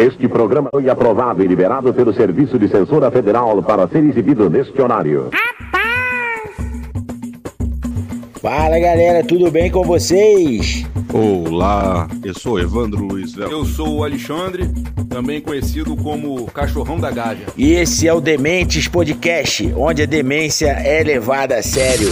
Este 0.00 0.26
programa 0.26 0.70
foi 0.72 0.88
aprovado 0.88 1.44
e 1.44 1.46
liberado 1.46 1.92
pelo 1.92 2.10
Serviço 2.14 2.58
de 2.58 2.68
Censura 2.68 3.10
Federal 3.10 3.62
para 3.62 3.86
ser 3.86 4.02
exibido 4.02 4.48
neste 4.48 4.80
horário. 4.80 5.28
Fala 8.40 8.78
galera, 8.78 9.22
tudo 9.22 9.50
bem 9.50 9.70
com 9.70 9.82
vocês? 9.82 10.86
Olá, 11.12 12.08
eu 12.24 12.32
sou 12.32 12.58
Evandro 12.58 13.04
Luiz 13.04 13.34
Vel. 13.34 13.50
Eu 13.50 13.66
sou 13.66 13.98
o 13.98 14.02
Alexandre, 14.02 14.70
também 15.10 15.38
conhecido 15.38 15.94
como 15.94 16.46
Cachorrão 16.46 16.98
da 16.98 17.10
Gávea. 17.10 17.48
E 17.54 17.74
esse 17.74 18.08
é 18.08 18.14
o 18.14 18.22
Dementes 18.22 18.88
Podcast, 18.88 19.70
onde 19.76 20.04
a 20.04 20.06
demência 20.06 20.70
é 20.70 21.02
levada 21.02 21.56
a 21.56 21.62
sério. 21.62 22.08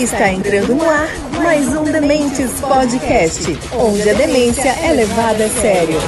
Está 0.00 0.32
entrando 0.32 0.76
no 0.76 0.88
ar 0.88 1.29
mais 1.42 1.68
um 1.68 1.84
Dementes 1.84 2.60
Podcast, 2.60 3.58
onde 3.72 4.08
a 4.08 4.14
demência 4.14 4.68
é 4.68 4.92
levada 4.92 5.46
a 5.46 5.48
sério. 5.48 5.98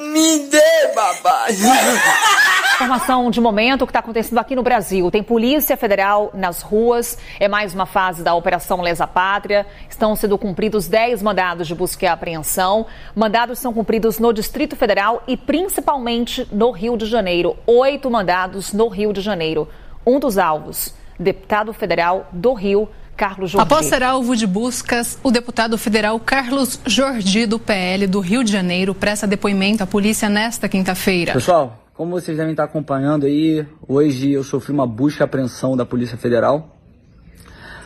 Me 0.00 0.38
dê, 0.48 0.94
babai! 0.94 1.56
Informação 2.78 3.28
de 3.28 3.40
momento, 3.40 3.82
o 3.82 3.86
que 3.88 3.90
está 3.90 3.98
acontecendo 3.98 4.38
aqui 4.38 4.54
no 4.54 4.62
Brasil. 4.62 5.10
Tem 5.10 5.20
Polícia 5.20 5.76
Federal 5.76 6.30
nas 6.32 6.62
ruas, 6.62 7.18
é 7.40 7.48
mais 7.48 7.74
uma 7.74 7.86
fase 7.86 8.22
da 8.22 8.32
Operação 8.34 8.80
Lesa 8.80 9.04
Pátria. 9.04 9.66
Estão 9.90 10.14
sendo 10.14 10.38
cumpridos 10.38 10.86
10 10.86 11.20
mandados 11.20 11.66
de 11.66 11.74
busca 11.74 12.04
e 12.04 12.08
apreensão. 12.08 12.86
Mandados 13.16 13.58
são 13.58 13.74
cumpridos 13.74 14.20
no 14.20 14.32
Distrito 14.32 14.76
Federal 14.76 15.24
e 15.26 15.36
principalmente 15.36 16.46
no 16.52 16.70
Rio 16.70 16.96
de 16.96 17.06
Janeiro. 17.06 17.56
Oito 17.66 18.08
mandados 18.08 18.72
no 18.72 18.86
Rio 18.86 19.12
de 19.12 19.22
Janeiro. 19.22 19.68
Um 20.06 20.20
dos 20.20 20.38
alvos, 20.38 20.94
deputado 21.18 21.72
federal 21.72 22.28
do 22.30 22.52
Rio, 22.52 22.88
Carlos 23.16 23.50
Jordi. 23.50 23.66
Após 23.66 23.86
ser 23.86 24.04
alvo 24.04 24.36
de 24.36 24.46
buscas, 24.46 25.18
o 25.24 25.32
deputado 25.32 25.76
federal 25.76 26.20
Carlos 26.20 26.78
Jordi, 26.86 27.44
do 27.44 27.58
PL 27.58 28.06
do 28.06 28.20
Rio 28.20 28.44
de 28.44 28.52
Janeiro, 28.52 28.94
presta 28.94 29.26
depoimento 29.26 29.82
à 29.82 29.86
polícia 29.86 30.28
nesta 30.28 30.68
quinta-feira. 30.68 31.32
Pessoal, 31.32 31.87
como 31.98 32.12
vocês 32.12 32.36
devem 32.36 32.52
estar 32.52 32.62
acompanhando 32.62 33.26
aí, 33.26 33.66
hoje 33.88 34.30
eu 34.30 34.44
sofri 34.44 34.72
uma 34.72 34.86
busca 34.86 35.24
e 35.24 35.26
apreensão 35.26 35.76
da 35.76 35.84
Polícia 35.84 36.16
Federal. 36.16 36.78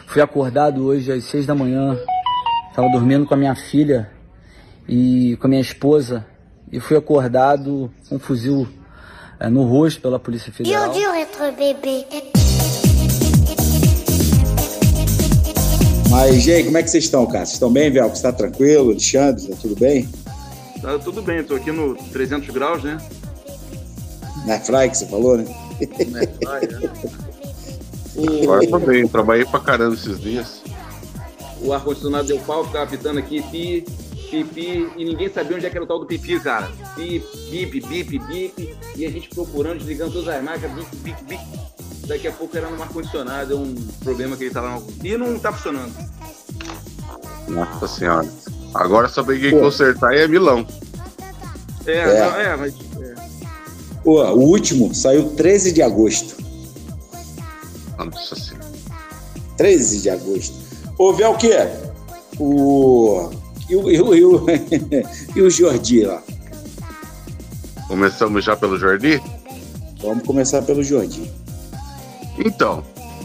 Fui 0.06 0.20
acordado 0.20 0.84
hoje 0.84 1.10
às 1.10 1.24
seis 1.24 1.46
da 1.46 1.54
manhã, 1.54 1.98
estava 2.68 2.90
dormindo 2.90 3.24
com 3.24 3.32
a 3.32 3.38
minha 3.38 3.54
filha 3.54 4.10
e 4.86 5.34
com 5.40 5.46
a 5.46 5.48
minha 5.48 5.62
esposa 5.62 6.26
e 6.70 6.78
fui 6.78 6.94
acordado 6.94 7.90
com 8.06 8.16
um 8.16 8.18
fuzil 8.18 8.68
é, 9.40 9.48
no 9.48 9.64
rosto 9.64 10.02
pela 10.02 10.18
Polícia 10.18 10.52
Federal. 10.52 10.92
Dur 10.92 11.14
être 11.14 11.50
bébé. 11.56 12.04
Mas, 16.10 16.46
e 16.46 16.52
aí, 16.52 16.64
como 16.64 16.76
é 16.76 16.82
que 16.82 16.90
vocês 16.90 17.04
estão, 17.04 17.24
cara? 17.24 17.46
Vocês 17.46 17.54
estão 17.54 17.72
bem, 17.72 17.90
Vel? 17.90 18.10
Você 18.10 18.16
está 18.16 18.30
tranquilo? 18.30 18.90
Alexandre, 18.90 19.48
tá 19.48 19.56
tudo 19.58 19.74
bem? 19.74 20.06
Tá 20.82 20.98
tudo 20.98 21.22
bem, 21.22 21.42
tô 21.42 21.54
aqui 21.54 21.72
no 21.72 21.94
300 21.94 22.50
graus, 22.50 22.84
né? 22.84 22.98
Na 24.46 24.58
Fry 24.58 24.90
que 24.90 24.96
você 24.96 25.06
falou, 25.06 25.36
né? 25.36 25.44
Na 26.08 26.26
praia, 26.26 26.78
né? 26.78 26.90
Agora 28.42 28.68
também, 28.68 29.08
trabalhei 29.08 29.44
pra 29.44 29.60
caramba 29.60 29.94
esses 29.94 30.20
dias. 30.20 30.62
O 31.60 31.72
ar-condicionado 31.72 32.26
deu 32.26 32.38
pau, 32.40 32.64
ficava 32.64 32.90
pitando 32.90 33.18
aqui, 33.18 33.40
pi, 33.50 33.84
pipi, 34.30 34.90
e 34.96 35.04
ninguém 35.04 35.32
sabia 35.32 35.56
onde 35.56 35.66
é 35.66 35.70
que 35.70 35.76
era 35.76 35.84
o 35.84 35.88
tal 35.88 36.00
do 36.00 36.06
pipi, 36.06 36.38
cara. 36.40 36.70
Pi, 36.96 37.24
bip, 37.50 37.80
bip, 37.80 38.18
bip, 38.18 38.76
e 38.96 39.06
a 39.06 39.10
gente 39.10 39.28
procurando, 39.28 39.78
desligando 39.78 40.12
todas 40.12 40.28
as 40.28 40.42
marcas, 40.42 40.70
bip, 40.72 40.96
bip, 40.96 41.24
bip. 41.24 41.42
Daqui 42.06 42.26
a 42.26 42.32
pouco 42.32 42.56
era 42.56 42.68
no 42.68 42.82
ar-condicionado, 42.82 43.54
é 43.54 43.56
um 43.56 43.74
problema 44.02 44.36
que 44.36 44.44
ele 44.44 44.50
tava 44.52 44.70
no... 44.70 44.86
E 45.04 45.16
não 45.16 45.38
tá 45.38 45.52
funcionando. 45.52 45.94
Nossa 47.48 47.86
senhora. 47.86 48.28
Agora 48.74 49.08
só 49.08 49.22
peguei 49.22 49.52
consertar 49.52 50.14
e 50.14 50.20
é 50.20 50.28
Milão. 50.28 50.66
É, 51.86 51.92
É. 51.92 52.20
Não, 52.20 52.36
é 52.36 52.56
mas... 52.56 52.74
Pô, 54.04 54.22
o 54.22 54.40
último 54.40 54.94
saiu 54.94 55.30
13 55.30 55.72
de 55.72 55.82
agosto. 55.82 56.36
Nossa 57.96 58.34
senhora. 58.34 58.66
13 59.56 60.02
de 60.02 60.10
agosto. 60.10 60.54
Ô, 60.98 61.12
Vel, 61.12 61.32
o 61.32 61.36
quê? 61.36 61.56
O... 62.38 63.30
E 63.68 63.76
o, 63.76 63.90
e 63.90 64.00
o, 64.00 64.14
e 64.14 64.24
o, 64.24 64.46
e 65.36 65.40
o 65.40 65.50
Jordi 65.50 66.04
lá? 66.04 66.22
Começamos 67.86 68.44
já 68.44 68.56
pelo 68.56 68.78
Jordi? 68.78 69.22
Vamos 70.00 70.24
começar 70.24 70.62
pelo 70.62 70.82
Jordi. 70.82 71.30
Então, 72.38 72.82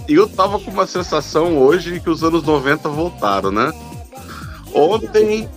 eu 0.07 0.27
tava 0.27 0.59
com 0.59 0.69
uma 0.69 0.85
sensação 0.85 1.57
hoje 1.57 1.99
que 1.99 2.09
os 2.09 2.23
anos 2.23 2.43
90 2.43 2.87
voltaram, 2.89 3.51
né? 3.51 3.73
Ontem 4.73 5.49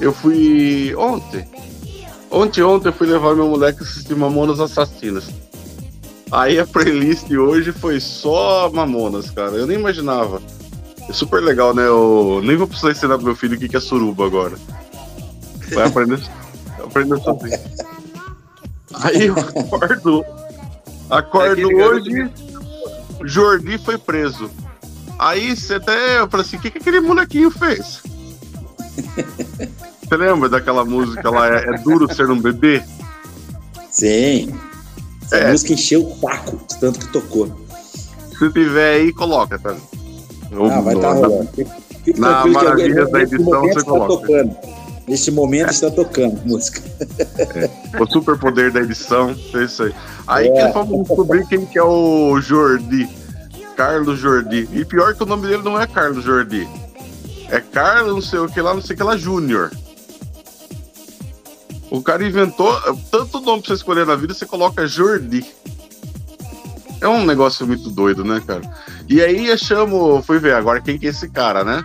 eu 0.00 0.12
fui. 0.12 0.94
Ontem. 0.96 1.46
Ontem, 2.32 2.62
ontem 2.62 2.88
eu 2.88 2.92
fui 2.94 3.06
levar 3.06 3.36
meu 3.36 3.46
moleque 3.46 3.82
assistir 3.82 4.16
Mamonas 4.16 4.58
Assassinas. 4.58 5.28
Aí 6.30 6.58
a 6.58 6.66
playlist 6.66 7.30
hoje 7.30 7.72
foi 7.72 8.00
só 8.00 8.70
Mamonas, 8.72 9.30
cara. 9.30 9.52
Eu 9.52 9.66
nem 9.66 9.78
imaginava. 9.78 10.40
É 11.06 11.12
super 11.12 11.42
legal, 11.42 11.74
né? 11.74 11.86
Eu 11.86 12.40
nem 12.42 12.56
vou 12.56 12.66
precisar 12.66 12.90
ensinar 12.90 13.16
pro 13.16 13.26
meu 13.26 13.36
filho 13.36 13.56
o 13.56 13.60
que 13.60 13.76
é 13.76 13.80
suruba 13.80 14.24
agora. 14.24 14.56
Vai 15.74 15.86
aprender, 15.86 16.22
aprender 16.82 17.20
sozinho. 17.20 17.60
Aí 18.94 19.26
eu 19.26 19.38
acordo. 19.38 20.24
Acordo 21.10 21.52
Aquele 21.52 21.74
garoto 21.74 21.96
hoje. 21.96 22.30
Jordi 23.24 23.76
foi 23.78 23.98
preso. 23.98 24.50
Aí 25.18 25.54
você 25.54 25.74
até. 25.74 26.20
Eu 26.20 26.28
falei 26.28 26.46
assim: 26.46 26.56
o 26.56 26.60
que, 26.60 26.70
que 26.70 26.78
aquele 26.78 27.00
molequinho 27.00 27.50
fez? 27.50 28.02
Você 30.12 30.18
lembra 30.18 30.46
daquela 30.46 30.84
música 30.84 31.30
lá? 31.30 31.48
É, 31.48 31.70
é 31.70 31.78
duro 31.78 32.14
ser 32.14 32.28
um 32.30 32.38
bebê? 32.38 32.82
Sim. 33.90 34.52
Essa 35.24 35.36
É. 35.38 35.50
música 35.50 35.72
encheu 35.72 36.02
o 36.06 36.14
taco, 36.20 36.58
de 36.68 36.78
tanto 36.78 36.98
que 36.98 37.06
tocou. 37.10 37.50
Se 38.38 38.52
tiver 38.52 38.96
aí, 38.96 39.12
coloca, 39.14 39.58
tá? 39.58 39.74
Ah, 39.74 40.80
vai 40.82 40.94
estar 40.96 41.12
rolando. 41.14 41.48
Fique 41.56 41.70
fique 42.04 42.20
Na 42.20 42.44
maravilha 42.44 43.06
da 43.06 43.22
edição 43.22 43.62
você 43.62 43.82
coloca. 43.84 44.08
tocando. 44.28 44.54
Neste 45.08 45.30
momento 45.30 45.70
está 45.70 45.90
tocando 45.90 46.38
música. 46.44 46.82
O 47.98 48.06
superpoder 48.06 48.70
da 48.70 48.80
edição, 48.80 49.34
é 49.54 49.64
isso 49.64 49.82
aí. 49.84 49.94
Aí 50.26 50.48
É. 50.48 50.66
que 50.66 50.72
vamos 50.74 51.08
descobrir 51.08 51.46
quem 51.46 51.64
que 51.64 51.78
é 51.78 51.82
o 51.82 52.38
Jordi. 52.38 53.08
Carlos 53.78 54.18
Jordi. 54.18 54.68
E 54.74 54.84
pior 54.84 55.14
que 55.14 55.22
o 55.22 55.26
nome 55.26 55.48
dele 55.48 55.62
não 55.62 55.80
é 55.80 55.86
Carlos 55.86 56.22
Jordi. 56.22 56.68
É 57.48 57.60
Carlos 57.62 58.12
não 58.12 58.20
sei 58.20 58.38
o 58.40 58.46
que 58.48 58.60
lá, 58.60 58.74
não 58.74 58.82
sei 58.82 58.92
o 58.92 58.96
que 58.98 59.02
lá, 59.02 59.16
Júnior. 59.16 59.70
O 61.92 62.02
cara 62.02 62.24
inventou 62.26 62.72
tanto 63.10 63.38
nome 63.40 63.60
pra 63.60 63.68
você 63.68 63.74
escolher 63.74 64.06
na 64.06 64.16
vida, 64.16 64.32
você 64.32 64.46
coloca 64.46 64.86
Jordi. 64.86 65.44
É 67.02 67.06
um 67.06 67.22
negócio 67.26 67.66
muito 67.66 67.90
doido, 67.90 68.24
né, 68.24 68.40
cara? 68.46 68.62
E 69.06 69.20
aí 69.20 69.48
eu 69.48 69.58
chamo, 69.58 70.22
fui 70.22 70.38
ver 70.38 70.54
agora 70.54 70.80
quem 70.80 70.98
que 70.98 71.06
é 71.06 71.10
esse 71.10 71.28
cara, 71.28 71.62
né? 71.62 71.84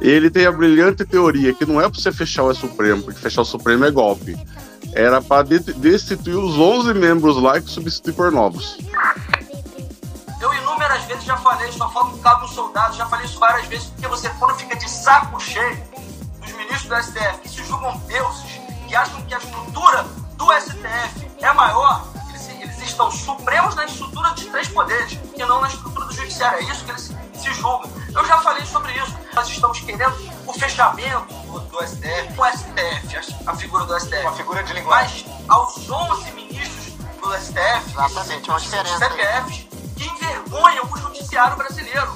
Ele 0.00 0.28
tem 0.28 0.44
a 0.44 0.50
brilhante 0.50 1.04
teoria 1.04 1.54
que 1.54 1.64
não 1.64 1.80
é 1.80 1.88
pra 1.88 1.96
você 2.00 2.10
fechar 2.10 2.42
o 2.42 2.52
Supremo, 2.52 3.02
porque 3.04 3.20
fechar 3.20 3.42
o 3.42 3.44
Supremo 3.44 3.84
é 3.84 3.92
golpe. 3.92 4.36
Era 4.92 5.22
pra 5.22 5.42
de- 5.44 5.60
destituir 5.60 6.34
os 6.36 6.58
11 6.58 6.92
membros 6.92 7.40
lá 7.40 7.58
e 7.58 7.62
substituir 7.62 8.14
por 8.14 8.32
novos. 8.32 8.76
Eu 10.40 10.52
inúmeras 10.54 11.04
vezes 11.04 11.22
já 11.22 11.36
falei, 11.36 11.70
só 11.70 11.88
falta 11.90 12.16
um 12.16 12.18
cabo 12.18 12.42
no 12.42 12.48
soldado, 12.48 12.96
já 12.96 13.06
falei 13.06 13.24
isso 13.26 13.38
várias 13.38 13.68
vezes, 13.68 13.86
porque 13.86 14.08
você 14.08 14.28
quando 14.30 14.56
fica 14.56 14.74
de 14.76 14.90
saco 14.90 15.38
cheio 15.40 15.78
dos 16.40 16.52
ministros 16.54 16.88
do 16.88 16.96
STF 16.96 17.38
que 17.42 17.48
se 17.48 17.64
julgam 17.64 17.96
deuses, 18.08 18.51
que 18.92 18.96
acham 18.96 19.22
que 19.22 19.34
a 19.34 19.38
estrutura 19.38 20.02
do 20.36 20.52
STF 20.52 21.30
é 21.40 21.52
maior, 21.54 22.06
eles, 22.28 22.46
eles 22.60 22.78
estão 22.82 23.10
supremos 23.10 23.74
na 23.74 23.86
estrutura 23.86 24.32
dos 24.32 24.44
três 24.44 24.68
poderes, 24.68 25.18
e 25.34 25.38
não 25.38 25.62
na 25.62 25.68
estrutura 25.68 26.04
do 26.04 26.12
judiciário. 26.12 26.58
É 26.58 26.70
isso 26.70 26.84
que 26.84 26.90
eles 26.90 27.10
se 27.32 27.54
julgam. 27.54 27.90
Eu 28.14 28.22
já 28.26 28.36
falei 28.42 28.66
sobre 28.66 28.92
isso. 28.92 29.16
Nós 29.34 29.48
estamos 29.48 29.80
querendo 29.80 30.14
o 30.46 30.52
fechamento 30.52 31.24
do, 31.46 31.60
do 31.60 31.86
STF, 31.86 32.38
o 32.38 32.44
STF, 32.44 33.16
a, 33.46 33.52
a 33.52 33.56
figura 33.56 33.86
do 33.86 33.98
STF. 33.98 34.20
Uma 34.20 34.32
figura 34.32 34.62
de 34.62 34.74
linguagem. 34.74 35.24
Mas 35.26 35.48
aos 35.48 35.90
11 35.90 36.32
ministros 36.32 36.92
do 37.18 37.32
STF, 37.32 37.92
Exatamente, 37.92 38.50
uma 38.50 38.60
diferença. 38.60 38.98
CPFs, 38.98 39.68
que 39.96 40.04
envergonham 40.04 40.84
o 40.84 40.98
judiciário 40.98 41.56
brasileiro. 41.56 42.14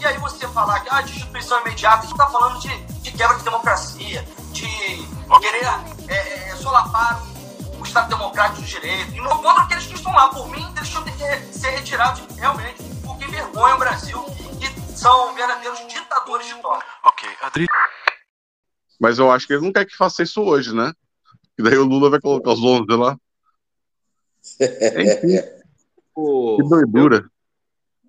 E 0.00 0.06
aí 0.06 0.16
você 0.16 0.48
falar 0.48 0.80
que 0.80 0.88
a 0.88 1.02
destituição 1.02 1.60
imediata, 1.60 2.06
isso 2.06 2.16
tá 2.16 2.26
falando 2.26 2.58
de, 2.60 2.74
de 3.02 3.12
quebra 3.12 3.36
de 3.36 3.44
democracia, 3.44 4.26
de 4.56 5.38
querer 5.40 5.64
é, 6.08 6.48
é, 6.50 6.56
solapar 6.56 7.22
o 7.78 7.82
Estado 7.82 8.08
Democrático 8.08 8.62
de 8.62 8.68
Direito. 8.68 9.12
E 9.12 9.20
não 9.20 9.42
contra 9.42 9.62
aqueles 9.64 9.86
que 9.86 9.94
estão 9.94 10.12
lá. 10.12 10.28
Por 10.30 10.48
mim, 10.50 10.64
eles 10.76 10.88
tinham 10.88 11.04
que 11.04 11.12
ser 11.52 11.70
retirados 11.70 12.22
realmente, 12.36 12.82
porque 13.04 13.24
envergonham 13.24 13.76
o 13.76 13.78
Brasil 13.78 14.24
e 14.60 14.96
são 14.96 15.34
verdadeiros 15.34 15.78
ditadores 15.86 16.46
de 16.46 16.54
toga. 16.62 16.84
Ok, 17.04 17.28
Adri. 17.42 17.66
Mas 18.98 19.18
eu 19.18 19.30
acho 19.30 19.46
que 19.46 19.52
ele 19.52 19.64
não 19.64 19.72
quer 19.72 19.84
que 19.84 19.96
faça 19.96 20.22
isso 20.22 20.40
hoje, 20.42 20.74
né? 20.74 20.92
E 21.58 21.62
daí 21.62 21.76
o 21.76 21.84
Lula 21.84 22.08
vai 22.10 22.20
colocar 22.20 22.52
os 22.52 22.62
11 22.62 22.86
lá. 22.90 23.16
Enfim, 24.60 25.38
O- 26.14 26.56
que 26.56 26.68
doidura. 26.68 27.28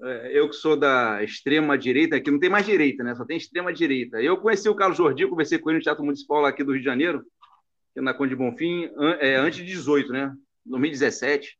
É, 0.01 0.39
eu 0.39 0.49
que 0.49 0.55
sou 0.55 0.77
da 0.77 1.23
extrema 1.23 1.77
direita, 1.77 2.15
aqui 2.15 2.29
não 2.29 2.39
tem 2.39 2.49
mais 2.49 2.65
direita, 2.65 3.03
né? 3.03 3.15
Só 3.15 3.25
tem 3.25 3.38
extrema 3.38 3.73
direita. 3.73 4.21
Eu 4.21 4.38
conheci 4.38 4.69
o 4.69 4.75
Carlos 4.75 4.97
Jordi, 4.97 5.27
conversei 5.27 5.57
com 5.57 5.69
ele 5.69 5.79
no 5.79 5.83
Teatro 5.83 6.03
Municipal 6.03 6.45
aqui 6.45 6.63
do 6.63 6.71
Rio 6.71 6.81
de 6.81 6.85
Janeiro, 6.85 7.23
que 7.94 7.99
é 7.99 8.01
na 8.01 8.13
Conde 8.13 8.35
Bonfim, 8.35 8.89
é, 9.19 9.35
antes 9.35 9.59
de 9.59 9.65
18, 9.65 10.11
né? 10.11 10.33
2017. 10.65 11.57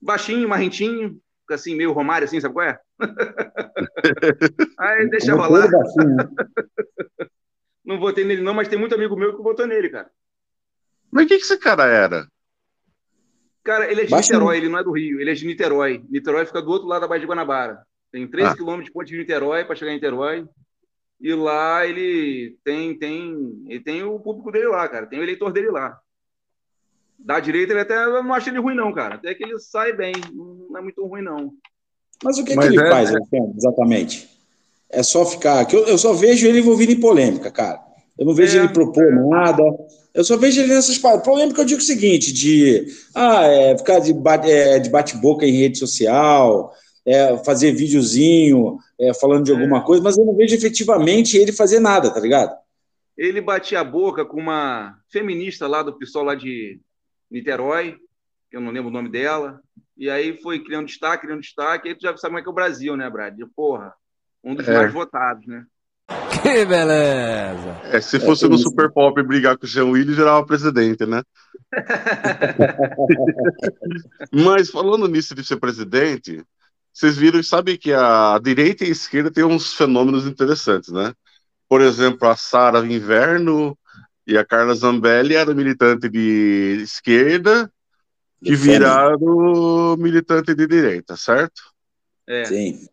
Baixinho, 0.00 0.48
marrentinho, 0.48 1.20
assim, 1.50 1.74
meio 1.74 1.92
Romário, 1.92 2.24
assim, 2.24 2.40
sabe 2.40 2.54
qual 2.54 2.66
é? 2.66 2.78
Aí 4.78 5.08
deixa 5.08 5.34
rolar. 5.34 5.68
Não 7.84 7.98
votei 7.98 8.24
nele, 8.24 8.42
não, 8.42 8.54
mas 8.54 8.68
tem 8.68 8.78
muito 8.78 8.94
amigo 8.94 9.16
meu 9.16 9.36
que 9.36 9.42
votou 9.42 9.66
nele, 9.66 9.88
cara. 9.88 10.10
Mas 11.10 11.24
o 11.24 11.28
que, 11.28 11.36
que 11.36 11.42
esse 11.42 11.58
cara 11.58 11.84
era? 11.84 12.26
Cara, 13.64 13.90
ele 13.90 14.02
é 14.02 14.04
de. 14.04 14.14
Niterói, 14.14 14.56
ele 14.56 14.68
não 14.68 14.78
é 14.78 14.84
do 14.84 14.92
Rio, 14.92 15.20
ele 15.20 15.30
é 15.30 15.34
de 15.34 15.46
Niterói. 15.46 16.04
Niterói 16.08 16.44
fica 16.46 16.60
do 16.60 16.70
outro 16.70 16.88
lado 16.88 17.02
da 17.02 17.08
Baía 17.08 17.20
de 17.20 17.26
Guanabara. 17.26 17.82
Tem 18.10 18.26
13 18.26 18.50
ah. 18.50 18.54
quilômetros 18.56 18.86
de 18.86 18.92
ponte 18.92 19.08
de 19.08 19.18
Niterói 19.18 19.64
para 19.64 19.76
chegar 19.76 19.92
em 19.92 19.94
Niterói. 19.94 20.46
E 21.20 21.32
lá 21.34 21.86
ele 21.86 22.58
tem, 22.64 22.98
tem, 22.98 23.64
ele 23.68 23.80
tem 23.80 24.02
o 24.02 24.18
público 24.18 24.50
dele 24.50 24.66
lá, 24.66 24.88
cara. 24.88 25.06
Tem 25.06 25.20
o 25.20 25.22
eleitor 25.22 25.52
dele 25.52 25.70
lá. 25.70 25.96
Da 27.16 27.38
direita, 27.38 27.72
ele 27.72 27.80
até 27.80 27.94
eu 27.94 28.22
não 28.24 28.34
acha 28.34 28.50
ele 28.50 28.58
ruim, 28.58 28.74
não, 28.74 28.92
cara. 28.92 29.14
Até 29.14 29.32
que 29.32 29.44
ele 29.44 29.56
sai 29.60 29.92
bem. 29.92 30.12
Não 30.34 30.76
é 30.76 30.80
muito 30.80 31.06
ruim, 31.06 31.22
não. 31.22 31.54
Mas 32.24 32.38
o 32.38 32.44
que, 32.44 32.56
Mas 32.56 32.68
que 32.68 32.74
ele 32.74 32.82
é, 32.82 32.90
faz, 32.90 33.14
é... 33.14 33.18
exatamente? 33.56 34.28
É 34.90 35.02
só 35.02 35.24
ficar. 35.24 35.72
Eu 35.72 35.96
só 35.96 36.12
vejo 36.12 36.46
ele 36.46 36.58
envolvido 36.58 36.92
em 36.92 37.00
polêmica, 37.00 37.50
cara. 37.50 37.80
Eu 38.18 38.26
não 38.26 38.34
vejo 38.34 38.58
é, 38.58 38.64
ele 38.64 38.72
propor 38.72 39.04
é. 39.04 39.28
nada. 39.28 39.62
Eu 40.14 40.24
só 40.24 40.36
vejo 40.36 40.60
ele 40.60 40.74
nessas 40.74 40.98
paradas. 40.98 41.24
Polêmica, 41.24 41.60
eu 41.60 41.66
digo 41.66 41.80
o 41.80 41.84
seguinte: 41.84 42.32
de, 42.32 42.86
ah, 43.14 43.44
é, 43.44 43.78
ficar 43.78 43.98
de, 44.00 44.14
é, 44.50 44.78
de 44.78 44.90
bate-boca 44.90 45.46
em 45.46 45.52
rede 45.52 45.78
social, 45.78 46.72
é, 47.06 47.36
fazer 47.38 47.72
videozinho 47.72 48.78
é, 48.98 49.12
falando 49.14 49.44
de 49.44 49.52
alguma 49.52 49.82
coisa, 49.84 50.02
mas 50.02 50.16
eu 50.16 50.24
não 50.24 50.34
vejo 50.34 50.54
efetivamente 50.54 51.36
ele 51.36 51.52
fazer 51.52 51.80
nada, 51.80 52.12
tá 52.12 52.20
ligado? 52.20 52.56
Ele 53.16 53.40
batia 53.40 53.80
a 53.80 53.84
boca 53.84 54.24
com 54.24 54.40
uma 54.40 54.98
feminista 55.10 55.66
lá 55.66 55.82
do 55.82 55.96
PSOL 55.98 56.24
lá 56.24 56.34
de 56.34 56.80
Niterói, 57.30 57.96
que 58.50 58.56
eu 58.56 58.60
não 58.60 58.70
lembro 58.70 58.88
o 58.88 58.92
nome 58.92 59.08
dela, 59.08 59.60
e 59.96 60.08
aí 60.08 60.40
foi 60.40 60.62
criando 60.62 60.86
destaque, 60.86 61.26
criando 61.26 61.40
destaque, 61.40 61.88
aí 61.88 61.94
tu 61.94 62.02
já 62.02 62.16
sabe 62.16 62.30
como 62.30 62.38
é 62.38 62.42
que 62.42 62.48
é 62.48 62.50
o 62.50 62.54
Brasil, 62.54 62.96
né, 62.96 63.08
Brad? 63.10 63.38
Porra, 63.54 63.94
um 64.42 64.54
dos 64.54 64.66
é. 64.66 64.72
mais 64.72 64.92
votados, 64.92 65.46
né? 65.46 65.64
Que 66.42 66.64
beleza! 66.64 67.80
É, 67.84 68.00
se 68.00 68.18
fosse 68.18 68.46
é, 68.46 68.48
no 68.48 68.58
Super 68.58 68.90
Pop 68.90 69.22
brigar 69.22 69.56
com 69.56 69.64
o 69.64 69.68
Jean 69.68 69.84
Willis, 69.84 70.16
gerava 70.16 70.44
presidente, 70.44 71.06
né? 71.06 71.22
Mas 74.32 74.70
falando 74.70 75.06
nisso 75.06 75.34
de 75.34 75.44
ser 75.44 75.56
presidente, 75.56 76.42
vocês 76.92 77.16
viram 77.16 77.38
e 77.38 77.44
sabem 77.44 77.76
que 77.76 77.92
a 77.92 78.38
direita 78.42 78.84
e 78.84 78.88
a 78.88 78.90
esquerda 78.90 79.30
tem 79.30 79.44
uns 79.44 79.72
fenômenos 79.72 80.26
interessantes, 80.26 80.90
né? 80.90 81.12
Por 81.68 81.80
exemplo, 81.80 82.28
a 82.28 82.36
Sara 82.36 82.80
Inverno 82.80 83.78
e 84.26 84.36
a 84.36 84.44
Carla 84.44 84.74
Zambelli 84.74 85.34
eram 85.34 85.54
militante 85.54 86.08
de 86.08 86.80
esquerda 86.82 87.70
que 88.42 88.56
viraram 88.56 89.96
militante 89.96 90.54
de 90.54 90.66
direita, 90.66 91.16
certo? 91.16 91.62
É. 92.26 92.44
Sim. 92.44 92.88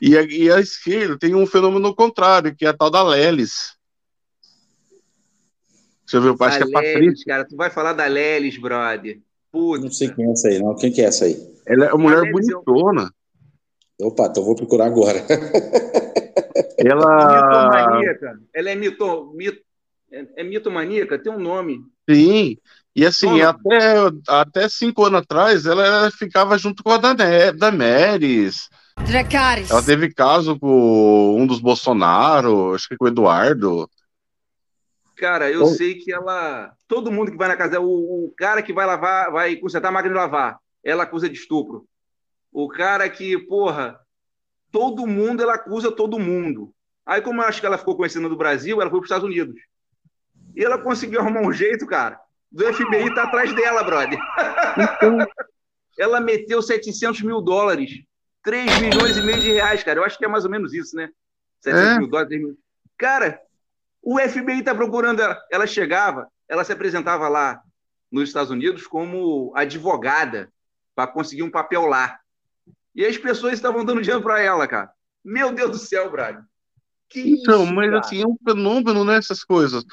E 0.00 0.16
a, 0.16 0.22
e 0.22 0.50
a 0.50 0.60
esquerda 0.60 1.18
tem 1.18 1.34
um 1.34 1.46
fenômeno 1.46 1.94
contrário, 1.94 2.54
que 2.54 2.66
é 2.66 2.68
a 2.68 2.76
tal 2.76 2.90
da 2.90 3.02
Lelis. 3.02 3.74
Você 6.06 6.20
viu? 6.20 6.36
Acho 6.38 6.62
a 6.62 6.66
que 6.66 6.68
é 6.68 6.72
Patrícia. 6.72 7.24
Cara, 7.26 7.44
tu 7.44 7.56
vai 7.56 7.70
falar 7.70 7.92
da 7.92 8.06
Lelis, 8.06 8.58
brother. 8.58 9.20
Puta. 9.50 9.84
Não 9.84 9.90
sei 9.90 10.10
quem 10.10 10.26
é 10.26 10.32
essa 10.32 10.48
aí, 10.48 10.58
não. 10.58 10.76
Quem 10.76 10.92
que 10.92 11.00
é 11.00 11.04
essa 11.04 11.24
aí? 11.24 11.36
Ela 11.66 11.86
é 11.86 11.92
uma 11.92 12.10
mulher 12.10 12.30
bonitona. 12.30 13.10
Opa, 14.00 14.26
então 14.26 14.44
vou 14.44 14.54
procurar 14.54 14.86
agora. 14.86 15.24
Ela. 16.78 17.70
Mitomaníaca. 17.72 18.40
Ela 18.54 18.70
é 18.70 18.74
mito, 18.74 19.32
mito, 19.34 19.60
é, 20.12 20.26
é 20.36 20.44
mitomaníaca? 20.44 21.18
Tem 21.18 21.32
um 21.32 21.38
nome. 21.38 21.80
Sim. 22.08 22.58
E 22.94 23.04
assim, 23.04 23.42
até, 23.42 23.96
até 24.28 24.68
cinco 24.68 25.04
anos 25.04 25.20
atrás, 25.20 25.66
ela 25.66 26.10
ficava 26.10 26.56
junto 26.56 26.82
com 26.82 26.90
a 26.90 26.98
Damares. 26.98 28.68
Dracarys. 29.04 29.70
Ela 29.70 29.82
teve 29.82 30.12
caso 30.12 30.58
com 30.58 31.36
um 31.38 31.46
dos 31.46 31.60
Bolsonaro, 31.60 32.74
acho 32.74 32.88
que 32.88 32.96
com 32.96 33.04
o 33.04 33.08
Eduardo. 33.08 33.88
Cara, 35.16 35.50
eu 35.50 35.66
sei 35.66 35.94
que 35.94 36.12
ela. 36.12 36.72
Todo 36.86 37.10
mundo 37.10 37.30
que 37.30 37.36
vai 37.36 37.48
na 37.48 37.56
casa. 37.56 37.80
O, 37.80 38.26
o 38.26 38.34
cara 38.36 38.62
que 38.62 38.72
vai 38.72 38.84
lavar, 38.84 39.30
vai 39.30 39.56
consertar 39.56 39.88
a 39.88 39.92
máquina 39.92 40.14
de 40.14 40.20
lavar, 40.20 40.58
ela 40.84 41.04
acusa 41.04 41.28
de 41.28 41.36
estupro. 41.36 41.86
O 42.52 42.68
cara 42.68 43.08
que, 43.08 43.38
porra, 43.38 43.98
todo 44.70 45.06
mundo 45.06 45.42
ela 45.42 45.54
acusa 45.54 45.90
todo 45.90 46.18
mundo. 46.18 46.72
Aí, 47.04 47.22
como 47.22 47.40
eu 47.40 47.46
acho 47.46 47.60
que 47.60 47.66
ela 47.66 47.78
ficou 47.78 47.96
conhecendo 47.96 48.28
do 48.28 48.36
Brasil, 48.36 48.80
ela 48.80 48.90
foi 48.90 48.98
para 48.98 49.04
os 49.04 49.10
Estados 49.10 49.28
Unidos. 49.28 49.54
E 50.54 50.64
ela 50.64 50.78
conseguiu 50.78 51.20
arrumar 51.20 51.42
um 51.42 51.52
jeito, 51.52 51.86
cara, 51.86 52.18
do 52.50 52.64
FBI 52.72 53.14
tá 53.14 53.24
atrás 53.24 53.54
dela, 53.54 53.82
brother. 53.82 54.18
Então... 54.76 55.18
ela 55.98 56.20
meteu 56.20 56.60
700 56.60 57.22
mil 57.22 57.40
dólares 57.40 58.02
3 58.46 58.80
milhões 58.80 59.16
e 59.16 59.22
meio 59.22 59.40
de 59.40 59.50
reais, 59.50 59.82
cara. 59.82 59.98
Eu 59.98 60.04
acho 60.04 60.16
que 60.16 60.24
é 60.24 60.28
mais 60.28 60.44
ou 60.44 60.50
menos 60.50 60.72
isso, 60.72 60.94
né? 60.94 61.10
700 61.62 61.90
é? 61.90 61.98
mil 61.98 62.08
dólares. 62.08 62.28
3 62.28 62.42
mil... 62.42 62.56
Cara, 62.96 63.40
o 64.00 64.20
FBI 64.20 64.60
está 64.60 64.72
procurando 64.72 65.20
ela. 65.20 65.36
Ela 65.50 65.66
chegava, 65.66 66.28
ela 66.48 66.62
se 66.62 66.72
apresentava 66.72 67.28
lá 67.28 67.60
nos 68.08 68.28
Estados 68.28 68.52
Unidos 68.52 68.86
como 68.86 69.52
advogada 69.56 70.48
para 70.94 71.10
conseguir 71.10 71.42
um 71.42 71.50
papel 71.50 71.86
lá. 71.86 72.20
E 72.94 73.04
as 73.04 73.18
pessoas 73.18 73.54
estavam 73.54 73.84
dando 73.84 74.00
dinheiro 74.00 74.22
para 74.22 74.40
ela, 74.40 74.68
cara. 74.68 74.92
Meu 75.24 75.52
Deus 75.52 75.72
do 75.72 75.78
céu, 75.78 76.08
Brad. 76.08 76.38
Que 77.08 77.32
então, 77.32 77.64
isso, 77.64 77.74
mas 77.74 77.88
cara? 77.88 77.98
assim, 77.98 78.22
é 78.22 78.26
um 78.28 78.36
fenômeno 78.44 79.04
nessas 79.04 79.40
né, 79.40 79.44
coisas. 79.48 79.84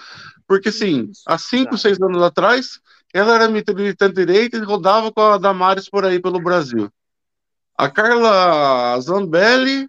Porque, 0.47 0.69
assim, 0.69 1.11
há 1.25 1.39
cinco, 1.39 1.75
seis 1.75 1.99
anos 1.99 2.21
atrás, 2.21 2.79
ela 3.11 3.33
era 3.33 3.49
militante 3.49 4.13
direita 4.13 4.57
e 4.57 4.61
rodava 4.63 5.11
com 5.11 5.21
a 5.21 5.39
Damares 5.39 5.89
por 5.89 6.05
aí 6.05 6.21
pelo 6.21 6.39
Brasil. 6.39 6.91
A 7.75 7.89
Carla 7.89 8.99
Zambelli, 9.01 9.87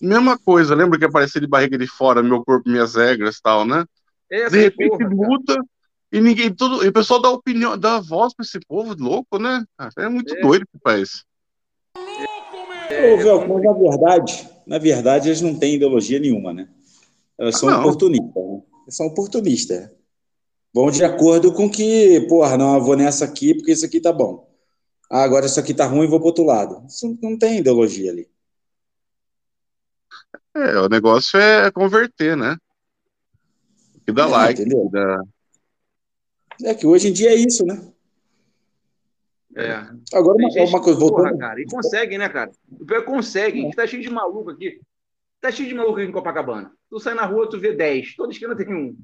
mesma 0.00 0.38
coisa. 0.38 0.74
Lembra 0.74 0.98
que 0.98 1.04
aparecia 1.04 1.40
de 1.40 1.46
barriga 1.46 1.76
de 1.76 1.86
fora, 1.86 2.22
meu 2.22 2.44
corpo, 2.44 2.68
minhas 2.68 2.94
regras 2.94 3.40
tal, 3.40 3.64
né? 3.64 3.84
Essa 4.30 4.50
de 4.50 4.62
repente 4.62 4.98
porra, 4.98 5.10
muda 5.10 5.54
cara. 5.54 5.66
e 6.12 6.20
ninguém. 6.20 6.54
Tudo, 6.54 6.84
e 6.84 6.88
o 6.88 6.92
pessoal 6.92 7.20
dá 7.20 7.30
opinião, 7.30 7.76
dá 7.76 8.00
voz 8.00 8.34
para 8.34 8.44
esse 8.44 8.60
povo 8.60 8.94
louco, 8.96 9.38
né? 9.38 9.64
É 9.98 10.08
muito 10.08 10.34
é. 10.34 10.40
doido 10.40 10.66
que 10.66 10.78
faz. 10.82 11.24
É, 12.88 13.14
Ô, 13.14 13.16
Velco, 13.16 13.48
mas 13.48 13.62
na 13.62 13.72
verdade, 13.72 14.48
na 14.66 14.78
verdade, 14.78 15.28
eles 15.28 15.40
não 15.40 15.58
têm 15.58 15.74
ideologia 15.74 16.20
nenhuma, 16.20 16.52
né? 16.52 16.68
Elas 17.36 17.58
são 17.58 17.68
ah, 17.68 17.80
oportunistas, 17.80 18.44
né? 18.44 18.62
São 18.88 19.06
oportunistas. 19.06 19.90
Vão 20.72 20.90
de 20.90 21.04
acordo 21.04 21.52
com 21.52 21.68
que, 21.68 22.20
porra, 22.28 22.56
não, 22.56 22.76
eu 22.76 22.82
vou 22.82 22.96
nessa 22.96 23.24
aqui 23.24 23.54
porque 23.54 23.72
isso 23.72 23.84
aqui 23.84 24.00
tá 24.00 24.12
bom 24.12 24.53
ah, 25.14 25.22
agora 25.22 25.46
isso 25.46 25.60
aqui 25.60 25.72
tá 25.72 25.86
ruim, 25.86 26.08
vou 26.08 26.18
pro 26.18 26.26
outro 26.26 26.42
lado. 26.42 26.84
Isso 26.88 27.16
não 27.22 27.38
tem 27.38 27.60
ideologia 27.60 28.10
ali. 28.10 28.28
É, 30.52 30.76
o 30.80 30.88
negócio 30.88 31.38
é 31.38 31.70
converter, 31.70 32.36
né? 32.36 32.56
Que 34.04 34.10
dá 34.10 34.24
é, 34.24 34.26
like. 34.26 34.60
Entendeu? 34.60 34.90
Dá... 34.90 35.22
É 36.64 36.74
que 36.74 36.84
hoje 36.84 37.10
em 37.10 37.12
dia 37.12 37.30
é 37.30 37.36
isso, 37.36 37.64
né? 37.64 37.80
É. 39.54 39.74
Agora, 40.12 40.36
uma, 40.36 40.64
uma 40.64 40.82
coisa, 40.82 40.98
voltando. 40.98 41.28
Porra, 41.28 41.38
cara, 41.38 41.60
e 41.60 41.64
consegue, 41.64 42.18
né, 42.18 42.28
cara? 42.28 42.50
O 42.72 42.84
pior 42.84 43.04
consegue. 43.04 43.66
É. 43.66 43.70
Tá 43.70 43.86
cheio 43.86 44.02
de 44.02 44.10
maluco 44.10 44.50
aqui. 44.50 44.80
Tá 45.40 45.48
cheio 45.52 45.68
de 45.68 45.76
maluco 45.76 46.00
aqui 46.00 46.08
em 46.08 46.12
Copacabana. 46.12 46.72
Tu 46.90 46.98
sai 46.98 47.14
na 47.14 47.24
rua, 47.24 47.48
tu 47.48 47.60
vê 47.60 47.72
10. 47.72 48.16
Toda 48.16 48.32
esquina 48.32 48.56
tem 48.56 48.74
um. 48.74 48.98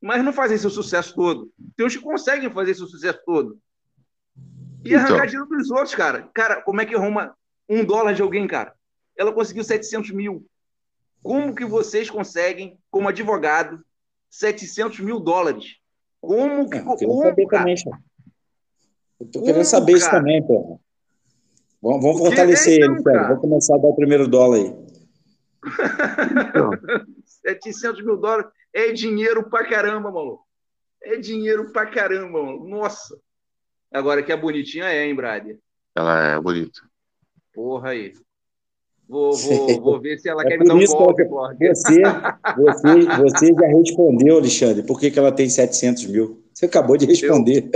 Mas 0.00 0.24
não 0.24 0.32
fazem 0.32 0.58
seu 0.58 0.70
sucesso 0.70 1.14
todo. 1.14 1.52
Tem 1.76 1.86
uns 1.86 1.94
que 1.94 2.02
conseguem 2.02 2.50
fazer 2.50 2.74
seu 2.74 2.88
sucesso 2.88 3.20
todo. 3.24 3.56
E 4.84 4.94
arrancar 4.94 5.14
então. 5.14 5.26
dinheiro 5.26 5.48
dos 5.48 5.70
outros, 5.70 5.94
cara. 5.94 6.28
Cara, 6.34 6.62
como 6.62 6.80
é 6.80 6.86
que 6.86 6.94
arruma 6.94 7.34
um 7.68 7.84
dólar 7.84 8.14
de 8.14 8.22
alguém, 8.22 8.46
cara? 8.46 8.74
Ela 9.16 9.32
conseguiu 9.32 9.64
700 9.64 10.10
mil. 10.10 10.46
Como 11.22 11.54
que 11.54 11.64
vocês 11.64 12.10
conseguem, 12.10 12.78
como 12.90 13.08
advogado, 13.08 13.82
700 14.30 15.00
mil 15.00 15.20
dólares? 15.20 15.76
Como 16.20 16.68
que... 16.68 16.78
É, 16.78 16.80
eu 16.80 16.96
como, 16.96 17.22
saber 17.22 17.46
cara? 17.46 17.62
também, 17.62 17.76
Eu 19.20 19.26
tô 19.26 19.42
querendo 19.42 19.64
saber 19.64 19.92
cara? 19.92 19.98
isso 19.98 20.10
também, 20.10 20.46
pô. 20.46 20.80
Vamos, 21.80 22.02
vamos 22.02 22.18
fortalecer 22.18 22.80
é, 22.80 22.84
ele, 22.84 23.02
cara. 23.02 23.28
Vamos 23.28 23.40
começar 23.40 23.74
a 23.74 23.78
dar 23.78 23.88
o 23.88 23.96
primeiro 23.96 24.28
dólar 24.28 24.56
aí. 24.56 24.82
Então. 26.48 26.70
700 27.24 28.04
mil 28.04 28.16
dólares 28.16 28.50
é 28.72 28.92
dinheiro 28.92 29.48
pra 29.48 29.68
caramba, 29.68 30.10
maluco. 30.10 30.46
É 31.02 31.16
dinheiro 31.16 31.72
pra 31.72 31.86
caramba, 31.86 32.42
mano. 32.42 32.68
Nossa. 32.68 33.16
Agora 33.92 34.22
que 34.22 34.32
a 34.32 34.36
bonitinha 34.36 34.86
é, 34.86 35.06
hein, 35.06 35.14
Brad? 35.14 35.56
Ela 35.94 36.34
é 36.34 36.40
bonita. 36.40 36.80
Porra 37.52 37.90
aí. 37.90 38.12
Vou, 39.08 39.36
vou, 39.36 39.66
vou 39.82 40.00
ver 40.00 40.18
se 40.18 40.28
ela 40.28 40.42
é 40.42 40.46
quer 40.46 40.58
me 40.58 40.66
dar 40.66 40.74
um 40.74 40.84
golpe, 40.86 41.24
você, 41.24 42.02
você, 42.56 43.06
você 43.18 43.46
já 43.48 43.66
respondeu, 43.66 44.38
Alexandre, 44.38 44.82
por 44.82 44.98
que, 44.98 45.10
que 45.10 45.18
ela 45.18 45.30
tem 45.30 45.48
700 45.48 46.06
mil? 46.06 46.42
Você 46.52 46.66
acabou 46.66 46.96
de 46.96 47.06
responder. 47.06 47.70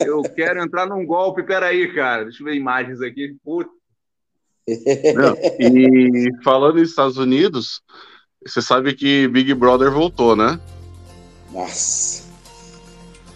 Eu, 0.00 0.18
eu 0.18 0.22
quero 0.22 0.62
entrar 0.62 0.86
num 0.86 1.04
golpe, 1.06 1.42
peraí, 1.42 1.94
cara. 1.94 2.24
Deixa 2.24 2.42
eu 2.42 2.46
ver 2.46 2.54
imagens 2.54 3.00
aqui. 3.00 3.36
Puta. 3.42 3.70
Não, 5.14 5.36
e 5.58 6.30
falando 6.44 6.78
nos 6.78 6.90
Estados 6.90 7.16
Unidos, 7.16 7.82
você 8.46 8.62
sabe 8.62 8.94
que 8.94 9.26
Big 9.28 9.52
Brother 9.54 9.90
voltou, 9.90 10.36
né? 10.36 10.60
Nossa. 11.52 12.29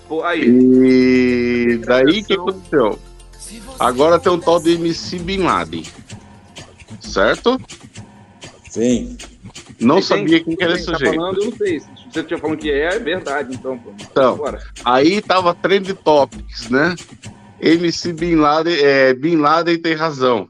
Pô, 0.08 0.22
aí. 0.22 0.44
E 0.46 1.78
daí 1.78 2.20
o 2.20 2.24
que 2.24 2.32
aconteceu? 2.34 2.98
Agora 3.78 4.18
tem 4.18 4.32
um 4.32 4.40
tal 4.40 4.60
de 4.60 4.72
MC 4.72 5.18
Bin 5.18 5.38
Laden. 5.38 5.84
Certo? 7.00 7.60
Sim. 8.70 9.16
Não 9.80 10.00
sabia 10.00 10.42
quem 10.42 10.56
que 10.56 10.64
era 10.64 10.74
esse 10.74 10.86
tá 10.86 10.92
sujeito. 10.94 11.16
falando, 11.16 11.40
eu 11.40 11.50
não 11.50 11.56
sei. 11.56 11.80
Se 11.80 11.86
você 12.10 12.22
tinha 12.22 12.38
falando 12.38 12.58
que 12.58 12.70
é, 12.70 12.94
é 12.94 12.98
verdade, 12.98 13.54
então. 13.54 13.78
Pô. 13.78 13.92
Então, 14.00 14.36
Bora. 14.36 14.60
aí 14.84 15.20
tava 15.20 15.54
Trend 15.54 15.92
Topics, 15.94 16.68
né? 16.70 16.94
MC 17.60 18.12
Bin 18.12 18.36
Laden, 18.36 18.74
é, 18.74 19.14
Bin 19.14 19.36
Laden 19.36 19.80
tem 19.80 19.94
razão. 19.94 20.48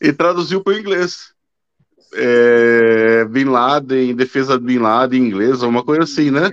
E 0.00 0.12
traduziu 0.12 0.62
para 0.62 0.74
o 0.74 0.78
inglês. 0.78 1.31
É, 2.14 3.24
Bin 3.24 3.44
Laden, 3.44 4.14
defesa 4.14 4.58
de 4.58 4.64
Bin 4.64 4.78
Laden 4.78 5.22
em 5.22 5.26
inglês, 5.26 5.62
uma 5.62 5.82
coisa 5.82 6.02
assim, 6.02 6.30
né? 6.30 6.50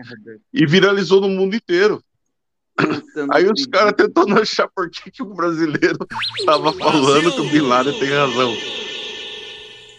E 0.54 0.66
viralizou 0.66 1.20
no 1.20 1.30
mundo 1.30 1.56
inteiro. 1.56 2.02
Aí 3.32 3.46
os 3.46 3.66
caras 3.66 3.94
tentando 3.94 4.40
achar 4.40 4.70
por 4.70 4.90
que, 4.90 5.12
que 5.12 5.22
o 5.22 5.34
brasileiro 5.34 5.98
tava 6.46 6.72
falando 6.74 7.34
que 7.34 7.42
o 7.42 7.50
Bin 7.50 7.68
Laden 7.68 8.00
tem 8.00 8.10
razão. 8.10 8.56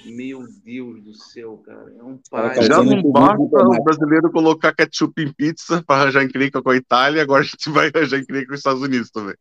Meu 0.04 0.46
Deus 0.64 1.02
do 1.02 1.14
céu, 1.14 1.62
cara. 1.64 1.92
É 1.98 2.02
um 2.02 2.18
Cara, 2.30 2.54
pai. 2.54 2.62
Já 2.62 2.82
não 2.82 3.02
basta 3.02 3.42
o 3.42 3.84
brasileiro 3.84 4.30
colocar 4.30 4.74
ketchup 4.74 5.22
em 5.22 5.32
pizza 5.32 5.82
para 5.86 6.02
arranjar 6.02 6.24
encrenca 6.24 6.62
com 6.62 6.70
a 6.70 6.76
Itália, 6.76 7.22
agora 7.22 7.42
a 7.42 7.44
gente 7.44 7.68
vai 7.70 7.90
arranjar 7.94 8.18
encrenca 8.18 8.46
com 8.46 8.54
os 8.54 8.60
Estados 8.60 8.82
Unidos 8.82 9.10
também. 9.10 9.34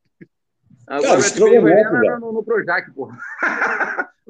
Agora 0.90 1.22
Cara, 1.22 1.46
o 1.46 1.62
vai 1.62 1.84
velho. 1.84 2.20
no, 2.20 2.34
no 2.34 2.44
Projac, 2.44 2.92
pô. 2.94 3.12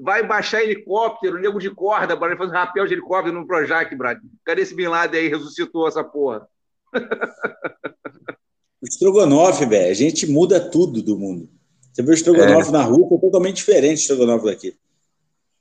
Vai 0.02 0.26
baixar 0.26 0.64
helicóptero, 0.64 1.38
nego 1.40 1.60
de 1.60 1.70
corda, 1.70 2.16
para 2.16 2.38
fazer 2.38 2.52
um 2.52 2.56
rapel 2.56 2.88
de 2.88 2.94
helicóptero 2.94 3.38
no 3.38 3.46
Projac, 3.46 3.94
Brad. 3.96 4.18
Cadê 4.46 4.62
esse 4.62 4.74
Bin 4.74 4.88
Laden 4.88 5.20
aí? 5.20 5.28
Ressuscitou 5.28 5.90
essa 5.90 6.02
porra. 6.02 6.48
Estrogonofe, 8.82 9.66
velho. 9.66 9.92
A 9.92 9.94
gente 9.94 10.26
muda 10.26 10.58
tudo 10.58 11.04
do 11.04 11.18
mundo. 11.18 11.50
Você 11.92 12.02
vê 12.02 12.12
o 12.12 12.14
estrogonofe 12.14 12.72
na 12.72 12.84
rua, 12.84 13.14
é 13.14 13.20
totalmente 13.20 13.58
diferente 13.58 13.96
do 13.96 14.02
estrogonofe 14.02 14.46
daqui. 14.46 14.78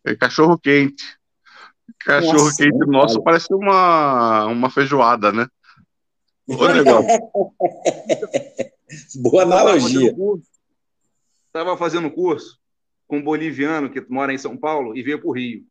É 0.05 0.14
cachorro 0.14 0.57
quente. 0.57 1.02
Cachorro 1.99 2.45
Nossa, 2.45 2.62
quente 2.62 2.78
nem 2.78 2.88
nosso 2.88 3.21
parece 3.23 3.52
uma, 3.52 4.47
uma 4.47 4.71
feijoada, 4.71 5.33
né? 5.33 5.49
O 6.47 6.69
negócio. 6.69 7.09
Boa 9.21 9.43
analogia. 9.43 10.14
Estava 11.49 11.76
fazendo 11.76 12.11
curso 12.11 12.59
com 13.07 13.19
um 13.19 13.23
boliviano 13.23 13.90
que 13.90 14.00
mora 14.09 14.33
em 14.33 14.38
São 14.38 14.57
Paulo 14.57 14.97
e 14.97 15.02
veio 15.02 15.19
para 15.19 15.28
o 15.28 15.33
Rio. 15.33 15.67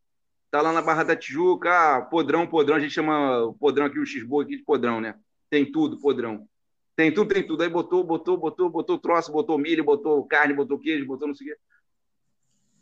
Tá 0.49 0.61
lá 0.61 0.73
na 0.73 0.81
Barra 0.81 1.03
da 1.03 1.15
Tijuca, 1.15 1.69
ah, 1.69 2.01
podrão, 2.01 2.47
podrão, 2.47 2.77
a 2.77 2.79
gente 2.79 2.93
chama 2.93 3.43
o 3.43 3.53
podrão 3.53 3.85
aqui, 3.85 3.99
o 3.99 4.05
X-Boa 4.05 4.43
aqui 4.43 4.57
de 4.57 4.63
podrão, 4.63 4.99
né? 4.99 5.15
Tem 5.49 5.71
tudo, 5.71 5.99
podrão. 5.99 6.47
Tem 6.95 7.13
tudo, 7.13 7.33
tem 7.33 7.45
tudo. 7.45 7.61
Aí 7.61 7.69
botou, 7.69 8.03
botou, 8.03 8.37
botou, 8.37 8.69
botou 8.69 8.97
troço, 8.97 9.31
botou 9.31 9.57
milho, 9.57 9.83
botou 9.83 10.25
carne, 10.25 10.53
botou 10.53 10.79
queijo, 10.79 11.05
botou 11.05 11.27
não 11.27 11.35
sei 11.35 11.47
o 11.47 11.49
quê. 11.51 11.57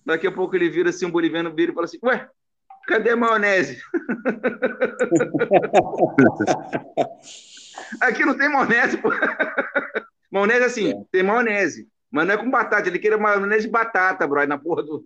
Daqui 0.06 0.28
a 0.28 0.32
pouco 0.32 0.56
ele 0.56 0.70
vira 0.70 0.90
assim, 0.90 1.06
um 1.06 1.12
boliviano 1.12 1.54
vira 1.54 1.72
e 1.72 1.76
fala 1.76 1.86
assim, 1.86 2.00
ué, 2.04 2.30
cadê 2.88 3.10
a 3.10 3.18
maionese? 3.18 3.82
Aqui 8.00 8.24
não 8.24 8.38
tem 8.38 8.50
maionese, 8.50 8.98
pô. 8.98 9.10
Maionese 10.32 10.64
assim, 10.64 11.04
tem 11.12 11.24
maionese. 11.24 11.90
Mas 12.16 12.26
não 12.28 12.34
é 12.34 12.38
com 12.38 12.50
batata, 12.50 12.88
ele 12.88 12.98
queria 12.98 13.18
maionese 13.18 13.66
de 13.66 13.70
batata, 13.70 14.26
bro, 14.26 14.48
na 14.48 14.58
porra 14.58 14.82
do. 14.84 15.04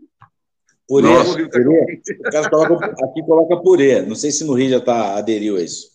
Purê, 0.87 1.07
Nossa. 1.07 1.33
purê. 1.33 2.01
Os 2.07 2.29
caras 2.31 2.47
colocam, 2.49 2.77
aqui 2.77 3.23
coloca 3.25 3.57
purê. 3.63 4.03
Não 4.03 4.13
sei 4.13 4.29
se 4.29 4.45
no 4.45 4.53
Rio 4.53 4.69
já 4.69 4.79
tá, 4.79 5.17
aderiu 5.17 5.55
a 5.57 5.59
isso. 5.59 5.87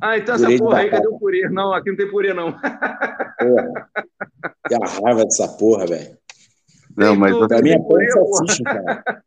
Ah, 0.00 0.16
então 0.16 0.38
Purê 0.38 0.54
essa 0.54 0.64
porra 0.64 0.78
aí, 0.78 0.88
cadê 0.88 1.06
o 1.06 1.18
purê? 1.18 1.50
Não, 1.50 1.74
aqui 1.74 1.90
não 1.90 1.96
tem 1.98 2.10
purê, 2.10 2.32
não. 2.32 2.52
Porra. 2.52 3.90
Que 4.66 4.74
a 4.74 4.86
raiva 4.86 5.24
dessa 5.26 5.46
porra, 5.48 5.86
velho. 5.86 6.16
Não, 6.96 7.14
mas 7.14 7.36
Pra 7.46 7.60
mim 7.60 7.70
é 7.70 7.76
pão 7.76 7.86
purê, 7.88 8.06
e 8.06 8.10
salsicha, 8.10 8.64
cara. 8.64 9.04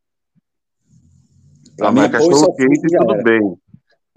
Pra 1.77 1.91
mim 1.91 1.99
é 1.99 2.09
pão 2.09 2.09
e 2.09 2.11
cachorro 2.13 2.35
salsicha, 2.35 2.67
quente, 2.67 2.97
tudo 2.97 3.23
bem. 3.23 3.57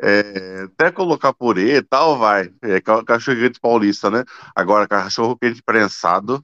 É, 0.02 0.64
até 0.64 0.90
colocar 0.90 1.34
purê 1.34 1.76
e 1.76 1.82
tal, 1.82 2.18
vai. 2.18 2.50
É 2.62 2.80
ca- 2.80 3.04
cachorro 3.04 3.36
quente 3.36 3.60
paulista, 3.60 4.10
né? 4.10 4.24
Agora, 4.56 4.88
cachorro 4.88 5.36
quente 5.36 5.62
prensado, 5.62 6.42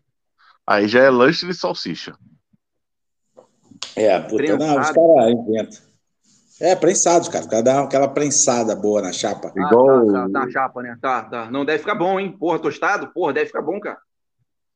aí 0.67 0.89
já 0.89 1.01
é 1.01 1.11
lanche 1.11 1.47
de 1.47 1.55
salsicha. 1.55 2.17
É, 3.95 4.19
puta, 4.21 4.57
não, 4.57 4.81
os 4.81 4.91
caras 4.91 5.33
inventam. 5.33 5.87
É, 6.61 6.75
prensados, 6.75 7.29
cara. 7.29 7.45
O 7.45 7.49
cara 7.49 7.63
dá 7.63 7.83
aquela 7.83 8.09
prensada 8.09 8.75
boa 8.75 9.03
na 9.03 9.13
chapa. 9.13 9.53
Ah, 9.57 9.61
Igual- 9.61 10.07
tá, 10.07 10.29
tá, 10.29 10.41
tá, 10.41 10.51
chapa, 10.51 10.83
né? 10.83 10.99
Tá, 11.01 11.23
tá. 11.25 11.51
Não 11.51 11.65
deve 11.65 11.81
ficar 11.81 11.95
bom, 11.95 12.19
hein? 12.19 12.33
Porra, 12.33 12.59
tostado? 12.59 13.09
Porra, 13.09 13.35
deve 13.35 13.47
ficar 13.47 13.63
bom, 13.63 13.79
cara. 13.79 13.99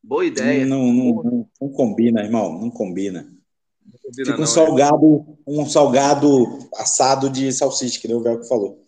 Boa 0.02 0.24
ideia. 0.24 0.66
Não, 0.66 0.78
não, 0.92 1.22
não, 1.22 1.50
não 1.60 1.68
combina, 1.70 2.22
irmão. 2.22 2.58
Não 2.58 2.70
combina. 2.70 3.22
Não 3.22 3.98
combina, 4.02 4.24
Fica 4.24 4.30
não, 4.32 4.36
um 4.36 4.40
né? 4.40 4.46
salgado, 4.46 5.38
um 5.46 5.66
salgado 5.66 6.68
assado 6.76 7.30
de 7.30 7.50
salsicha, 7.52 8.00
que 8.00 8.08
nem 8.08 8.16
o 8.16 8.22
Velho 8.22 8.44
falou. 8.44 8.84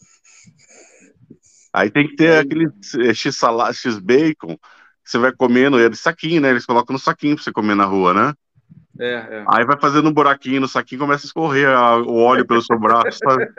Aí 1.73 1.91
tem 1.91 2.07
que 2.07 2.17
ter 2.17 2.39
aquele 2.39 2.67
eh, 3.01 3.15
x-salada, 3.15 3.73
x-bacon, 3.73 4.59
você 5.05 5.19
vai 5.19 5.33
comendo, 5.33 5.79
é 5.79 5.89
de 5.89 5.97
saquinho, 5.97 6.41
né? 6.41 6.51
Eles 6.51 6.67
colocam 6.67 6.93
no 6.95 6.99
saquinho 6.99 7.35
pra 7.35 7.45
você 7.45 7.53
comer 7.53 7.75
na 7.75 7.85
rua, 7.85 8.15
né? 8.15 8.33
É, 8.99 9.15
é. 9.15 9.45
Aí 9.49 9.65
vai 9.65 9.79
fazendo 9.81 10.09
um 10.09 10.13
buraquinho 10.13 10.61
no 10.61 10.69
saquinho, 10.69 11.01
começa 11.01 11.27
a 11.27 11.29
escorrer 11.29 11.69
a- 11.69 11.97
o 11.97 12.17
óleo 12.17 12.47
pelo 12.47 12.63
seu 12.63 12.79
braço, 12.79 13.19
sabe? 13.19 13.49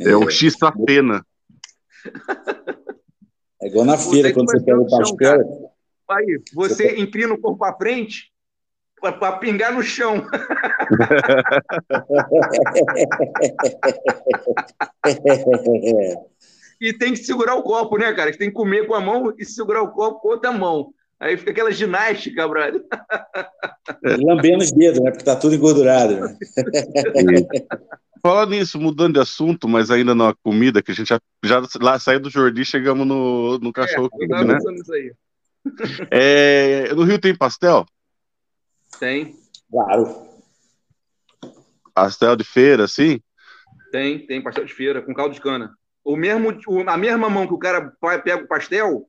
É 0.00 0.16
o 0.16 0.30
X 0.30 0.56
da 0.58 0.70
pena. 0.70 1.24
É 3.60 3.66
igual 3.66 3.84
na 3.84 3.96
Você 3.96 4.10
feira, 4.10 4.32
quando 4.32 4.46
vai 4.46 4.58
você 4.58 4.64
pega 4.64 4.80
o 4.80 4.88
pastel. 4.88 5.72
Aí, 6.08 6.40
você 6.52 6.96
inclina 7.00 7.34
o 7.34 7.38
corpo 7.38 7.58
pra 7.58 7.76
frente 7.76 8.30
pra, 9.00 9.12
pra 9.12 9.32
pingar 9.38 9.72
no 9.72 9.82
chão. 9.82 10.24
E 16.82 16.92
tem 16.92 17.12
que 17.12 17.20
segurar 17.20 17.54
o 17.54 17.62
copo, 17.62 17.96
né, 17.96 18.12
cara? 18.12 18.32
Você 18.32 18.38
tem 18.40 18.48
que 18.48 18.56
comer 18.56 18.88
com 18.88 18.94
a 18.94 19.00
mão 19.00 19.32
e 19.38 19.44
segurar 19.44 19.82
o 19.82 19.92
copo 19.92 20.18
com 20.18 20.30
outra 20.30 20.50
mão. 20.50 20.92
Aí 21.20 21.36
fica 21.36 21.52
aquela 21.52 21.70
ginástica, 21.70 22.48
brother. 22.48 22.82
Lambendo 24.02 24.64
os 24.64 24.72
dedos, 24.72 25.00
né? 25.00 25.12
Porque 25.12 25.24
tá 25.24 25.36
tudo 25.36 25.54
engordurado. 25.54 26.16
Né? 26.16 26.36
Falar 28.20 28.46
nisso, 28.46 28.80
mudando 28.80 29.14
de 29.14 29.20
assunto, 29.20 29.68
mas 29.68 29.92
ainda 29.92 30.12
na 30.12 30.34
comida, 30.42 30.82
que 30.82 30.90
a 30.90 30.94
gente 30.94 31.06
já, 31.06 31.20
já 31.44 31.62
lá 31.80 32.00
saiu 32.00 32.18
do 32.18 32.28
Jordi, 32.28 32.64
chegamos 32.64 33.06
no, 33.06 33.58
no 33.58 33.72
cachorro 33.72 34.08
eu 34.12 34.18
quente, 34.18 34.30
tava 34.30 34.44
né? 34.44 34.58
aí. 34.92 35.12
É, 36.10 36.92
no 36.94 37.04
Rio 37.04 37.20
tem 37.20 37.36
pastel? 37.36 37.86
Tem, 38.98 39.36
Claro. 39.70 40.28
Pastel 41.94 42.34
de 42.34 42.42
feira, 42.44 42.84
assim? 42.84 43.20
tem, 43.92 44.26
tem 44.26 44.42
pastel 44.42 44.64
de 44.64 44.74
feira 44.74 45.00
com 45.00 45.14
caldo 45.14 45.34
de 45.34 45.40
cana. 45.40 45.72
O 46.04 46.16
mesmo, 46.16 46.56
o- 46.66 46.88
a 46.90 46.96
mesma 46.96 47.28
mão 47.30 47.46
que 47.46 47.54
o 47.54 47.58
cara 47.58 47.92
pega 48.24 48.42
o 48.44 48.48
pastel 48.48 49.06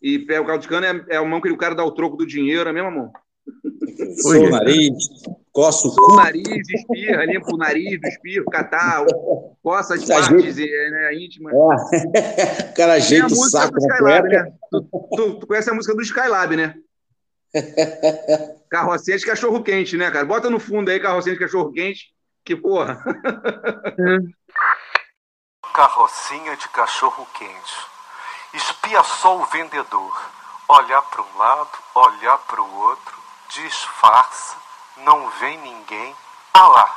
e 0.00 0.18
pega 0.20 0.42
o 0.42 0.46
caldo 0.46 0.62
de 0.62 0.68
cana 0.68 0.86
é, 1.08 1.14
é 1.14 1.16
a 1.16 1.24
mão 1.24 1.40
que 1.40 1.50
o 1.50 1.56
cara 1.56 1.74
dá 1.74 1.84
o 1.84 1.90
troco 1.92 2.16
do 2.16 2.26
dinheiro, 2.26 2.68
é 2.68 2.70
a 2.70 2.74
mesma 2.74 2.90
mão. 2.90 3.12
Sou 4.20 4.32
o 4.46 4.50
nariz, 4.50 4.92
coço 5.52 5.88
o 5.88 5.90
Sou 5.92 6.04
o 6.04 6.08
cu. 6.10 6.16
nariz, 6.16 6.68
espirra, 6.68 7.24
limpa 7.24 7.52
o 7.54 7.56
nariz, 7.56 8.00
do 8.00 8.08
espirro, 8.08 8.44
catar, 8.46 9.04
coça 9.62 9.94
as 9.94 10.02
Ajeita. 10.10 10.28
partes 10.30 10.58
é, 10.58 10.90
né, 10.90 11.14
íntimas. 11.14 11.52
É. 11.54 11.56
O 12.70 12.74
cara 12.76 12.92
ajeita 12.94 13.26
o 13.26 13.30
música 13.30 13.60
saco 13.60 13.72
do 13.74 13.78
Skylab, 13.78 14.28
né? 14.28 14.52
Tu, 14.70 14.82
tu- 15.16 15.38
tu 15.40 15.46
conhece 15.46 15.70
a 15.70 15.74
música 15.74 15.94
do 15.94 16.02
Skylab, 16.02 16.56
né? 16.56 16.74
Carrocinha 18.68 19.16
de 19.16 19.24
cachorro 19.24 19.62
quente, 19.62 19.96
né, 19.96 20.10
cara? 20.10 20.24
Bota 20.26 20.50
no 20.50 20.58
fundo 20.60 20.90
aí 20.90 21.00
carrocinha 21.00 21.34
de 21.34 21.40
cachorro 21.40 21.72
quente, 21.72 22.12
que 22.44 22.54
porra. 22.56 23.02
Carrocinha 25.76 26.56
de 26.56 26.66
cachorro 26.70 27.28
quente. 27.34 27.76
Espia 28.54 29.02
só 29.02 29.36
o 29.36 29.44
vendedor. 29.44 30.22
Olhar 30.66 31.02
para 31.02 31.20
um 31.20 31.36
lado, 31.36 31.68
olhar 31.94 32.38
para 32.38 32.62
o 32.62 32.78
outro, 32.78 33.14
disfarça, 33.50 34.56
não 34.96 35.28
vem 35.32 35.58
ninguém. 35.58 36.16
Ah 36.54 36.66
lá, 36.66 36.90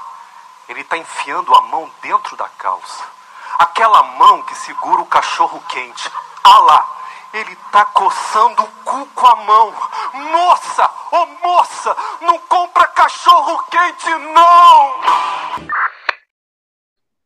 ele 0.70 0.80
está 0.80 0.96
enfiando 0.96 1.54
a 1.56 1.62
mão 1.64 1.92
dentro 2.02 2.38
da 2.38 2.48
calça. 2.48 3.04
Aquela 3.58 4.02
mão 4.02 4.44
que 4.44 4.56
segura 4.56 5.02
o 5.02 5.08
cachorro 5.08 5.62
quente. 5.68 6.10
Ah 6.42 6.60
lá, 6.60 6.88
ele 7.34 7.58
tá 7.74 7.84
coçando 7.84 8.64
o 8.64 8.68
cu 8.86 9.06
com 9.08 9.28
a 9.28 9.36
mão. 9.36 9.76
Moça, 10.14 10.90
ô 11.12 11.26
moça, 11.26 11.98
não 12.22 12.40
compra 12.40 12.88
cachorro 12.88 13.62
quente 13.64 14.10
não! 14.10 15.00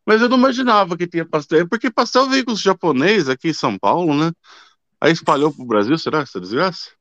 Mas 0.05 0.21
eu 0.21 0.29
não 0.29 0.37
imaginava 0.37 0.97
que 0.97 1.07
tinha 1.07 1.25
pastel. 1.25 1.61
É 1.61 1.65
Porque 1.65 1.89
pastel 1.91 2.29
veio 2.29 2.45
com 2.45 2.51
os 2.51 2.61
japoneses 2.61 3.29
aqui 3.29 3.49
em 3.49 3.53
São 3.53 3.77
Paulo, 3.77 4.13
né? 4.13 4.31
Aí 4.99 5.11
espalhou 5.11 5.53
pro 5.53 5.65
Brasil, 5.65 5.97
será 5.97 6.19
essa 6.19 6.39
desgraça? 6.39 6.91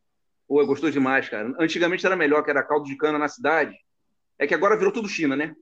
Pô, 0.47 0.65
gostou 0.67 0.91
demais, 0.91 1.29
cara. 1.29 1.55
Antigamente 1.59 2.05
era 2.05 2.17
melhor, 2.17 2.43
que 2.43 2.51
era 2.51 2.63
caldo 2.63 2.85
de 2.85 2.97
cana 2.97 3.19
na 3.19 3.29
cidade. 3.29 3.75
É 4.39 4.47
que 4.47 4.55
agora 4.55 4.77
virou 4.77 4.93
tudo 4.93 5.09
China, 5.09 5.37
né? 5.37 5.55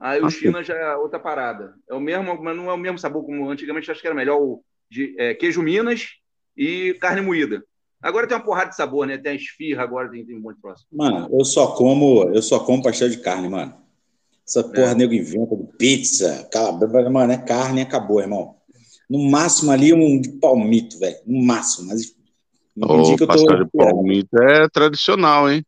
Aí 0.00 0.20
o 0.20 0.26
Ah, 0.26 0.30
China 0.30 0.62
já 0.62 0.74
é 0.74 0.96
outra 0.96 1.18
parada. 1.18 1.74
É 1.88 1.94
o 1.94 2.00
mesmo, 2.00 2.40
mas 2.42 2.56
não 2.56 2.70
é 2.70 2.72
o 2.72 2.78
mesmo 2.78 2.98
sabor 2.98 3.24
como 3.24 3.48
antigamente. 3.48 3.90
Acho 3.90 4.00
que 4.00 4.06
era 4.06 4.14
melhor 4.14 4.40
o 4.40 4.62
de 4.90 5.14
é, 5.18 5.34
queijo 5.34 5.62
Minas 5.62 6.08
e 6.56 6.94
carne 7.00 7.20
moída. 7.20 7.62
Agora 8.00 8.26
tem 8.26 8.36
uma 8.36 8.44
porrada 8.44 8.70
de 8.70 8.76
sabor, 8.76 9.06
né? 9.06 9.18
Tem 9.18 9.32
a 9.32 9.34
esfirra, 9.34 9.82
agora 9.82 10.10
tem, 10.10 10.24
tem 10.24 10.36
um 10.36 10.40
monte 10.40 10.56
de 10.56 10.62
próximo. 10.62 10.88
Mano, 10.92 11.28
eu 11.32 11.44
só 11.44 11.74
como, 11.74 12.30
eu 12.32 12.42
só 12.42 12.60
como 12.60 12.82
pastel 12.82 13.08
de 13.08 13.20
carne, 13.20 13.48
mano. 13.48 13.74
Essa 14.48 14.60
É. 14.60 14.62
porra 14.62 14.94
nego 14.94 15.12
inventa 15.12 15.54
de 15.54 15.64
pizza, 15.76 16.48
calabresa, 16.50 17.10
mano, 17.10 17.32
é 17.32 17.36
carne 17.36 17.80
e 17.80 17.82
acabou, 17.82 18.18
irmão. 18.18 18.56
No 19.08 19.30
máximo 19.30 19.70
ali 19.70 19.92
um 19.92 20.18
de 20.18 20.30
palmito, 20.30 20.98
velho. 20.98 21.18
No 21.26 21.44
máximo, 21.44 21.88
mas 21.88 22.00
dia 22.02 23.16
que 23.16 23.24
O 23.24 23.24
eu 23.24 23.28
tô 23.28 23.64
de 23.64 23.70
palmito 23.70 24.42
é 24.42 24.68
tradicional, 24.68 25.50
hein? 25.50 25.64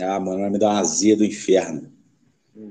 Ah, 0.00 0.20
mano, 0.20 0.40
vai 0.40 0.50
me 0.50 0.58
dar 0.58 0.70
uma 0.70 0.80
azia 0.80 1.16
do 1.16 1.24
inferno. 1.24 1.90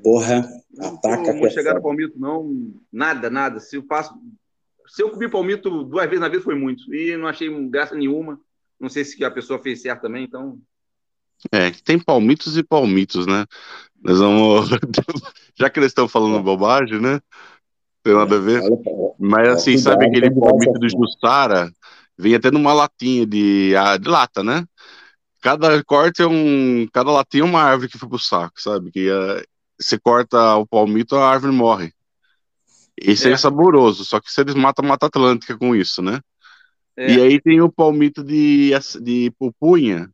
Porra, 0.04 0.48
ataca 0.80 1.34
não 1.34 1.46
é 1.46 1.50
chegar 1.50 1.76
no 1.76 1.82
palmito, 1.82 2.20
não. 2.20 2.74
Nada, 2.92 3.30
nada. 3.30 3.60
Se 3.60 3.76
eu 3.76 3.84
faço. 3.84 4.14
Se 4.88 5.02
eu 5.02 5.10
comi 5.10 5.30
palmito 5.30 5.84
duas 5.84 6.06
vezes 6.06 6.22
na 6.22 6.30
vida 6.30 6.44
foi 6.44 6.56
muito. 6.56 6.94
E 6.94 7.18
não 7.18 7.28
achei 7.28 7.50
graça 7.70 7.96
nenhuma. 7.96 8.40
Não 8.80 8.88
sei 8.88 9.04
se 9.04 9.24
a 9.24 9.32
pessoa 9.32 9.60
fez 9.60 9.82
certo 9.82 10.02
também, 10.04 10.24
então. 10.24 10.60
É, 11.51 11.72
que 11.72 11.84
tem 11.84 12.00
palmitos 12.00 12.58
e 12.58 12.63
palmitos, 12.63 13.25
né? 13.25 13.46
Nós 14.03 14.20
vamos. 14.20 14.70
Já 15.58 15.70
que 15.70 15.79
eles 15.79 15.91
estão 15.91 16.08
falando 16.08 16.41
bobagem, 16.44 17.00
né? 17.00 17.20
Tem 18.03 18.13
nada 18.13 18.36
a 18.36 18.39
ver. 18.39 18.62
Mas 19.20 19.50
assim, 19.50 19.77
sabe 19.77 20.06
aquele 20.06 20.32
palmito 20.32 20.79
do. 20.79 20.89
Jussara? 20.89 21.72
Vem 22.17 22.36
até 22.36 22.50
numa 22.50 22.74
latinha 22.74 23.25
de, 23.25 23.75
ah, 23.75 23.98
de 23.98 24.10
lata, 24.10 24.44
né? 24.44 24.65
Cada 25.41 25.84
corte 25.84 26.22
é 26.22 26.27
um. 26.27 26.88
Cada 26.91 27.12
latinha 27.12 27.44
é 27.44 27.46
uma 27.46 27.62
árvore 27.62 27.89
que 27.89 27.98
foi 27.98 28.10
pro 28.10 28.17
saco, 28.17 28.60
sabe? 28.60 28.91
Que 28.91 29.10
ah, 29.10 29.44
você 29.79 30.00
corta 30.00 30.56
o 30.56 30.65
palmito, 30.65 31.15
a 31.15 31.29
árvore 31.29 31.53
morre. 31.53 31.94
Esse 33.00 33.29
é, 33.29 33.34
É. 33.34 33.38
saboroso, 33.38 34.03
só 34.03 34.20
que 34.20 34.32
se 34.32 34.41
eles 34.41 34.56
matam 34.56 34.84
a 34.86 34.88
Mata 34.88 35.06
Atlântica 35.06 35.56
com 35.56 35.75
isso, 35.75 36.01
né? 36.01 36.20
É. 36.98 37.13
E 37.13 37.22
aí 37.22 37.39
tem 37.39 37.62
o 37.62 37.72
palmito 37.72 38.24
de, 38.24 38.72
de 39.01 39.32
pupunha. 39.38 40.10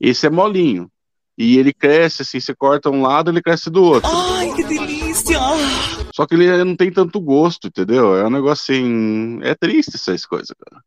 Esse 0.00 0.26
é 0.26 0.30
molinho. 0.30 0.90
E 1.36 1.58
ele 1.58 1.72
cresce 1.72 2.22
assim, 2.22 2.38
você 2.38 2.54
corta 2.54 2.90
um 2.90 3.02
lado, 3.02 3.30
ele 3.30 3.42
cresce 3.42 3.68
do 3.68 3.82
outro. 3.82 4.08
Ai, 4.08 4.52
que 4.54 4.62
delícia! 4.62 5.38
Só 6.14 6.26
que 6.26 6.34
ele 6.34 6.64
não 6.64 6.76
tem 6.76 6.92
tanto 6.92 7.20
gosto, 7.20 7.66
entendeu? 7.66 8.16
É 8.16 8.24
um 8.24 8.30
negócio 8.30 8.72
assim. 8.72 9.40
É 9.42 9.54
triste 9.54 9.96
essas 9.96 10.24
coisas, 10.24 10.50
cara. 10.50 10.82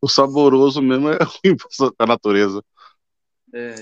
O 0.00 0.08
saboroso 0.08 0.80
mesmo 0.80 1.10
é 1.10 1.18
ruim 1.44 1.56
pra 1.96 2.06
natureza. 2.06 2.62
É, 3.52 3.74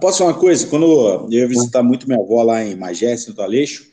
posso 0.00 0.18
falar 0.18 0.32
uma 0.32 0.38
coisa? 0.38 0.66
Quando 0.66 0.84
eu 0.84 1.26
ia 1.30 1.48
visitar 1.48 1.82
muito 1.82 2.06
minha 2.06 2.20
avó 2.20 2.42
lá 2.42 2.62
em 2.62 2.74
Magé, 2.74 3.16
Santo 3.16 3.40
Aleixo, 3.40 3.86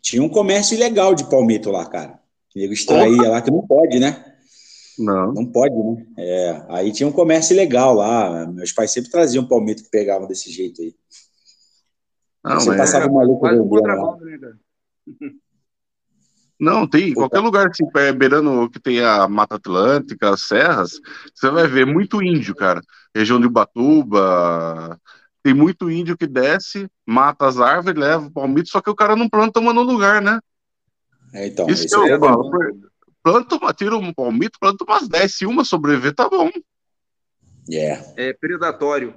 tinha 0.00 0.22
um 0.22 0.28
comércio 0.28 0.74
ilegal 0.74 1.14
de 1.14 1.28
palmito 1.28 1.70
lá, 1.70 1.84
cara. 1.84 2.18
O 2.54 2.58
nego 2.58 2.72
extraía 2.72 3.28
lá, 3.28 3.42
que 3.42 3.50
não 3.50 3.66
pode, 3.66 3.98
né? 3.98 4.24
Não. 4.98 5.32
Não 5.32 5.46
pode, 5.46 5.74
né? 5.74 6.06
É, 6.18 6.66
aí 6.68 6.92
tinha 6.92 7.08
um 7.08 7.12
comércio 7.12 7.54
ilegal 7.54 7.94
lá. 7.94 8.46
Meus 8.46 8.72
pais 8.72 8.90
sempre 8.90 9.10
traziam 9.10 9.46
palmito 9.46 9.82
que 9.84 9.90
pegavam 9.90 10.26
desse 10.26 10.50
jeito 10.50 10.82
aí. 10.82 10.94
Não, 12.44 12.60
Você 12.60 12.68
mas- 12.70 12.78
passava 12.78 13.06
o 13.06 13.14
maluco 13.14 13.40
Quase 13.40 13.60
um 13.60 13.68
contrabando, 13.68 14.24
né, 14.24 14.38
cara? 14.38 14.58
Não, 16.60 16.88
tem. 16.88 17.14
Qualquer 17.14 17.38
lugar 17.38 17.68
assim, 17.68 17.88
pé- 17.90 18.12
beirando 18.12 18.68
que 18.70 18.80
tem 18.80 19.00
a 19.04 19.28
Mata 19.28 19.54
Atlântica, 19.54 20.30
as 20.30 20.42
serras, 20.42 20.92
você 21.32 21.48
vai 21.50 21.68
ver 21.68 21.86
muito 21.86 22.20
índio, 22.20 22.54
cara. 22.54 22.80
Região 23.14 23.40
de 23.40 23.46
Ubatuba. 23.46 25.00
Tem 25.40 25.54
muito 25.54 25.88
índio 25.88 26.16
que 26.16 26.26
desce, 26.26 26.88
mata 27.06 27.46
as 27.46 27.60
árvores, 27.60 27.98
leva 27.98 28.26
o 28.26 28.30
palmito, 28.32 28.68
só 28.68 28.80
que 28.80 28.90
o 28.90 28.94
cara 28.94 29.14
não 29.14 29.28
planta 29.28 29.60
uma 29.60 29.72
no 29.72 29.82
lugar, 29.82 30.20
né? 30.20 30.40
É, 31.32 31.46
então, 31.46 31.68
Isso 31.68 31.86
que 31.86 31.94
eu 31.94 32.02
aí 32.02 32.10
é 32.10 32.18
falo. 32.18 32.50
Planta 33.28 33.56
uma, 33.56 33.74
tira 33.74 33.94
um 33.94 34.10
palmito, 34.10 34.58
planta 34.58 34.82
umas 34.88 35.06
10. 35.06 35.34
Se 35.34 35.44
uma 35.44 35.62
sobreviver, 35.62 36.14
tá 36.14 36.30
bom. 36.30 36.50
É. 37.70 38.02
É 38.16 38.32
predatório. 38.32 39.14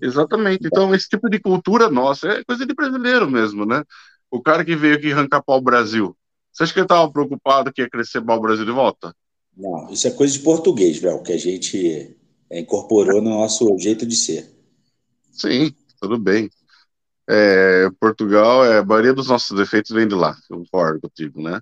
Exatamente. 0.00 0.68
Então, 0.68 0.94
esse 0.94 1.08
tipo 1.08 1.28
de 1.28 1.40
cultura 1.40 1.90
nossa 1.90 2.28
é 2.28 2.44
coisa 2.44 2.64
de 2.64 2.72
brasileiro 2.72 3.28
mesmo, 3.28 3.66
né? 3.66 3.82
O 4.30 4.40
cara 4.40 4.64
que 4.64 4.76
veio 4.76 4.94
aqui 4.94 5.10
arrancar 5.10 5.42
pau 5.42 5.60
Brasil. 5.60 6.16
Você 6.52 6.62
acha 6.62 6.72
que 6.72 6.78
ele 6.78 6.84
estava 6.84 7.10
preocupado 7.10 7.72
que 7.72 7.82
ia 7.82 7.90
crescer 7.90 8.20
pau 8.20 8.40
Brasil 8.40 8.64
de 8.64 8.70
volta? 8.70 9.12
Não, 9.56 9.90
isso 9.90 10.06
é 10.06 10.12
coisa 10.12 10.32
de 10.32 10.38
português, 10.38 10.98
velho, 10.98 11.20
que 11.20 11.32
a 11.32 11.38
gente 11.38 12.16
é, 12.48 12.60
incorporou 12.60 13.20
no 13.20 13.30
nosso 13.30 13.76
jeito 13.80 14.06
de 14.06 14.14
ser. 14.14 14.48
Sim, 15.32 15.74
tudo 16.00 16.20
bem. 16.20 16.48
É, 17.28 17.90
Portugal, 17.98 18.64
é, 18.64 18.78
a 18.78 18.84
maioria 18.84 19.12
dos 19.12 19.26
nossos 19.26 19.58
defeitos 19.58 19.90
vem 19.90 20.06
de 20.06 20.14
lá, 20.14 20.36
eu 20.48 20.58
concordo 20.58 21.00
contigo, 21.00 21.42
né? 21.42 21.60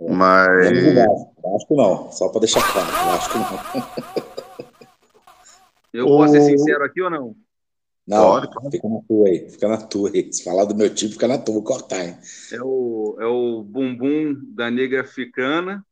Mas. 0.00 0.70
Menos 0.72 0.84
o 0.84 0.94
Vasco. 0.94 1.34
Vasco 1.52 1.76
não, 1.76 2.12
só 2.12 2.28
para 2.28 2.40
deixar 2.40 2.72
claro. 2.72 2.86
Vasco 2.90 3.38
não. 3.38 4.68
Eu 5.92 6.06
posso 6.06 6.32
ser 6.34 6.40
O- 6.40 6.44
sincero 6.44 6.84
aqui 6.84 7.02
ou 7.02 7.10
não? 7.10 7.34
Não, 8.06 8.40
fica 8.70 8.88
na 8.88 9.00
tua 9.06 9.28
aí, 9.28 9.50
fica 9.50 9.68
na 9.68 9.76
tua 9.76 10.10
aí. 10.10 10.32
Se 10.32 10.42
falar 10.42 10.64
do 10.64 10.74
meu 10.74 10.88
tipo, 10.94 11.12
fica 11.12 11.28
na 11.28 11.36
tua, 11.36 11.54
vou 11.54 11.62
cortar, 11.62 12.04
hein? 12.06 12.16
É 12.52 12.58
o, 12.62 13.16
é 13.20 13.26
o 13.26 13.62
bumbum 13.62 14.34
da 14.54 14.70
negra 14.70 15.02
africana 15.02 15.84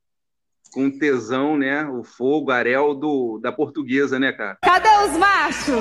com 0.73 0.91
tesão, 0.91 1.59
né? 1.59 1.85
O 1.87 2.03
fogo, 2.03 2.51
arel 2.51 2.95
do, 2.95 3.39
da 3.43 3.53
portuguesa, 3.53 4.19
né, 4.19 4.33
cara? 4.33 4.57
Cadê 4.63 4.89
os 5.11 5.17
machos? 5.19 5.75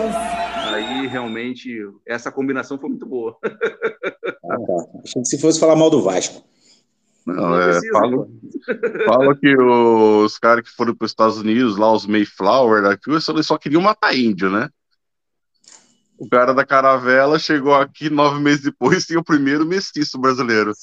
Aí 0.74 1.08
realmente 1.08 1.70
essa 2.06 2.30
combinação 2.32 2.78
foi 2.78 2.90
muito 2.90 3.06
boa. 3.06 3.38
Ah, 4.48 4.58
tá. 4.60 5.00
Achei 5.04 5.22
que 5.24 5.28
se 5.28 5.40
fosse 5.40 5.60
falar 5.60 5.76
mal 5.76 5.90
do 5.90 6.04
Vasco. 6.04 6.44
Não, 7.26 7.60
é, 7.60 7.80
falo, 7.92 8.30
falo 9.06 9.36
que 9.36 9.58
os 9.58 10.38
caras 10.38 10.64
que 10.64 10.76
foram 10.76 10.94
para 10.96 11.06
os 11.06 11.12
Estados 11.12 11.38
Unidos, 11.40 11.76
lá 11.76 11.92
os 11.92 12.06
Mayflower, 12.06 12.86
aqui, 12.86 13.10
eles 13.10 13.26
só 13.46 13.58
queriam 13.58 13.82
matar 13.82 14.16
índio, 14.16 14.50
né? 14.50 14.70
O 16.18 16.30
cara 16.30 16.54
da 16.54 16.66
caravela 16.66 17.38
chegou 17.38 17.76
aqui 17.76 18.10
nove 18.10 18.40
meses 18.40 18.62
depois 18.64 19.06
tinha 19.06 19.20
o 19.20 19.24
primeiro 19.24 19.66
mestiço 19.66 20.18
brasileiro. 20.18 20.72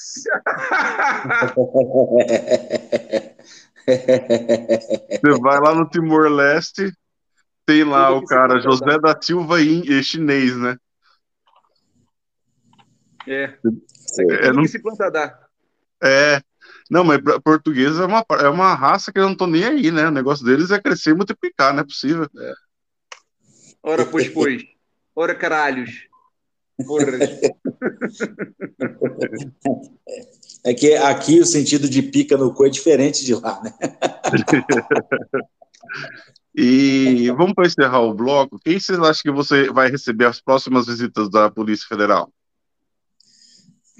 Você 3.86 5.40
vai 5.40 5.60
lá 5.60 5.74
no 5.74 5.88
Timor-Leste, 5.88 6.92
tem 7.66 7.84
lá 7.84 8.10
o 8.10 8.24
cara 8.24 8.60
José 8.60 8.84
dar. 8.84 8.98
da 9.14 9.18
Silva 9.20 9.60
in- 9.62 9.84
eh, 9.88 10.02
chinês, 10.02 10.56
né? 10.56 10.76
É. 13.26 13.44
É, 13.44 13.56
Tudo 14.46 14.54
não- 14.54 14.62
que 14.62 14.68
se 14.68 14.80
planta 14.82 15.10
dá. 15.10 15.41
É. 16.02 16.40
Não, 16.90 17.04
mas 17.04 17.20
português 17.42 17.98
é 17.98 18.04
uma, 18.04 18.24
é 18.40 18.48
uma 18.48 18.74
raça 18.74 19.12
que 19.12 19.18
eu 19.18 19.28
não 19.28 19.34
tô 19.34 19.46
nem 19.46 19.64
aí, 19.64 19.90
né? 19.90 20.08
O 20.08 20.10
negócio 20.10 20.44
deles 20.44 20.70
é 20.70 20.80
crescer 20.80 21.10
e 21.10 21.14
multiplicar, 21.14 21.72
não 21.72 21.80
é 21.80 21.84
possível. 21.84 22.28
Ora, 23.82 24.04
pois, 24.04 24.28
pois. 24.28 24.62
Ora, 25.14 25.34
caralhos. 25.34 26.06
Porra. 26.86 27.06
É 30.64 30.72
que 30.72 30.94
aqui 30.94 31.40
o 31.40 31.44
sentido 31.44 31.88
de 31.88 32.02
pica 32.02 32.36
no 32.36 32.54
cu 32.54 32.64
é 32.64 32.68
diferente 32.68 33.24
de 33.24 33.34
lá, 33.34 33.60
né? 33.62 33.74
E 36.54 37.30
vamos 37.30 37.54
para 37.54 37.66
encerrar 37.66 38.00
o 38.00 38.12
bloco. 38.12 38.58
Quem 38.62 38.78
vocês 38.78 38.98
acham 38.98 39.22
que 39.22 39.30
você 39.30 39.72
vai 39.72 39.90
receber 39.90 40.26
as 40.26 40.38
próximas 40.38 40.86
visitas 40.86 41.30
da 41.30 41.50
Polícia 41.50 41.88
Federal? 41.88 42.30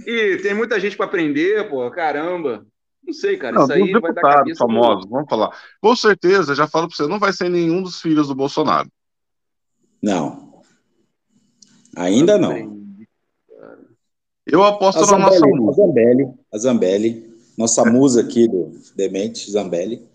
E 0.06 0.38
tem 0.38 0.54
muita 0.54 0.78
gente 0.80 0.96
para 0.96 1.06
aprender, 1.06 1.68
pô. 1.68 1.90
Caramba. 1.90 2.66
Não 3.04 3.12
sei, 3.12 3.36
cara. 3.36 3.54
Não, 3.56 3.64
isso 3.64 3.72
aí 3.72 3.92
vai 3.92 4.12
dar 4.12 4.22
cabeça. 4.22 4.58
famosos, 4.58 5.08
vamos 5.10 5.28
falar. 5.28 5.50
Com 5.80 5.96
certeza, 5.96 6.54
já 6.54 6.66
falo 6.66 6.88
para 6.88 6.96
você, 6.96 7.06
não 7.06 7.18
vai 7.18 7.32
ser 7.32 7.48
nenhum 7.48 7.82
dos 7.82 8.00
filhos 8.00 8.28
do 8.28 8.34
Bolsonaro. 8.34 8.88
Não. 10.00 10.62
Ainda 11.96 12.38
não. 12.38 12.80
Eu 14.46 14.62
aposto 14.64 15.04
A 15.04 15.06
na 15.12 15.18
nossa 15.18 15.38
Zambelli, 15.38 15.68
a. 15.68 15.72
Zambelli, 15.72 16.34
a 16.52 16.58
Zambelli, 16.58 17.34
nossa 17.56 17.84
musa 17.84 18.20
aqui 18.22 18.48
do 18.48 18.72
Demente, 18.96 19.50
Zambelli. 19.50 20.08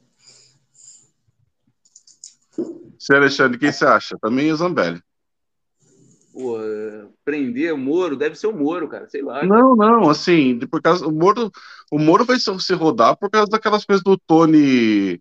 Você, 2.97 3.13
Alexandre, 3.15 3.58
quem 3.58 3.71
você 3.71 3.86
acha? 3.86 4.17
Também 4.19 4.50
é 4.50 4.56
Zambelli. 4.56 5.02
Pô, 6.38 6.62
é, 6.62 7.08
prender 7.26 7.73
o 7.73 7.78
Moro, 7.80 8.15
deve 8.15 8.36
ser 8.36 8.45
o 8.45 8.56
Moro, 8.56 8.88
cara. 8.88 9.10
Sei 9.10 9.23
lá. 9.23 9.43
Não, 9.43 9.76
não, 9.76 10.08
assim, 10.08 10.60
por 10.69 10.80
causa, 10.80 11.08
o 11.08 11.12
Moro, 11.12 11.52
o 11.91 11.97
Moro 11.97 12.23
vai 12.26 12.38
se, 12.39 12.73
rodar 12.76 13.17
por 13.17 13.28
causa 13.32 13.50
daquelas 13.50 13.84
coisas 13.84 14.04
do 14.04 14.15
Tony. 14.19 15.19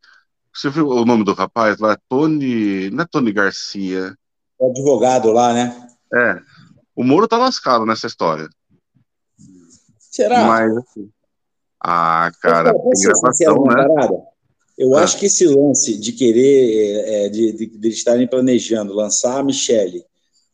Você 0.54 0.68
viu 0.68 0.86
o 0.86 1.06
nome 1.06 1.24
do 1.24 1.32
rapaz 1.32 1.78
lá? 1.78 1.96
Tony. 2.06 2.90
Não 2.90 3.02
é 3.02 3.06
Tony 3.10 3.32
Garcia. 3.32 4.14
O 4.58 4.70
advogado 4.70 5.32
lá, 5.32 5.54
né? 5.54 5.88
É. 6.12 6.38
O 6.94 7.02
Moro 7.02 7.26
tá 7.26 7.38
lascado 7.38 7.86
nessa 7.86 8.06
história. 8.06 8.46
Será? 9.98 10.44
Mas, 10.44 10.76
assim, 10.76 11.10
ah, 11.82 12.30
cara, 12.42 12.74
gravação, 12.74 13.54
numa 13.54 13.74
né? 13.74 13.88
parada? 13.88 14.18
Eu 14.76 14.94
acho 14.94 15.18
que 15.18 15.24
esse 15.24 15.46
lance 15.46 15.98
de 15.98 16.12
querer, 16.12 17.04
é, 17.06 17.28
de, 17.30 17.52
de, 17.52 17.66
de 17.66 17.88
estarem 17.88 18.28
planejando 18.28 18.92
lançar 18.92 19.38
a 19.38 19.42
Michelle 19.42 20.04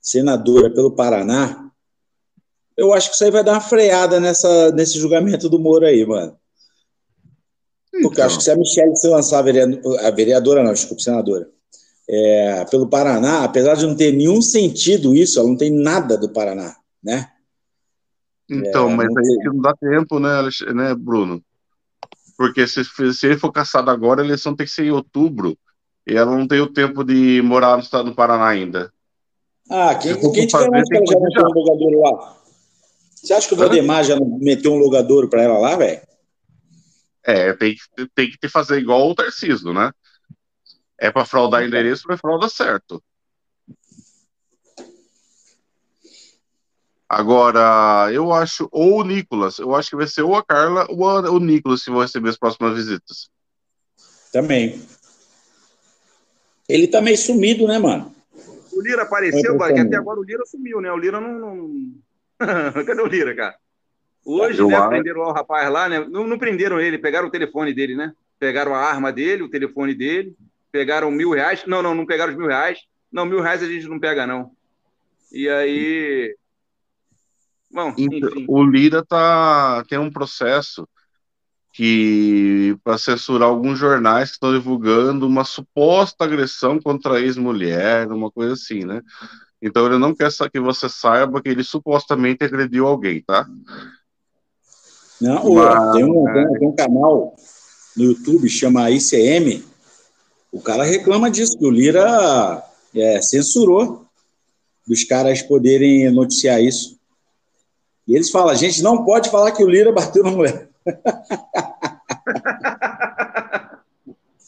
senadora 0.03 0.69
pelo 0.69 0.91
Paraná, 0.91 1.71
eu 2.77 2.93
acho 2.93 3.09
que 3.11 3.15
isso 3.15 3.25
aí 3.25 3.31
vai 3.31 3.45
dar 3.45 3.53
uma 3.53 3.61
freada 3.61 4.19
nessa, 4.19 4.73
nesse 4.73 4.99
julgamento 4.99 5.49
do 5.49 5.59
Moro 5.59 5.87
aí, 5.87 6.05
mano. 6.05 6.37
Porque 7.91 8.07
eu 8.07 8.11
Então. 8.11 8.27
acho 8.27 8.39
que 8.39 8.45
se 8.45 8.51
a 8.51 8.57
Michelle 8.57 8.97
se 8.97 9.09
lançar 9.09 9.39
a 9.39 9.43
vereadora, 9.43 10.09
a 10.09 10.11
vereadora 10.11 10.65
não, 10.65 10.73
desculpa, 10.73 11.03
senadora, 11.03 11.49
é, 12.09 12.65
pelo 12.71 12.89
Paraná, 12.89 13.45
apesar 13.45 13.75
de 13.77 13.87
não 13.87 13.95
ter 13.95 14.13
nenhum 14.13 14.43
sentido 14.43 15.15
isso, 15.15 15.39
ela 15.39 15.49
não 15.49 15.57
tem 15.57 15.71
nada 15.71 16.17
do 16.17 16.29
Paraná, 16.31 16.75
né? 17.03 17.31
Então, 18.51 18.91
É, 18.91 18.97
mas 18.97 19.07
não 19.09 19.19
aí 19.19 19.37
não 19.45 19.61
dá 19.61 19.75
tempo, 19.75 20.19
né, 20.19 20.31
né, 20.75 20.95
Bruno? 20.95 21.43
Porque 22.37 22.67
se, 22.67 22.83
se 22.85 23.27
ele 23.27 23.39
for 23.39 23.53
caçado 23.53 23.91
agora, 23.91 24.21
a 24.23 24.25
eleição 24.25 24.57
tem 24.57 24.67
que 24.67 24.73
ser 24.73 24.85
em 24.85 24.91
outubro. 24.91 25.57
E 26.07 26.15
ela 26.15 26.37
não 26.37 26.49
tem 26.49 26.61
o 26.61 26.73
tempo 26.73 27.05
de 27.05 27.41
morar 27.43 27.77
no 27.77 27.83
estado 27.83 28.11
do 28.11 28.17
Paraná 28.17 28.49
ainda. 28.49 28.93
Ah, 29.75 29.95
quem, 29.95 30.15
quem 30.33 30.47
te 30.47 30.53
garante 30.53 30.87
que 30.91 30.97
ela 30.99 31.07
já 31.07 31.19
tem 31.31 31.45
um 31.45 31.53
logadouro 31.55 32.01
lá? 32.03 32.37
Você 33.15 33.33
acha 33.33 33.49
que 33.49 33.55
o? 33.55 33.57
Valdemar 33.57 34.05
já 34.05 34.17
meteu 34.21 34.73
um 34.73 34.77
logadouro 34.77 35.29
pra 35.31 35.43
ela 35.43 35.59
lá, 35.59 35.77
velho? 35.77 36.01
É, 37.25 37.55
tem 37.55 37.75
que, 37.75 38.07
tem 38.15 38.31
que 38.31 38.49
fazer 38.51 38.79
igual 38.81 39.09
o 39.09 39.15
Tarciso, 39.15 39.73
né? 39.73 39.91
É 41.01 41.11
para 41.11 41.25
fraudar 41.25 41.65
endereço, 41.65 42.05
mas 42.07 42.21
frauda 42.21 42.51
certo. 42.51 43.03
Agora, 47.09 48.11
eu 48.13 48.31
acho, 48.33 48.69
ou 48.71 49.01
o 49.01 49.05
Nicolas, 49.05 49.59
eu 49.59 49.75
acho 49.75 49.91
que 49.91 49.97
vai 49.97 50.07
ser 50.07 50.23
ou 50.23 50.35
a 50.35 50.45
Carla 50.45 50.87
ou 50.91 51.09
a- 51.09 51.31
o 51.31 51.39
Nicolas 51.39 51.83
que 51.83 51.91
vão 51.91 52.01
receber 52.01 52.29
as 52.31 52.39
próximas 52.39 52.75
visitas. 52.75 53.31
Também. 54.33 54.83
Ele 56.69 56.87
tá 56.89 57.01
meio 57.01 57.17
sumido, 57.19 57.67
né, 57.67 57.79
mano? 57.79 58.15
O 58.73 58.81
Lira 58.81 59.03
apareceu, 59.03 59.59
que 59.59 59.79
até 59.81 59.97
agora 59.97 60.19
o 60.21 60.25
Lira 60.25 60.45
sumiu, 60.47 60.81
né? 60.81 60.91
O 60.91 60.97
Lira 60.97 61.21
não. 61.21 61.39
não- 61.39 61.95
Cadê 62.87 63.03
o 63.03 63.07
Lira, 63.07 63.35
cara? 63.35 63.57
Hoje, 64.25 64.61
Eu 64.61 64.69
né, 64.69 64.89
prenderam 64.89 65.21
lá 65.21 65.29
o 65.29 65.33
rapaz 65.33 65.71
lá, 65.71 65.89
né? 65.89 66.01
Não, 66.09 66.27
não 66.27 66.39
prenderam 66.39 66.81
ele, 66.81 66.97
pegaram 66.99 67.29
o 67.29 67.31
telefone 67.31 67.75
dele, 67.75 67.95
né? 67.97 68.13
Pegaram 68.39 68.75
a 68.75 68.79
arma 68.79 69.13
dele, 69.13 69.43
o 69.43 69.51
telefone 69.51 69.95
dele, 69.95 70.35
pegaram 70.71 71.11
mil 71.11 71.31
reais. 71.31 71.65
Não, 71.67 71.83
não, 71.83 71.95
não 71.95 72.07
pegaram 72.07 72.33
os 72.33 72.39
mil 72.39 72.47
reais. 72.49 72.81
Não, 73.11 73.27
mil 73.27 73.41
reais 73.41 73.63
a 73.63 73.67
gente 73.67 73.87
não 73.89 73.99
pega, 74.01 74.27
não. 74.27 74.53
E 75.33 75.49
aí. 75.49 76.37
Bom, 77.71 77.95
Então, 77.99 78.29
enfim. 78.29 78.45
o 78.49 78.65
Lira 78.65 79.05
tá, 79.05 79.85
tem 79.89 79.99
um 79.99 80.11
processo 80.11 80.87
que 81.73 82.77
para 82.85 82.99
censurar 82.99 83.49
alguns 83.49 83.79
jornais 83.79 84.29
que 84.31 84.35
estão 84.35 84.53
divulgando 84.53 85.27
uma 85.27 85.45
suposta 85.45 86.25
agressão 86.25 86.79
contra 86.79 87.15
a 87.15 87.21
ex-mulher, 87.21 88.07
uma 88.09 88.31
coisa 88.31 88.53
assim, 88.53 88.85
né? 88.85 89.01
Então 89.61 89.87
ele 89.87 89.97
não 89.97 90.15
quer 90.15 90.31
que 90.53 90.61
você 90.61 90.89
saiba 90.89 91.41
que 91.41 91.49
ele 91.49 91.65
supostamente 91.65 92.45
agrediu 92.45 92.87
alguém, 92.87 93.23
tá? 93.23 93.49
Não, 95.21 95.55
Mas- 95.55 95.93
tem, 95.95 96.05
um, 96.05 96.23
um- 96.29 96.59
tem 96.59 96.69
um 96.69 96.75
canal 96.75 97.35
no 97.97 98.05
YouTube 98.05 98.49
chama 98.49 98.91
ICM. 98.91 99.65
O 100.51 100.61
cara 100.61 100.85
reclama 100.85 101.31
disso, 101.31 101.57
que 101.57 101.65
o 101.65 101.71
Lira 101.71 102.63
é, 102.95 103.23
censurou 103.23 104.05
dos 104.87 105.05
caras 105.05 105.41
poderem 105.41 106.11
noticiar 106.11 106.61
isso. 106.61 106.99
E 108.07 108.15
eles 108.15 108.31
falam, 108.31 108.51
a 108.51 108.55
gente 108.55 108.83
não 108.83 109.05
pode 109.05 109.31
falar 109.31 109.53
que 109.53 109.63
o 109.63 109.69
Lira 109.69 109.93
bateu 109.93 110.23
na 110.25 110.31
mulher. 110.31 110.69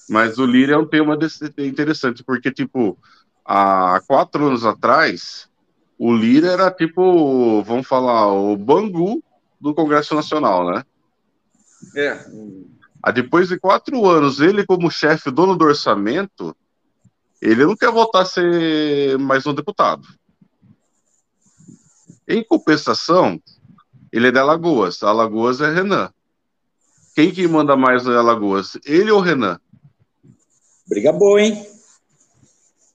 Mas 0.09 0.39
o 0.39 0.47
Lira 0.47 0.75
é 0.75 0.79
um 0.79 0.87
tema 0.87 1.19
interessante, 1.59 2.23
porque, 2.23 2.51
tipo, 2.51 2.97
há 3.45 4.01
quatro 4.07 4.47
anos 4.47 4.65
atrás, 4.65 5.49
o 5.99 6.15
Lira 6.15 6.53
era, 6.53 6.71
tipo, 6.71 7.63
vamos 7.63 7.87
falar, 7.87 8.33
o 8.33 8.57
Bangu 8.57 9.23
do 9.61 9.75
Congresso 9.75 10.15
Nacional, 10.15 10.71
né? 10.71 10.85
É. 11.97 12.25
Ah, 13.03 13.11
depois 13.11 13.49
de 13.49 13.59
quatro 13.59 14.09
anos, 14.09 14.41
ele 14.41 14.65
como 14.65 14.91
chefe, 14.91 15.31
dono 15.31 15.57
do 15.57 15.65
orçamento, 15.65 16.57
ele 17.41 17.67
não 17.67 17.77
quer 17.77 17.91
voltar 17.91 18.23
a 18.23 18.27
ser 18.27 19.19
mais 19.19 19.47
um 19.47 19.55
deputado. 19.55 20.07
Em 22.27 22.43
compensação, 22.43 23.41
ele 24.11 24.29
é 24.29 24.31
de 24.31 24.39
Alagoas. 24.39 25.03
Alagoas 25.03 25.61
é 25.61 25.71
Renan. 25.71 26.11
Quem 27.15 27.31
que 27.31 27.47
manda 27.47 27.77
mais 27.77 28.07
em 28.07 28.15
Alagoas? 28.15 28.77
Ele 28.85 29.11
ou 29.11 29.21
Renan? 29.21 29.59
Briga 30.89 31.13
boa, 31.13 31.41
hein? 31.41 31.65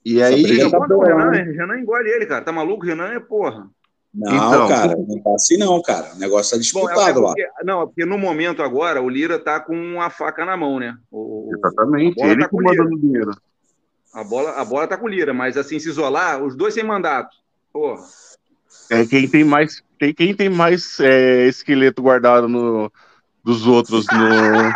E 0.03 0.21
aí, 0.21 0.43
briga 0.43 0.69
tá 0.69 0.79
boa, 0.79 1.05
Renan, 1.07 1.31
né? 1.31 1.41
Renan 1.43 1.79
engole 1.79 2.09
ele, 2.09 2.25
cara. 2.25 2.43
Tá 2.43 2.51
maluco? 2.51 2.85
Renan 2.85 3.13
é 3.13 3.19
porra. 3.19 3.69
Não, 4.13 4.35
Então, 4.35 4.67
cara, 4.67 4.95
não 4.97 5.21
tá 5.21 5.33
assim 5.35 5.55
não, 5.57 5.81
cara. 5.81 6.13
O 6.15 6.17
negócio 6.17 6.51
tá 6.51 6.55
Bom, 6.57 6.89
é- 6.89 6.93
disputado 6.93 7.19
é 7.19 7.21
lá. 7.21 7.33
não, 7.63 7.83
é 7.83 7.85
porque 7.85 8.05
no 8.05 8.17
momento 8.17 8.63
agora 8.63 9.01
o 9.01 9.09
Lira 9.09 9.37
tá 9.37 9.59
com 9.59 10.01
a 10.01 10.09
faca 10.09 10.43
na 10.45 10.57
mão, 10.57 10.79
né? 10.79 10.97
O, 11.11 11.51
exatamente, 11.53 12.19
ele 12.21 12.39
tá 12.41 12.45
que 12.45 12.51
com 12.51 12.57
o 12.57 12.63
manda 12.63 12.71
Lira. 12.81 12.89
no 12.89 12.99
dinheiro. 12.99 13.31
A 14.11 14.23
bola, 14.23 14.51
a 14.59 14.65
bola 14.65 14.87
tá 14.87 14.97
com 14.97 15.05
o 15.05 15.09
Lira, 15.09 15.31
mas 15.33 15.55
assim, 15.55 15.79
se 15.79 15.87
isolar, 15.89 16.43
os 16.43 16.55
dois 16.55 16.73
sem 16.73 16.83
mandato. 16.83 17.29
Porra. 17.71 18.03
É 18.89 19.05
quem 19.05 19.27
tem 19.29 19.43
mais, 19.43 19.83
quem, 19.99 20.13
quem 20.13 20.33
tem 20.35 20.49
mais 20.49 20.99
é, 20.99 21.45
esqueleto 21.47 22.01
guardado 22.01 22.47
no, 22.47 22.91
dos 23.43 23.65
outros 23.67 24.05
no. 24.07 24.73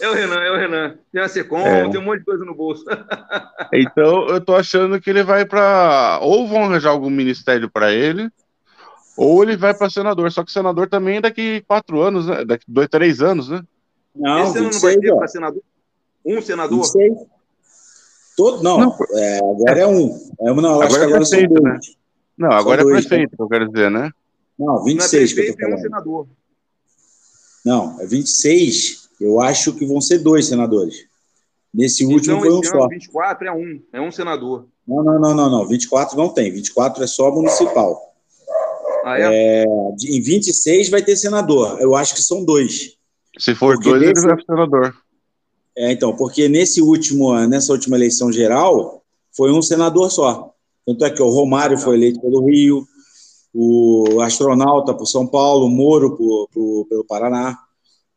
É 0.00 0.08
o 0.08 0.14
Renan, 0.14 0.40
é 0.40 0.50
o 0.50 0.56
Renan. 0.56 0.94
Tem 1.12 1.22
a 1.22 1.28
Secom, 1.28 1.60
É. 1.60 1.88
tem 1.88 2.00
um 2.00 2.04
monte 2.04 2.18
de 2.20 2.24
coisa 2.24 2.44
no 2.44 2.54
bolso. 2.54 2.84
Então 3.74 4.26
eu 4.28 4.38
tô 4.38 4.54
achando 4.54 5.00
que 5.00 5.08
ele 5.08 5.22
vai 5.22 5.46
pra. 5.46 6.18
Ou 6.20 6.46
vão 6.46 6.64
arranjar 6.64 6.90
algum 6.90 7.08
ministério 7.08 7.70
pra 7.70 7.90
ele, 7.90 8.28
ou 9.16 9.42
ele 9.42 9.56
vai 9.56 9.72
pra 9.72 9.88
senador. 9.88 10.30
Só 10.30 10.44
que 10.44 10.52
senador 10.52 10.90
também 10.90 11.16
é 11.16 11.20
daqui 11.22 11.64
quatro 11.66 12.02
anos, 12.02 12.26
né? 12.26 12.44
Daqui 12.44 12.66
dois, 12.68 12.86
três 12.88 13.22
anos, 13.22 13.48
né? 13.48 13.62
Não, 14.14 14.42
Esse 14.44 14.58
ano 14.58 14.70
não 14.70 14.78
vai 14.80 14.92
26, 14.92 15.00
ter 15.00 15.16
para 15.16 15.28
senador? 15.28 15.62
Um 16.26 16.42
senador? 16.42 16.78
26. 16.82 17.12
Todo, 18.36 18.62
não, 18.62 18.94
é, 19.14 19.38
agora 19.38 19.80
é 19.80 19.86
um. 19.86 20.10
É, 20.40 20.52
não, 20.52 20.74
eu 20.74 20.82
acho 20.82 20.88
que 20.90 20.96
Agora 20.96 21.02
é 21.02 21.06
agora 21.06 21.24
são 21.24 21.38
prefeito, 21.38 21.54
dois. 21.62 21.74
né? 21.74 21.80
Não, 22.36 22.50
agora 22.52 22.82
São 22.82 22.90
é 22.90 22.92
dois, 22.92 23.06
prefeito, 23.06 23.36
que 23.36 23.42
eu 23.42 23.48
quero 23.48 23.68
dizer, 23.70 23.90
né? 23.90 24.10
Não, 24.64 24.74
Não 24.74 24.80
é 24.80 24.84
26 24.84 25.32
que 25.32 25.40
eu 25.40 25.46
tô 25.46 25.56
prefeito 25.56 25.60
e 25.62 25.64
um 25.66 25.68
falando. 25.70 25.82
senador. 25.82 26.26
Não, 27.64 28.00
é 28.00 28.06
26. 28.06 29.08
Eu 29.20 29.40
acho 29.40 29.72
que 29.74 29.86
vão 29.86 30.00
ser 30.00 30.18
dois 30.18 30.46
senadores. 30.46 31.04
Nesse 31.72 32.04
último 32.04 32.36
Então, 32.36 32.40
foi 32.40 32.52
um 32.52 32.62
só. 32.64 32.78
ano, 32.80 32.88
24 32.88 33.46
é 33.48 33.52
um. 33.52 33.80
É 33.92 34.00
um 34.00 34.10
senador. 34.10 34.66
Não, 34.86 35.02
não, 35.02 35.18
não, 35.20 35.34
não, 35.34 35.50
não. 35.50 35.68
24 35.68 36.16
não 36.18 36.28
tem. 36.28 36.50
24 36.52 37.02
é 37.04 37.06
só 37.06 37.30
municipal. 37.30 38.12
Ah, 39.04 39.18
é? 39.18 39.62
É, 39.62 39.64
em 40.04 40.20
26 40.20 40.88
vai 40.90 41.02
ter 41.02 41.16
senador. 41.16 41.80
Eu 41.80 41.94
acho 41.96 42.14
que 42.14 42.22
são 42.22 42.44
dois. 42.44 42.96
Se 43.38 43.54
for 43.54 43.74
Porque 43.76 43.88
dois, 43.90 44.00
desse- 44.02 44.20
ele 44.20 44.26
vai 44.26 44.36
pro 44.36 44.44
senador. 44.54 44.94
É, 45.76 45.90
então, 45.92 46.14
porque 46.14 46.48
nesse 46.48 46.82
último, 46.82 47.34
nessa 47.46 47.72
última 47.72 47.96
eleição 47.96 48.30
geral, 48.30 49.02
foi 49.34 49.50
um 49.50 49.62
senador 49.62 50.10
só. 50.10 50.52
Tanto 50.84 51.04
é 51.04 51.10
que 51.10 51.22
o 51.22 51.30
Romário 51.30 51.78
foi 51.78 51.96
eleito 51.96 52.20
pelo 52.20 52.44
Rio, 52.44 52.86
o 53.54 54.20
astronauta 54.20 54.94
por 54.94 55.06
São 55.06 55.26
Paulo, 55.26 55.66
o 55.66 55.70
Moro 55.70 56.16
por, 56.16 56.48
por- 56.48 56.86
pelo 56.88 57.04
Paraná. 57.04 57.58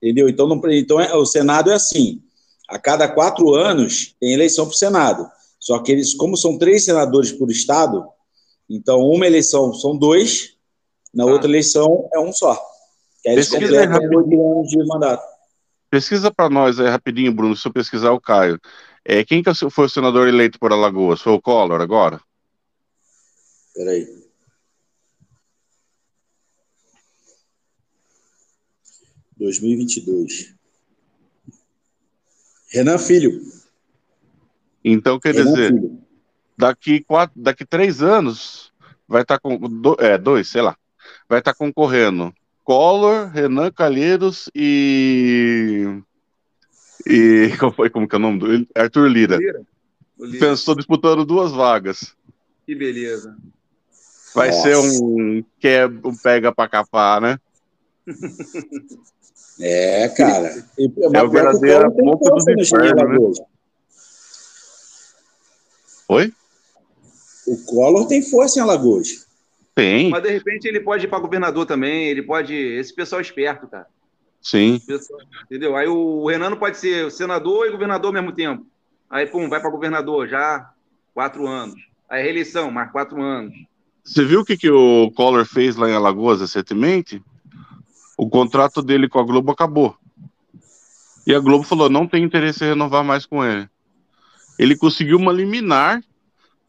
Entendeu? 0.02 0.30
Então, 0.30 0.48
não, 0.48 0.62
então 0.72 1.00
é- 1.00 1.14
o 1.16 1.26
Senado 1.26 1.72
é 1.72 1.74
assim: 1.76 2.22
a 2.70 2.80
cada 2.80 3.08
quatro 3.08 3.54
anos 3.54 4.16
tem 4.20 4.34
eleição 4.34 4.66
para 4.66 4.74
o 4.74 4.78
Senado. 4.78 5.30
Só 5.60 5.80
que 5.80 5.92
eles, 5.92 6.14
como 6.14 6.38
são 6.38 6.58
três 6.58 6.86
senadores 6.86 7.32
por 7.32 7.50
estado, 7.50 8.06
então 8.70 9.00
uma 9.02 9.26
eleição 9.26 9.74
são 9.74 9.98
dois, 9.98 10.56
na 11.14 11.26
outra 11.26 11.50
eleição 11.50 12.08
é 12.14 12.20
um 12.20 12.32
só. 12.32 12.56
Que 13.24 13.30
aí 13.30 13.36
eles 13.36 13.50
Pesquisa 13.50 13.88
completam 13.88 14.18
oito 14.20 14.52
anos 14.52 14.68
de 14.70 14.86
mandato. 14.86 15.24
Pesquisa 15.90 16.32
pra 16.32 16.50
nós 16.50 16.80
aí 16.80 16.88
rapidinho, 16.90 17.34
Bruno, 17.34 17.56
se 17.56 17.68
eu 17.68 17.74
pesquisar 17.74 18.12
o 18.12 18.22
Caio. 18.22 18.60
É, 19.04 19.24
quem 19.24 19.42
que 19.42 19.52
foi 19.70 19.86
o 19.86 19.90
senador 19.90 20.28
eleito 20.28 20.60
por 20.60 20.72
Alagoas? 20.72 21.22
Foi 21.22 21.34
o 21.34 21.42
Collor 21.42 21.80
agora? 21.82 22.20
Peraí. 23.74 24.25
Dois 29.38 29.60
mil 29.60 29.72
e 29.72 29.76
vinte 29.76 29.98
e 29.98 30.02
dois. 30.02 30.54
Renan 32.70 32.98
Filho. 32.98 33.42
Então, 34.84 35.20
quer 35.20 35.34
Renan 35.36 35.52
dizer, 35.54 35.74
Filho. 35.74 36.00
daqui 36.58 37.00
quatro, 37.04 37.40
daqui 37.42 37.66
três 37.66 38.02
anos 38.02 38.72
vai 39.08 39.22
estar 39.22 39.40
com 39.40 39.58
do- 39.58 39.98
é 40.00 40.18
dois, 40.18 40.48
sei 40.48 40.62
lá, 40.62 40.76
vai 41.28 41.40
estar 41.40 41.54
concorrendo 41.54 42.34
Collor, 42.64 43.28
Renan 43.30 43.72
Calheiros 43.72 44.50
e 44.54 45.86
e 47.06 47.50
como, 47.60 47.72
foi, 47.74 47.90
como 47.90 48.08
que 48.08 48.16
é 48.16 48.18
o 48.18 48.22
nome 48.22 48.40
do 48.40 48.68
Arthur 48.76 49.08
Lira. 49.08 49.38
Lira. 49.38 49.62
Lira. 50.20 50.40
Pensou 50.40 50.76
disputando 50.76 51.26
duas 51.26 51.52
vagas. 51.52 52.16
Que 52.66 52.74
beleza. 52.74 53.36
Vai 54.34 54.50
Nossa. 54.50 54.62
ser 54.64 54.76
um 54.78 55.44
que 55.60 55.68
é 55.68 55.86
um 55.86 56.16
pega 56.22 56.54
pra 56.54 56.68
capar, 56.68 57.22
né? 57.22 57.40
É, 59.60 60.10
cara. 60.10 60.66
E, 60.78 60.92
É 61.14 61.24
o 61.24 61.30
verdadeiro 61.30 61.92
ponto 61.92 62.20
do 62.46 62.62
inferno, 62.62 63.30
né? 63.30 63.46
Oi? 66.10 66.34
O 67.48 67.58
Collor 67.66 68.08
tem 68.08 68.22
força 68.22 68.60
em 68.60 68.62
Alagoas. 68.62 69.26
Tem. 69.74 70.10
Mas 70.10 70.24
de 70.24 70.30
repente 70.30 70.68
ele 70.68 70.80
pode 70.80 71.06
ir 71.06 71.10
para 71.10 71.20
governador 71.20 71.66
também, 71.66 72.08
ele 72.08 72.22
pode. 72.24 72.54
Esse 72.54 72.94
pessoal 72.94 73.20
é 73.20 73.24
esperto, 73.24 73.68
cara. 73.68 73.88
Sim. 74.42 74.80
Pessoal- 74.86 75.20
entendeu? 75.46 75.76
Aí 75.76 75.88
o 75.88 76.28
Renan 76.28 76.56
pode 76.56 76.78
ser 76.78 77.12
senador 77.12 77.68
e 77.68 77.72
governador 77.72 78.08
ao 78.08 78.14
mesmo 78.14 78.32
tempo. 78.34 78.66
Aí, 79.10 79.26
pum, 79.26 79.50
vai 79.50 79.60
para 79.60 79.70
governador 79.70 80.28
já 80.28 80.70
quatro 81.14 81.48
anos. 81.48 81.76
Aí 82.10 82.24
reeleição, 82.24 82.70
mais 82.72 82.92
quatro 82.92 83.22
anos. 83.22 83.54
Você 84.04 84.24
viu 84.24 84.42
o 84.42 84.46
que, 84.46 84.56
que 84.56 84.70
o 84.70 85.12
Collor 85.12 85.46
fez 85.46 85.76
lá 85.76 85.90
em 85.90 85.94
Alagoas 85.96 86.42
recentemente? 86.42 87.22
O 88.18 88.30
contrato 88.30 88.82
dele 88.82 89.10
com 89.10 89.20
a 89.20 89.24
Globo 89.24 89.52
acabou. 89.52 89.96
E 91.28 91.34
a 91.34 91.40
Globo 91.40 91.64
falou: 91.64 91.90
não 91.90 92.08
tem 92.08 92.24
interesse 92.24 92.64
em 92.64 92.70
renovar 92.70 93.04
mais 93.04 93.26
com 93.26 93.44
ele. 93.44 93.68
Ele 94.58 94.78
conseguiu 94.78 95.18
uma 95.18 95.32
liminar 95.32 96.02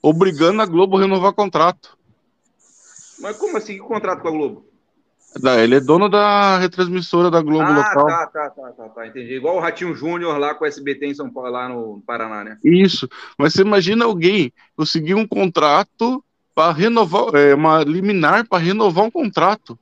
obrigando 0.02 0.62
a 0.62 0.66
Globo 0.66 0.96
a 0.96 1.00
renovar 1.00 1.30
o 1.30 1.34
contrato. 1.34 1.96
Mas 3.20 3.36
como 3.36 3.56
assim? 3.56 3.74
Que 3.74 3.80
contrato 3.80 4.22
com 4.22 4.28
a 4.28 4.32
Globo? 4.32 4.66
Ele 5.62 5.74
é 5.74 5.80
dono 5.80 6.08
da 6.08 6.58
retransmissora 6.58 7.30
da 7.30 7.42
Globo 7.42 7.64
ah, 7.64 7.76
local. 7.76 8.06
tá, 8.06 8.26
tá, 8.26 8.50
tá, 8.50 8.72
tá, 8.72 8.88
tá, 8.88 9.06
entendi. 9.06 9.34
Igual 9.34 9.56
o 9.56 9.60
Ratinho 9.60 9.94
Júnior 9.94 10.38
lá 10.38 10.54
com 10.54 10.64
o 10.64 10.66
SBT 10.66 11.06
em 11.06 11.14
São 11.14 11.30
Paulo, 11.30 11.50
lá 11.50 11.68
no 11.68 12.02
Paraná, 12.06 12.42
né? 12.42 12.58
Isso. 12.64 13.06
Mas 13.38 13.52
você 13.52 13.60
imagina 13.60 14.06
alguém 14.06 14.50
conseguir 14.74 15.14
um 15.14 15.26
contrato 15.26 16.24
para 16.54 16.72
renovar, 16.72 17.34
é, 17.34 17.54
uma 17.54 17.84
liminar 17.84 18.48
para 18.48 18.58
renovar 18.58 19.04
um 19.04 19.10
contrato. 19.10 19.78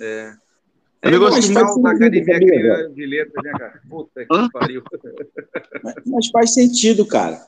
É. 0.00 0.32
É 1.02 1.08
um 1.08 1.10
negócio 1.10 1.34
mas 1.34 1.46
faz 1.46 1.66
da 1.66 1.72
sentido, 1.72 1.86
Academia 1.88 2.88
de 2.90 3.06
Letras, 3.06 3.44
né, 3.44 3.52
cara? 3.58 3.80
Puta 3.90 4.20
Hã? 4.30 4.46
que 4.46 4.52
pariu. 4.52 4.82
Mas 6.06 6.28
faz 6.28 6.54
sentido, 6.54 7.04
cara. 7.04 7.44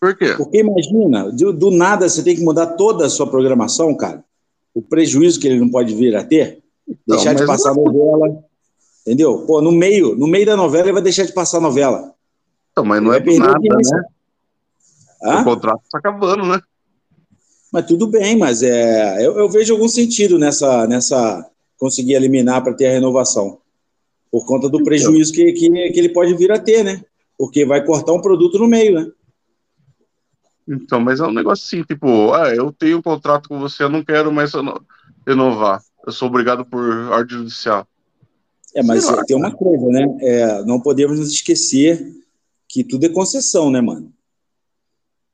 Por 0.00 0.16
quê? 0.16 0.34
Porque 0.36 0.58
imagina, 0.58 1.30
do, 1.32 1.52
do 1.52 1.70
nada 1.72 2.08
você 2.08 2.22
tem 2.22 2.36
que 2.36 2.42
mudar 2.44 2.68
toda 2.68 3.06
a 3.06 3.10
sua 3.10 3.28
programação, 3.28 3.94
cara. 3.96 4.24
O 4.72 4.80
prejuízo 4.80 5.40
que 5.40 5.48
ele 5.48 5.58
não 5.58 5.68
pode 5.68 5.94
vir 5.94 6.14
a 6.14 6.22
ter, 6.24 6.62
deixar 7.06 7.34
de 7.34 7.40
mas 7.44 7.50
passar 7.50 7.74
não- 7.74 7.84
novela. 7.84 8.42
Entendeu? 9.04 9.44
Pô, 9.46 9.60
no 9.60 9.72
meio, 9.72 10.14
no 10.14 10.28
meio 10.28 10.46
da 10.46 10.56
novela 10.56 10.84
ele 10.84 10.92
vai 10.92 11.02
deixar 11.02 11.24
de 11.24 11.32
passar 11.32 11.60
novela. 11.60 12.14
Então, 12.70 12.84
mas 12.84 13.02
não 13.02 13.12
Ele 13.12 13.16
é 13.16 13.20
perder 13.20 13.38
nada, 13.40 13.58
né? 13.60 14.04
Hã? 15.24 15.40
O 15.40 15.44
contrato 15.44 15.80
está 15.84 15.98
acabando, 15.98 16.46
né? 16.46 16.60
Mas 17.72 17.86
tudo 17.86 18.06
bem, 18.06 18.36
mas 18.38 18.62
é, 18.62 19.26
eu, 19.26 19.36
eu 19.38 19.48
vejo 19.48 19.72
algum 19.74 19.88
sentido 19.88 20.38
nessa, 20.38 20.86
nessa 20.86 21.49
conseguir 21.80 22.12
eliminar 22.12 22.62
para 22.62 22.74
ter 22.74 22.86
a 22.86 22.92
renovação. 22.92 23.58
Por 24.30 24.44
conta 24.46 24.68
do 24.68 24.84
prejuízo 24.84 25.32
que, 25.32 25.52
que, 25.52 25.68
que 25.68 25.98
ele 25.98 26.10
pode 26.10 26.34
vir 26.34 26.52
a 26.52 26.58
ter, 26.58 26.84
né? 26.84 27.02
Porque 27.38 27.64
vai 27.64 27.84
cortar 27.84 28.12
um 28.12 28.20
produto 28.20 28.58
no 28.58 28.68
meio, 28.68 28.94
né? 28.94 29.10
Então, 30.68 31.00
mas 31.00 31.18
é 31.18 31.24
um 31.24 31.32
negócio 31.32 31.64
assim, 31.64 31.82
tipo, 31.82 32.32
ah, 32.32 32.54
eu 32.54 32.70
tenho 32.70 32.98
um 32.98 33.02
contrato 33.02 33.48
com 33.48 33.58
você, 33.58 33.82
eu 33.82 33.88
não 33.88 34.04
quero 34.04 34.30
mais 34.30 34.52
reno- 34.52 34.80
renovar. 35.26 35.82
Eu 36.06 36.12
sou 36.12 36.28
obrigado 36.28 36.64
por 36.66 36.84
ordem 37.10 37.38
judicial. 37.38 37.88
É, 38.76 38.82
mas 38.82 39.04
tem 39.26 39.36
uma 39.36 39.50
coisa, 39.50 39.84
né? 39.86 40.06
É, 40.20 40.64
não 40.64 40.80
podemos 40.80 41.18
nos 41.18 41.32
esquecer 41.32 42.14
que 42.68 42.84
tudo 42.84 43.06
é 43.06 43.08
concessão, 43.08 43.70
né, 43.70 43.80
mano? 43.80 44.12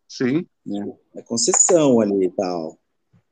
Sim. 0.08 0.46
Né? 0.64 0.90
É 1.16 1.22
concessão 1.22 2.00
ali 2.00 2.26
e 2.26 2.30
tal. 2.30 2.78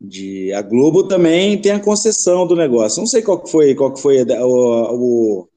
De, 0.00 0.52
a 0.52 0.60
Globo 0.60 1.04
também 1.08 1.60
tem 1.60 1.72
a 1.72 1.80
concessão 1.80 2.46
do 2.46 2.54
negócio. 2.56 3.00
Não 3.00 3.06
sei 3.06 3.22
qual 3.22 3.40
que 3.40 3.50
foi, 3.50 3.74
qual 3.74 3.92
que 3.92 4.00
foi 4.00 4.22
o, 4.22 4.94
o, 4.94 5.48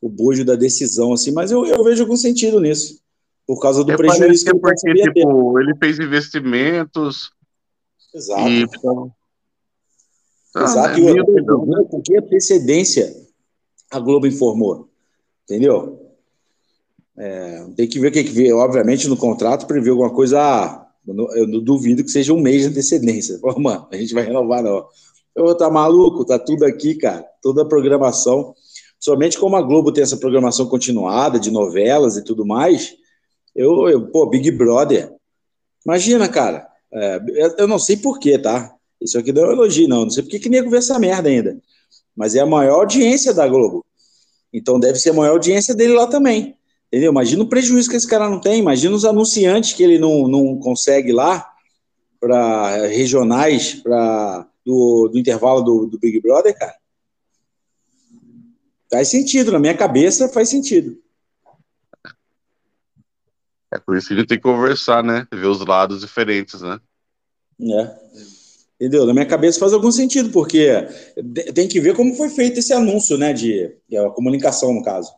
o 0.00 0.08
bojo 0.08 0.44
da 0.44 0.56
decisão, 0.56 1.12
assim, 1.12 1.30
mas 1.30 1.50
eu, 1.50 1.64
eu 1.66 1.84
vejo 1.84 2.02
algum 2.02 2.16
sentido 2.16 2.60
nisso. 2.60 3.00
Por 3.46 3.60
causa 3.60 3.84
do 3.84 3.92
É, 3.92 3.96
prejuízo 3.96 4.44
que 4.44 4.50
é 4.50 4.52
ele 4.52 4.60
porque, 4.60 5.02
tipo, 5.02 5.60
ele 5.60 5.74
fez 5.76 5.98
investimentos 5.98 7.30
Exato. 8.14 8.48
e... 8.48 8.66
Ah, 10.54 10.64
Exato. 10.64 11.00
né, 11.00 11.10
E 11.10 11.14
né? 11.14 11.84
com 11.90 12.02
que 12.02 12.16
antecedência 12.16 13.14
a 13.90 13.98
Globo 13.98 14.26
informou? 14.26 14.88
Entendeu? 15.44 15.98
É, 17.16 17.66
tem 17.76 17.88
que 17.88 17.98
ver 17.98 18.08
o 18.08 18.12
que, 18.12 18.24
que 18.24 18.30
vê. 18.30 18.52
Obviamente, 18.52 19.08
no 19.08 19.16
contrato 19.16 19.66
prevê 19.66 19.90
alguma 19.90 20.10
coisa. 20.10 20.40
ah, 20.40 20.91
eu 21.06 21.46
não- 21.48 21.60
duvido 21.62 22.04
que 22.04 22.10
seja 22.10 22.32
um 22.32 22.40
mês 22.40 22.62
de 22.62 22.68
antecedência. 22.68 23.38
Mano, 23.58 23.88
a 23.90 23.96
gente 23.96 24.14
vai 24.14 24.24
renovar, 24.24 24.62
não. 24.62 24.86
Eu, 25.34 25.54
tá 25.56 25.70
maluco? 25.70 26.24
Tá 26.24 26.38
tudo 26.38 26.64
aqui, 26.64 26.94
cara. 26.94 27.24
Toda 27.42 27.62
a 27.62 27.64
programação. 27.64 28.54
Somente 29.00 29.38
como 29.38 29.56
a 29.56 29.62
Globo 29.62 29.90
tem 29.92 30.02
essa 30.02 30.16
programação 30.16 30.66
continuada 30.66 31.40
de 31.40 31.50
novelas 31.50 32.16
e 32.16 32.24
tudo 32.24 32.46
mais, 32.46 32.94
eu, 33.54 33.88
eu 33.88 34.06
pô, 34.08 34.26
Big 34.26 34.50
Brother. 34.52 35.12
Imagina, 35.84 36.28
cara. 36.28 36.68
É, 36.92 37.20
eu- 37.58 37.66
não 37.68 37.78
sei 37.78 37.96
porquê, 37.96 38.38
tá? 38.38 38.72
Isso 39.00 39.18
aqui 39.18 39.32
não 39.32 39.42
é 39.44 39.48
um 39.48 39.52
elogio, 39.52 39.88
não. 39.88 40.02
Não 40.04 40.10
sei 40.10 40.22
por 40.22 40.30
que 40.30 40.48
nego 40.48 40.70
vê 40.70 40.76
essa 40.76 40.98
merda 40.98 41.28
ainda. 41.28 41.58
Mas 42.14 42.34
é 42.36 42.40
a 42.40 42.46
maior 42.46 42.80
audiência 42.80 43.34
da 43.34 43.48
Globo. 43.48 43.84
Então 44.52 44.78
deve 44.78 44.98
ser 44.98 45.10
a 45.10 45.14
maior 45.14 45.32
audiência 45.32 45.74
dele 45.74 45.94
lá 45.94 46.06
também. 46.06 46.54
Entendeu? 46.92 47.10
Imagina 47.10 47.42
o 47.42 47.48
prejuízo 47.48 47.88
que 47.88 47.96
esse 47.96 48.06
cara 48.06 48.28
não 48.28 48.38
tem. 48.38 48.58
Imagina 48.58 48.94
os 48.94 49.06
anunciantes 49.06 49.72
que 49.72 49.82
ele 49.82 49.98
não, 49.98 50.28
não 50.28 50.58
consegue 50.58 51.10
lá 51.10 51.50
para 52.20 52.86
regionais 52.88 53.76
para 53.76 54.46
do, 54.64 55.08
do 55.08 55.18
intervalo 55.18 55.62
do, 55.62 55.86
do 55.86 55.98
Big 55.98 56.20
Brother, 56.20 56.56
cara. 56.56 56.76
Faz 58.90 59.08
sentido, 59.08 59.50
na 59.50 59.58
minha 59.58 59.74
cabeça 59.74 60.28
faz 60.28 60.50
sentido. 60.50 61.00
É 63.72 63.78
por 63.78 63.96
isso 63.96 64.08
que 64.08 64.12
a 64.12 64.16
gente 64.18 64.28
tem 64.28 64.36
que 64.36 64.42
conversar, 64.42 65.02
né? 65.02 65.26
Ver 65.32 65.46
os 65.46 65.64
lados 65.64 66.02
diferentes, 66.02 66.60
né? 66.60 66.78
né? 67.58 67.98
Entendeu? 68.78 69.06
Na 69.06 69.14
minha 69.14 69.24
cabeça 69.24 69.58
faz 69.58 69.72
algum 69.72 69.90
sentido, 69.90 70.28
porque 70.28 70.68
tem 71.54 71.66
que 71.66 71.80
ver 71.80 71.96
como 71.96 72.14
foi 72.14 72.28
feito 72.28 72.58
esse 72.58 72.74
anúncio, 72.74 73.16
né? 73.16 73.32
De, 73.32 73.74
de 73.88 73.96
a 73.96 74.10
comunicação, 74.10 74.74
no 74.74 74.82
caso, 74.82 75.10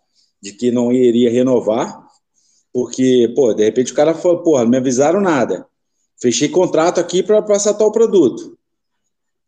de 0.45 0.53
que 0.53 0.71
não 0.71 0.93
iria 0.93 1.31
renovar, 1.31 2.07
porque, 2.71 3.33
pô, 3.35 3.55
de 3.55 3.65
repente 3.65 3.93
o 3.93 3.97
cara 3.97 4.15
falou, 4.15 4.43
porra, 4.43 4.63
não 4.63 4.71
me 4.71 4.77
avisaram 4.77 5.19
nada. 5.19 5.67
Fechei 6.21 6.51
contrato 6.51 7.01
aqui 7.01 7.23
para 7.23 7.41
passar 7.41 7.73
tal 7.73 7.91
produto. 7.91 8.59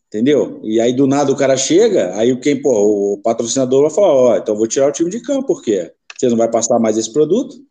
Entendeu? 0.07 0.59
E 0.63 0.81
aí 0.81 0.95
do 0.95 1.07
nada 1.07 1.31
o 1.31 1.37
cara 1.37 1.55
chega, 1.55 2.17
aí 2.17 2.35
quem, 2.41 2.63
pô, 2.63 3.13
o 3.13 3.19
patrocinador 3.19 3.83
vai 3.83 3.91
falar, 3.91 4.15
ó, 4.15 4.37
então 4.39 4.55
eu 4.55 4.59
vou 4.59 4.67
tirar 4.67 4.89
o 4.89 4.93
time 4.93 5.11
de 5.11 5.21
campo, 5.21 5.47
porque 5.49 5.93
você 6.17 6.31
não 6.31 6.37
vai 6.39 6.51
passar 6.51 6.79
mais 6.79 6.97
esse 6.97 7.13
produto. 7.13 7.63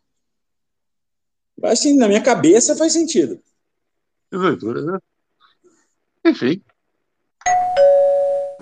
Mas 1.59 1.79
assim, 1.79 1.97
na 1.97 2.07
minha 2.07 2.21
cabeça 2.21 2.75
faz 2.75 2.93
sentido. 2.93 3.39
Né? 4.83 4.99
Enfim. 6.27 6.61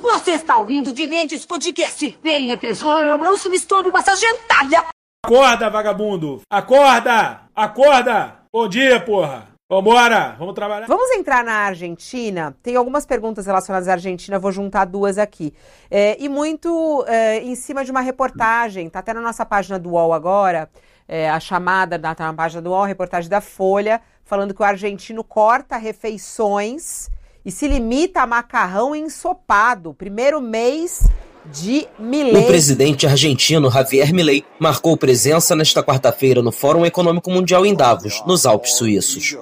Você 0.04 0.32
está 0.32 0.58
ouvindo 0.58 0.92
Dimentes 0.92 1.46
Podcast. 1.46 2.20
Venha, 2.22 2.58
tesouro, 2.58 3.18
não 3.18 3.38
se 3.38 3.48
misture 3.48 3.90
com 3.90 3.98
essa 3.98 4.14
gentalha. 4.18 4.84
Acorda, 5.26 5.70
vagabundo! 5.70 6.42
Acorda! 6.50 7.40
Acorda! 7.56 8.40
Bom 8.52 8.68
dia, 8.68 9.00
porra! 9.00 9.48
Vambora! 9.72 10.36
Vamos 10.38 10.56
trabalhar. 10.56 10.88
Vamos 10.88 11.10
entrar 11.12 11.42
na 11.42 11.54
Argentina. 11.54 12.54
Tem 12.62 12.76
algumas 12.76 13.06
perguntas 13.06 13.46
relacionadas 13.46 13.88
à 13.88 13.94
Argentina, 13.94 14.38
vou 14.38 14.52
juntar 14.52 14.84
duas 14.84 15.18
aqui. 15.18 15.54
É, 15.90 16.22
e 16.22 16.28
muito 16.28 17.06
é, 17.08 17.40
em 17.40 17.56
cima 17.56 17.86
de 17.86 17.90
uma 17.90 18.02
reportagem, 18.02 18.90
tá 18.90 19.00
até 19.00 19.14
na 19.14 19.22
nossa 19.22 19.46
página 19.46 19.80
do 19.80 19.92
UOL 19.92 20.12
agora, 20.12 20.70
é, 21.08 21.30
a 21.30 21.40
chamada 21.40 21.98
da 21.98 22.14
tá 22.14 22.26
na 22.26 22.34
página 22.34 22.62
do 22.62 22.72
UOL, 22.72 22.84
reportagem 22.84 23.30
da 23.30 23.40
Folha, 23.40 24.02
falando 24.26 24.54
que 24.54 24.62
o 24.62 24.66
argentino 24.66 25.24
corta 25.24 25.78
refeições 25.78 27.10
e 27.46 27.52
se 27.52 27.68
limita 27.68 28.22
a 28.22 28.28
macarrão 28.28 28.96
ensopado. 28.96 29.94
Primeiro 29.94 30.42
mês 30.42 31.08
de 31.46 31.88
O 32.00 32.04
Milei. 32.04 32.44
presidente 32.44 33.06
argentino 33.06 33.70
Javier 33.70 34.14
Milei 34.14 34.46
marcou 34.60 34.96
presença 34.96 35.56
nesta 35.56 35.84
quarta-feira 35.84 36.42
no 36.42 36.52
Fórum 36.52 36.86
Econômico 36.86 37.30
Mundial 37.30 37.66
em 37.66 37.76
Davos, 37.76 38.24
nos 38.26 38.46
Alpes 38.46 38.76
Suíços. 38.76 39.36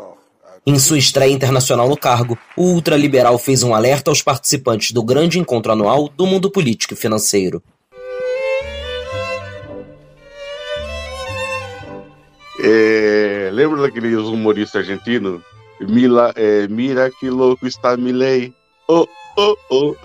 Em 0.66 0.78
sua 0.78 0.98
estreia 0.98 1.32
internacional 1.32 1.90
no 1.90 1.98
cargo, 1.98 2.38
o 2.56 2.64
ultraliberal 2.64 3.38
fez 3.38 3.64
um 3.64 3.74
alerta 3.74 4.12
aos 4.12 4.22
participantes 4.22 4.92
do 4.92 5.04
grande 5.04 5.40
encontro 5.40 5.72
anual 5.72 6.08
do 6.10 6.26
mundo 6.26 6.52
político 6.52 6.94
e 6.94 6.98
financeiro. 6.98 7.64
É, 12.64 13.50
lembra 13.52 13.82
daqueles 13.82 14.20
humoristas 14.20 14.82
argentinos? 14.82 15.42
Mila, 15.88 16.34
é, 16.36 16.68
mira 16.68 17.10
que 17.12 17.30
louco 17.30 17.68
está 17.68 17.98
Milei. 17.98 18.54
Oh, 18.88 19.08
oh, 19.38 19.56
oh. 19.70 19.96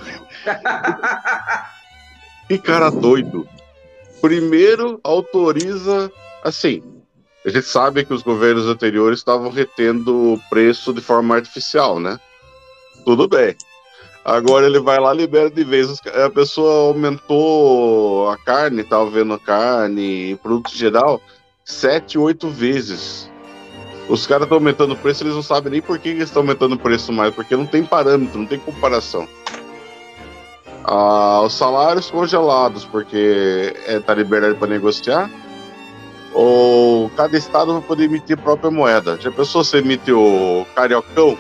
que 2.49 2.59
cara 2.59 2.91
doido. 2.91 3.49
Primeiro 4.21 4.99
autoriza, 5.05 6.11
assim, 6.43 6.83
a 7.45 7.51
gente 7.51 7.67
sabe 7.67 8.05
que 8.05 8.13
os 8.13 8.23
governos 8.23 8.67
anteriores 8.67 9.21
estavam 9.21 9.51
retendo 9.51 10.33
o 10.33 10.41
preço 10.51 10.93
de 10.93 11.01
forma 11.01 11.37
artificial, 11.37 12.01
né? 12.01 12.19
Tudo 13.05 13.29
bem. 13.29 13.55
Agora 14.25 14.67
ele 14.67 14.81
vai 14.81 14.99
lá 14.99 15.15
e 15.15 15.19
libera 15.19 15.49
de 15.49 15.63
vez. 15.63 16.01
A 16.25 16.29
pessoa 16.29 16.89
aumentou 16.89 18.29
a 18.29 18.37
carne, 18.37 18.83
tava 18.83 19.09
vendo 19.09 19.39
carne 19.39 20.33
e 20.33 20.37
produto 20.37 20.75
geral, 20.75 21.23
sete, 21.65 22.19
oito 22.19 22.49
vezes. 22.49 23.31
Os 24.09 24.27
caras 24.27 24.45
estão 24.45 24.59
aumentando 24.59 24.95
o 24.95 24.97
preço, 24.97 25.25
eles 25.25 25.35
não 25.35 25.43
sabem 25.43 25.73
nem 25.73 25.83
por 25.83 25.99
que 25.99 26.11
eles 26.11 26.25
estão 26.25 26.43
aumentando 26.43 26.75
o 26.75 26.79
preço 26.79 27.13
mais, 27.13 27.35
porque 27.35 27.57
não 27.57 27.67
tem 27.67 27.85
parâmetro, 27.85 28.39
não 28.39 28.47
tem 28.47 28.59
comparação. 28.59 29.29
Ah, 30.85 31.43
os 31.45 31.55
salários 31.55 32.09
congelados, 32.11 32.85
porque 32.85 33.75
é, 33.87 33.99
tá 33.99 34.15
liberado 34.15 34.55
para 34.55 34.69
negociar. 34.69 35.29
Ou 36.33 37.11
cada 37.17 37.37
estado 37.37 37.73
vai 37.73 37.83
poder 37.83 38.05
emitir 38.05 38.39
a 38.39 38.43
própria 38.43 38.71
moeda. 38.71 39.19
Já 39.21 39.33
pensou 39.33 39.65
se 39.65 39.79
emite 39.79 40.13
o 40.13 40.65
cariocão? 40.77 41.37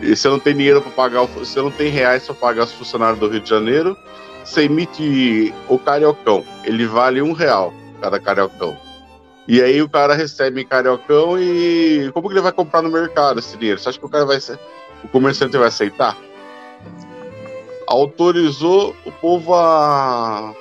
E 0.00 0.14
você 0.14 0.28
não 0.28 0.38
tem 0.38 0.54
dinheiro 0.54 0.80
para 0.82 0.92
pagar, 0.92 1.24
você 1.24 1.60
não 1.60 1.70
tem 1.70 1.90
reais 1.90 2.24
para 2.26 2.34
pagar 2.34 2.64
os 2.64 2.72
funcionários 2.72 3.18
do 3.18 3.28
Rio 3.28 3.40
de 3.40 3.48
Janeiro, 3.48 3.96
você 4.44 4.64
emite 4.64 5.52
o 5.68 5.78
cariocão. 5.78 6.44
Ele 6.62 6.86
vale 6.86 7.20
um 7.22 7.32
real 7.32 7.72
cada 8.00 8.20
cariocão. 8.20 8.76
E 9.48 9.62
aí 9.62 9.80
o 9.80 9.88
cara 9.88 10.14
recebe 10.14 10.60
em 10.60 10.66
cariocão 10.66 11.38
e 11.38 12.10
como 12.12 12.28
que 12.28 12.34
ele 12.34 12.40
vai 12.40 12.52
comprar 12.52 12.82
no 12.82 12.90
mercado 12.90 13.38
esse 13.38 13.56
dinheiro? 13.56 13.78
Você 13.78 13.88
acha 13.88 13.98
que 13.98 14.04
o 14.04 14.08
cara 14.08 14.24
vai 14.24 14.38
o 15.04 15.08
comerciante 15.08 15.56
vai 15.56 15.68
aceitar? 15.68 16.16
Autorizou 17.86 18.96
o 19.04 19.12
povo 19.12 19.54
a, 19.54 20.52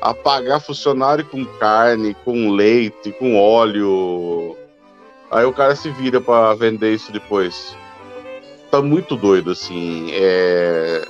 a 0.00 0.14
pagar 0.14 0.60
funcionário 0.60 1.24
com 1.26 1.44
carne, 1.44 2.14
com 2.24 2.50
leite, 2.50 3.12
com 3.12 3.38
óleo. 3.38 4.56
Aí 5.30 5.44
o 5.44 5.52
cara 5.52 5.76
se 5.76 5.90
vira 5.90 6.20
para 6.20 6.54
vender 6.54 6.94
isso 6.94 7.12
depois 7.12 7.76
tá 8.74 8.82
muito 8.82 9.14
doido, 9.14 9.52
assim. 9.52 10.08
É... 10.12 11.06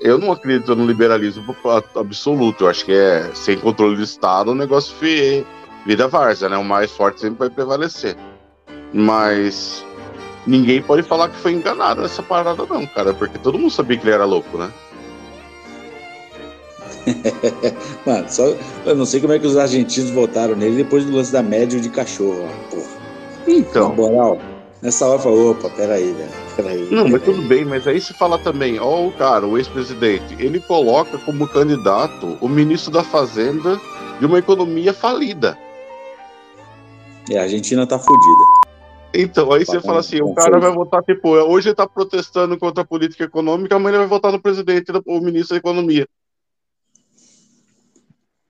Eu 0.00 0.16
não 0.16 0.32
acredito 0.32 0.74
no 0.74 0.86
liberalismo 0.86 1.54
absoluto. 1.94 2.64
Eu 2.64 2.70
acho 2.70 2.86
que 2.86 2.92
é 2.92 3.30
sem 3.34 3.58
controle 3.58 3.96
do 3.96 4.02
Estado, 4.02 4.52
o 4.52 4.54
negócio 4.54 4.94
fi- 4.96 5.44
vira 5.88 6.06
várzea, 6.06 6.50
né? 6.50 6.58
O 6.58 6.64
mais 6.64 6.90
forte 6.90 7.18
sempre 7.22 7.38
vai 7.38 7.48
prevalecer. 7.48 8.14
Mas 8.92 9.82
ninguém 10.46 10.82
pode 10.82 11.02
falar 11.02 11.30
que 11.30 11.36
foi 11.36 11.52
enganado 11.52 12.02
nessa 12.02 12.22
parada, 12.22 12.66
não, 12.68 12.86
cara, 12.86 13.14
porque 13.14 13.38
todo 13.38 13.58
mundo 13.58 13.70
sabia 13.70 13.96
que 13.96 14.04
ele 14.04 14.14
era 14.14 14.26
louco, 14.26 14.58
né? 14.58 14.70
Mano, 18.04 18.26
só, 18.28 18.54
eu 18.84 18.94
não 18.94 19.06
sei 19.06 19.18
como 19.18 19.32
é 19.32 19.38
que 19.38 19.46
os 19.46 19.56
argentinos 19.56 20.10
votaram 20.10 20.54
nele 20.54 20.76
depois 20.76 21.06
do 21.06 21.16
lance 21.16 21.32
da 21.32 21.42
média 21.42 21.80
de 21.80 21.88
cachorro, 21.88 22.44
ó, 22.44 22.74
porra. 22.74 22.98
Então. 23.46 23.88
Na 23.88 23.94
moral, 23.94 24.38
nessa 24.82 25.06
hora 25.06 25.18
falei, 25.18 25.38
opa, 25.38 25.70
peraí, 25.70 26.12
velho, 26.12 26.30
peraí. 26.54 26.88
Não, 26.90 27.08
mas 27.08 27.22
tudo 27.22 27.40
bem, 27.48 27.64
mas 27.64 27.86
aí 27.86 27.98
se 27.98 28.12
fala 28.12 28.36
também, 28.38 28.78
ó, 28.78 29.06
o 29.06 29.12
cara, 29.12 29.46
o 29.46 29.56
ex-presidente, 29.56 30.36
ele 30.38 30.60
coloca 30.60 31.16
como 31.16 31.48
candidato 31.48 32.36
o 32.42 32.48
ministro 32.48 32.90
da 32.90 33.02
Fazenda 33.02 33.80
de 34.20 34.26
uma 34.26 34.38
economia 34.38 34.92
falida. 34.92 35.56
É, 37.30 37.38
a 37.38 37.42
Argentina 37.42 37.86
tá 37.86 37.98
fodida. 37.98 38.68
Então, 39.14 39.52
aí 39.52 39.64
você 39.64 39.80
fala 39.80 40.00
assim, 40.00 40.20
o 40.20 40.34
cara 40.34 40.58
vai 40.58 40.72
votar, 40.72 41.02
tipo, 41.02 41.30
hoje 41.30 41.68
ele 41.68 41.74
tá 41.74 41.86
protestando 41.86 42.58
contra 42.58 42.82
a 42.82 42.86
política 42.86 43.24
econômica, 43.24 43.74
amanhã 43.74 43.94
ele 43.94 43.98
vai 44.00 44.08
votar 44.08 44.30
no 44.30 44.40
presidente, 44.40 44.92
o 45.06 45.20
ministro 45.20 45.54
da 45.54 45.58
Economia. 45.58 46.06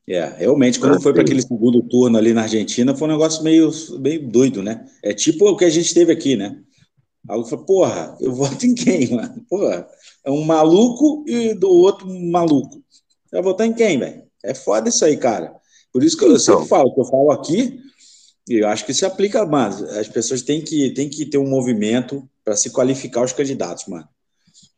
É, 0.09 0.25
realmente, 0.39 0.81
quando 0.81 1.01
foi 1.03 1.13
para 1.13 1.23
aquele 1.23 1.43
segundo 1.43 1.83
turno 1.83 2.17
ali 2.17 2.33
na 2.33 2.43
Argentina, 2.43 2.97
foi 2.97 3.09
um 3.09 3.13
negócio 3.13 3.45
meio, 3.45 3.71
meio 4.01 4.27
doido, 4.27 4.63
né? 4.63 4.87
É 5.03 5.13
tipo 5.13 5.49
o 5.49 5.57
que 5.57 5.67
a 5.67 5.71
gente 5.71 5.93
teve 5.93 6.11
aqui, 6.11 6.35
né? 6.35 6.59
Aí 7.29 7.39
eu 7.39 7.45
falei, 7.45 7.65
porra, 7.67 8.17
eu 8.19 8.33
voto 8.35 8.65
em 8.65 8.75
quem, 8.75 9.15
mano? 9.15 9.45
Porra, 9.51 9.87
é 10.25 10.31
um 10.31 10.43
maluco 10.45 11.25
e 11.29 11.53
do 11.55 11.69
outro 11.69 12.09
um 12.09 12.31
maluco. 12.31 12.83
Vai 13.31 13.43
votar 13.43 13.67
em 13.67 13.75
quem, 13.75 13.99
velho? 13.99 14.23
É 14.43 14.55
foda 14.55 14.89
isso 14.89 15.05
aí, 15.05 15.17
cara. 15.17 15.55
Por 15.93 16.03
isso 16.03 16.17
que 16.17 16.25
eu 16.25 16.29
Então. 16.29 16.39
sempre 16.39 16.69
falo, 16.69 16.95
que 16.95 17.01
eu 17.01 17.05
falo 17.05 17.31
aqui, 17.31 17.79
e 18.49 18.63
eu 18.63 18.69
acho 18.69 18.87
que 18.87 18.95
se 18.95 19.05
aplica 19.05 19.45
mais. 19.45 19.83
As 19.83 20.09
pessoas 20.09 20.43
têm 20.43 20.63
que, 20.63 20.91
têm 20.91 21.09
que 21.09 21.27
ter 21.27 21.39
um 21.39 21.49
movimento 21.49 22.29
para 22.45 22.57
se 22.57 22.71
qualificar 22.71 23.23
os 23.23 23.33
candidatos, 23.33 23.87
mano. 23.87 24.09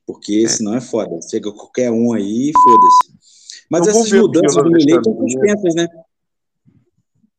Porque 0.04 0.48
senão 0.48 0.74
é 0.74 0.80
foda. 0.80 1.20
Chega 1.28 1.52
qualquer 1.52 1.90
um 1.90 2.12
aí 2.12 2.50
e 2.50 2.52
foda-se. 2.52 3.20
Mas 3.70 3.86
Eu 3.86 3.92
essas 3.92 4.12
mudanças 4.12 4.62
do 4.62 4.70
Milei 4.70 4.96
estão 4.96 5.16
suspensas, 5.16 5.74
né? 5.74 5.88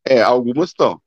É, 0.06 0.22
algumas 0.22 0.70
estão. 0.70 1.02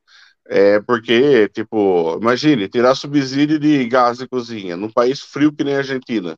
É 0.46 0.78
porque, 0.80 1.48
tipo, 1.48 2.18
imagine, 2.20 2.68
tirar 2.68 2.94
subsídio 2.94 3.58
de 3.58 3.86
gás 3.88 4.20
e 4.20 4.28
cozinha 4.28 4.76
num 4.76 4.90
país 4.90 5.20
frio 5.20 5.50
que 5.50 5.64
nem 5.64 5.74
a 5.74 5.78
Argentina. 5.78 6.36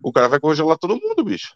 O 0.00 0.12
cara 0.12 0.28
vai 0.28 0.38
congelar 0.38 0.78
todo 0.78 1.00
mundo, 1.00 1.24
bicho. 1.24 1.54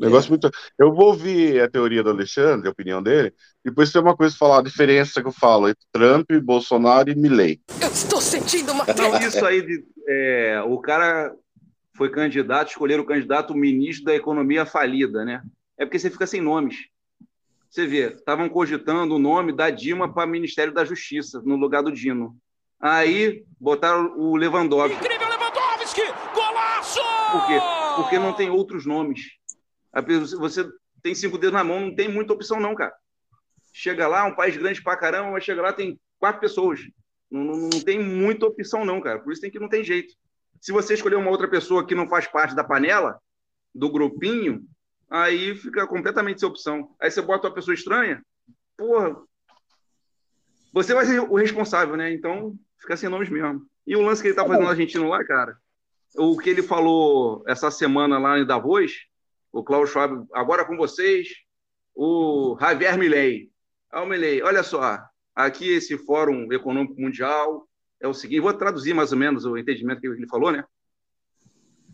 Negócio 0.00 0.30
muito. 0.30 0.50
Eu 0.78 0.94
vou 0.94 1.08
ouvir 1.08 1.60
a 1.60 1.68
teoria 1.68 2.02
do 2.02 2.10
Alexandre, 2.10 2.68
a 2.68 2.70
opinião 2.70 3.02
dele. 3.02 3.32
Depois 3.64 3.92
tem 3.92 4.00
uma 4.00 4.16
coisa 4.16 4.34
pra 4.36 4.46
falar, 4.46 4.60
a 4.60 4.64
diferença 4.64 5.20
que 5.20 5.28
eu 5.28 5.32
falo 5.32 5.68
entre 5.68 5.84
Trump, 5.92 6.30
Bolsonaro 6.42 7.10
e 7.10 7.14
Milley. 7.14 7.60
Eu 7.80 7.88
estou 7.88 8.20
sentindo 8.20 8.72
uma 8.72 8.84
Não, 8.96 9.18
isso 9.20 9.44
aí 9.44 9.62
de. 9.62 9.84
é, 10.08 10.62
o 10.66 10.78
cara 10.78 11.34
foi 11.94 12.10
candidato, 12.10 12.68
escolheram 12.68 13.02
o 13.02 13.06
candidato 13.06 13.54
ministro 13.54 14.06
da 14.06 14.14
economia 14.14 14.64
falida, 14.64 15.24
né? 15.24 15.42
É 15.76 15.84
porque 15.84 15.98
você 15.98 16.10
fica 16.10 16.26
sem 16.26 16.40
nomes. 16.40 16.76
Você 17.70 17.86
vê, 17.86 18.08
estavam 18.08 18.48
cogitando 18.48 19.14
o 19.14 19.18
nome 19.18 19.52
da 19.52 19.70
Dilma 19.70 20.12
para 20.12 20.26
Ministério 20.26 20.72
da 20.72 20.84
Justiça, 20.84 21.40
no 21.44 21.56
lugar 21.56 21.82
do 21.82 21.92
Dino. 21.92 22.36
Aí 22.80 23.44
botaram 23.60 24.18
o 24.18 24.34
Lewandowski. 24.34 24.96
Incrível 24.96 25.28
Lewandowski! 25.28 26.00
Golaço! 26.34 27.00
Por 27.32 27.46
quê? 27.46 27.60
Porque 27.96 28.18
não 28.18 28.32
tem 28.32 28.50
outros 28.50 28.86
nomes. 28.86 29.39
Você 30.38 30.68
tem 31.02 31.14
cinco 31.14 31.38
dedos 31.38 31.54
na 31.54 31.64
mão, 31.64 31.80
não 31.80 31.94
tem 31.94 32.08
muita 32.08 32.32
opção, 32.32 32.60
não, 32.60 32.74
cara. 32.74 32.92
Chega 33.72 34.06
lá, 34.06 34.24
um 34.24 34.34
país 34.34 34.56
grande 34.56 34.82
pra 34.82 34.96
caramba, 34.96 35.30
mas 35.30 35.44
chega 35.44 35.62
lá, 35.62 35.72
tem 35.72 35.98
quatro 36.18 36.40
pessoas. 36.40 36.80
Não, 37.30 37.44
não, 37.44 37.56
não 37.68 37.80
tem 37.80 37.98
muita 37.98 38.46
opção, 38.46 38.84
não, 38.84 39.00
cara. 39.00 39.20
Por 39.20 39.32
isso 39.32 39.40
tem 39.40 39.50
que 39.50 39.58
não 39.58 39.68
tem 39.68 39.84
jeito. 39.84 40.14
Se 40.60 40.72
você 40.72 40.94
escolher 40.94 41.16
uma 41.16 41.30
outra 41.30 41.48
pessoa 41.48 41.86
que 41.86 41.94
não 41.94 42.08
faz 42.08 42.26
parte 42.26 42.54
da 42.54 42.64
panela, 42.64 43.18
do 43.74 43.90
grupinho, 43.90 44.64
aí 45.08 45.54
fica 45.56 45.86
completamente 45.86 46.40
sem 46.40 46.48
opção. 46.48 46.94
Aí 47.00 47.10
você 47.10 47.22
bota 47.22 47.48
uma 47.48 47.54
pessoa 47.54 47.74
estranha, 47.74 48.22
porra. 48.76 49.16
Você 50.72 50.94
vai 50.94 51.06
ser 51.06 51.20
o 51.20 51.34
responsável, 51.34 51.96
né? 51.96 52.12
Então, 52.12 52.54
fica 52.78 52.96
sem 52.96 53.08
nomes 53.08 53.28
mesmo. 53.28 53.66
E 53.86 53.96
o 53.96 54.02
lance 54.02 54.22
que 54.22 54.28
ele 54.28 54.36
tá 54.36 54.44
fazendo 54.44 54.64
no 54.64 54.70
argentino 54.70 55.08
lá, 55.08 55.24
cara, 55.24 55.56
o 56.16 56.36
que 56.36 56.50
ele 56.50 56.62
falou 56.62 57.42
essa 57.46 57.70
semana 57.70 58.18
lá 58.18 58.38
em 58.38 58.46
Davos, 58.46 59.06
o 59.52 59.62
Klaus 59.62 59.90
Schwab, 59.90 60.26
agora 60.32 60.64
com 60.64 60.76
vocês, 60.76 61.28
o 61.94 62.56
Javier 62.60 62.98
Milei. 62.98 63.50
Ah, 63.90 64.04
Milei, 64.06 64.42
olha 64.42 64.62
só, 64.62 64.98
aqui 65.34 65.68
esse 65.68 65.98
Fórum 65.98 66.52
Econômico 66.52 67.00
Mundial 67.00 67.68
é 68.00 68.08
o 68.08 68.14
seguinte, 68.14 68.40
vou 68.40 68.52
traduzir 68.54 68.94
mais 68.94 69.12
ou 69.12 69.18
menos 69.18 69.44
o 69.44 69.56
entendimento 69.56 70.00
que 70.00 70.06
ele 70.06 70.28
falou, 70.28 70.50
né? 70.50 70.64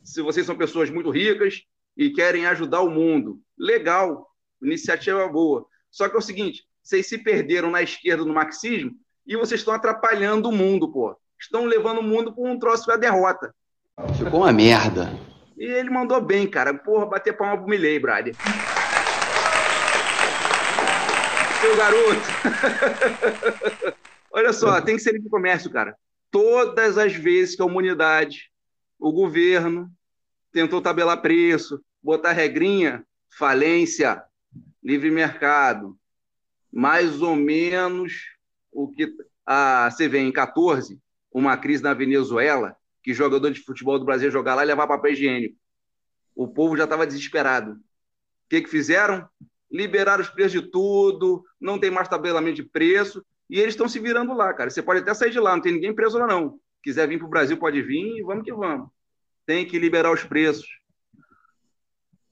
Se 0.04 0.22
vocês 0.22 0.46
são 0.46 0.56
pessoas 0.56 0.88
muito 0.88 1.10
ricas 1.10 1.62
e 1.96 2.10
querem 2.10 2.46
ajudar 2.46 2.82
o 2.82 2.90
mundo, 2.90 3.40
legal, 3.58 4.30
iniciativa 4.62 5.26
boa. 5.26 5.66
Só 5.90 6.08
que 6.08 6.14
é 6.14 6.18
o 6.18 6.22
seguinte, 6.22 6.64
vocês 6.82 7.08
se 7.08 7.18
perderam 7.18 7.70
na 7.70 7.82
esquerda 7.82 8.24
no 8.24 8.32
marxismo 8.32 8.92
e 9.26 9.36
vocês 9.36 9.60
estão 9.60 9.74
atrapalhando 9.74 10.48
o 10.48 10.52
mundo, 10.52 10.92
pô. 10.92 11.16
Estão 11.40 11.64
levando 11.64 11.98
o 11.98 12.02
mundo 12.02 12.32
para 12.32 12.44
um 12.44 12.58
troço 12.58 12.84
para 12.84 12.96
derrota. 12.96 13.52
Ficou 14.16 14.40
uma 14.40 14.52
merda. 14.52 15.10
E 15.56 15.64
ele 15.64 15.88
mandou 15.88 16.20
bem, 16.20 16.46
cara. 16.48 16.74
Porra, 16.74 17.06
bater 17.06 17.36
palma 17.36 17.56
pro 17.56 17.66
Milley, 17.66 17.98
brother. 17.98 18.34
Seu 21.60 21.76
garoto. 21.76 22.20
Olha 24.30 24.52
só, 24.52 24.80
tem 24.82 24.96
que 24.96 25.02
ser 25.02 25.12
livre 25.12 25.30
comércio, 25.30 25.70
cara. 25.70 25.96
Todas 26.30 26.98
as 26.98 27.14
vezes 27.14 27.56
que 27.56 27.62
a 27.62 27.64
humanidade, 27.64 28.50
o 28.98 29.10
governo, 29.10 29.90
tentou 30.52 30.82
tabelar 30.82 31.22
preço, 31.22 31.82
botar 32.02 32.32
regrinha, 32.32 33.02
falência, 33.38 34.22
livre 34.82 35.10
mercado. 35.10 35.98
Mais 36.70 37.22
ou 37.22 37.34
menos 37.34 38.12
o 38.70 38.88
que 38.88 39.10
a, 39.46 39.90
você 39.90 40.06
vê 40.06 40.18
em 40.18 40.30
14, 40.30 41.00
uma 41.32 41.56
crise 41.56 41.82
na 41.82 41.94
Venezuela, 41.94 42.76
que 43.06 43.14
jogador 43.14 43.52
de 43.52 43.60
futebol 43.60 44.00
do 44.00 44.04
Brasil 44.04 44.32
jogar 44.32 44.56
lá 44.56 44.64
e 44.64 44.66
levar 44.66 44.88
papel 44.88 45.12
higiênico. 45.12 45.54
O 46.34 46.48
povo 46.48 46.76
já 46.76 46.82
estava 46.82 47.06
desesperado. 47.06 47.74
O 47.74 47.78
que, 48.50 48.62
que 48.62 48.68
fizeram? 48.68 49.28
Liberaram 49.70 50.24
os 50.24 50.28
preços 50.28 50.60
de 50.60 50.62
tudo, 50.72 51.44
não 51.60 51.78
tem 51.78 51.88
mais 51.88 52.08
tabelamento 52.08 52.56
de 52.56 52.64
preço, 52.64 53.24
e 53.48 53.60
eles 53.60 53.74
estão 53.74 53.88
se 53.88 54.00
virando 54.00 54.34
lá, 54.34 54.52
cara. 54.52 54.70
Você 54.70 54.82
pode 54.82 55.02
até 55.02 55.14
sair 55.14 55.30
de 55.30 55.38
lá, 55.38 55.54
não 55.54 55.62
tem 55.62 55.72
ninguém 55.72 55.94
preso 55.94 56.18
lá, 56.18 56.26
não. 56.26 56.58
Quiser 56.82 57.06
vir 57.06 57.18
para 57.18 57.28
o 57.28 57.30
Brasil, 57.30 57.56
pode 57.56 57.80
vir 57.80 58.16
e 58.18 58.24
vamos 58.24 58.42
que 58.42 58.52
vamos. 58.52 58.88
Tem 59.46 59.64
que 59.64 59.78
liberar 59.78 60.10
os 60.10 60.24
preços. 60.24 60.66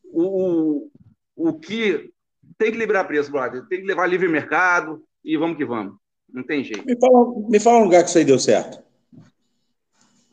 O, 0.02 0.88
o, 1.36 1.50
o 1.50 1.60
que. 1.60 2.12
Tem 2.58 2.72
que 2.72 2.78
liberar 2.78 3.04
preço, 3.04 3.30
brother. 3.30 3.64
Tem 3.68 3.80
que 3.80 3.86
levar 3.86 4.08
livre 4.08 4.26
mercado 4.26 5.04
e 5.24 5.36
vamos 5.36 5.56
que 5.56 5.64
vamos. 5.64 5.94
Não 6.28 6.42
tem 6.42 6.64
jeito. 6.64 6.84
Me 6.84 6.98
fala, 6.98 7.48
me 7.48 7.60
fala 7.60 7.78
um 7.78 7.84
lugar 7.84 8.02
que 8.02 8.08
isso 8.08 8.18
aí 8.18 8.24
deu 8.24 8.40
certo. 8.40 8.82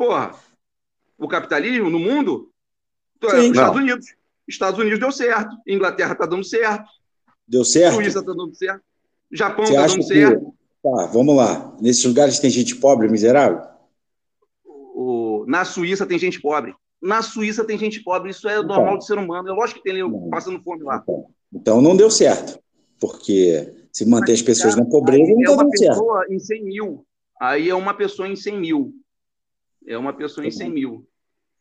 Porra, 0.01 0.33
o 1.15 1.27
capitalismo 1.27 1.87
no 1.91 1.99
mundo, 1.99 2.49
Sim, 3.23 3.51
Estados 3.51 3.75
não. 3.75 3.83
Unidos. 3.83 4.07
Estados 4.47 4.79
Unidos 4.79 4.99
deu 4.99 5.11
certo, 5.11 5.55
Inglaterra 5.67 6.15
tá 6.15 6.25
dando 6.25 6.43
certo, 6.43 6.89
Deu 7.47 7.63
certo? 7.63 7.93
Suíça 7.95 8.23
tá 8.23 8.33
dando 8.33 8.55
certo, 8.55 8.81
Japão 9.31 9.63
tá 9.65 9.83
acha 9.85 9.95
dando 9.95 10.07
que. 10.07 10.13
certo. 10.13 10.53
Tá, 10.81 11.05
vamos 11.13 11.35
lá. 11.35 11.77
Nesses 11.79 12.03
lugares 12.03 12.39
tem 12.39 12.49
gente 12.49 12.75
pobre, 12.77 13.07
miserável? 13.09 13.61
O- 14.65 15.45
na 15.47 15.63
Suíça 15.65 16.03
tem 16.07 16.17
gente 16.17 16.41
pobre. 16.41 16.73
Na 16.99 17.21
Suíça 17.21 17.63
tem 17.63 17.77
gente 17.77 17.99
pobre, 18.03 18.31
isso 18.31 18.49
é 18.49 18.55
normal 18.63 18.97
de 18.97 19.05
ser 19.05 19.19
humano. 19.19 19.47
É 19.49 19.51
lógico 19.51 19.79
que 19.81 19.83
tem 19.83 19.93
nego 19.93 20.29
passando 20.31 20.59
fome 20.63 20.81
lá. 20.83 21.03
Então 21.53 21.79
não 21.79 21.95
deu 21.95 22.09
certo. 22.09 22.59
Porque 22.99 23.71
se 23.93 24.03
manter 24.09 24.33
as 24.33 24.41
pessoas 24.41 24.75
na 24.75 24.83
pobreza, 24.85 25.31
não 25.31 25.37
é 25.37 25.41
está 25.41 25.51
uma 25.53 25.63
dando 25.63 25.77
certo. 25.77 25.91
pessoa 25.91 26.25
em 26.27 26.39
100 26.39 26.63
mil. 26.65 27.05
Aí 27.39 27.69
é 27.69 27.75
uma 27.75 27.93
pessoa 27.93 28.27
em 28.27 28.35
100 28.35 28.59
mil. 28.59 28.93
É 29.87 29.97
uma 29.97 30.13
pessoa 30.13 30.45
em 30.45 30.51
100 30.51 30.69
mil. 30.69 31.07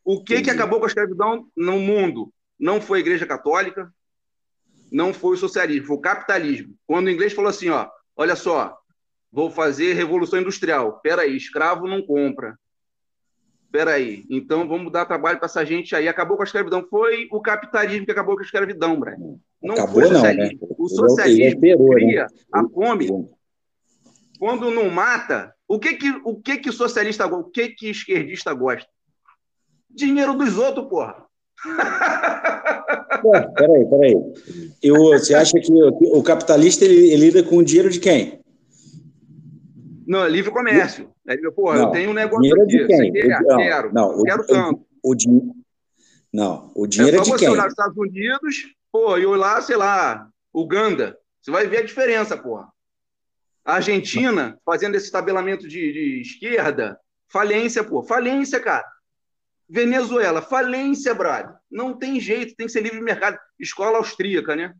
O 0.04 0.22
que, 0.22 0.42
que 0.42 0.50
acabou 0.50 0.78
com 0.78 0.86
a 0.86 0.88
escravidão 0.88 1.46
no 1.56 1.78
mundo? 1.78 2.32
Não 2.58 2.80
foi 2.80 2.98
a 2.98 3.00
Igreja 3.00 3.26
Católica, 3.26 3.92
não 4.90 5.14
foi 5.14 5.34
o 5.34 5.38
socialismo, 5.38 5.86
foi 5.86 5.96
o 5.96 6.00
capitalismo. 6.00 6.74
Quando 6.86 7.06
o 7.06 7.10
inglês 7.10 7.32
falou 7.32 7.48
assim, 7.50 7.68
ó, 7.68 7.88
olha 8.16 8.34
só, 8.34 8.76
vou 9.30 9.50
fazer 9.50 9.94
revolução 9.94 10.40
industrial. 10.40 11.00
Peraí, 11.00 11.36
escravo 11.36 11.86
não 11.86 12.02
compra. 12.02 12.58
Peraí, 13.70 14.24
então 14.28 14.66
vamos 14.66 14.90
dar 14.90 15.06
trabalho 15.06 15.38
para 15.38 15.46
essa 15.46 15.64
gente 15.64 15.94
aí. 15.94 16.08
Acabou 16.08 16.36
com 16.36 16.42
a 16.42 16.46
escravidão. 16.46 16.84
Foi 16.90 17.28
o 17.30 17.40
capitalismo 17.40 18.04
que 18.04 18.10
acabou 18.10 18.34
com 18.34 18.42
a 18.42 18.44
escravidão, 18.44 18.98
Brian. 18.98 19.38
Não 19.62 19.74
Acabou 19.74 19.94
foi 19.94 20.06
o 20.06 20.12
não, 20.12 20.22
né? 20.22 20.28
socialismo. 20.28 20.76
O 20.76 20.88
socialismo 20.88 21.58
operou, 21.58 21.88
né? 21.90 21.94
cria 21.94 22.26
a 22.52 22.68
fome. 22.68 23.28
Quando 24.40 24.70
não 24.70 24.90
mata, 24.90 25.54
o 25.72 25.78
que 25.78 25.94
que 25.94 26.10
o 26.24 26.34
que 26.34 26.56
que 26.58 26.72
socialista 26.72 27.26
gosta? 27.28 27.46
O 27.46 27.50
que 27.50 27.68
que 27.68 27.90
esquerdista 27.90 28.52
gosta? 28.52 28.88
Dinheiro 29.88 30.34
dos 30.36 30.58
outros, 30.58 30.88
porra. 30.88 31.24
Peraí, 33.56 33.84
peraí. 33.88 34.14
Eu, 34.82 34.96
você 34.96 35.32
acha 35.34 35.52
que 35.60 35.72
o, 35.72 36.18
o 36.18 36.22
capitalista 36.24 36.84
ele, 36.84 37.12
ele 37.12 37.26
lida 37.26 37.42
com 37.44 37.58
o 37.58 37.64
dinheiro 37.64 37.88
de 37.88 38.00
quem? 38.00 38.40
Não, 40.06 40.24
é 40.24 40.28
livre 40.28 40.50
comércio. 40.50 41.08
É, 41.28 41.36
porra, 41.50 41.76
eu 41.76 41.82
Não, 41.82 41.92
tenho 41.92 42.10
um 42.10 42.14
negócio 42.14 42.40
dinheiro 42.42 42.62
aqui. 42.62 42.78
de 42.78 42.86
quem? 42.86 43.12
Quer? 43.12 43.40
O- 43.42 43.46
não, 43.46 43.56
quero. 43.58 43.94
não, 43.94 44.08
o- 44.18 44.24
quero 44.24 44.42
o- 44.42 44.46
tanto. 44.46 44.86
O, 45.02 45.14
din- 45.14 45.52
não, 46.32 46.72
o 46.74 46.86
dinheiro 46.86 47.16
é, 47.16 47.20
é 47.20 47.22
de 47.22 47.36
quem? 47.36 47.48
nos 47.56 47.64
Estados 47.66 47.96
Unidos, 47.96 48.56
pô, 48.90 49.16
e 49.16 49.24
olhar, 49.24 49.62
sei 49.62 49.76
lá, 49.76 50.28
Uganda. 50.52 51.16
Você 51.40 51.50
vai 51.52 51.66
ver 51.68 51.78
a 51.78 51.82
diferença, 51.82 52.36
porra. 52.36 52.68
A 53.64 53.74
Argentina 53.74 54.58
fazendo 54.64 54.94
esse 54.96 55.10
tabelamento 55.10 55.68
de, 55.68 55.92
de 55.92 56.20
esquerda, 56.20 56.98
falência, 57.28 57.84
pô, 57.84 58.02
falência, 58.02 58.60
cara. 58.60 58.86
Venezuela, 59.68 60.42
falência, 60.42 61.14
brother. 61.14 61.54
Não 61.70 61.96
tem 61.96 62.18
jeito, 62.18 62.56
tem 62.56 62.66
que 62.66 62.72
ser 62.72 62.82
livre 62.82 63.00
mercado. 63.00 63.38
Escola 63.58 63.98
austríaca, 63.98 64.56
né? 64.56 64.74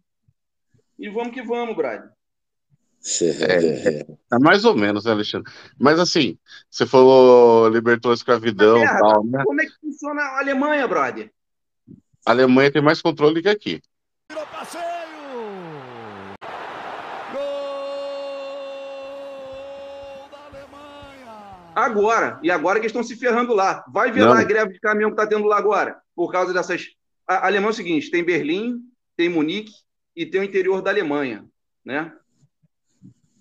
E 0.99 1.09
vamos 1.09 1.33
que 1.33 1.43
vamos, 1.43 1.77
brother. 1.77 2.11
É, 3.23 4.01
é 4.35 4.39
mais 4.39 4.65
ou 4.65 4.77
menos, 4.77 5.07
né, 5.07 5.13
Alexandre? 5.13 5.51
Mas 5.79 5.99
assim, 5.99 6.39
você 6.71 6.85
falou 6.85 7.69
libertou 7.69 8.11
a 8.11 8.15
escravidão 8.15 8.77
e 8.77 8.81
Merda, 8.81 8.99
tal, 8.99 9.25
né? 9.25 9.43
Como 9.43 9.61
é 9.63 9.65
que 9.65 9.73
funciona 9.81 10.21
a 10.21 10.39
Alemanha, 10.41 10.87
brother? 10.87 11.33
A 12.27 12.33
Alemanha 12.33 12.71
tem 12.71 12.83
mais 12.83 13.01
controle 13.01 13.41
que 13.41 13.49
aqui. 13.49 13.81
Agora. 21.75 22.41
E 22.43 22.51
agora 22.51 22.81
que 22.81 22.87
estão 22.87 23.03
se 23.03 23.17
ferrando 23.17 23.55
lá. 23.55 23.85
Vai 23.93 24.11
ver 24.11 24.21
Não. 24.21 24.31
lá 24.31 24.41
a 24.41 24.45
greve 24.45 24.73
de 24.73 24.81
caminhão 24.81 25.11
que 25.11 25.15
está 25.15 25.27
tendo 25.27 25.47
lá 25.47 25.59
agora. 25.59 26.01
Por 26.15 26.31
causa 26.31 26.53
dessas. 26.53 26.89
A 27.27 27.47
Alemanha 27.47 27.69
é 27.69 27.71
o 27.71 27.75
seguinte: 27.75 28.11
tem 28.11 28.25
Berlim, 28.25 28.81
tem 29.17 29.29
Munique 29.29 29.73
e 30.15 30.27
tem 30.27 30.41
o 30.41 30.45
interior 30.45 30.83
da 30.83 30.91
Alemanha. 30.91 31.45
Né? 31.85 32.13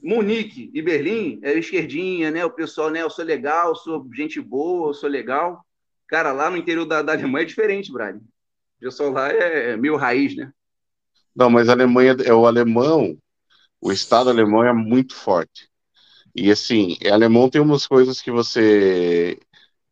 Munique 0.01 0.71
e 0.73 0.81
Berlim 0.81 1.39
é 1.43 1.57
esquerdinha, 1.57 2.31
né? 2.31 2.45
O 2.45 2.51
pessoal, 2.51 2.89
né? 2.89 3.01
Eu 3.01 3.09
sou 3.09 3.25
legal, 3.25 3.75
sou 3.75 4.07
gente 4.13 4.39
boa, 4.39 4.89
eu 4.89 4.93
sou 4.93 5.09
legal. 5.09 5.65
Cara, 6.07 6.31
lá 6.31 6.49
no 6.49 6.57
interior 6.57 6.85
da, 6.85 7.01
da 7.01 7.13
Alemanha 7.13 7.43
é 7.43 7.47
diferente, 7.47 7.91
Brian. 7.91 8.17
O 8.17 8.79
pessoal 8.79 9.11
lá 9.11 9.29
é 9.29 9.75
meio 9.75 9.95
raiz, 9.97 10.35
né? 10.35 10.51
Não, 11.35 11.49
mas 11.49 11.69
a 11.69 11.73
Alemanha 11.73 12.15
é 12.25 12.33
o 12.33 12.45
alemão, 12.45 13.17
o 13.79 13.91
Estado 13.91 14.29
alemão 14.29 14.63
é 14.63 14.73
muito 14.73 15.15
forte. 15.15 15.68
E 16.35 16.51
assim, 16.51 16.97
alemão 17.11 17.49
tem 17.49 17.61
umas 17.61 17.87
coisas 17.87 18.21
que 18.21 18.31
você. 18.31 19.39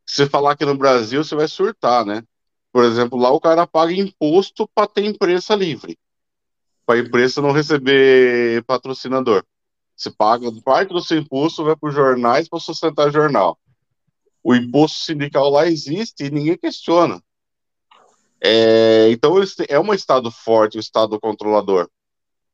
Se 0.06 0.18
você 0.18 0.30
falar 0.30 0.52
aqui 0.52 0.66
no 0.66 0.78
Brasil, 0.78 1.24
você 1.24 1.36
vai 1.36 1.48
surtar, 1.48 2.06
né? 2.06 2.24
Por 2.72 2.84
exemplo, 2.84 3.18
lá 3.18 3.32
o 3.32 3.40
cara 3.40 3.66
paga 3.66 3.94
imposto 3.94 4.68
para 4.74 4.88
ter 4.88 5.06
imprensa 5.06 5.56
livre. 5.56 5.98
Para 6.86 7.00
a 7.00 7.02
imprensa 7.02 7.42
não 7.42 7.52
receber 7.52 8.64
patrocinador. 8.66 9.44
Você 9.96 10.12
paga 10.12 10.50
parte 10.64 10.94
do 10.94 11.02
seu 11.02 11.18
imposto, 11.18 11.64
vai 11.64 11.76
para 11.76 11.90
os 11.90 11.96
jornais 11.96 12.48
para 12.48 12.60
sustentar 12.60 13.12
jornal. 13.12 13.58
O 14.44 14.56
imposto 14.56 15.00
sindical 15.00 15.50
lá 15.50 15.68
existe 15.68 16.26
e 16.26 16.30
ninguém 16.32 16.58
questiona. 16.58 17.22
É, 18.40 19.10
então, 19.10 19.36
é 19.68 19.80
um 19.80 19.94
Estado 19.94 20.30
forte, 20.30 20.78
um 20.78 20.80
Estado 20.80 21.20
controlador. 21.20 21.90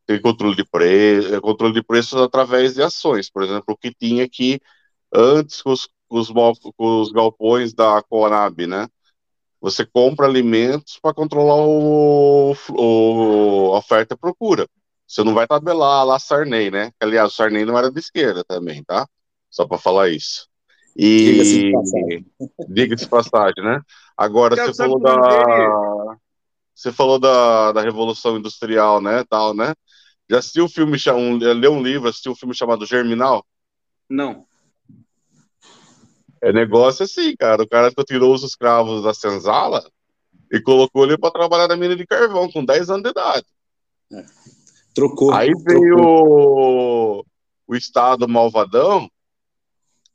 Tem 0.05 0.21
controle 0.21 0.55
de 0.55 0.65
preço, 0.65 1.41
controle 1.41 1.73
de 1.73 1.83
preços 1.83 2.21
através 2.21 2.73
de 2.75 2.81
ações. 2.83 3.29
Por 3.29 3.43
exemplo, 3.43 3.65
o 3.73 3.77
que 3.77 3.93
tinha 3.93 4.25
aqui 4.25 4.59
antes 5.13 5.61
com 5.61 5.71
os, 5.71 5.87
com 6.09 6.19
os, 6.19 6.29
mal- 6.31 6.55
com 6.77 7.01
os 7.01 7.11
galpões 7.11 7.73
da 7.73 8.01
Conab, 8.03 8.67
né? 8.67 8.87
Você 9.61 9.85
compra 9.85 10.27
alimentos 10.27 10.99
para 11.01 11.13
controlar 11.13 11.55
o, 11.65 12.53
o- 12.71 13.73
a 13.73 13.77
oferta 13.77 14.13
e 14.13 14.17
procura. 14.17 14.67
Você 15.07 15.23
não 15.23 15.33
vai 15.33 15.47
tabelar 15.47 16.05
lá 16.05 16.19
Sarney, 16.19 16.69
né? 16.71 16.91
Aliás, 16.99 17.31
o 17.31 17.35
Sarney 17.35 17.65
não 17.65 17.77
era 17.77 17.91
de 17.91 17.99
esquerda 17.99 18.43
também, 18.43 18.83
tá? 18.83 19.07
Só 19.49 19.65
para 19.67 19.77
falar 19.77 20.09
isso. 20.09 20.47
E 20.97 21.63
passagem. 21.71 22.25
diga-se 22.67 23.07
passagem, 23.07 23.63
né? 23.63 23.81
Agora 24.17 24.57
você 24.57 24.73
falou 24.73 24.99
da 24.99 25.15
você 26.75 26.91
falou 26.91 27.19
da, 27.19 27.71
da 27.71 27.81
Revolução 27.81 28.37
Industrial, 28.37 29.01
né, 29.01 29.23
tal, 29.29 29.53
né? 29.53 29.73
Já 30.33 30.39
assistiu 30.39 30.65
o 30.65 30.69
filme, 30.69 30.97
cha- 30.97 31.13
um, 31.13 31.37
leu 31.37 31.73
um 31.73 31.83
livro, 31.83 32.09
assistiu 32.09 32.31
um 32.31 32.35
filme 32.35 32.55
chamado 32.55 32.87
Germinal? 32.87 33.45
Não. 34.09 34.47
É 36.41 36.51
negócio 36.51 37.03
assim, 37.03 37.35
cara. 37.35 37.61
O 37.61 37.69
cara 37.69 37.93
tirou 38.03 38.33
os 38.33 38.41
escravos 38.41 39.03
da 39.03 39.13
senzala 39.13 39.87
e 40.51 40.59
colocou 40.59 41.03
ele 41.03 41.19
para 41.19 41.29
trabalhar 41.29 41.67
na 41.67 41.77
mina 41.77 41.95
de 41.95 42.03
carvão 42.07 42.51
com 42.51 42.65
10 42.65 42.89
anos 42.89 43.03
de 43.03 43.09
idade. 43.11 43.45
Trocou. 44.95 45.31
Aí 45.31 45.53
veio 45.53 45.99
o, 45.99 47.25
o 47.67 47.75
Estado 47.75 48.27
malvadão 48.27 49.07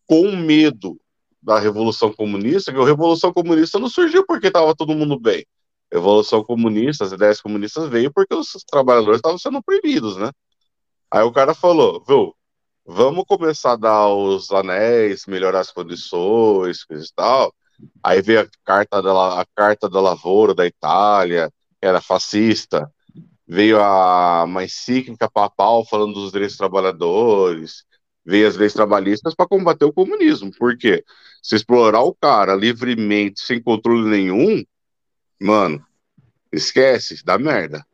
com 0.04 0.32
medo 0.34 1.00
da 1.40 1.60
Revolução 1.60 2.12
Comunista, 2.12 2.72
que 2.72 2.80
a 2.80 2.84
Revolução 2.84 3.32
Comunista 3.32 3.78
não 3.78 3.88
surgiu 3.88 4.26
porque 4.26 4.48
estava 4.48 4.74
todo 4.74 4.96
mundo 4.96 5.16
bem. 5.16 5.46
A 5.90 5.96
Revolução 5.96 6.44
Comunista, 6.44 7.04
as 7.04 7.12
ideias 7.12 7.40
comunistas 7.40 7.88
veio 7.88 8.12
porque 8.12 8.34
os 8.34 8.48
trabalhadores 8.70 9.18
estavam 9.18 9.38
sendo 9.38 9.58
oprimidos, 9.58 10.16
né? 10.16 10.30
Aí 11.10 11.22
o 11.22 11.32
cara 11.32 11.54
falou, 11.54 12.02
viu, 12.06 12.34
vamos 12.86 13.24
começar 13.26 13.72
a 13.72 13.76
dar 13.76 14.08
os 14.08 14.50
anéis, 14.50 15.26
melhorar 15.26 15.60
as 15.60 15.70
condições, 15.70 16.84
coisa 16.84 17.04
e 17.04 17.12
tal. 17.14 17.54
Aí 18.02 18.20
veio 18.20 18.40
a 18.42 18.48
carta 18.64 19.02
da, 19.02 19.40
a 19.40 19.46
carta 19.54 19.88
da 19.88 20.00
lavoura 20.00 20.54
da 20.54 20.66
Itália, 20.66 21.50
que 21.80 21.86
era 21.86 22.00
fascista. 22.00 22.90
Veio 23.46 23.80
a 23.80 24.44
uma 24.44 24.64
encíclica 24.64 25.30
papal 25.30 25.84
falando 25.86 26.14
dos 26.14 26.32
direitos 26.32 26.54
dos 26.54 26.58
trabalhadores. 26.58 27.84
Veio 28.24 28.46
as 28.46 28.56
leis 28.56 28.74
trabalhistas 28.74 29.34
para 29.34 29.48
combater 29.48 29.86
o 29.86 29.92
comunismo. 29.92 30.50
Por 30.58 30.76
quê? 30.76 31.02
Se 31.42 31.56
explorar 31.56 32.02
o 32.02 32.14
cara 32.14 32.54
livremente, 32.54 33.40
sem 33.40 33.62
controle 33.62 34.08
nenhum, 34.08 34.62
mano, 35.40 35.84
esquece, 36.52 37.24
dá 37.24 37.38
merda. 37.38 37.84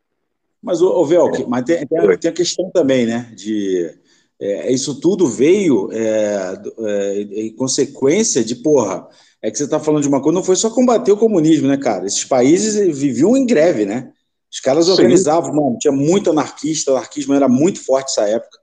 Mas, 0.61 0.81
ô, 0.81 0.89
ô 0.99 1.05
Velk, 1.05 1.45
mas 1.47 1.63
tem, 1.63 1.85
tem, 1.85 1.99
a- 1.99 2.17
tem 2.17 2.31
a 2.31 2.33
questão 2.33 2.71
também, 2.71 3.05
né? 3.05 3.31
De 3.35 3.91
é, 4.39 4.71
isso 4.71 4.99
tudo 4.99 5.27
veio 5.27 5.89
é, 5.91 6.59
é, 6.79 7.21
em 7.21 7.55
consequência 7.55 8.43
de, 8.43 8.55
porra, 8.55 9.07
é 9.41 9.49
que 9.51 9.57
você 9.57 9.63
está 9.63 9.79
falando 9.79 10.01
de 10.01 10.07
uma 10.07 10.21
coisa, 10.21 10.35
não 10.35 10.43
foi 10.43 10.55
só 10.55 10.69
combater 10.69 11.11
o 11.11 11.17
comunismo, 11.17 11.67
né, 11.67 11.77
cara? 11.77 12.05
Esses 12.05 12.25
países 12.25 12.75
viviam 12.97 13.37
em 13.37 13.45
greve, 13.45 13.85
né? 13.85 14.11
Os 14.51 14.59
caras 14.59 14.85
Sim. 14.85 14.91
organizavam, 14.93 15.53
mano, 15.53 15.77
tinha 15.77 15.91
muito 15.91 16.31
anarquista, 16.31 16.91
o 16.91 16.95
anarquismo 16.95 17.33
era 17.33 17.47
muito 17.47 17.83
forte 17.83 18.07
nessa 18.17 18.29
época. 18.29 18.57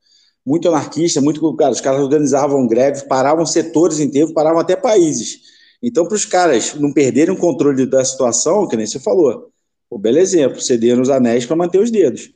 Muito 0.44 0.68
anarquista, 0.68 1.20
muito. 1.20 1.54
Cara, 1.54 1.70
os 1.70 1.80
caras 1.80 2.00
organizavam 2.00 2.66
greve, 2.66 3.04
paravam 3.06 3.46
setores 3.46 4.00
inteiros, 4.00 4.32
paravam 4.32 4.58
até 4.60 4.74
países. 4.74 5.40
Então, 5.82 6.06
para 6.06 6.14
os 6.14 6.24
caras 6.24 6.74
não 6.74 6.92
perderem 6.92 7.34
o 7.34 7.38
controle 7.38 7.84
da 7.86 8.04
situação, 8.04 8.68
que 8.68 8.76
nem 8.76 8.86
você 8.86 9.00
falou, 9.00 9.50
o 9.90 9.98
belo 9.98 10.18
exemplo, 10.18 10.60
cederam 10.60 11.02
os 11.02 11.10
anéis 11.10 11.44
para 11.44 11.56
manter 11.56 11.80
os 11.80 11.90
dedos. 11.90 12.32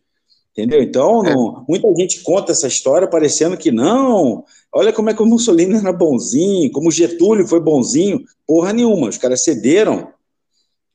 Entendeu? 0.52 0.82
Então, 0.82 1.24
é. 1.24 1.34
não, 1.34 1.64
muita 1.68 1.86
gente 1.94 2.22
conta 2.22 2.52
essa 2.52 2.66
história 2.66 3.06
parecendo 3.06 3.56
que 3.58 3.70
não. 3.70 4.42
Olha 4.72 4.92
como 4.92 5.10
é 5.10 5.14
que 5.14 5.22
o 5.22 5.26
Mussolini 5.26 5.76
era 5.76 5.92
bonzinho, 5.92 6.72
como 6.72 6.88
o 6.88 6.92
Getúlio 6.92 7.46
foi 7.46 7.60
bonzinho. 7.60 8.24
Porra 8.46 8.72
nenhuma, 8.72 9.08
os 9.08 9.18
caras 9.18 9.44
cederam. 9.44 10.12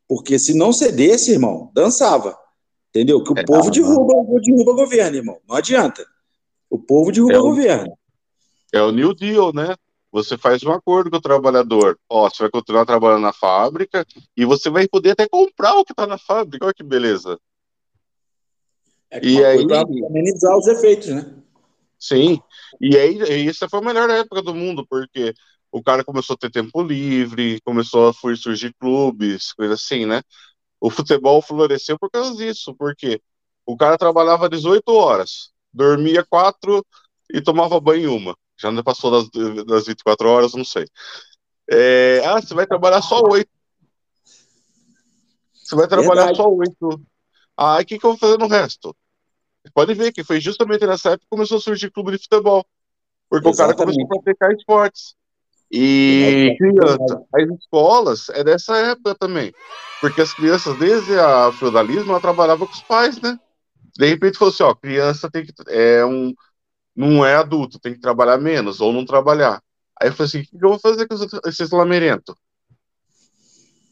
Porque 0.07 0.37
se 0.39 0.55
não 0.55 0.73
cedesse, 0.73 1.31
irmão, 1.31 1.71
dançava. 1.73 2.35
Entendeu? 2.89 3.23
Que 3.23 3.31
o 3.31 3.39
é, 3.39 3.45
povo 3.45 3.65
não, 3.65 3.69
derruba, 3.71 4.13
não. 4.15 4.41
derruba 4.41 4.71
o 4.71 4.75
governo, 4.75 5.17
irmão. 5.17 5.37
Não 5.47 5.55
adianta. 5.55 6.03
O 6.69 6.79
povo 6.79 7.11
derruba 7.11 7.33
é 7.33 7.39
o 7.39 7.43
governo. 7.43 7.97
É 8.73 8.81
o 8.81 8.91
New 8.91 9.13
Deal, 9.13 9.53
né? 9.53 9.75
Você 10.11 10.37
faz 10.37 10.61
um 10.63 10.71
acordo 10.71 11.09
com 11.09 11.17
o 11.17 11.21
trabalhador. 11.21 11.97
Ó, 12.09 12.29
você 12.29 12.43
vai 12.43 12.51
continuar 12.51 12.85
trabalhando 12.85 13.21
na 13.21 13.33
fábrica 13.33 14.05
e 14.35 14.43
você 14.45 14.69
vai 14.69 14.87
poder 14.87 15.11
até 15.11 15.27
comprar 15.27 15.75
o 15.75 15.85
que 15.85 15.93
está 15.93 16.05
na 16.05 16.17
fábrica. 16.17 16.65
Olha 16.65 16.73
que 16.73 16.83
beleza. 16.83 17.39
É 19.09 19.23
e 19.23 19.43
aí 19.43 19.65
amenizar 20.05 20.57
os 20.57 20.67
efeitos, 20.67 21.07
né? 21.09 21.33
Sim. 21.99 22.41
E 22.79 22.97
aí 22.97 23.47
essa 23.47 23.69
foi 23.69 23.79
a 23.79 23.83
melhor 23.83 24.09
época 24.09 24.41
do 24.41 24.55
mundo, 24.55 24.85
porque 24.89 25.33
o 25.71 25.81
cara 25.81 26.03
começou 26.03 26.33
a 26.33 26.37
ter 26.37 26.49
tempo 26.49 26.81
livre, 26.81 27.61
começou 27.61 28.09
a 28.09 28.13
surgir 28.13 28.73
clubes, 28.79 29.53
coisa 29.53 29.75
assim, 29.75 30.05
né? 30.05 30.21
O 30.79 30.89
futebol 30.89 31.41
floresceu 31.41 31.97
por 31.97 32.09
causa 32.09 32.35
disso, 32.35 32.75
porque 32.75 33.21
o 33.65 33.77
cara 33.77 33.97
trabalhava 33.97 34.49
18 34.49 34.89
horas, 34.93 35.51
dormia 35.71 36.25
quatro 36.27 36.85
e 37.31 37.39
tomava 37.39 37.79
banho 37.79 38.15
uma. 38.15 38.35
Já 38.61 38.71
não 38.71 38.83
passou 38.83 39.11
das, 39.11 39.65
das 39.65 39.87
24 39.87 40.27
horas, 40.29 40.53
não 40.53 40.63
sei. 40.63 40.85
É, 41.69 42.21
ah, 42.25 42.39
você 42.39 42.53
vai 42.53 42.67
trabalhar 42.67 43.01
só 43.01 43.21
oito. 43.23 43.49
Você 45.53 45.75
vai 45.75 45.87
trabalhar 45.87 46.25
Verdade. 46.25 46.37
só 46.37 46.49
oito. 46.49 47.01
Ah, 47.57 47.79
o 47.79 47.85
que, 47.85 47.97
que 47.97 48.05
eu 48.05 48.11
vou 48.11 48.17
fazer 48.17 48.37
no 48.37 48.47
resto? 48.47 48.95
Pode 49.73 49.93
ver 49.93 50.11
que 50.11 50.23
foi 50.23 50.39
justamente 50.39 50.85
nessa 50.85 51.09
época 51.09 51.25
que 51.25 51.29
começou 51.29 51.57
a 51.57 51.61
surgir 51.61 51.91
clube 51.91 52.11
de 52.11 52.17
futebol. 52.17 52.65
Porque 53.29 53.47
Exatamente. 53.47 53.75
o 53.75 53.77
cara 53.77 53.93
começou 53.93 54.19
a 54.19 54.21
praticar 54.21 54.51
esportes. 54.51 55.15
E 55.71 56.53
criança, 56.57 57.23
as 57.33 57.49
escolas 57.59 58.29
é 58.29 58.43
dessa 58.43 58.75
época 58.75 59.15
também. 59.15 59.53
Porque 60.01 60.19
as 60.19 60.33
crianças, 60.33 60.77
desde 60.77 61.17
a 61.17 61.51
feudalismo, 61.53 62.11
ela 62.11 62.19
trabalhava 62.19 62.65
com 62.67 62.73
os 62.73 62.81
pais, 62.81 63.21
né? 63.21 63.39
De 63.97 64.05
repente 64.07 64.37
falou 64.37 64.53
assim, 64.53 64.63
ó, 64.63 64.75
criança 64.75 65.29
tem 65.31 65.45
que. 65.45 65.53
É 65.67 66.03
um, 66.05 66.33
não 66.95 67.25
é 67.25 67.35
adulto, 67.35 67.79
tem 67.79 67.93
que 67.93 67.99
trabalhar 67.99 68.37
menos, 68.37 68.81
ou 68.81 68.91
não 68.91 69.05
trabalhar. 69.05 69.61
Aí 69.99 70.09
eu 70.09 70.13
falei 70.13 70.27
assim, 70.27 70.41
o 70.41 70.43
que 70.43 70.65
eu 70.65 70.69
vou 70.69 70.79
fazer 70.79 71.07
com 71.07 71.15
esses 71.47 71.69
lamerintos? 71.71 72.35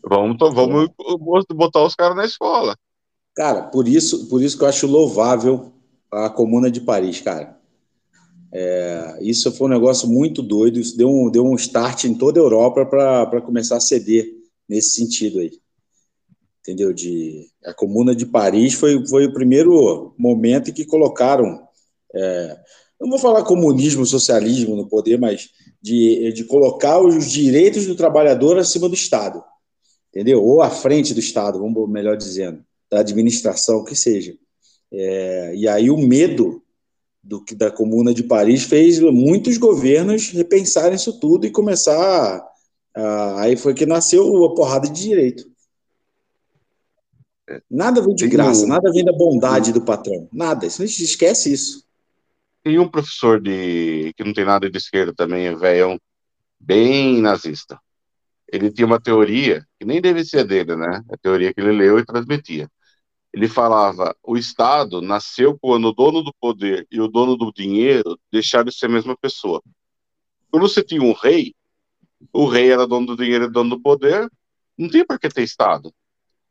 Vamos, 0.04 0.38
vamos 0.40 1.46
botar 1.54 1.84
os 1.84 1.96
caras 1.96 2.16
na 2.16 2.26
escola. 2.26 2.76
Cara, 3.36 3.64
por 3.64 3.88
isso, 3.88 4.28
por 4.28 4.42
isso 4.42 4.58
que 4.58 4.64
eu 4.64 4.68
acho 4.68 4.88
louvável 4.88 5.72
a 6.12 6.30
Comuna 6.30 6.72
de 6.72 6.82
Paris, 6.82 7.22
cara. 7.22 7.58
É, 8.52 9.20
isso 9.22 9.52
foi 9.52 9.68
um 9.68 9.72
negócio 9.72 10.10
muito 10.10 10.42
doido, 10.42 10.80
isso 10.80 10.98
deu 10.98 11.10
um, 11.10 11.30
deu 11.30 11.46
um 11.46 11.56
start 11.56 12.06
em 12.06 12.16
toda 12.16 12.40
a 12.40 12.44
Europa 12.44 12.86
para 12.86 13.42
começar 13.42 13.78
a 13.78 13.82
ceder 13.82 14.28
nesse 14.68 14.96
sentido 14.96 15.40
aí. 15.40 15.52
Entendeu? 16.62 16.92
De, 16.92 17.48
a 17.64 17.74
Comuna 17.74 18.16
de 18.16 18.26
Paris 18.26 18.74
foi, 18.74 19.06
foi 19.08 19.26
o 19.26 19.34
primeiro 19.34 20.14
momento 20.18 20.70
em 20.70 20.74
que 20.74 20.86
colocaram, 20.86 21.62
é, 22.14 22.60
não 23.00 23.10
vou 23.10 23.20
falar 23.20 23.44
comunismo, 23.44 24.06
socialismo 24.06 24.76
no 24.76 24.88
poder, 24.88 25.18
mas 25.18 25.50
de, 25.82 26.34
de 26.34 26.44
colocar 26.44 27.00
os 27.00 27.32
direitos 27.32 27.86
do 27.86 27.96
trabalhador 27.96 28.58
acima 28.58 28.90
do 28.90 28.96
Estado, 28.96 29.44
entendeu? 30.10 30.44
Ou 30.44 30.62
à 30.62 30.70
frente 30.70 31.14
do 31.14 31.20
Estado, 31.20 31.60
vamos 31.60 31.90
melhor 31.90 32.18
dizendo 32.18 32.64
da 32.90 33.00
administração, 33.00 33.84
que 33.84 33.96
seja. 33.96 34.36
É, 34.92 35.54
e 35.56 35.68
aí 35.68 35.90
o 35.90 35.98
medo 35.98 36.62
do 37.24 37.44
que 37.44 37.54
da 37.54 37.70
Comuna 37.70 38.14
de 38.14 38.24
Paris 38.24 38.64
fez 38.64 39.00
muitos 39.00 39.58
governos 39.58 40.30
repensarem 40.30 40.96
isso 40.96 41.20
tudo 41.20 41.46
e 41.46 41.52
começar. 41.52 42.44
A, 42.96 43.42
aí 43.42 43.56
foi 43.56 43.74
que 43.74 43.86
nasceu 43.86 44.44
a 44.46 44.56
porrada 44.56 44.90
de 44.90 45.04
direito. 45.04 45.50
Nada 47.70 48.02
vem 48.02 48.14
de 48.14 48.28
graça, 48.28 48.66
nada 48.68 48.92
vem 48.92 49.04
da 49.04 49.12
bondade 49.12 49.72
do 49.72 49.82
patrão. 49.82 50.28
Nada. 50.32 50.66
Isso, 50.66 50.84
esquece 50.84 51.52
isso. 51.52 51.89
Tem 52.64 52.80
um 52.80 52.90
professor 52.90 53.42
de 53.42 54.14
que 54.16 54.24
não 54.24 54.34
tem 54.34 54.46
nada 54.46 54.70
de 54.70 54.78
esquerda 54.78 55.14
também, 55.14 55.48
é 55.48 55.56
velho, 55.56 56.00
bem 56.60 57.22
nazista. 57.22 57.80
Ele 58.52 58.72
tinha 58.72 58.88
uma 58.88 59.00
teoria, 59.02 59.66
que 59.80 59.86
nem 59.86 60.02
deve 60.02 60.26
ser 60.26 60.46
dele, 60.46 60.76
né? 60.76 61.02
A 61.12 61.18
teoria 61.18 61.54
que 61.54 61.62
ele 61.62 61.72
leu 61.72 62.00
e 62.00 62.06
transmitia 62.06 62.70
ele 63.34 63.48
falava: 63.48 64.16
o 64.24 64.38
Estado 64.38 65.02
nasceu 65.02 65.58
quando 65.60 65.86
o 65.90 65.94
dono 65.94 66.24
do 66.24 66.34
poder 66.40 66.88
e 66.92 67.00
o 67.00 67.08
dono 67.08 67.36
do 67.36 67.52
dinheiro 67.52 68.20
deixaram 68.32 68.66
de 68.66 68.76
ser 68.76 68.88
a 68.88 68.90
mesma 68.90 69.16
pessoa. 69.18 69.62
Quando 70.52 70.68
você 70.68 70.84
tinha 70.84 71.02
um 71.02 71.14
rei, 71.14 71.54
o 72.34 72.48
rei 72.48 72.72
era 72.72 72.88
dono 72.88 73.08
do 73.08 73.18
dinheiro 73.18 73.46
e 73.46 73.52
dono 73.52 73.72
do 73.72 73.82
poder, 73.82 74.30
não 74.78 74.90
tem 74.90 75.06
por 75.06 75.20
que 75.20 75.30
ter 75.30 75.44
Estado. 75.44 75.94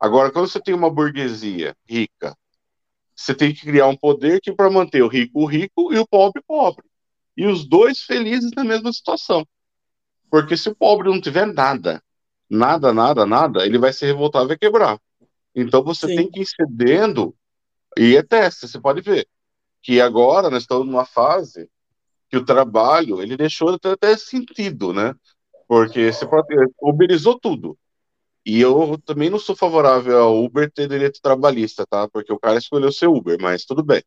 Agora, 0.00 0.30
quando 0.30 0.48
você 0.48 0.60
tem 0.60 0.74
uma 0.74 0.90
burguesia 0.90 1.76
rica, 1.88 2.36
você 3.18 3.34
tem 3.34 3.52
que 3.52 3.62
criar 3.62 3.88
um 3.88 3.96
poder 3.96 4.40
que 4.40 4.52
para 4.52 4.70
manter 4.70 5.02
o 5.02 5.08
rico 5.08 5.42
o 5.42 5.44
rico 5.44 5.92
e 5.92 5.98
o 5.98 6.06
pobre 6.06 6.40
pobre. 6.46 6.84
E 7.36 7.46
os 7.46 7.68
dois 7.68 8.00
felizes 8.00 8.52
na 8.54 8.62
mesma 8.62 8.92
situação. 8.92 9.44
Porque 10.30 10.56
se 10.56 10.68
o 10.68 10.74
pobre 10.74 11.08
não 11.08 11.20
tiver 11.20 11.44
nada, 11.44 12.00
nada, 12.48 12.92
nada, 12.92 13.26
nada, 13.26 13.66
ele 13.66 13.76
vai 13.76 13.92
se 13.92 14.06
revoltar 14.06 14.44
e 14.44 14.48
vai 14.48 14.56
quebrar. 14.56 15.00
Então 15.52 15.82
você 15.82 16.06
Sim. 16.06 16.14
tem 16.14 16.30
que 16.30 16.42
ir 16.42 16.46
cedendo, 16.46 17.34
e 17.96 18.16
é 18.16 18.22
teste, 18.22 18.68
você 18.68 18.80
pode 18.80 19.00
ver, 19.00 19.26
que 19.82 20.00
agora 20.00 20.48
nós 20.48 20.62
estamos 20.62 20.86
numa 20.86 21.04
fase 21.04 21.68
que 22.30 22.36
o 22.36 22.44
trabalho, 22.44 23.20
ele 23.20 23.36
deixou 23.36 23.72
de 23.72 23.80
ter 23.80 23.90
até 23.90 24.16
sentido, 24.16 24.92
né? 24.92 25.12
Porque 25.66 26.12
você 26.12 26.24
pode, 26.24 26.54
uberizou 26.80 27.36
tudo. 27.40 27.76
E 28.48 28.60
eu 28.60 28.98
também 29.04 29.30
não 29.30 29.38
sou 29.38 29.54
favorável 29.56 30.18
ao 30.18 30.44
Uber 30.44 30.70
ter 30.72 30.88
direito 30.88 31.20
trabalhista, 31.22 31.86
tá? 31.86 32.08
Porque 32.08 32.32
o 32.32 32.38
cara 32.38 32.58
escolheu 32.58 32.92
ser 32.92 33.08
Uber, 33.08 33.38
mas 33.40 33.64
tudo 33.64 33.84
bem. 33.84 34.02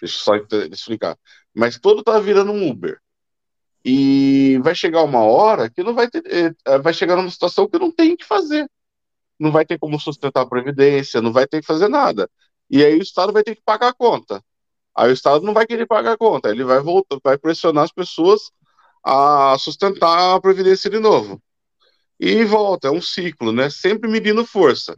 Deixa 0.00 0.16
eu 0.16 0.20
só 0.20 0.36
explicar. 0.72 1.18
Mas 1.54 1.78
todo 1.78 2.02
tá 2.02 2.18
virando 2.20 2.52
um 2.52 2.70
Uber. 2.70 2.98
E 3.84 4.58
vai 4.62 4.74
chegar 4.74 5.02
uma 5.02 5.22
hora 5.22 5.70
que 5.70 5.82
não 5.82 5.94
vai 5.94 6.08
ter. 6.10 6.22
Eh, 6.26 6.78
vai 6.78 6.94
chegar 6.94 7.16
numa 7.16 7.30
situação 7.30 7.68
que 7.68 7.78
não 7.78 7.92
tem 7.92 8.12
o 8.14 8.16
que 8.16 8.24
fazer 8.24 8.68
não 9.38 9.52
vai 9.52 9.64
ter 9.64 9.78
como 9.78 10.00
sustentar 10.00 10.42
a 10.42 10.46
previdência, 10.48 11.22
não 11.22 11.32
vai 11.32 11.46
ter 11.46 11.60
que 11.60 11.66
fazer 11.66 11.88
nada. 11.88 12.30
E 12.70 12.84
aí 12.84 12.98
o 12.98 13.02
Estado 13.02 13.32
vai 13.32 13.42
ter 13.42 13.54
que 13.54 13.62
pagar 13.62 13.88
a 13.88 13.94
conta. 13.94 14.42
Aí 14.96 15.10
o 15.10 15.12
Estado 15.12 15.44
não 15.44 15.54
vai 15.54 15.66
querer 15.66 15.86
pagar 15.86 16.12
a 16.12 16.18
conta, 16.18 16.50
ele 16.50 16.64
vai 16.64 16.80
voltar, 16.80 17.18
vai 17.22 17.38
pressionar 17.38 17.84
as 17.84 17.92
pessoas 17.92 18.50
a 19.04 19.56
sustentar 19.58 20.36
a 20.36 20.40
previdência 20.40 20.90
de 20.90 20.98
novo. 20.98 21.40
E 22.18 22.44
volta, 22.44 22.88
é 22.88 22.90
um 22.90 23.00
ciclo, 23.00 23.52
né? 23.52 23.70
Sempre 23.70 24.10
medindo 24.10 24.44
força. 24.44 24.96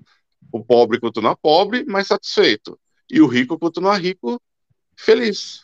O 0.53 0.65
pobre 0.65 0.99
continua 0.99 1.37
pobre, 1.37 1.85
mas 1.87 2.07
satisfeito. 2.07 2.79
E 3.11 3.21
o 3.21 3.27
rico 3.27 3.59
continua 3.59 3.97
rico, 3.97 4.41
feliz. 4.97 5.63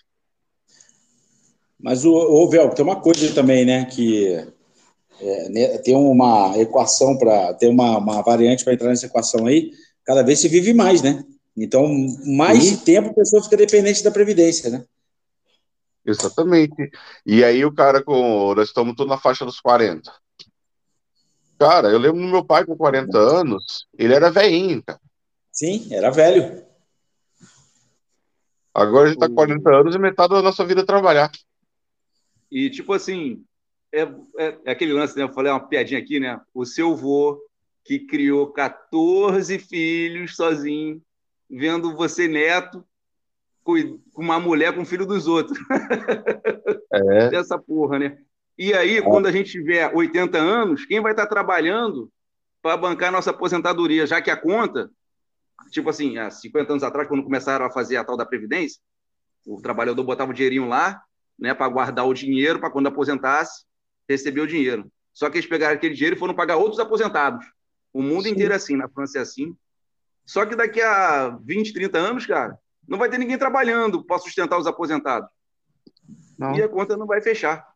Mas 1.78 2.04
o, 2.04 2.12
o 2.12 2.48
Vel, 2.48 2.70
tem 2.70 2.84
uma 2.84 3.00
coisa 3.00 3.32
também, 3.34 3.64
né, 3.64 3.84
que 3.84 4.34
é, 5.20 5.48
né, 5.48 5.78
tem 5.78 5.94
uma 5.94 6.56
equação 6.58 7.16
para 7.16 7.54
ter 7.54 7.68
uma, 7.68 7.98
uma 7.98 8.22
variante 8.22 8.64
para 8.64 8.74
entrar 8.74 8.88
nessa 8.88 9.06
equação 9.06 9.46
aí, 9.46 9.72
cada 10.04 10.22
vez 10.22 10.40
se 10.40 10.48
vive 10.48 10.72
mais, 10.72 11.02
né? 11.02 11.24
Então, 11.56 11.88
mais 12.24 12.70
uhum. 12.70 12.76
tempo 12.78 13.10
a 13.10 13.14
pessoa 13.14 13.42
fica 13.42 13.56
dependente 13.56 14.04
da 14.04 14.10
previdência, 14.10 14.68
né? 14.70 14.84
Exatamente. 16.04 16.90
E 17.24 17.42
aí 17.42 17.64
o 17.64 17.74
cara 17.74 18.02
com. 18.02 18.54
Nós 18.54 18.68
estamos 18.68 18.94
todos 18.94 19.10
na 19.10 19.18
faixa 19.18 19.44
dos 19.44 19.60
40. 19.60 20.12
Cara, 21.58 21.88
eu 21.88 21.98
lembro 21.98 22.20
do 22.20 22.28
meu 22.28 22.44
pai 22.44 22.64
com 22.64 22.76
40 22.76 23.16
anos, 23.18 23.86
ele 23.98 24.14
era 24.14 24.30
velhinho, 24.30 24.82
cara. 24.82 25.00
Sim, 25.50 25.88
era 25.90 26.10
velho. 26.10 26.64
Agora 28.74 29.06
a 29.06 29.08
gente 29.08 29.18
tá 29.18 29.26
com 29.26 29.34
40 29.34 29.70
anos 29.70 29.94
e 29.94 29.98
metade 29.98 30.34
da 30.34 30.42
nossa 30.42 30.64
vida 30.66 30.82
é 30.82 30.84
trabalhar. 30.84 31.30
E 32.50 32.68
tipo 32.68 32.92
assim, 32.92 33.42
é, 33.90 34.02
é, 34.02 34.58
é, 34.66 34.70
aquele 34.70 34.92
lance, 34.92 35.16
né? 35.16 35.22
Eu 35.22 35.32
falei 35.32 35.50
uma 35.50 35.66
piadinha 35.66 35.98
aqui, 35.98 36.20
né? 36.20 36.38
O 36.52 36.66
seu 36.66 36.94
vô, 36.94 37.40
que 37.84 38.00
criou 38.00 38.52
14 38.52 39.58
filhos 39.58 40.36
sozinho, 40.36 41.00
vendo 41.48 41.96
você 41.96 42.28
neto 42.28 42.84
com 43.64 43.98
uma 44.14 44.38
mulher 44.38 44.74
com 44.74 44.84
filho 44.84 45.06
dos 45.06 45.26
outros. 45.26 45.58
É. 46.92 47.30
Dessa 47.30 47.58
porra, 47.58 47.98
né? 47.98 48.18
E 48.58 48.72
aí, 48.72 48.98
é. 48.98 49.02
quando 49.02 49.26
a 49.26 49.32
gente 49.32 49.50
tiver 49.50 49.94
80 49.94 50.38
anos, 50.38 50.84
quem 50.84 51.00
vai 51.00 51.12
estar 51.12 51.26
trabalhando 51.26 52.10
para 52.62 52.76
bancar 52.76 53.12
nossa 53.12 53.30
aposentadoria? 53.30 54.06
Já 54.06 54.20
que 54.20 54.30
a 54.30 54.36
conta, 54.36 54.90
tipo 55.70 55.90
assim, 55.90 56.16
há 56.18 56.30
50 56.30 56.72
anos 56.72 56.82
atrás, 56.82 57.08
quando 57.08 57.22
começaram 57.24 57.66
a 57.66 57.70
fazer 57.70 57.96
a 57.96 58.04
tal 58.04 58.16
da 58.16 58.24
Previdência, 58.24 58.80
o 59.46 59.60
trabalhador 59.60 60.02
botava 60.02 60.30
o 60.30 60.34
dinheirinho 60.34 60.68
lá, 60.68 61.02
né, 61.38 61.52
para 61.54 61.68
guardar 61.68 62.06
o 62.06 62.14
dinheiro 62.14 62.58
para 62.58 62.70
quando 62.70 62.86
aposentasse, 62.86 63.64
receber 64.08 64.40
o 64.40 64.46
dinheiro. 64.46 64.90
Só 65.12 65.30
que 65.30 65.38
eles 65.38 65.48
pegaram 65.48 65.74
aquele 65.74 65.94
dinheiro 65.94 66.16
e 66.16 66.18
foram 66.18 66.34
pagar 66.34 66.56
outros 66.56 66.80
aposentados. 66.80 67.46
O 67.92 68.02
mundo 68.02 68.24
Sim. 68.24 68.30
inteiro 68.30 68.52
é 68.52 68.56
assim, 68.56 68.76
na 68.76 68.88
França 68.88 69.18
é 69.18 69.22
assim. 69.22 69.56
Só 70.24 70.44
que 70.44 70.56
daqui 70.56 70.80
a 70.80 71.38
20, 71.42 71.72
30 71.72 71.98
anos, 71.98 72.26
cara, 72.26 72.58
não 72.86 72.98
vai 72.98 73.08
ter 73.08 73.18
ninguém 73.18 73.38
trabalhando 73.38 74.04
para 74.04 74.18
sustentar 74.18 74.58
os 74.58 74.66
aposentados. 74.66 75.28
Não. 76.38 76.54
E 76.54 76.62
a 76.62 76.68
conta 76.68 76.96
não 76.96 77.06
vai 77.06 77.22
fechar. 77.22 77.66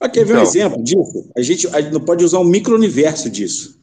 Ah, 0.00 0.08
quer 0.08 0.24
ver 0.24 0.32
então, 0.32 0.44
um 0.44 0.46
exemplo 0.46 0.82
disso? 0.82 1.30
A 1.36 1.42
gente, 1.42 1.66
a 1.68 1.80
gente 1.80 2.00
pode 2.00 2.24
usar 2.24 2.38
um 2.38 2.44
micro-universo 2.44 3.28
disso. 3.28 3.80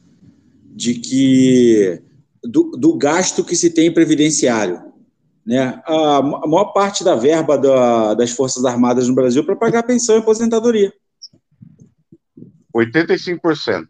De 0.74 0.94
que. 0.94 2.02
Do, 2.42 2.70
do, 2.72 2.96
gasto 2.96 3.44
que 3.44 3.56
se 3.56 3.70
tem 3.70 3.88
em 3.88 3.94
previdenciário. 3.94 4.80
Né? 5.44 5.80
A, 5.84 6.18
a 6.18 6.22
maior 6.22 6.72
parte 6.72 7.02
da 7.02 7.14
verba 7.16 7.58
da, 7.58 8.14
das 8.14 8.30
Forças 8.30 8.64
Armadas 8.64 9.08
no 9.08 9.14
Brasil 9.14 9.42
é 9.42 9.44
para 9.44 9.56
pagar 9.56 9.82
pensão 9.82 10.16
e 10.16 10.18
aposentadoria. 10.18 10.92
85%. 12.74 13.86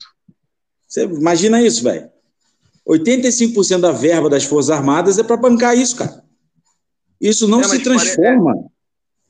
Você 0.87 1.05
imagina 1.05 1.61
isso, 1.61 1.83
velho. 1.83 2.09
85% 2.89 3.81
da 3.81 3.93
verba 3.93 4.31
das 4.31 4.45
Forças 4.45 4.70
Armadas 4.70 5.18
é 5.18 5.24
para 5.24 5.37
bancar 5.37 5.77
isso, 5.77 5.97
cara. 5.97 6.24
Isso 7.20 7.49
não 7.49 7.61
é, 7.61 7.64
se 7.64 7.81
transforma. 7.81 8.55
Pare... 8.55 8.66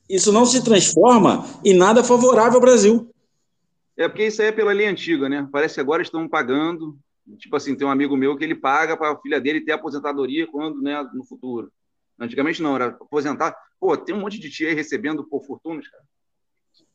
Isso 0.09 0.31
não 0.31 0.45
se 0.45 0.63
transforma 0.63 1.45
em 1.63 1.73
nada 1.73 2.03
favorável 2.03 2.55
ao 2.55 2.61
Brasil. 2.61 3.11
É 3.97 4.07
porque 4.07 4.27
isso 4.27 4.41
aí 4.41 4.49
é 4.49 4.51
pela 4.51 4.71
lei 4.71 4.87
antiga, 4.87 5.27
né? 5.27 5.47
Parece 5.51 5.75
que 5.75 5.81
agora 5.81 6.01
estão 6.01 6.27
pagando. 6.29 6.97
Tipo 7.37 7.55
assim, 7.55 7.75
tem 7.75 7.85
um 7.85 7.91
amigo 7.91 8.15
meu 8.15 8.37
que 8.37 8.43
ele 8.43 8.55
paga 8.55 8.95
para 8.95 9.11
a 9.11 9.19
filha 9.19 9.41
dele 9.41 9.61
ter 9.61 9.73
aposentadoria 9.73 10.47
quando, 10.47 10.81
né, 10.81 11.03
no 11.13 11.25
futuro. 11.25 11.71
Antigamente 12.19 12.61
não, 12.61 12.75
era 12.75 12.87
aposentar. 12.87 13.55
Pô, 13.79 13.97
tem 13.97 14.15
um 14.15 14.19
monte 14.19 14.39
de 14.39 14.49
tia 14.49 14.69
aí 14.69 14.75
recebendo 14.75 15.23
por 15.23 15.43
fortunas, 15.45 15.87
cara. 15.87 16.03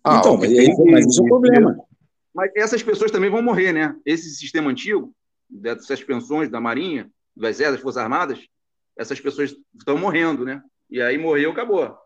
Ah, 0.04 0.16
então, 0.18 0.36
mas, 0.36 0.50
tem, 0.50 0.74
mas 0.90 1.06
isso 1.06 1.20
é 1.20 1.24
um 1.24 1.28
problema. 1.28 1.76
Mas 2.34 2.50
essas 2.56 2.82
pessoas 2.82 3.10
também 3.10 3.30
vão 3.30 3.42
morrer, 3.42 3.72
né? 3.72 3.94
Esse 4.06 4.30
sistema 4.30 4.70
antigo, 4.70 5.14
dessas 5.48 6.02
pensões 6.02 6.48
da 6.48 6.60
Marinha, 6.60 7.10
do 7.36 7.46
Exército, 7.46 7.74
das 7.74 7.82
Forças 7.82 8.02
Armadas, 8.02 8.40
essas 8.96 9.20
pessoas 9.20 9.54
estão 9.76 9.98
morrendo, 9.98 10.44
né? 10.44 10.62
E 10.90 11.00
aí 11.00 11.18
morreu, 11.18 11.50
acabou. 11.52 11.96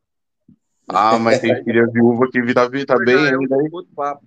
Ah, 0.89 1.19
mas 1.19 1.41
tem 1.41 1.65
filha 1.65 1.87
viúva 1.87 2.29
que 2.31 2.55
tá, 2.55 2.69
tá 2.87 3.05
bem 3.05 3.15
é, 3.15 3.35
ainda. 3.35 3.57
É 3.57 3.69
outro 3.73 3.93
papo. 3.95 4.25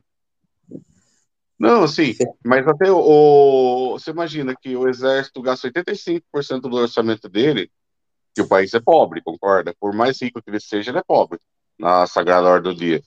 Não, 1.57 1.83
assim, 1.83 2.15
mas 2.43 2.65
até 2.67 2.89
o, 2.89 3.91
Você 3.93 4.11
imagina 4.11 4.55
que 4.55 4.75
o 4.75 4.87
Exército 4.87 5.41
gasta 5.41 5.69
85% 5.69 6.61
do 6.61 6.77
orçamento 6.77 7.27
dele, 7.27 7.69
que 8.33 8.41
o 8.41 8.47
país 8.47 8.73
é 8.73 8.79
pobre, 8.79 9.21
concorda? 9.21 9.73
Por 9.79 9.93
mais 9.93 10.21
rico 10.21 10.41
que 10.41 10.49
ele 10.49 10.59
seja, 10.59 10.91
ele 10.91 10.99
é 10.99 11.03
pobre, 11.05 11.37
na 11.77 12.07
Sagrada 12.07 12.47
Ordem 12.47 12.73
do 12.73 12.77
Dia 12.79 13.01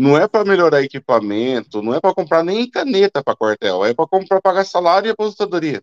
não 0.00 0.16
é 0.16 0.26
para 0.26 0.46
melhorar 0.46 0.82
equipamento, 0.82 1.82
não 1.82 1.94
é 1.94 2.00
para 2.00 2.14
comprar 2.14 2.42
nem 2.42 2.68
caneta 2.68 3.22
para 3.22 3.36
quartel, 3.36 3.84
é 3.84 3.92
para 3.92 4.06
comprar 4.06 4.40
pagar 4.40 4.64
salário 4.64 5.08
e 5.08 5.10
aposentadoria. 5.10 5.82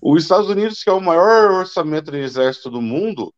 Os 0.00 0.22
Estados 0.22 0.48
Unidos, 0.48 0.82
que 0.82 0.88
é 0.88 0.92
o 0.92 1.00
maior 1.00 1.50
orçamento 1.50 2.12
de 2.12 2.18
exército 2.18 2.70
do 2.70 2.80
mundo, 2.80 3.34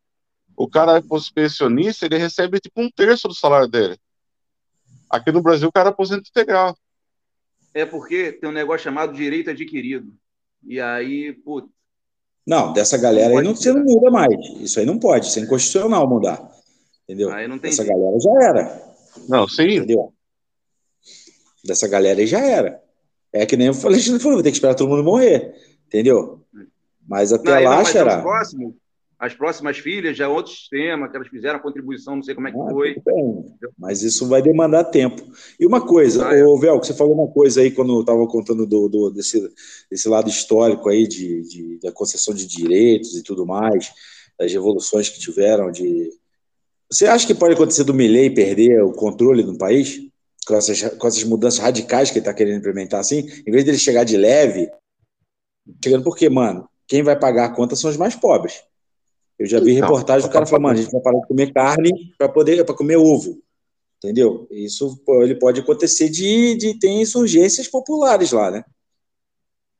o 0.56 0.68
cara 0.68 0.98
é 0.98 1.02
pensionista, 1.34 2.06
ele 2.06 2.18
recebe 2.18 2.60
tipo 2.60 2.80
um 2.80 2.90
terço 2.90 3.28
do 3.28 3.34
salário 3.34 3.68
dele. 3.68 3.96
Aqui 5.08 5.32
no 5.32 5.42
Brasil, 5.42 5.68
o 5.68 5.72
cara 5.72 5.90
aposenta 5.90 6.28
integral. 6.28 6.76
É 7.74 7.84
porque 7.84 8.32
tem 8.32 8.48
um 8.48 8.52
negócio 8.52 8.84
chamado 8.84 9.12
direito 9.12 9.50
adquirido. 9.50 10.12
E 10.64 10.80
aí, 10.80 11.32
putz. 11.32 11.68
Não, 12.46 12.72
dessa 12.72 12.98
galera 12.98 13.38
aí 13.38 13.44
não, 13.44 13.54
você 13.54 13.72
não 13.72 13.84
muda 13.84 14.10
mais. 14.10 14.34
Isso 14.60 14.80
aí 14.80 14.86
não 14.86 14.98
pode, 14.98 15.26
isso 15.26 15.38
é 15.38 15.42
inconstitucional 15.42 16.08
mudar. 16.08 16.50
Entendeu? 17.04 17.30
Aí 17.32 17.46
não 17.46 17.58
tem 17.58 17.70
Essa 17.70 17.84
galera 17.84 18.20
já 18.20 18.48
era. 18.48 18.94
Não, 19.28 19.48
sim. 19.48 19.76
Entendeu? 19.76 20.12
Dessa 21.64 21.88
galera 21.88 22.20
aí 22.20 22.26
já 22.26 22.40
era. 22.40 22.82
É 23.32 23.46
que 23.46 23.56
nem 23.56 23.68
eu 23.68 23.74
falei, 23.74 24.00
falou, 24.00 24.34
vai 24.34 24.42
ter 24.42 24.50
que 24.50 24.56
esperar 24.56 24.74
todo 24.74 24.88
mundo 24.88 25.04
morrer. 25.04 25.54
Entendeu? 25.86 26.44
Mas 27.06 27.32
até 27.32 27.56
não, 27.56 27.70
lá, 27.70 27.76
não, 27.78 27.84
será. 27.84 28.22
Próximo, 28.22 28.76
as 29.20 29.34
próximas 29.34 29.76
filhas 29.76 30.16
já 30.16 30.24
é 30.24 30.28
outro 30.28 30.50
sistema, 30.50 31.06
que 31.06 31.14
elas 31.14 31.28
fizeram 31.28 31.58
a 31.58 31.62
contribuição, 31.62 32.16
não 32.16 32.22
sei 32.22 32.34
como 32.34 32.48
é 32.48 32.52
que 32.52 32.58
ah, 32.58 32.70
foi. 32.70 32.96
Bem, 33.04 33.44
mas 33.78 34.02
isso 34.02 34.26
vai 34.26 34.40
demandar 34.40 34.84
tempo. 34.84 35.22
E 35.58 35.66
uma 35.66 35.86
coisa, 35.86 36.28
ah, 36.28 36.34
é. 36.34 36.42
ô, 36.42 36.56
Vel, 36.56 36.80
que 36.80 36.86
você 36.86 36.94
falou 36.94 37.14
uma 37.14 37.30
coisa 37.30 37.60
aí 37.60 37.70
quando 37.70 37.94
eu 37.94 38.00
estava 38.00 38.26
contando 38.26 38.66
do, 38.66 38.88
do, 38.88 39.10
desse, 39.10 39.52
desse 39.90 40.08
lado 40.08 40.30
histórico 40.30 40.88
aí 40.88 41.06
de, 41.06 41.42
de, 41.42 41.78
da 41.80 41.92
concessão 41.92 42.32
de 42.32 42.46
direitos 42.46 43.14
e 43.14 43.22
tudo 43.22 43.44
mais, 43.44 43.92
das 44.38 44.50
revoluções 44.50 45.10
que 45.10 45.20
tiveram 45.20 45.70
de 45.70 46.10
você 46.90 47.06
acha 47.06 47.24
que 47.24 47.34
pode 47.34 47.54
acontecer 47.54 47.84
do 47.84 47.94
Milley 47.94 48.30
perder 48.30 48.82
o 48.82 48.92
controle 48.92 49.44
no 49.44 49.56
país? 49.56 50.00
Com 50.44 50.56
essas, 50.56 50.82
com 50.96 51.06
essas 51.06 51.22
mudanças 51.22 51.60
radicais 51.60 52.10
que 52.10 52.18
ele 52.18 52.22
está 52.22 52.34
querendo 52.34 52.58
implementar 52.58 52.98
assim? 52.98 53.28
Em 53.46 53.52
vez 53.52 53.64
dele 53.64 53.78
chegar 53.78 54.02
de 54.02 54.16
leve, 54.16 54.68
chegando 55.84 56.02
por 56.02 56.16
quê, 56.16 56.28
mano? 56.28 56.68
Quem 56.88 57.02
vai 57.02 57.16
pagar 57.16 57.44
a 57.44 57.54
conta 57.54 57.76
são 57.76 57.88
os 57.88 57.96
mais 57.96 58.16
pobres. 58.16 58.64
Eu 59.40 59.46
já 59.46 59.58
vi 59.58 59.72
então, 59.72 59.88
reportagem 59.88 60.28
do 60.28 60.30
cara 60.30 60.44
falando, 60.44 60.64
mano, 60.64 60.78
a 60.78 60.82
gente 60.82 60.92
vai 60.92 61.00
parar 61.00 61.18
de 61.18 61.26
comer 61.26 61.50
carne 61.50 62.12
para 62.18 62.28
poder 62.28 62.62
para 62.62 62.74
comer 62.74 62.98
ovo. 62.98 63.42
Entendeu? 63.96 64.46
Isso 64.50 65.02
ele 65.22 65.34
pode 65.34 65.60
acontecer 65.60 66.10
de, 66.10 66.56
de 66.56 66.78
ter 66.78 66.90
insurgências 66.90 67.66
populares 67.66 68.32
lá, 68.32 68.50
né? 68.50 68.62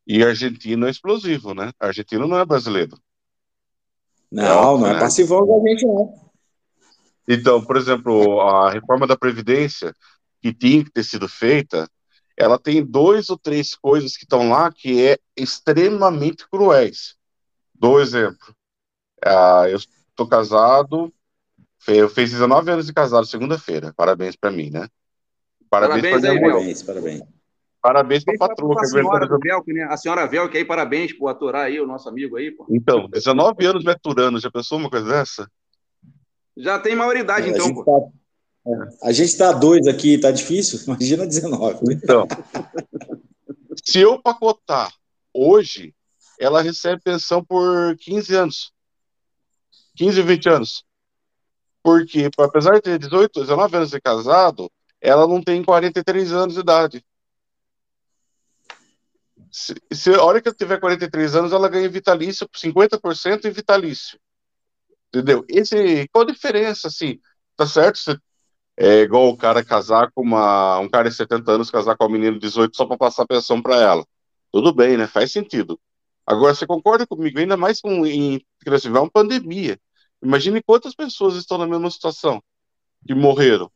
E 0.06 0.24
argentino 0.24 0.86
é 0.86 0.90
explosivo, 0.90 1.52
né? 1.52 1.72
Argentino 1.78 2.26
não 2.26 2.38
é 2.38 2.44
brasileiro. 2.46 2.98
Não, 4.32 4.76
é 4.76 4.80
não 4.80 4.86
é 4.86 4.92
né? 4.94 4.98
passivão 4.98 5.46
da 5.46 5.68
gente, 5.68 5.84
não. 5.84 6.14
Então, 7.28 7.62
por 7.62 7.76
exemplo, 7.76 8.40
a 8.40 8.70
reforma 8.70 9.06
da 9.06 9.16
Previdência, 9.16 9.94
que 10.40 10.54
tinha 10.54 10.82
que 10.82 10.90
ter 10.90 11.04
sido 11.04 11.28
feita, 11.28 11.86
ela 12.34 12.58
tem 12.58 12.82
dois 12.82 13.28
ou 13.28 13.38
três 13.38 13.74
coisas 13.74 14.16
que 14.16 14.24
estão 14.24 14.48
lá 14.48 14.72
que 14.72 15.06
é 15.06 15.18
extremamente 15.36 16.48
cruéis. 16.48 17.14
Dou 17.74 18.00
exemplo. 18.00 18.54
Ah, 19.24 19.64
eu 19.68 19.76
estou 19.76 20.26
casado, 20.26 21.12
eu 21.88 22.08
fiz 22.08 22.30
19 22.30 22.70
anos 22.70 22.86
de 22.86 22.92
casado 22.92 23.26
segunda-feira. 23.26 23.92
Parabéns 23.96 24.36
para 24.36 24.50
mim, 24.50 24.70
né? 24.70 24.88
Parabéns, 25.68 26.02
parabéns 26.02 26.20
para 26.20 26.32
minha 26.32 26.52
Parabéns, 26.52 26.82
parabéns. 26.82 27.22
Parabéns 27.82 28.24
para 28.24 28.34
a 28.34 28.38
patroa. 28.38 28.80
A 28.80 28.84
senhora 28.84 29.26
do 29.26 29.38
Velk, 29.38 29.72
né? 29.72 29.84
A 29.84 29.96
senhora 29.96 30.26
Velk 30.26 30.54
aí, 30.56 30.64
parabéns 30.64 31.12
por 31.12 31.28
aturar 31.28 31.66
aí 31.66 31.80
o 31.80 31.86
nosso 31.86 32.08
amigo 32.08 32.36
aí, 32.36 32.50
pô. 32.50 32.66
Então, 32.70 33.08
19 33.08 33.64
anos 33.64 33.84
me 33.84 33.90
aturando, 33.90 34.38
já 34.38 34.50
pensou 34.50 34.78
uma 34.78 34.90
coisa 34.90 35.08
dessa? 35.08 35.50
Já 36.56 36.78
tem 36.78 36.94
maioridade, 36.94 37.48
é, 37.48 37.50
então. 37.50 37.64
A 37.64 37.68
gente, 37.68 37.84
tá, 37.84 39.06
a 39.08 39.12
gente 39.12 39.38
tá 39.38 39.52
dois 39.52 39.86
aqui, 39.86 40.18
tá 40.18 40.30
difícil? 40.30 40.80
Imagina 40.86 41.26
19. 41.26 41.78
Então, 41.94 42.28
se 43.82 44.00
eu 44.00 44.20
pacotar 44.20 44.92
hoje, 45.32 45.94
ela 46.38 46.60
recebe 46.60 47.00
pensão 47.02 47.42
por 47.42 47.96
15 47.96 48.34
anos. 48.34 48.72
15, 49.96 50.22
20 50.22 50.48
anos. 50.48 50.84
Porque, 51.82 52.30
apesar 52.38 52.74
de 52.74 52.82
ter 52.82 52.98
18, 52.98 53.40
19 53.40 53.76
anos 53.76 53.90
de 53.90 54.00
casado, 54.00 54.70
ela 55.00 55.26
não 55.26 55.42
tem 55.42 55.64
43 55.64 56.32
anos 56.32 56.54
de 56.54 56.60
idade. 56.60 57.04
Se, 59.50 59.74
se 59.92 60.14
a 60.14 60.22
hora 60.22 60.40
que 60.40 60.48
eu 60.48 60.54
tiver 60.54 60.78
43 60.78 61.34
anos, 61.34 61.52
ela 61.52 61.68
ganha 61.68 61.88
vitalício, 61.88 62.48
50% 62.54 63.46
em 63.46 63.50
vitalício. 63.50 64.18
Entendeu? 65.08 65.44
Esse, 65.48 66.06
qual 66.12 66.22
a 66.22 66.30
diferença, 66.30 66.88
assim? 66.88 67.18
Tá 67.56 67.66
certo? 67.66 67.98
Você, 67.98 68.16
é 68.76 69.00
igual 69.00 69.28
o 69.28 69.36
cara 69.36 69.64
casar 69.64 70.10
com 70.14 70.22
uma. 70.22 70.78
Um 70.78 70.88
cara 70.88 71.10
de 71.10 71.14
70 71.14 71.52
anos 71.52 71.70
casar 71.70 71.96
com 71.96 72.04
uma 72.04 72.12
menina 72.12 72.32
de 72.32 72.38
18 72.40 72.74
só 72.74 72.86
para 72.86 72.96
passar 72.96 73.26
pensão 73.26 73.60
para 73.60 73.76
ela. 73.76 74.06
Tudo 74.52 74.72
bem, 74.74 74.96
né? 74.96 75.06
Faz 75.06 75.32
sentido. 75.32 75.78
Agora, 76.30 76.54
você 76.54 76.64
concorda 76.64 77.04
comigo? 77.04 77.40
Ainda 77.40 77.56
mais 77.56 77.80
com 77.80 78.06
em, 78.06 78.38
que 78.62 78.70
nós 78.70 78.80
tivemos 78.80 79.02
uma 79.02 79.10
pandemia. 79.10 79.76
Imagine 80.22 80.62
quantas 80.62 80.94
pessoas 80.94 81.34
estão 81.34 81.58
na 81.58 81.66
mesma 81.66 81.90
situação 81.90 82.40
que 83.04 83.12
morreram. 83.12 83.68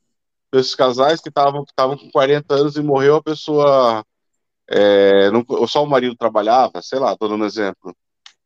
Esses 0.53 0.73
casais 0.73 1.21
que 1.21 1.31
estavam 1.31 1.65
com 1.67 2.11
40 2.13 2.55
anos 2.55 2.77
e 2.77 2.81
morreu 2.81 3.17
a 3.17 3.23
pessoa. 3.23 4.07
É, 4.69 5.33
não, 5.33 5.45
só 5.67 5.83
o 5.83 5.89
marido 5.89 6.15
trabalhava, 6.15 6.81
sei 6.81 7.01
lá, 7.01 7.17
tô 7.17 7.27
dando 7.27 7.43
um 7.43 7.47
exemplo. 7.47 7.93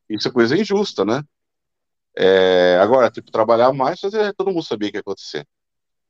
Isso 0.08 0.26
é 0.26 0.30
coisa 0.30 0.56
injusta, 0.56 1.04
né? 1.04 1.22
É, 2.16 2.78
agora, 2.80 3.10
tipo, 3.10 3.30
trabalhar 3.30 3.74
mais, 3.74 4.00
fazer, 4.00 4.32
todo 4.32 4.50
mundo 4.50 4.64
sabia 4.64 4.90
que 4.90 4.96
ia 4.96 5.00
acontecer. 5.02 5.46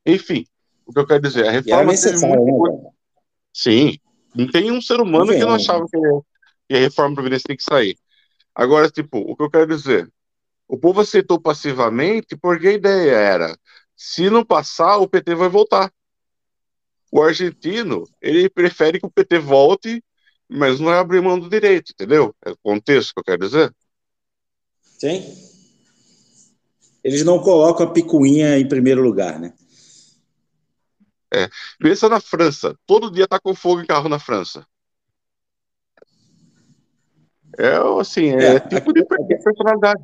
Enfim, 0.07 0.47
o 0.87 0.93
que 0.93 1.01
eu 1.01 1.07
quero 1.07 1.21
dizer, 1.21 1.49
a 1.49 1.51
reforma 1.51 1.93
teve 1.93 2.25
muito... 2.25 2.63
Né? 2.63 2.91
Sim, 3.53 3.99
não 4.37 4.47
tem 4.47 4.71
um 4.71 4.81
ser 4.81 5.01
humano 5.01 5.33
que 5.33 5.39
não 5.41 5.55
achava 5.55 5.85
que, 5.85 5.99
que 6.69 6.75
a 6.75 6.79
reforma 6.79 7.14
previdência 7.14 7.47
tem 7.49 7.57
que 7.57 7.62
sair. 7.62 7.99
Agora, 8.55 8.91
tipo, 8.91 9.19
o 9.19 9.37
que 9.37 9.43
eu 9.43 9.51
quero 9.51 9.66
dizer, 9.66 10.11
o 10.66 10.79
povo 10.79 11.01
aceitou 11.01 11.41
passivamente 11.41 12.37
porque 12.37 12.69
a 12.69 12.73
ideia 12.73 13.12
era, 13.12 13.59
se 13.97 14.29
não 14.31 14.45
passar, 14.45 14.99
o 14.99 15.09
PT 15.09 15.35
vai 15.35 15.49
voltar. 15.49 15.93
O 17.11 17.23
argentino, 17.23 18.05
ele 18.21 18.51
prefere 18.51 19.01
que 19.01 19.07
o 19.07 19.11
PT 19.11 19.39
volte, 19.39 20.05
mas 20.49 20.79
não 20.79 20.93
é 20.93 20.99
abrir 20.99 21.23
mão 21.23 21.39
do 21.39 21.49
direito, 21.49 21.93
entendeu? 21.93 22.35
É 22.45 22.51
o 22.51 22.57
contexto 22.59 23.14
que 23.14 23.21
eu 23.21 23.25
quero 23.25 23.47
dizer. 23.47 23.75
Sim 24.99 25.49
eles 27.03 27.25
não 27.25 27.39
colocam 27.39 27.87
a 27.87 27.91
picuinha 27.91 28.59
em 28.59 28.69
primeiro 28.69 29.03
lugar, 29.03 29.39
né? 29.39 29.55
É. 31.33 31.49
Pensa 31.79 32.09
na 32.09 32.21
França. 32.21 32.77
Todo 32.87 33.11
dia 33.11 33.29
tá 33.29 33.39
com 33.39 33.55
fogo 33.55 33.81
em 33.81 33.87
carro 33.87 34.09
na 34.09 34.19
França. 34.19 34.66
É 37.59 37.75
assim, 38.01 38.31
é, 38.31 38.55
é 38.55 38.61
tipo 38.61 38.93
de 38.93 39.05
personalidade. 39.05 40.03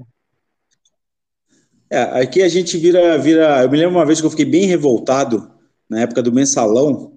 É, 1.89 2.03
aqui 2.21 2.43
a 2.43 2.49
gente 2.49 2.77
vira, 2.77 3.17
vira. 3.17 3.63
Eu 3.63 3.71
me 3.71 3.79
lembro 3.79 3.95
uma 3.95 4.05
vez 4.05 4.21
que 4.21 4.27
eu 4.27 4.31
fiquei 4.31 4.45
bem 4.45 4.67
revoltado 4.67 5.49
na 5.89 6.01
época 6.01 6.21
do 6.21 6.33
mensalão, 6.33 7.13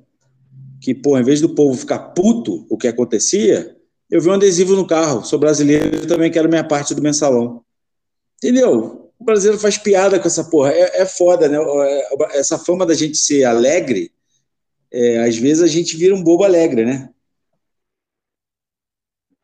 que, 0.80 0.94
pô, 0.94 1.18
em 1.18 1.24
vez 1.24 1.42
do 1.42 1.50
povo 1.50 1.76
ficar 1.76 2.00
puto 2.00 2.68
o 2.70 2.78
que 2.78 2.88
acontecia, 2.88 3.76
eu 4.12 4.22
vi 4.22 4.30
um 4.30 4.34
adesivo 4.34 4.76
no 4.76 4.86
carro. 4.86 5.26
Sou 5.26 5.40
brasileiro, 5.40 6.06
também 6.06 6.30
quero 6.30 6.48
minha 6.48 6.64
parte 6.64 6.94
do 6.94 7.02
mensalão. 7.02 7.64
Entendeu? 8.38 9.12
O 9.18 9.24
brasileiro 9.24 9.60
faz 9.60 9.80
piada 9.80 10.20
com 10.20 10.28
essa 10.28 10.44
porra. 10.44 10.72
É, 10.72 11.02
é 11.02 11.06
foda, 11.08 11.50
né? 11.50 11.58
É, 11.58 12.38
essa 12.38 12.60
fama 12.60 12.86
da 12.86 12.94
gente 12.94 13.18
ser 13.18 13.46
alegre, 13.46 14.12
é, 14.92 15.20
às 15.20 15.36
vezes 15.36 15.64
a 15.64 15.68
gente 15.68 15.98
vira 15.98 16.14
um 16.14 16.24
bobo 16.24 16.44
alegre, 16.44 16.86
né? 16.86 17.10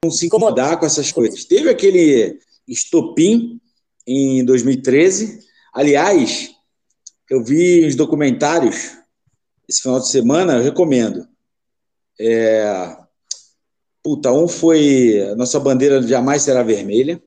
Não 0.04 0.12
se 0.12 0.26
incomodar 0.26 0.78
com 0.78 0.86
essas 0.86 1.12
coisas. 1.12 1.46
Teve 1.46 1.70
aquele 1.70 2.38
estopim 2.68 3.62
em 4.06 4.44
2013. 4.44 5.40
Aliás, 5.74 6.52
eu 7.30 7.42
vi 7.42 7.86
os 7.86 7.96
documentários 7.96 8.92
esse 9.68 9.82
final 9.82 10.00
de 10.00 10.10
semana, 10.10 10.58
eu 10.58 10.64
recomendo. 10.64 11.26
É... 12.20 12.98
Puta, 14.04 14.32
um 14.34 14.48
foi 14.48 15.34
Nossa 15.38 15.60
Bandeira 15.60 16.02
Jamais 16.02 16.42
Será 16.42 16.62
Vermelha. 16.62 17.24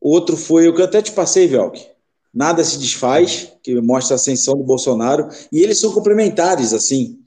Outro 0.00 0.36
foi 0.36 0.66
o 0.66 0.74
que 0.74 0.80
eu 0.80 0.86
até 0.86 1.02
te 1.02 1.12
passei, 1.12 1.46
Velk. 1.46 1.86
Nada 2.32 2.64
se 2.64 2.78
desfaz, 2.78 3.52
que 3.62 3.78
mostra 3.82 4.14
a 4.14 4.16
ascensão 4.16 4.56
do 4.56 4.64
Bolsonaro. 4.64 5.28
E 5.52 5.60
eles 5.60 5.78
são 5.78 5.92
complementares, 5.92 6.72
assim, 6.72 7.18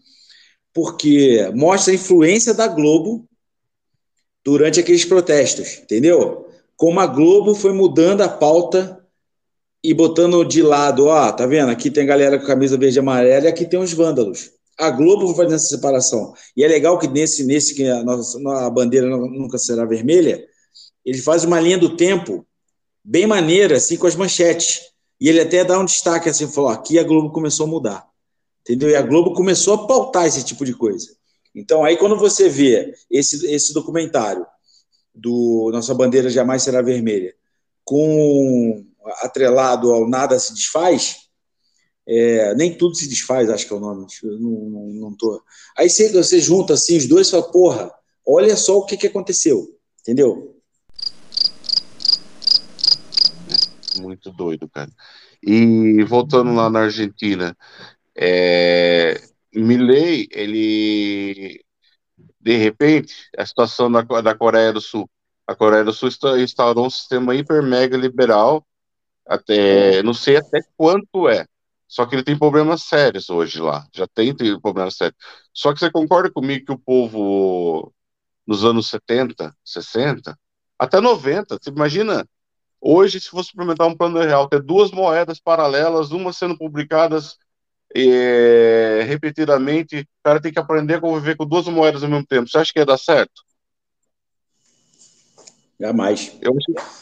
porque 0.74 1.48
mostra 1.54 1.94
a 1.94 1.96
influência 1.96 2.54
da 2.54 2.68
Globo 2.68 3.30
durante 4.46 4.80
aqueles 4.80 5.04
protestos, 5.04 5.80
entendeu? 5.80 6.46
Como 6.78 7.00
a 7.00 7.08
Globo 7.08 7.56
foi 7.56 7.74
mudando 7.74 8.22
a 8.22 8.30
pauta 8.30 9.04
e 9.84 9.92
botando 9.94 10.46
de 10.46 10.62
lado, 10.62 11.08
ó, 11.08 11.32
tá 11.32 11.48
vendo? 11.48 11.72
Aqui 11.72 11.90
tem 11.90 12.06
galera 12.06 12.38
com 12.38 12.46
camisa 12.46 12.78
verde 12.78 12.98
e 12.98 13.00
amarela 13.00 13.46
e 13.46 13.48
aqui 13.48 13.66
tem 13.66 13.80
os 13.80 13.92
vândalos. 13.92 14.52
A 14.78 14.92
Globo 14.92 15.28
vai 15.28 15.46
fazer 15.46 15.56
essa 15.56 15.68
separação. 15.68 16.34
E 16.56 16.64
é 16.64 16.68
legal 16.68 17.00
que 17.00 17.08
nesse, 17.08 17.44
nesse 17.44 17.74
que 17.74 17.88
a, 17.88 18.04
nossa, 18.04 18.38
a 18.66 18.70
bandeira 18.70 19.08
nunca 19.08 19.58
será 19.58 19.86
vermelha, 19.86 20.46
ele 21.04 21.20
faz 21.20 21.44
uma 21.44 21.60
linha 21.60 21.78
do 21.78 21.96
tempo 21.96 22.46
bem 23.04 23.26
maneira, 23.26 23.78
assim, 23.78 23.98
com 23.98 24.06
as 24.06 24.16
manchetes. 24.16 24.82
E 25.20 25.30
ele 25.30 25.40
até 25.40 25.64
dá 25.64 25.80
um 25.80 25.86
destaque 25.86 26.28
assim, 26.28 26.48
falou: 26.48 26.70
aqui 26.70 27.00
a 27.00 27.04
Globo 27.04 27.32
começou 27.32 27.66
a 27.66 27.70
mudar. 27.70 28.06
Entendeu? 28.62 28.90
E 28.90 28.96
a 28.96 29.02
Globo 29.02 29.34
começou 29.34 29.76
a 29.76 29.88
pautar 29.88 30.26
esse 30.26 30.44
tipo 30.44 30.66
de 30.66 30.74
coisa. 30.74 31.08
Então, 31.56 31.84
aí 31.84 31.98
quando 31.98 32.18
você 32.18 32.50
vê 32.50 32.94
esse, 33.10 33.46
esse 33.48 33.74
documentário 33.74 34.46
do 35.14 35.70
Nossa 35.72 35.94
Bandeira 35.94 36.30
Jamais 36.30 36.62
Será 36.64 36.82
Vermelha, 36.82 37.34
com 37.84 38.86
atrelado 39.22 39.94
ao 39.94 40.08
Nada 40.08 40.38
Se 40.38 40.54
Desfaz, 40.54 41.26
é, 42.08 42.54
nem 42.56 42.78
tudo 42.78 42.96
se 42.96 43.08
desfaz, 43.08 43.50
acho 43.50 43.66
que 43.66 43.74
é 43.74 43.76
o 43.76 43.80
nome, 43.80 44.06
não, 44.24 44.40
não, 44.40 44.88
não 44.88 45.18
tô. 45.18 45.42
Aí 45.76 45.90
você, 45.90 46.12
você 46.12 46.40
junta 46.40 46.74
assim 46.74 46.98
os 46.98 47.08
dois 47.08 47.28
e 47.28 47.32
fala, 47.32 47.52
porra, 47.52 47.92
olha 48.26 48.56
só 48.56 48.78
o 48.78 48.86
que, 48.86 48.98
que 48.98 49.08
aconteceu, 49.08 49.76
entendeu? 50.02 50.56
muito 54.00 54.32
doido, 54.32 54.68
cara. 54.70 54.92
E 55.42 56.04
voltando 56.04 56.54
lá 56.54 56.70
na 56.70 56.82
Argentina, 56.82 57.58
é, 58.16 59.22
Milley, 59.56 60.28
ele 60.32 61.64
de 62.40 62.58
repente, 62.58 63.14
a 63.38 63.46
situação 63.46 63.92
da, 63.92 64.02
da 64.02 64.36
Coreia 64.36 64.72
do 64.72 64.82
Sul. 64.82 65.10
A 65.48 65.56
Coreia 65.56 65.84
do 65.84 65.94
Sul 65.94 66.10
instaurou 66.40 66.86
um 66.88 66.90
sistema 66.90 67.36
hiper 67.36 67.64
mega 67.64 67.98
liberal, 67.98 68.66
até 69.26 70.04
não 70.04 70.14
sei 70.14 70.38
até 70.38 70.60
quanto 70.78 71.28
é. 71.28 71.46
Só 71.88 72.06
que 72.06 72.16
ele 72.16 72.24
tem 72.24 72.38
problemas 72.38 72.84
sérios 72.84 73.30
hoje 73.30 73.60
lá. 73.60 73.88
Já 73.94 74.08
tem, 74.08 74.36
tem 74.36 74.60
problemas 74.60 74.96
sérios. 74.96 75.18
Só 75.54 75.74
que 75.74 75.80
você 75.80 75.92
concorda 75.92 76.32
comigo 76.32 76.66
que 76.66 76.72
o 76.72 76.80
povo 76.80 77.94
nos 78.46 78.64
anos 78.64 78.90
70, 78.90 79.56
60, 79.64 80.38
até 80.78 81.02
90, 81.02 81.58
você 81.60 81.70
imagina 81.70 82.28
Hoje, 82.88 83.20
se 83.20 83.30
fosse 83.30 83.50
implementar 83.52 83.88
um 83.88 83.98
plano 83.98 84.20
real, 84.20 84.48
ter 84.48 84.62
duas 84.62 84.92
moedas 84.92 85.40
paralelas, 85.40 86.12
uma 86.12 86.32
sendo 86.32 86.56
publicadas 86.56 87.36
é, 87.96 89.04
repetidamente, 89.04 90.02
o 90.02 90.06
cara 90.24 90.42
tem 90.42 90.52
que 90.52 90.60
aprender 90.60 90.96
a 90.96 91.02
conviver 91.02 91.38
com 91.38 91.46
duas 91.46 91.68
moedas 91.68 92.04
ao 92.04 92.10
mesmo 92.10 92.26
tempo. 92.26 92.50
Você 92.50 92.58
acha 92.58 92.74
que 92.74 92.80
ia 92.80 92.86
dar 92.86 92.98
certo? 92.98 93.44
Jamais. 95.80 96.38
Eu 96.42 96.56
acho... 96.58 96.96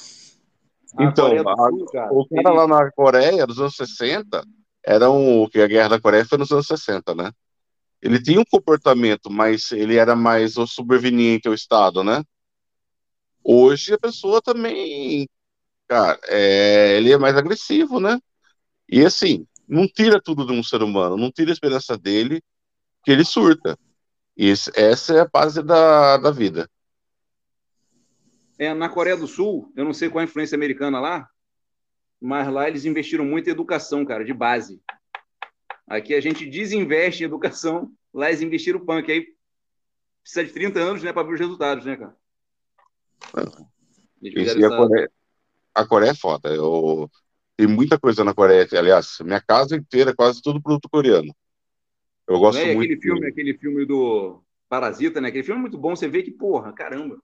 Então, 0.99 1.25
a, 1.25 1.69
Sul, 1.69 1.85
cara, 1.87 2.13
o 2.13 2.27
cara 2.27 2.51
lá 2.51 2.67
na 2.67 2.91
Coreia, 2.91 3.47
dos 3.47 3.59
anos 3.59 3.75
60, 3.75 4.43
era 4.85 5.09
um, 5.09 5.47
que 5.49 5.59
a 5.59 5.67
guerra 5.67 5.89
da 5.89 5.99
Coreia 5.99 6.23
foi 6.25 6.37
nos 6.37 6.51
anos 6.51 6.67
60, 6.67 7.15
né? 7.15 7.31
Ele 7.99 8.21
tinha 8.21 8.39
um 8.39 8.45
comportamento, 8.45 9.31
mas 9.31 9.71
ele 9.71 9.95
era 9.95 10.15
mais 10.15 10.53
subveniente 10.67 11.47
ao 11.47 11.53
Estado, 11.53 12.03
né? 12.03 12.21
Hoje 13.43 13.93
a 13.93 13.97
pessoa 13.97 14.41
também 14.41 15.27
cara, 15.87 16.19
é, 16.27 16.97
ele 16.97 17.11
é 17.11 17.17
mais 17.17 17.35
agressivo, 17.35 17.99
né? 17.99 18.19
E 18.89 19.05
assim, 19.05 19.47
não 19.67 19.87
tira 19.87 20.21
tudo 20.21 20.45
de 20.45 20.51
um 20.51 20.63
ser 20.63 20.81
humano, 20.81 21.17
não 21.17 21.31
tira 21.31 21.51
a 21.51 21.53
esperança 21.53 21.97
dele 21.97 22.41
que 23.03 23.11
ele 23.11 23.25
surta. 23.25 23.77
E 24.35 24.51
essa 24.51 25.13
é 25.13 25.19
a 25.19 25.27
base 25.27 25.61
da, 25.61 26.17
da 26.17 26.31
vida. 26.31 26.69
É, 28.57 28.73
na 28.73 28.89
Coreia 28.89 29.17
do 29.17 29.27
Sul, 29.27 29.71
eu 29.75 29.83
não 29.83 29.93
sei 29.93 30.09
qual 30.09 30.21
a 30.21 30.25
influência 30.25 30.55
americana 30.55 30.99
lá, 30.99 31.27
mas 32.21 32.47
lá 32.51 32.67
eles 32.67 32.85
investiram 32.85 33.25
muito 33.25 33.47
em 33.47 33.51
educação, 33.51 34.05
cara, 34.05 34.23
de 34.23 34.33
base. 34.33 34.81
Aqui 35.87 36.13
a 36.13 36.21
gente 36.21 36.49
desinveste 36.49 37.23
em 37.23 37.25
educação, 37.25 37.91
lá 38.13 38.29
eles 38.29 38.41
investiram 38.41 38.85
punk. 38.85 39.11
Aí 39.11 39.27
precisa 40.21 40.45
de 40.45 40.53
30 40.53 40.79
anos, 40.79 41.03
né, 41.03 41.11
para 41.11 41.23
ver 41.23 41.33
os 41.33 41.39
resultados, 41.39 41.85
né, 41.85 41.97
cara? 41.97 42.15
Isso, 44.21 44.57
e 44.57 44.65
a 44.65 44.69
Coreia, 44.69 45.11
a 45.75 45.85
Coreia 45.85 46.11
é 46.11 46.15
foda. 46.15 46.49
Eu, 46.49 47.11
tem 47.55 47.67
muita 47.67 47.99
coisa 47.99 48.23
na 48.23 48.33
Coreia. 48.33 48.67
Aliás, 48.73 49.17
minha 49.21 49.41
casa 49.41 49.75
inteira 49.75 50.11
é 50.11 50.15
quase 50.15 50.41
tudo 50.41 50.61
produto 50.61 50.89
coreano. 50.89 51.33
Eu 52.27 52.39
gosto 52.39 52.59
é, 52.59 52.73
muito. 52.73 52.91
Aquele 52.91 53.01
filme, 53.01 53.27
aquele 53.27 53.57
filme 53.57 53.85
do 53.85 54.41
Parasita, 54.69 55.21
né? 55.21 55.29
Aquele 55.29 55.43
filme 55.43 55.59
é 55.59 55.61
muito 55.61 55.77
bom. 55.77 55.95
Você 55.95 56.07
vê 56.07 56.23
que, 56.23 56.31
porra, 56.31 56.73
caramba. 56.73 57.17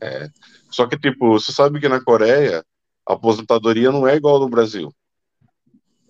É. 0.00 0.28
Só 0.70 0.86
que, 0.86 0.98
tipo, 0.98 1.32
você 1.32 1.52
sabe 1.52 1.80
que 1.80 1.88
na 1.88 2.02
Coreia 2.02 2.64
a 3.06 3.14
aposentadoria 3.14 3.92
não 3.92 4.06
é 4.06 4.16
igual 4.16 4.40
no 4.40 4.48
Brasil. 4.48 4.92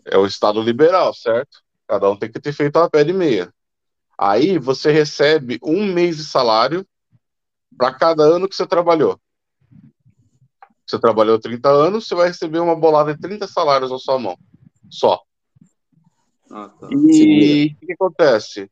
É 0.04 0.16
o 0.16 0.26
Estado 0.26 0.62
liberal, 0.62 1.12
certo? 1.14 1.62
Cada 1.86 2.10
um 2.10 2.16
tem 2.16 2.30
que 2.30 2.40
ter 2.40 2.52
feito 2.52 2.78
uma 2.78 2.90
pé 2.90 3.04
de 3.04 3.12
meia. 3.12 3.52
Aí 4.18 4.58
você 4.58 4.90
recebe 4.90 5.58
um 5.62 5.92
mês 5.92 6.16
de 6.16 6.24
salário 6.24 6.86
para 7.76 7.92
cada 7.92 8.22
ano 8.22 8.48
que 8.48 8.54
você 8.54 8.66
trabalhou. 8.66 9.20
Você 10.87 10.99
trabalhou 10.99 11.39
30 11.39 11.70
anos, 11.70 12.07
você 12.07 12.14
vai 12.14 12.28
receber 12.28 12.59
uma 12.59 12.76
bolada 12.76 13.14
de 13.14 13.20
30 13.20 13.47
salários 13.47 13.91
na 13.91 13.99
sua 13.99 14.18
mão. 14.18 14.37
Só. 14.91 15.20
Ah, 16.51 16.68
tá. 16.68 16.89
E 16.91 17.74
o 17.74 17.80
que, 17.80 17.87
que 17.87 17.93
acontece? 17.93 18.70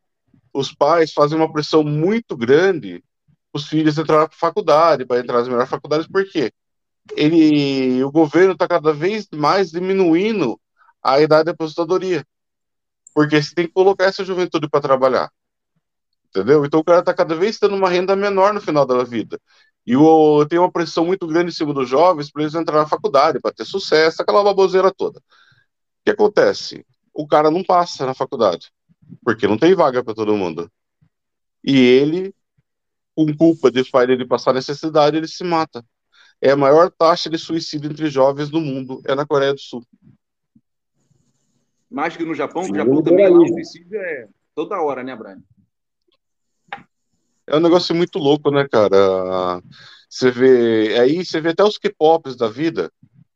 Os 0.53 0.71
pais 0.73 1.11
fazem 1.11 1.37
uma 1.37 1.51
pressão 1.51 1.83
muito 1.83 2.37
grande 2.37 3.03
os 3.53 3.67
filhos 3.67 3.97
entrarem 3.97 4.27
para 4.27 4.35
faculdade, 4.35 5.05
para 5.05 5.19
entrar 5.19 5.37
nas 5.37 5.47
melhores 5.47 5.69
faculdades, 5.69 6.07
por 6.07 6.25
quê? 6.25 6.51
Ele, 7.15 8.03
o 8.03 8.11
governo 8.11 8.53
está 8.53 8.67
cada 8.67 8.91
vez 8.91 9.27
mais 9.31 9.69
diminuindo 9.69 10.59
a 11.03 11.21
idade 11.21 11.45
de 11.45 11.51
aposentadoria. 11.51 12.25
Porque 13.13 13.41
você 13.41 13.53
tem 13.53 13.67
que 13.67 13.73
colocar 13.73 14.05
essa 14.05 14.25
juventude 14.25 14.67
para 14.67 14.81
trabalhar. 14.81 15.31
Entendeu? 16.29 16.65
Então 16.65 16.79
o 16.79 16.83
cara 16.83 17.01
está 17.01 17.13
cada 17.13 17.35
vez 17.35 17.59
tendo 17.59 17.75
uma 17.75 17.89
renda 17.89 18.15
menor 18.15 18.53
no 18.53 18.61
final 18.61 18.87
da 18.87 19.03
vida. 19.03 19.39
E 19.85 19.95
o, 19.97 20.45
tem 20.45 20.59
uma 20.59 20.71
pressão 20.71 21.05
muito 21.05 21.27
grande 21.27 21.51
em 21.51 21.53
cima 21.53 21.73
dos 21.73 21.89
jovens 21.89 22.31
para 22.31 22.43
eles 22.43 22.55
entrarem 22.55 22.83
na 22.83 22.89
faculdade, 22.89 23.39
para 23.39 23.53
ter 23.53 23.65
sucesso, 23.65 24.21
aquela 24.21 24.43
baboseira 24.43 24.91
toda. 24.91 25.19
O 25.19 25.23
que 26.05 26.11
acontece? 26.11 26.85
O 27.13 27.27
cara 27.27 27.51
não 27.51 27.63
passa 27.63 28.05
na 28.05 28.13
faculdade, 28.13 28.71
porque 29.23 29.47
não 29.47 29.57
tem 29.57 29.75
vaga 29.75 30.03
para 30.03 30.15
todo 30.15 30.37
mundo. 30.37 30.71
E 31.63 31.77
ele, 31.77 32.33
com 33.15 33.35
culpa 33.35 33.69
de 33.69 33.83
fazer 33.83 34.13
ele 34.13 34.25
passar 34.25 34.53
necessidade, 34.53 35.17
ele 35.17 35.27
se 35.27 35.43
mata. 35.43 35.83
É 36.41 36.51
a 36.51 36.57
maior 36.57 36.89
taxa 36.89 37.29
de 37.29 37.37
suicídio 37.37 37.91
entre 37.91 38.09
jovens 38.09 38.49
do 38.49 38.59
mundo, 38.59 39.01
é 39.05 39.15
na 39.15 39.25
Coreia 39.25 39.53
do 39.53 39.59
Sul. 39.59 39.85
Mais 41.89 42.17
que 42.17 42.25
no 42.25 42.33
Japão, 42.33 42.63
o 42.63 42.75
Japão 42.75 43.03
também 43.03 43.29
lá, 43.29 43.37
o 43.37 43.47
suicídio 43.47 43.97
é 43.97 44.27
toda 44.55 44.81
hora, 44.81 45.03
né, 45.03 45.15
Brian? 45.15 45.41
É 47.47 47.57
um 47.57 47.59
negócio 47.59 47.93
muito 47.95 48.19
louco, 48.19 48.49
né, 48.51 48.67
cara? 48.69 49.61
Você 50.09 50.31
vê. 50.31 50.97
Aí 50.99 51.25
você 51.25 51.41
vê 51.41 51.49
até 51.49 51.63
os 51.63 51.77
K-pops 51.77 52.35
da 52.35 52.47
vida, 52.47 52.91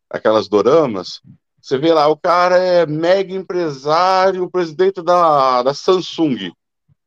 aquelas 0.09 0.47
doramas. 0.47 1.21
Você 1.61 1.77
vê 1.77 1.93
lá, 1.93 2.07
o 2.07 2.17
cara 2.17 2.57
é 2.57 2.85
mega 2.85 3.33
empresário, 3.33 4.49
presidente 4.49 5.01
da, 5.01 5.63
da 5.63 5.73
Samsung. 5.73 6.51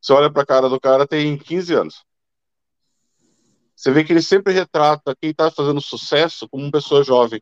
Você 0.01 0.13
olha 0.13 0.31
pra 0.31 0.45
cara 0.45 0.69
do 0.69 0.81
cara, 0.81 1.07
tem 1.07 1.39
15 1.39 1.75
anos. 1.75 2.05
Você 3.75 3.91
vê 3.91 4.05
que 4.05 4.13
ele 4.13 4.21
sempre 4.21 4.53
retrata 4.53 5.17
quem 5.19 5.31
está 5.31 5.51
fazendo 5.51 5.81
sucesso 5.81 6.47
como 6.49 6.65
uma 6.65 6.73
pessoa 6.73 7.03
jovem. 7.03 7.41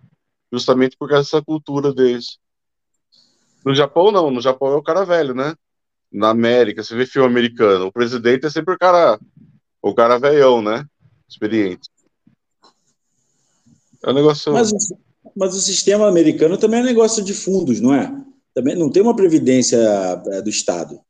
justamente 0.53 0.97
por 0.97 1.09
causa 1.09 1.25
dessa 1.25 1.45
cultura 1.45 1.93
deles. 1.93 2.39
No 3.65 3.75
Japão, 3.75 4.13
não. 4.13 4.31
No 4.31 4.41
Japão 4.41 4.69
é 4.73 4.77
o 4.77 4.83
cara 4.83 5.05
velho, 5.05 5.35
né? 5.35 5.55
Na 6.11 6.31
América, 6.31 6.83
você 6.83 6.95
vê 6.95 7.05
filme 7.05 7.29
americano, 7.29 7.87
o 7.87 7.93
presidente 7.93 8.47
é 8.47 8.51
sempre 8.51 8.75
o 8.75 8.79
cara, 8.79 9.19
o 9.83 9.95
cara 9.95 10.19
velhão, 10.19 10.63
né? 10.63 10.85
Experiente. 11.29 11.89
É 14.05 14.11
um 14.11 14.15
negócio. 14.15 14.53
Mas, 14.53 14.73
mas 15.37 15.55
o 15.55 15.61
sistema 15.61 16.09
americano 16.09 16.57
também 16.57 16.81
é 16.81 16.83
um 16.83 16.87
negócio 16.87 17.23
de 17.23 17.35
fundos, 17.35 17.81
não 17.81 17.95
é? 17.95 18.13
Também 18.55 18.77
não 18.77 18.91
tem 18.91 19.03
uma 19.03 19.15
previdência 19.15 19.77
é, 19.77 20.43
do 20.43 20.49
Estado. 20.49 21.01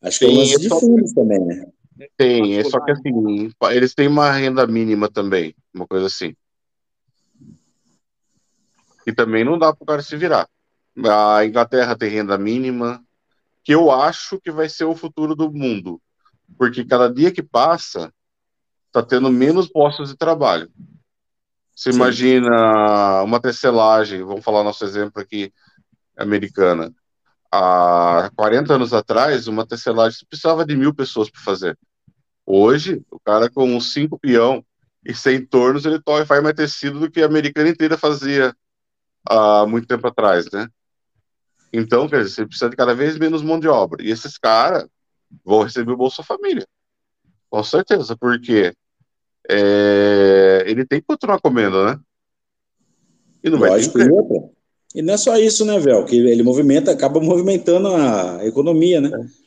Acho 0.00 0.18
que 0.18 0.24
é 0.24 0.28
um 0.28 0.36
lance 0.36 0.58
de 0.58 0.68
fundos 0.68 1.12
também, 1.12 1.38
né? 1.40 1.66
Tem, 2.16 2.58
é 2.58 2.64
só 2.64 2.80
que 2.80 2.90
assim, 2.90 3.50
eles 3.70 3.94
têm 3.94 4.08
uma 4.08 4.32
renda 4.32 4.66
mínima 4.66 5.08
também, 5.08 5.54
uma 5.72 5.86
coisa 5.86 6.06
assim. 6.06 6.34
E 9.06 9.12
também 9.12 9.44
não 9.44 9.58
dá 9.58 9.72
para 9.72 9.82
o 9.82 9.86
cara 9.86 10.02
se 10.02 10.16
virar. 10.16 10.48
A 11.04 11.44
Inglaterra 11.44 11.96
tem 11.96 12.10
renda 12.10 12.36
mínima, 12.36 13.02
que 13.62 13.72
eu 13.72 13.90
acho 13.90 14.40
que 14.40 14.50
vai 14.50 14.68
ser 14.68 14.84
o 14.84 14.96
futuro 14.96 15.34
do 15.34 15.52
mundo. 15.52 16.00
Porque 16.56 16.84
cada 16.84 17.12
dia 17.12 17.32
que 17.32 17.42
passa, 17.42 18.12
está 18.86 19.02
tendo 19.02 19.30
menos 19.30 19.68
postos 19.68 20.10
de 20.10 20.16
trabalho. 20.16 20.70
Você 21.74 21.90
Sim. 21.90 21.98
imagina 21.98 23.22
uma 23.22 23.40
tecelagem, 23.40 24.22
vamos 24.22 24.44
falar 24.44 24.62
nosso 24.62 24.84
exemplo 24.84 25.20
aqui, 25.20 25.52
americana. 26.16 26.92
Há 27.50 28.30
40 28.36 28.74
anos 28.74 28.92
atrás, 28.92 29.46
uma 29.46 29.66
tecelagem 29.66 30.26
precisava 30.28 30.64
de 30.64 30.76
mil 30.76 30.94
pessoas 30.94 31.30
para 31.30 31.40
fazer. 31.42 31.78
Hoje, 32.46 33.02
o 33.10 33.18
cara 33.18 33.50
com 33.50 33.64
uns 33.64 33.92
cinco 33.92 34.18
peão 34.18 34.64
e 35.04 35.14
sem 35.14 35.44
tornos, 35.44 35.84
ele 35.84 36.00
faz 36.26 36.42
mais 36.42 36.54
tecido 36.54 37.00
do 37.00 37.10
que 37.10 37.22
a 37.22 37.26
americana 37.26 37.68
inteira 37.68 37.98
fazia 37.98 38.54
há 39.28 39.66
muito 39.66 39.86
tempo 39.86 40.06
atrás, 40.06 40.50
né? 40.52 40.68
Então, 41.72 42.08
quer 42.08 42.22
dizer, 42.22 42.34
você 42.34 42.46
precisa 42.46 42.70
de 42.70 42.76
cada 42.76 42.94
vez 42.94 43.18
menos 43.18 43.42
mão 43.42 43.58
de 43.58 43.66
obra. 43.66 44.02
E 44.02 44.10
esses 44.10 44.36
caras 44.36 44.86
vão 45.44 45.62
receber 45.62 45.92
o 45.92 45.96
Bolsa 45.96 46.22
Família. 46.22 46.66
Com 47.50 47.62
certeza, 47.62 48.16
porque 48.16 48.72
é, 49.48 50.64
ele 50.66 50.86
tem 50.86 51.00
que 51.00 51.06
continuar 51.06 51.40
comendo, 51.40 51.84
né? 51.84 51.98
E 53.42 53.50
não 53.50 53.58
Lógico, 53.58 53.98
vai 53.98 54.06
ter 54.06 54.12
outra. 54.12 54.50
E 54.94 55.02
não 55.02 55.14
é 55.14 55.16
só 55.16 55.36
isso, 55.36 55.64
né, 55.64 55.78
Vel? 55.78 56.04
Que 56.04 56.16
ele 56.16 56.42
movimenta, 56.42 56.92
acaba 56.92 57.20
movimentando 57.20 57.88
a 57.88 58.44
economia, 58.46 59.00
né? 59.00 59.10
É. 59.12 59.42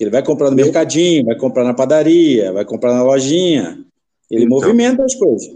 Ele 0.00 0.10
vai 0.10 0.22
comprar 0.22 0.50
no 0.50 0.56
mercadinho, 0.56 1.24
vai 1.24 1.36
comprar 1.36 1.64
na 1.64 1.74
padaria, 1.74 2.52
vai 2.52 2.64
comprar 2.64 2.94
na 2.94 3.02
lojinha. 3.02 3.84
Ele 4.30 4.44
então, 4.44 4.48
movimenta 4.48 5.04
as 5.04 5.14
coisas. 5.14 5.48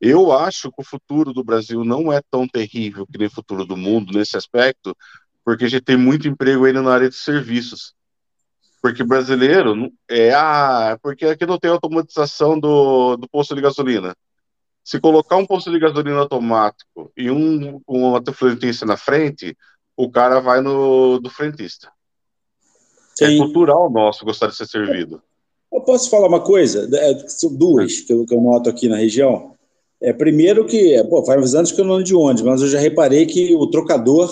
Eu 0.00 0.32
acho 0.32 0.72
que 0.72 0.82
o 0.82 0.84
futuro 0.84 1.32
do 1.32 1.44
Brasil 1.44 1.84
não 1.84 2.12
é 2.12 2.20
tão 2.28 2.48
terrível 2.48 3.06
que 3.06 3.16
nem 3.16 3.28
o 3.28 3.32
futuro 3.32 3.64
do 3.64 3.76
mundo 3.76 4.12
nesse 4.12 4.36
aspecto, 4.36 4.96
porque 5.44 5.64
a 5.64 5.68
gente 5.68 5.84
tem 5.84 5.96
muito 5.96 6.26
emprego 6.26 6.64
ainda 6.64 6.82
na 6.82 6.92
área 6.92 7.08
de 7.08 7.14
serviços. 7.14 7.94
Porque 8.82 9.04
brasileiro 9.04 9.92
é 10.10 10.34
ah, 10.34 10.98
porque 11.00 11.24
aqui 11.24 11.46
não 11.46 11.56
tem 11.56 11.70
automatização 11.70 12.58
do, 12.58 13.16
do 13.16 13.28
posto 13.28 13.54
de 13.54 13.62
gasolina. 13.62 14.16
Se 14.84 15.00
colocar 15.00 15.36
um 15.36 15.46
posto 15.46 15.70
de 15.70 15.78
gasolina 15.78 16.18
automático 16.18 17.12
e 17.16 17.30
um 17.30 17.80
uma 17.86 18.20
frentista 18.32 18.84
na 18.84 18.96
frente, 18.96 19.56
o 19.96 20.10
cara 20.10 20.40
vai 20.40 20.60
no 20.60 21.20
do 21.20 21.30
frentista. 21.30 21.92
É 23.20 23.28
Sim. 23.28 23.36
É 23.36 23.38
cultural 23.38 23.88
nosso 23.88 24.24
gostar 24.24 24.48
de 24.48 24.56
ser 24.56 24.66
servido. 24.66 25.22
Eu 25.72 25.82
posso 25.82 26.10
falar 26.10 26.26
uma 26.26 26.40
coisa? 26.40 26.88
É, 26.92 27.28
são 27.28 27.54
duas 27.54 28.00
que 28.00 28.12
eu, 28.12 28.26
que 28.26 28.34
eu 28.34 28.40
noto 28.40 28.68
aqui 28.68 28.88
na 28.88 28.96
região. 28.96 29.54
É, 30.00 30.12
primeiro 30.12 30.66
que, 30.66 31.02
pô, 31.04 31.24
faz 31.24 31.54
anos 31.54 31.70
que 31.70 31.80
eu 31.80 31.84
não 31.84 31.94
ando 31.94 32.04
de 32.04 32.14
ônibus, 32.16 32.42
mas 32.42 32.62
eu 32.62 32.68
já 32.68 32.80
reparei 32.80 33.26
que 33.26 33.54
o 33.54 33.68
trocador 33.68 34.28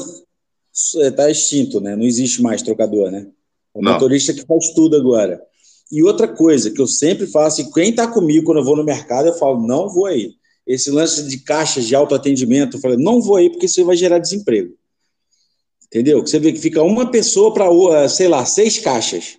está 0.73 1.31
extinto, 1.31 1.81
né? 1.81 1.95
Não 1.95 2.03
existe 2.03 2.43
mais 2.43 2.63
trocador, 2.63 3.13
né? 3.13 3.29
O 3.75 3.83
não. 3.83 3.93
motorista 3.93 4.33
que 4.35 4.45
faz 4.45 4.71
tudo 4.75 4.97
agora. 4.97 5.41
E 5.91 6.03
outra 6.03 6.29
coisa 6.29 6.71
que 6.71 6.81
eu 6.81 6.87
sempre 6.87 7.27
faço, 7.27 7.61
e 7.61 7.73
quem 7.73 7.91
está 7.91 8.07
comigo 8.07 8.47
quando 8.47 8.59
eu 8.59 8.65
vou 8.65 8.77
no 8.77 8.85
mercado, 8.85 9.29
eu 9.29 9.35
falo, 9.35 9.67
não 9.67 9.89
vou 9.89 10.07
aí. 10.07 10.35
Esse 10.67 10.91
lance 10.91 11.27
de 11.27 11.39
caixas 11.39 11.87
de 11.87 11.95
autoatendimento, 11.95 12.77
eu 12.77 12.81
falo, 12.81 12.97
não 12.97 13.21
vou 13.21 13.37
aí 13.37 13.51
porque 13.51 13.67
isso 13.67 13.85
vai 13.85 13.97
gerar 13.97 14.19
desemprego. 14.19 14.75
Entendeu? 15.87 16.21
Você 16.21 16.39
vê 16.39 16.53
que 16.53 16.61
fica 16.61 16.81
uma 16.83 17.11
pessoa 17.11 17.53
para, 17.53 18.09
sei 18.09 18.29
lá, 18.29 18.45
seis 18.45 18.79
caixas. 18.79 19.39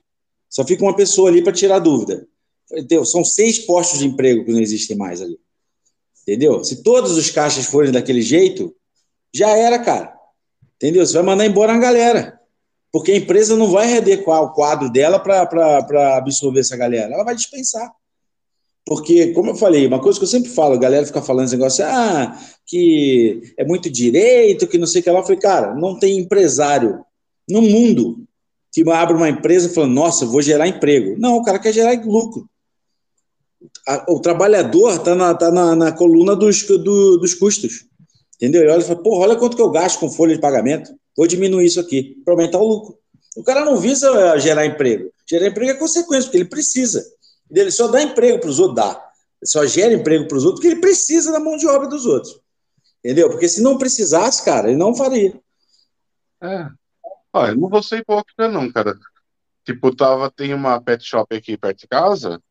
Só 0.49 0.65
fica 0.65 0.83
uma 0.83 0.95
pessoa 0.95 1.29
ali 1.29 1.41
para 1.41 1.53
tirar 1.53 1.79
dúvida. 1.79 2.27
Entendeu? 2.69 3.05
São 3.05 3.23
seis 3.23 3.59
postos 3.59 3.99
de 3.99 4.07
emprego 4.07 4.43
que 4.43 4.51
não 4.51 4.59
existem 4.59 4.97
mais 4.97 5.21
ali. 5.21 5.39
Entendeu? 6.23 6.61
Se 6.63 6.83
todos 6.83 7.11
os 7.11 7.29
caixas 7.29 7.65
forem 7.65 7.91
daquele 7.91 8.21
jeito, 8.21 8.75
já 9.33 9.49
era, 9.49 9.79
cara. 9.79 10.13
Entendeu? 10.75 11.05
Você 11.05 11.13
vai 11.13 11.23
mandar 11.23 11.45
embora 11.45 11.73
a 11.73 11.79
galera. 11.79 12.40
Porque 12.91 13.11
a 13.11 13.17
empresa 13.17 13.55
não 13.55 13.71
vai 13.71 13.87
readequar 13.87 14.41
o 14.43 14.51
quadro 14.53 14.89
dela 14.91 15.17
para 15.17 16.17
absorver 16.17 16.59
essa 16.59 16.75
galera. 16.75 17.13
Ela 17.13 17.23
vai 17.23 17.35
dispensar. 17.35 17.89
Porque, 18.85 19.27
como 19.33 19.51
eu 19.51 19.55
falei, 19.55 19.87
uma 19.87 20.01
coisa 20.01 20.19
que 20.19 20.25
eu 20.25 20.29
sempre 20.29 20.49
falo, 20.49 20.73
a 20.73 20.79
galera 20.79 21.05
fica 21.05 21.21
falando 21.21 21.45
esse 21.45 21.55
negócio, 21.55 21.85
ah, 21.85 22.37
que 22.65 23.53
é 23.57 23.63
muito 23.63 23.89
direito, 23.89 24.67
que 24.67 24.77
não 24.77 24.87
sei 24.87 25.01
o 25.01 25.03
que 25.03 25.11
lá. 25.11 25.19
Eu 25.19 25.23
falei, 25.23 25.39
cara, 25.39 25.75
não 25.75 25.97
tem 25.97 26.17
empresário 26.17 26.99
no 27.47 27.61
mundo 27.61 28.25
que 28.73 28.89
abre 28.89 29.15
uma 29.15 29.29
empresa 29.29 29.69
falando, 29.69 29.93
nossa, 29.93 30.25
vou 30.25 30.41
gerar 30.41 30.67
emprego. 30.67 31.15
Não, 31.19 31.37
o 31.37 31.43
cara 31.43 31.59
quer 31.59 31.73
gerar 31.73 31.93
lucro. 32.05 32.49
o 34.07 34.19
trabalhador 34.19 34.95
está 34.95 35.13
na, 35.13 35.33
tá 35.35 35.51
na, 35.51 35.75
na 35.75 35.91
coluna 35.91 36.35
dos, 36.35 36.63
do, 36.63 37.17
dos 37.17 37.33
custos. 37.33 37.85
Entendeu? 38.35 38.63
Ele 38.63 38.71
olha 38.71 38.81
e 38.81 38.85
fala, 38.85 39.03
porra, 39.03 39.27
olha 39.27 39.35
quanto 39.35 39.55
que 39.55 39.61
eu 39.61 39.69
gasto 39.69 39.99
com 39.99 40.09
folha 40.09 40.33
de 40.33 40.41
pagamento. 40.41 40.91
Vou 41.15 41.27
diminuir 41.27 41.65
isso 41.65 41.79
aqui 41.79 42.21
para 42.23 42.33
aumentar 42.33 42.59
o 42.59 42.67
lucro. 42.67 42.97
O 43.35 43.43
cara 43.43 43.63
não 43.63 43.77
visa 43.77 44.09
eh, 44.09 44.39
gerar 44.39 44.65
emprego. 44.65 45.11
Gerar 45.29 45.47
emprego 45.47 45.71
é 45.71 45.75
consequência, 45.75 46.25
porque 46.25 46.37
ele 46.37 46.49
precisa. 46.49 47.03
Ele 47.49 47.71
só 47.71 47.87
dá 47.87 48.01
emprego 48.01 48.39
para 48.39 48.49
os 48.49 48.59
outros, 48.59 48.75
dá. 48.75 49.11
Ele 49.41 49.49
só 49.49 49.65
gera 49.65 49.93
emprego 49.93 50.27
para 50.27 50.37
os 50.37 50.45
outros 50.45 50.61
porque 50.61 50.73
ele 50.73 50.81
precisa 50.81 51.31
da 51.31 51.39
mão 51.39 51.57
de 51.57 51.67
obra 51.67 51.87
dos 51.87 52.05
outros. 52.05 52.39
Entendeu? 53.03 53.29
Porque 53.29 53.47
se 53.47 53.61
não 53.61 53.77
precisasse, 53.77 54.43
cara, 54.43 54.69
ele 54.69 54.77
não 54.77 54.95
faria. 54.95 55.39
É. 56.41 56.67
Ah, 57.33 57.47
eu 57.47 57.55
não 57.55 57.69
vou 57.69 57.81
ser 57.81 57.99
hipócrita, 57.99 58.47
não, 58.47 58.71
cara. 58.71 58.97
Tipo, 59.65 59.95
tava, 59.95 60.29
tem 60.29 60.53
uma 60.53 60.81
pet 60.81 61.03
shop 61.03 61.35
aqui 61.35 61.57
perto 61.57 61.79
de 61.79 61.87
casa. 61.87 62.41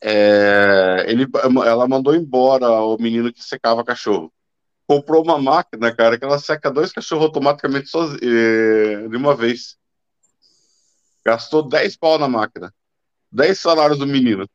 É, 0.00 1.04
ele, 1.06 1.26
ela 1.64 1.86
mandou 1.86 2.14
embora 2.14 2.68
o 2.68 2.96
menino 2.98 3.32
que 3.32 3.42
secava 3.42 3.84
cachorro. 3.84 4.32
Comprou 4.86 5.22
uma 5.22 5.38
máquina, 5.38 5.94
cara, 5.94 6.18
que 6.18 6.24
ela 6.24 6.38
seca 6.38 6.70
dois 6.70 6.92
cachorros 6.92 7.26
automaticamente 7.26 7.88
sozinho, 7.88 8.20
eh, 8.22 9.08
de 9.08 9.16
uma 9.16 9.34
vez. 9.34 9.76
Gastou 11.24 11.68
10 11.68 11.96
pau 11.96 12.18
na 12.18 12.28
máquina. 12.28 12.72
10 13.30 13.58
salários 13.58 13.98
do 13.98 14.06
menino. 14.06 14.48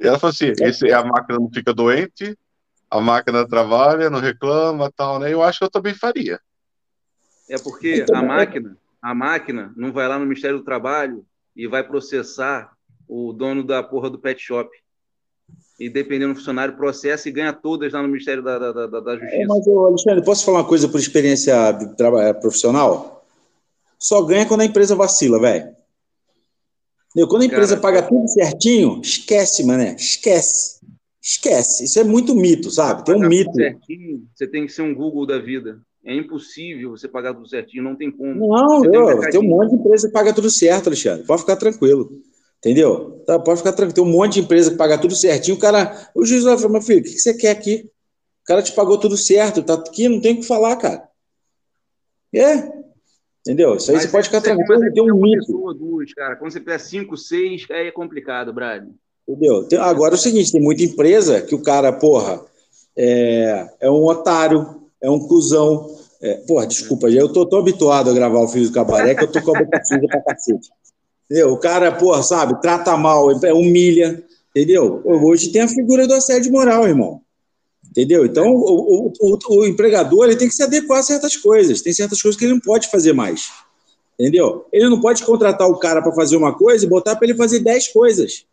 E 0.00 0.06
ela 0.06 0.18
falou 0.18 0.32
assim: 0.32 0.52
esse, 0.60 0.90
a 0.92 1.04
máquina 1.04 1.38
não 1.38 1.50
fica 1.52 1.74
doente, 1.74 2.36
a 2.90 3.00
máquina 3.00 3.46
trabalha, 3.46 4.10
não 4.10 4.20
reclama 4.20 4.90
tal, 4.92 5.18
né? 5.18 5.32
Eu 5.32 5.42
acho 5.42 5.58
que 5.58 5.64
eu 5.64 5.70
também 5.70 5.94
faria. 5.94 6.40
É 7.48 7.58
porque 7.58 8.04
a 8.12 8.22
máquina, 8.22 8.76
a 9.00 9.14
máquina 9.14 9.72
não 9.76 9.92
vai 9.92 10.08
lá 10.08 10.18
no 10.18 10.26
Ministério 10.26 10.58
do 10.58 10.64
Trabalho 10.64 11.26
e 11.54 11.66
vai 11.66 11.82
processar 11.82 12.76
o 13.08 13.32
dono 13.32 13.64
da 13.64 13.82
porra 13.82 14.10
do 14.10 14.18
pet 14.18 14.40
shop. 14.40 14.68
E 15.78 15.90
dependendo 15.90 16.32
do 16.32 16.38
funcionário, 16.38 16.76
processa 16.76 17.28
e 17.28 17.32
ganha 17.32 17.52
todas 17.52 17.92
lá 17.92 18.00
no 18.00 18.08
Ministério 18.08 18.42
da, 18.42 18.58
da, 18.58 18.86
da, 18.86 19.00
da 19.00 19.12
Justiça. 19.18 19.42
É, 19.42 19.46
mas, 19.46 19.68
Alexandre, 19.68 20.24
posso 20.24 20.44
falar 20.44 20.58
uma 20.60 20.68
coisa 20.68 20.88
por 20.88 20.98
experiência 20.98 21.54
profissional? 22.40 23.24
Só 23.98 24.22
ganha 24.22 24.46
quando 24.46 24.62
a 24.62 24.64
empresa 24.64 24.94
vacila, 24.94 25.38
velho. 25.38 25.76
Quando 27.28 27.42
a 27.42 27.46
empresa 27.46 27.78
Cara, 27.78 27.80
paga 27.80 28.08
tudo 28.08 28.28
certinho, 28.28 29.00
esquece, 29.02 29.64
mané. 29.64 29.96
Esquece. 29.98 30.80
Esquece. 31.22 31.84
Isso 31.84 31.98
é 31.98 32.04
muito 32.04 32.34
mito, 32.34 32.70
sabe? 32.70 33.04
Tem 33.04 33.14
um 33.14 33.26
mito. 33.26 33.52
Certinho, 33.54 34.26
você 34.34 34.46
tem 34.46 34.66
que 34.66 34.72
ser 34.72 34.82
um 34.82 34.94
Google 34.94 35.26
da 35.26 35.38
vida. 35.38 35.80
É 36.04 36.14
impossível 36.14 36.90
você 36.90 37.08
pagar 37.08 37.34
tudo 37.34 37.48
certinho, 37.48 37.82
não 37.82 37.96
tem 37.96 38.10
como. 38.12 38.34
Não, 38.34 38.84
eu, 38.84 38.90
tem, 38.90 39.00
um 39.00 39.20
tem, 39.30 39.40
um 39.40 39.48
monte 39.48 39.70
de 39.70 39.76
empresa 39.76 40.06
que 40.06 40.12
paga 40.12 40.32
tudo 40.32 40.48
certo, 40.48 40.86
Alexandre. 40.86 41.26
Pode 41.26 41.40
ficar 41.40 41.56
tranquilo. 41.56 42.22
Entendeu? 42.58 43.22
Tá, 43.26 43.38
pode 43.38 43.58
ficar 43.58 43.72
tranquilo. 43.72 43.94
Tem 43.94 44.04
um 44.04 44.16
monte 44.16 44.34
de 44.34 44.40
empresa 44.40 44.70
que 44.70 44.76
paga 44.76 44.98
tudo 44.98 45.14
certinho. 45.14 45.56
O 45.56 45.60
cara, 45.60 46.10
o 46.14 46.24
juiz 46.24 46.44
vai 46.44 46.56
falar, 46.56 46.72
meu 46.72 46.82
filho, 46.82 47.00
o 47.00 47.02
que 47.02 47.18
você 47.18 47.34
quer 47.34 47.50
aqui? 47.50 47.90
O 48.42 48.46
cara 48.46 48.62
te 48.62 48.72
pagou 48.72 48.98
tudo 48.98 49.16
certo, 49.16 49.62
tá 49.62 49.74
aqui, 49.74 50.08
não 50.08 50.20
tem 50.20 50.34
o 50.34 50.40
que 50.40 50.46
falar, 50.46 50.76
cara. 50.76 51.08
É, 52.34 52.76
Entendeu? 53.46 53.76
Isso 53.76 53.92
aí 53.92 53.96
mas 53.96 54.06
você 54.06 54.10
pode 54.10 54.26
ficar 54.26 54.40
tranquilo, 54.40 54.92
tem 54.92 55.12
um 55.12 55.20
mito. 55.20 55.46
Pessoa, 55.46 55.72
duas, 55.72 56.12
cara. 56.12 56.34
Quando 56.34 56.50
você 56.50 56.58
pega 56.58 56.80
cinco, 56.80 57.16
seis, 57.16 57.64
aí 57.70 57.86
é 57.86 57.92
complicado, 57.92 58.52
Brad. 58.52 58.88
Entendeu? 59.28 59.62
Tem, 59.68 59.78
agora 59.78 60.14
é 60.14 60.16
o 60.16 60.18
seguinte, 60.18 60.50
tem 60.50 60.60
muita 60.60 60.82
empresa 60.82 61.40
que 61.40 61.54
o 61.54 61.62
cara, 61.62 61.92
porra, 61.92 62.44
é, 62.96 63.68
é 63.78 63.88
um 63.88 64.04
otário, 64.04 64.82
é 65.00 65.08
um 65.08 65.20
cuzão. 65.20 65.96
É, 66.20 66.34
porra, 66.38 66.66
desculpa, 66.66 67.08
eu 67.08 67.32
tô 67.32 67.46
tão 67.46 67.60
habituado 67.60 68.10
a 68.10 68.12
gravar 68.12 68.40
o 68.40 68.48
Filho 68.48 68.66
do 68.66 68.72
Cabaré 68.72 69.14
que 69.14 69.22
eu 69.22 69.30
tô 69.30 69.40
com 69.40 69.56
a 69.56 69.60
boca 69.62 69.84
suja 69.84 70.06
pra 70.08 70.22
cacete. 70.22 70.68
Entendeu? 71.28 71.52
O 71.52 71.58
cara, 71.58 71.92
porra, 71.92 72.22
sabe, 72.22 72.60
trata 72.60 72.96
mal, 72.96 73.30
é, 73.44 73.52
humilha, 73.52 74.24
entendeu? 74.50 75.02
Hoje 75.04 75.50
tem 75.50 75.62
a 75.62 75.68
figura 75.68 76.06
do 76.06 76.14
assédio 76.14 76.52
moral, 76.52 76.86
irmão. 76.86 77.20
Entendeu? 77.90 78.24
Então, 78.24 78.54
o, 78.54 79.08
o, 79.08 79.12
o, 79.20 79.38
o, 79.48 79.66
empregador 79.66 80.26
ele 80.26 80.36
tem 80.36 80.48
que 80.48 80.54
se 80.54 80.62
adequar 80.62 81.00
a 81.00 81.02
certas 81.02 81.36
coisas. 81.36 81.80
Tem 81.80 81.92
certas 81.92 82.20
coisas 82.20 82.38
que 82.38 82.44
ele 82.44 82.52
não 82.52 82.60
pode 82.60 82.90
fazer 82.90 83.12
mais. 83.12 83.50
Entendeu? 84.18 84.66
Ele 84.72 84.88
não 84.88 85.00
pode 85.00 85.24
contratar 85.24 85.68
o 85.68 85.78
cara 85.78 86.02
para 86.02 86.12
fazer 86.12 86.36
uma 86.36 86.54
coisa 86.54 86.84
e 86.84 86.88
botar 86.88 87.16
para 87.16 87.26
ele 87.26 87.36
fazer 87.36 87.60
10 87.60 87.88
coisas. 87.88 88.44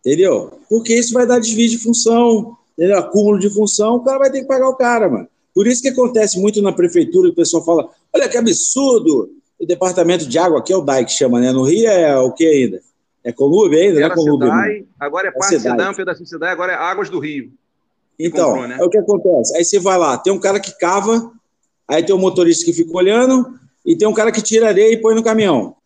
Entendeu? 0.00 0.58
Porque 0.68 0.94
isso 0.94 1.12
vai 1.12 1.26
dar 1.26 1.38
desvio 1.38 1.68
de 1.68 1.78
função, 1.78 2.56
entendeu? 2.76 2.98
acúmulo 2.98 3.38
de 3.38 3.48
função, 3.48 3.96
o 3.96 4.04
cara 4.04 4.18
vai 4.18 4.30
ter 4.30 4.40
que 4.40 4.46
pagar 4.46 4.68
o 4.68 4.76
cara, 4.76 5.08
mano. 5.08 5.28
Por 5.54 5.66
isso 5.66 5.82
que 5.82 5.88
acontece 5.88 6.38
muito 6.38 6.62
na 6.62 6.72
prefeitura, 6.72 7.28
o 7.28 7.34
pessoal 7.34 7.64
fala: 7.64 7.90
olha 8.12 8.28
que 8.28 8.36
absurdo, 8.36 9.30
departamento 9.68 10.26
de 10.26 10.38
água, 10.38 10.60
aqui 10.60 10.72
é 10.72 10.76
o 10.76 10.80
DAI 10.80 11.04
que 11.04 11.12
chama, 11.12 11.38
né? 11.38 11.52
No 11.52 11.62
Rio 11.62 11.86
é 11.86 12.18
o 12.18 12.32
que 12.32 12.46
ainda? 12.46 12.80
É 13.22 13.30
Colúbia 13.30 13.80
ainda? 13.80 13.98
Era 13.98 14.08
não 14.08 14.14
é 14.14 14.16
Colúbia, 14.16 14.48
Cidai, 14.48 14.86
agora 14.98 15.28
é 15.28 15.30
parte 15.30 15.60
Sedam, 15.60 15.94
pedacinho 15.94 16.38
de 16.38 16.46
agora 16.46 16.72
é 16.72 16.74
Águas 16.74 17.10
do 17.10 17.18
Rio. 17.18 17.52
Então, 18.18 18.48
comprou, 18.48 18.68
né? 18.68 18.78
é 18.80 18.84
o 18.84 18.88
que 18.88 18.98
acontece. 18.98 19.56
Aí 19.56 19.64
você 19.64 19.78
vai 19.78 19.98
lá, 19.98 20.16
tem 20.16 20.32
um 20.32 20.40
cara 20.40 20.58
que 20.58 20.76
cava, 20.78 21.30
aí 21.86 22.02
tem 22.02 22.14
um 22.14 22.18
motorista 22.18 22.64
que 22.64 22.72
fica 22.72 22.96
olhando, 22.96 23.58
e 23.84 23.94
tem 23.94 24.08
um 24.08 24.14
cara 24.14 24.32
que 24.32 24.40
tira 24.40 24.68
areia 24.68 24.92
e 24.92 24.96
põe 24.96 25.14
no 25.14 25.22
caminhão. 25.22 25.76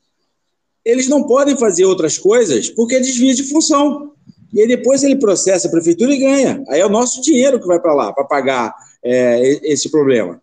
Eles 0.85 1.09
não 1.09 1.25
podem 1.25 1.57
fazer 1.57 1.85
outras 1.85 2.17
coisas 2.17 2.69
porque 2.71 2.97
é 2.97 3.01
desvia 3.01 3.35
de 3.35 3.45
função. 3.45 4.13
E 4.53 4.61
aí 4.61 4.69
depois 4.69 5.03
ele 5.03 5.17
processa 5.17 5.67
a 5.67 5.71
prefeitura 5.71 6.13
e 6.13 6.19
ganha. 6.19 6.63
Aí 6.69 6.81
é 6.81 6.87
o 6.87 6.91
nosso 6.91 7.23
dinheiro 7.23 7.61
que 7.61 7.67
vai 7.67 7.81
para 7.81 7.95
lá, 7.95 8.13
para 8.13 8.25
pagar 8.25 8.75
é, 9.03 9.73
esse 9.73 9.91
problema. 9.91 10.42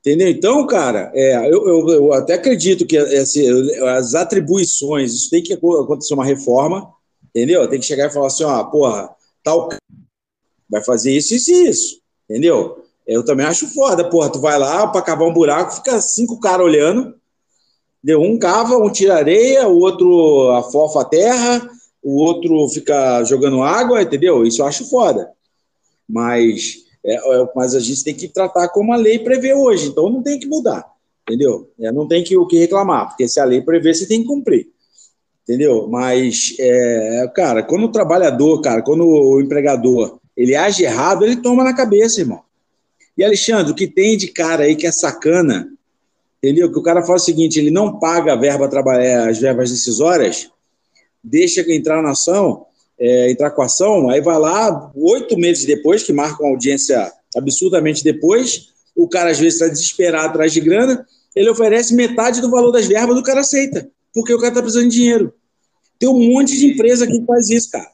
Entendeu? 0.00 0.28
Então, 0.28 0.66
cara, 0.66 1.12
é, 1.14 1.36
eu, 1.52 1.68
eu, 1.68 1.88
eu, 1.90 2.12
até 2.14 2.34
acredito 2.34 2.86
que 2.86 2.96
esse, 2.96 3.46
as 3.86 4.14
atribuições, 4.14 5.12
isso 5.12 5.30
tem 5.30 5.42
que 5.42 5.52
acontecer 5.52 6.14
uma 6.14 6.24
reforma, 6.24 6.90
entendeu? 7.28 7.68
Tem 7.68 7.78
que 7.78 7.84
chegar 7.84 8.08
e 8.08 8.12
falar 8.12 8.28
assim, 8.28 8.44
ó, 8.44 8.64
porra, 8.64 9.14
tal 9.44 9.68
vai 10.70 10.82
fazer 10.82 11.14
isso, 11.14 11.34
isso 11.34 11.50
e 11.50 11.68
isso, 11.68 12.00
entendeu? 12.28 12.84
Eu 13.06 13.24
também 13.24 13.44
acho 13.44 13.66
foda, 13.74 14.08
porra, 14.08 14.30
tu 14.30 14.40
vai 14.40 14.58
lá 14.58 14.86
para 14.86 15.02
cavar 15.02 15.28
um 15.28 15.32
buraco, 15.32 15.74
fica 15.74 16.00
cinco 16.00 16.38
caras 16.38 16.64
olhando, 16.64 17.14
deu 18.02 18.22
um 18.22 18.38
cava, 18.38 18.76
um 18.78 18.90
tira 18.90 19.16
areia, 19.16 19.68
o 19.68 19.78
outro 19.80 20.50
afofa 20.52 21.02
a 21.02 21.04
terra, 21.04 21.68
o 22.02 22.16
outro 22.22 22.68
fica 22.68 23.22
jogando 23.24 23.62
água, 23.62 24.00
entendeu? 24.00 24.46
Isso 24.46 24.62
eu 24.62 24.66
acho 24.66 24.88
foda. 24.88 25.30
Mas, 26.08 26.84
é, 27.04 27.14
é, 27.14 27.48
mas 27.54 27.74
a 27.74 27.80
gente 27.80 28.04
tem 28.04 28.14
que 28.14 28.28
tratar 28.28 28.68
como 28.68 28.92
a 28.92 28.96
lei 28.96 29.18
prevê 29.18 29.54
hoje, 29.54 29.88
então 29.88 30.10
não 30.10 30.22
tem 30.22 30.38
que 30.38 30.46
mudar, 30.46 30.84
entendeu? 31.28 31.70
É, 31.80 31.90
não 31.92 32.06
tem 32.06 32.22
que, 32.22 32.36
o 32.36 32.46
que 32.46 32.58
reclamar, 32.58 33.08
porque 33.08 33.28
se 33.28 33.40
a 33.40 33.44
lei 33.44 33.62
prevê, 33.62 33.94
você 33.94 34.06
tem 34.06 34.22
que 34.22 34.28
cumprir 34.28 34.68
entendeu? 35.50 35.88
Mas, 35.88 36.54
é, 36.60 37.28
cara, 37.34 37.60
quando 37.60 37.84
o 37.84 37.92
trabalhador, 37.92 38.60
cara, 38.60 38.82
quando 38.82 39.04
o 39.04 39.40
empregador 39.40 40.20
ele 40.36 40.54
age 40.54 40.84
errado, 40.84 41.24
ele 41.24 41.36
toma 41.36 41.64
na 41.64 41.74
cabeça, 41.74 42.20
irmão. 42.20 42.40
E 43.18 43.24
Alexandre, 43.24 43.72
o 43.72 43.74
que 43.74 43.88
tem 43.88 44.16
de 44.16 44.28
cara 44.28 44.62
aí 44.62 44.76
que 44.76 44.86
é 44.86 44.92
sacana, 44.92 45.68
entendeu? 46.38 46.70
Que 46.72 46.78
o 46.78 46.82
cara 46.82 47.02
fala 47.02 47.16
o 47.16 47.20
seguinte: 47.20 47.58
ele 47.58 47.70
não 47.70 47.98
paga 47.98 48.32
a 48.32 48.36
verba 48.36 48.68
trabalhar, 48.68 49.28
as 49.28 49.38
verbas 49.38 49.70
decisórias, 49.70 50.48
deixa 51.22 51.60
entrar 51.72 52.00
na 52.00 52.12
ação, 52.12 52.64
é, 53.00 53.30
entrar 53.30 53.50
com 53.50 53.62
a 53.62 53.66
ação, 53.66 54.10
aí 54.10 54.20
vai 54.20 54.38
lá, 54.38 54.92
oito 54.94 55.38
meses 55.38 55.64
depois, 55.64 56.02
que 56.02 56.12
marca 56.12 56.42
uma 56.42 56.50
audiência 56.50 57.10
absurdamente 57.34 58.04
depois, 58.04 58.68
o 58.94 59.08
cara 59.08 59.30
às 59.30 59.38
vezes 59.38 59.54
está 59.54 59.72
desesperado 59.72 60.28
atrás 60.28 60.52
de 60.52 60.60
grana, 60.60 61.06
ele 61.34 61.48
oferece 61.48 61.94
metade 61.94 62.40
do 62.40 62.50
valor 62.50 62.70
das 62.70 62.86
verbas, 62.86 63.16
o 63.16 63.22
cara 63.22 63.40
aceita, 63.40 63.88
porque 64.12 64.34
o 64.34 64.38
cara 64.38 64.48
está 64.48 64.60
precisando 64.60 64.90
de 64.90 64.96
dinheiro. 64.96 65.32
Tem 65.98 66.08
um 66.08 66.32
monte 66.32 66.56
de 66.56 66.66
empresa 66.66 67.06
que 67.06 67.24
faz 67.24 67.48
isso, 67.50 67.70
cara. 67.70 67.90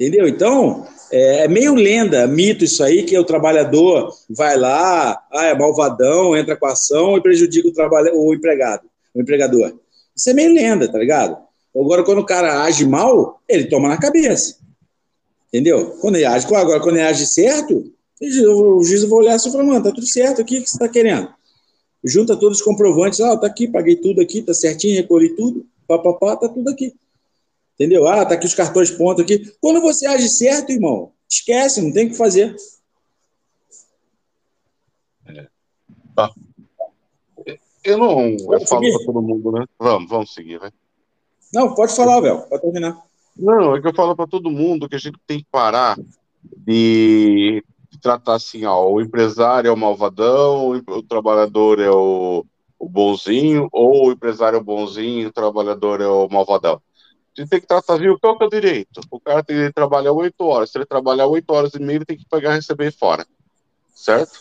Entendeu? 0.00 0.28
Então, 0.28 0.86
é, 1.10 1.44
é, 1.44 1.48
meio 1.48 1.74
lenda, 1.74 2.26
mito 2.26 2.64
isso 2.64 2.84
aí, 2.84 3.02
que 3.02 3.18
o 3.18 3.24
trabalhador 3.24 4.12
vai 4.30 4.56
lá, 4.56 5.20
ah, 5.32 5.44
é 5.46 5.54
malvadão, 5.58 6.36
entra 6.36 6.56
com 6.56 6.66
a 6.66 6.72
ação 6.72 7.16
e 7.16 7.22
prejudica 7.22 7.68
o, 7.68 8.28
o 8.28 8.34
empregado, 8.34 8.88
o 9.14 9.20
empregador. 9.20 9.74
Isso 10.16 10.30
é 10.30 10.34
meio 10.34 10.52
lenda, 10.52 10.90
tá 10.90 10.98
ligado? 10.98 11.47
Agora, 11.74 12.04
quando 12.04 12.18
o 12.18 12.26
cara 12.26 12.62
age 12.62 12.86
mal, 12.86 13.40
ele 13.48 13.66
toma 13.66 13.88
na 13.88 13.98
cabeça. 13.98 14.58
Entendeu? 15.48 15.96
Quando 16.00 16.16
ele 16.16 16.24
age, 16.24 16.46
agora, 16.54 16.80
quando 16.80 16.96
ele 16.96 17.06
age 17.06 17.26
certo, 17.26 17.92
o 18.20 18.84
juiz 18.84 19.04
vai 19.04 19.18
olhar 19.18 19.34
assim 19.34 19.48
e 19.48 19.52
falar, 19.52 19.64
mano, 19.64 19.82
tá 19.82 19.92
tudo 19.92 20.06
certo 20.06 20.40
aqui, 20.40 20.58
o 20.58 20.62
que 20.62 20.70
você 20.70 20.78
tá 20.78 20.88
querendo? 20.88 21.32
Junta 22.04 22.36
todos 22.36 22.58
os 22.58 22.64
comprovantes, 22.64 23.20
ah, 23.20 23.36
tá 23.36 23.46
aqui, 23.46 23.68
paguei 23.68 23.96
tudo 23.96 24.20
aqui, 24.20 24.42
tá 24.42 24.52
certinho, 24.54 24.96
recolhi 24.96 25.34
tudo, 25.34 25.66
papapá, 25.86 26.36
tá 26.36 26.48
tudo 26.48 26.68
aqui. 26.68 26.94
Entendeu? 27.74 28.06
Ah, 28.06 28.24
tá 28.26 28.34
aqui 28.34 28.46
os 28.46 28.54
cartões 28.54 28.90
ponto 28.90 29.22
aqui. 29.22 29.52
Quando 29.60 29.80
você 29.80 30.06
age 30.06 30.28
certo, 30.28 30.70
irmão, 30.70 31.12
esquece, 31.28 31.80
não 31.80 31.92
tem 31.92 32.06
o 32.06 32.10
que 32.10 32.16
fazer. 32.16 32.56
É. 35.26 35.46
Tá. 36.14 36.32
Eu 37.84 37.98
não 37.98 38.20
eu 38.52 38.66
falo 38.66 38.82
para 38.82 39.06
todo 39.06 39.22
mundo, 39.22 39.52
né? 39.52 39.64
Vamos, 39.78 40.10
vamos 40.10 40.34
seguir, 40.34 40.58
vai. 40.58 40.72
Não, 41.52 41.74
pode 41.74 41.94
falar, 41.94 42.20
Vel, 42.20 42.42
pode 42.42 42.62
terminar. 42.62 43.02
Não, 43.36 43.76
é 43.76 43.80
que 43.80 43.86
eu 43.86 43.94
falo 43.94 44.16
para 44.16 44.26
todo 44.26 44.50
mundo 44.50 44.88
que 44.88 44.96
a 44.96 44.98
gente 44.98 45.18
tem 45.26 45.38
que 45.38 45.46
parar 45.50 45.96
de 46.42 47.62
tratar 48.02 48.34
assim, 48.34 48.64
ó, 48.64 48.88
o 48.88 49.00
empresário 49.00 49.68
é 49.68 49.72
o 49.72 49.76
malvadão, 49.76 50.82
o 50.86 51.02
trabalhador 51.02 51.80
é 51.80 51.90
o, 51.90 52.44
o 52.78 52.88
bonzinho, 52.88 53.68
ou 53.72 54.08
o 54.08 54.12
empresário 54.12 54.56
é 54.56 54.60
o 54.60 54.64
bonzinho, 54.64 55.28
o 55.28 55.32
trabalhador 55.32 56.00
é 56.00 56.06
o 56.06 56.28
malvadão. 56.28 56.80
Você 57.34 57.46
tem 57.46 57.60
que 57.60 57.66
tratar, 57.66 57.96
viu? 57.96 58.18
Qual 58.18 58.36
que 58.36 58.44
é 58.44 58.46
o 58.46 58.50
direito? 58.50 59.00
O 59.10 59.20
cara 59.20 59.44
tem 59.44 59.56
que 59.56 59.72
trabalhar 59.72 60.12
oito 60.12 60.44
horas. 60.44 60.70
Se 60.70 60.78
ele 60.78 60.84
trabalhar 60.84 61.26
oito 61.26 61.50
horas 61.52 61.72
e 61.74 61.78
meia, 61.78 61.98
ele 61.98 62.04
tem 62.04 62.16
que 62.16 62.28
pagar 62.28 62.54
receber 62.54 62.92
fora. 62.92 63.24
Certo? 63.94 64.36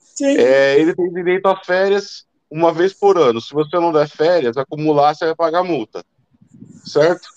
Sim. 0.00 0.38
É, 0.38 0.78
ele 0.78 0.94
tem 0.94 1.12
direito 1.12 1.46
a 1.46 1.56
férias 1.56 2.24
uma 2.50 2.72
vez 2.72 2.94
por 2.94 3.18
ano. 3.18 3.38
Se 3.38 3.52
você 3.52 3.78
não 3.78 3.92
der 3.92 4.08
férias, 4.08 4.56
acumular, 4.56 5.14
você 5.14 5.26
vai 5.26 5.34
pagar 5.34 5.62
multa. 5.62 6.02
Certo? 6.84 7.28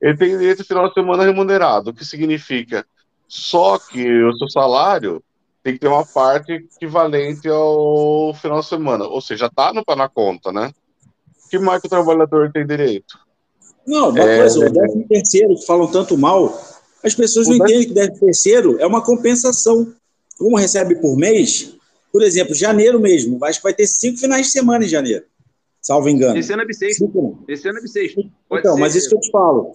Ele 0.00 0.16
tem 0.16 0.38
direito 0.38 0.64
final 0.64 0.88
de 0.88 0.94
semana 0.94 1.24
remunerado, 1.24 1.90
o 1.90 1.94
que 1.94 2.04
significa 2.04 2.86
só 3.26 3.78
que 3.78 4.22
o 4.24 4.36
seu 4.38 4.48
salário 4.48 5.22
tem 5.62 5.74
que 5.74 5.80
ter 5.80 5.88
uma 5.88 6.06
parte 6.06 6.52
equivalente 6.52 7.46
ao 7.46 8.32
final 8.34 8.60
de 8.60 8.66
semana. 8.66 9.04
Ou 9.04 9.20
seja, 9.20 9.50
tá 9.54 9.72
no, 9.72 9.84
na 9.94 10.08
conta, 10.08 10.50
né? 10.50 10.72
que 11.48 11.58
mais 11.58 11.80
que 11.80 11.86
o 11.86 11.90
trabalhador 11.90 12.50
tem 12.52 12.66
direito? 12.66 13.18
Não, 13.86 14.10
uma 14.10 14.20
é... 14.20 14.38
coisa, 14.38 14.66
o 14.66 14.70
décimo 14.72 15.08
terceiro, 15.08 15.54
que 15.54 15.66
falam 15.66 15.90
tanto 15.90 16.16
mal, 16.16 16.60
as 17.02 17.14
pessoas 17.14 17.46
o 17.46 17.50
não 17.50 17.58
décimo... 17.58 17.80
entendem 17.80 17.86
que 17.86 17.92
o 17.92 17.94
décimo 17.94 18.26
terceiro 18.26 18.76
é 18.80 18.86
uma 18.86 19.02
compensação. 19.02 19.92
Como 20.36 20.56
recebe 20.56 20.94
por 20.96 21.16
mês, 21.16 21.74
por 22.12 22.22
exemplo, 22.22 22.54
janeiro 22.54 23.00
mesmo, 23.00 23.42
acho 23.44 23.58
que 23.58 23.64
vai 23.64 23.74
ter 23.74 23.86
cinco 23.86 24.18
finais 24.18 24.46
de 24.46 24.52
semana 24.52 24.84
em 24.84 24.88
janeiro, 24.88 25.24
salvo 25.88 26.10
engano. 26.10 26.38
Esse 26.38 26.52
ano 26.52 26.60
é 26.60 26.66
bissexto. 26.66 27.38
Esse 27.48 27.66
ano 27.66 27.78
é 27.78 27.80
bissexto. 27.80 28.30
então, 28.52 28.74
ser. 28.74 28.80
mas 28.80 28.94
isso 28.94 29.08
que 29.08 29.16
eu 29.16 29.20
te 29.20 29.30
falo. 29.30 29.72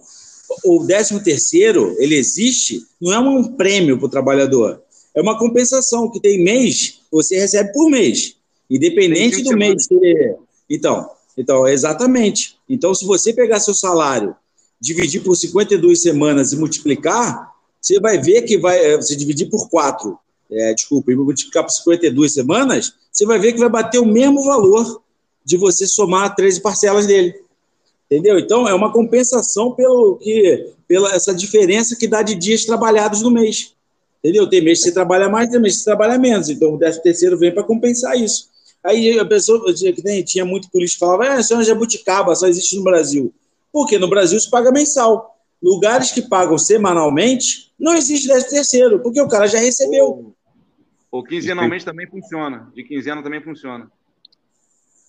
O 0.64 0.84
décimo 0.84 1.20
terceiro, 1.20 1.96
ele 1.98 2.14
existe, 2.14 2.86
não 3.00 3.12
é 3.12 3.18
um 3.18 3.42
prêmio 3.42 3.98
para 3.98 4.06
o 4.06 4.08
trabalhador, 4.08 4.80
é 5.12 5.20
uma 5.20 5.36
compensação 5.36 6.08
que 6.08 6.20
tem 6.20 6.44
mês, 6.44 7.00
você 7.10 7.36
recebe 7.36 7.72
por 7.72 7.90
mês, 7.90 8.36
independente 8.70 9.42
do 9.42 9.56
mês 9.56 9.88
ter. 9.88 10.36
Então, 10.70 11.10
então, 11.36 11.66
exatamente. 11.66 12.58
Então, 12.68 12.94
se 12.94 13.04
você 13.04 13.32
pegar 13.32 13.58
seu 13.58 13.74
salário, 13.74 14.36
dividir 14.80 15.20
por 15.20 15.34
52 15.34 16.00
semanas 16.00 16.52
e 16.52 16.56
multiplicar, 16.56 17.52
você 17.80 17.98
vai 17.98 18.20
ver 18.20 18.42
que 18.42 18.56
vai. 18.56 18.78
Eh, 18.78 18.96
você 18.96 19.16
dividir 19.16 19.50
por 19.50 19.68
4, 19.68 20.16
é, 20.48 20.74
desculpa, 20.74 21.10
e 21.10 21.16
multiplicar 21.16 21.64
por 21.64 21.72
52 21.72 22.32
semanas, 22.32 22.92
você 23.10 23.26
vai 23.26 23.40
ver 23.40 23.52
que 23.52 23.58
vai 23.58 23.68
bater 23.68 23.98
o 23.98 24.06
mesmo 24.06 24.44
valor 24.44 25.02
de 25.44 25.56
você 25.56 25.86
somar 25.86 26.34
13 26.34 26.60
parcelas 26.60 27.06
dele. 27.06 27.34
Entendeu? 28.06 28.38
Então, 28.38 28.68
é 28.68 28.74
uma 28.74 28.92
compensação 28.92 29.72
pelo 29.72 30.16
que, 30.16 30.72
pela 30.86 31.14
essa 31.14 31.34
diferença 31.34 31.96
que 31.96 32.06
dá 32.06 32.22
de 32.22 32.34
dias 32.34 32.64
trabalhados 32.64 33.22
no 33.22 33.30
mês. 33.30 33.74
Entendeu? 34.18 34.48
Tem 34.48 34.62
mês 34.62 34.78
que 34.78 34.86
você 34.86 34.94
trabalha 34.94 35.28
mais, 35.28 35.50
tem 35.50 35.60
mês 35.60 35.74
que 35.74 35.80
você 35.80 35.84
trabalha 35.84 36.18
menos. 36.18 36.48
Então, 36.48 36.74
o 36.74 36.78
13 36.78 37.02
terceiro 37.02 37.38
vem 37.38 37.52
para 37.52 37.62
compensar 37.62 38.16
isso. 38.16 38.48
Aí 38.82 39.18
a 39.18 39.24
pessoa 39.24 39.72
que 39.74 40.02
nem, 40.04 40.22
tinha 40.22 40.44
muito 40.44 40.70
político 40.70 41.00
falava, 41.00 41.34
ah, 41.34 41.40
isso 41.40 41.54
é 41.54 41.56
uma 41.56 41.64
jabuticaba, 41.64 42.34
só 42.34 42.46
existe 42.46 42.76
no 42.76 42.84
Brasil. 42.84 43.32
Porque 43.72 43.98
no 43.98 44.08
Brasil 44.08 44.38
se 44.38 44.50
paga 44.50 44.70
mensal. 44.70 45.34
Lugares 45.62 46.12
que 46.12 46.20
pagam 46.20 46.58
semanalmente, 46.58 47.72
não 47.78 47.94
existe 47.94 48.28
13 48.28 48.50
terceiro, 48.50 49.00
porque 49.00 49.20
o 49.20 49.28
cara 49.28 49.46
já 49.46 49.58
recebeu. 49.58 50.34
Ou 51.10 51.24
quinzenalmente 51.24 51.84
também 51.84 52.06
funciona. 52.06 52.70
De 52.74 52.84
quinzena 52.84 53.22
também 53.22 53.42
funciona. 53.42 53.90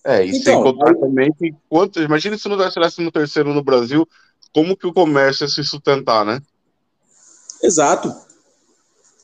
É, 0.06 0.24
e 0.24 0.28
então, 0.28 0.40
sem 0.40 0.62
contar 0.62 0.94
também 0.94 1.32
que 1.32 1.52
quanto, 1.68 2.00
imagina 2.00 2.38
se 2.38 2.48
não 2.48 2.56
tivesse 2.70 3.02
no 3.02 3.10
terceiro 3.10 3.52
no 3.52 3.62
Brasil, 3.62 4.06
como 4.54 4.76
que 4.76 4.86
o 4.86 4.92
comércio 4.92 5.42
ia 5.42 5.48
se 5.48 5.64
sustentar, 5.64 6.24
né? 6.24 6.40
Exato. 7.60 8.14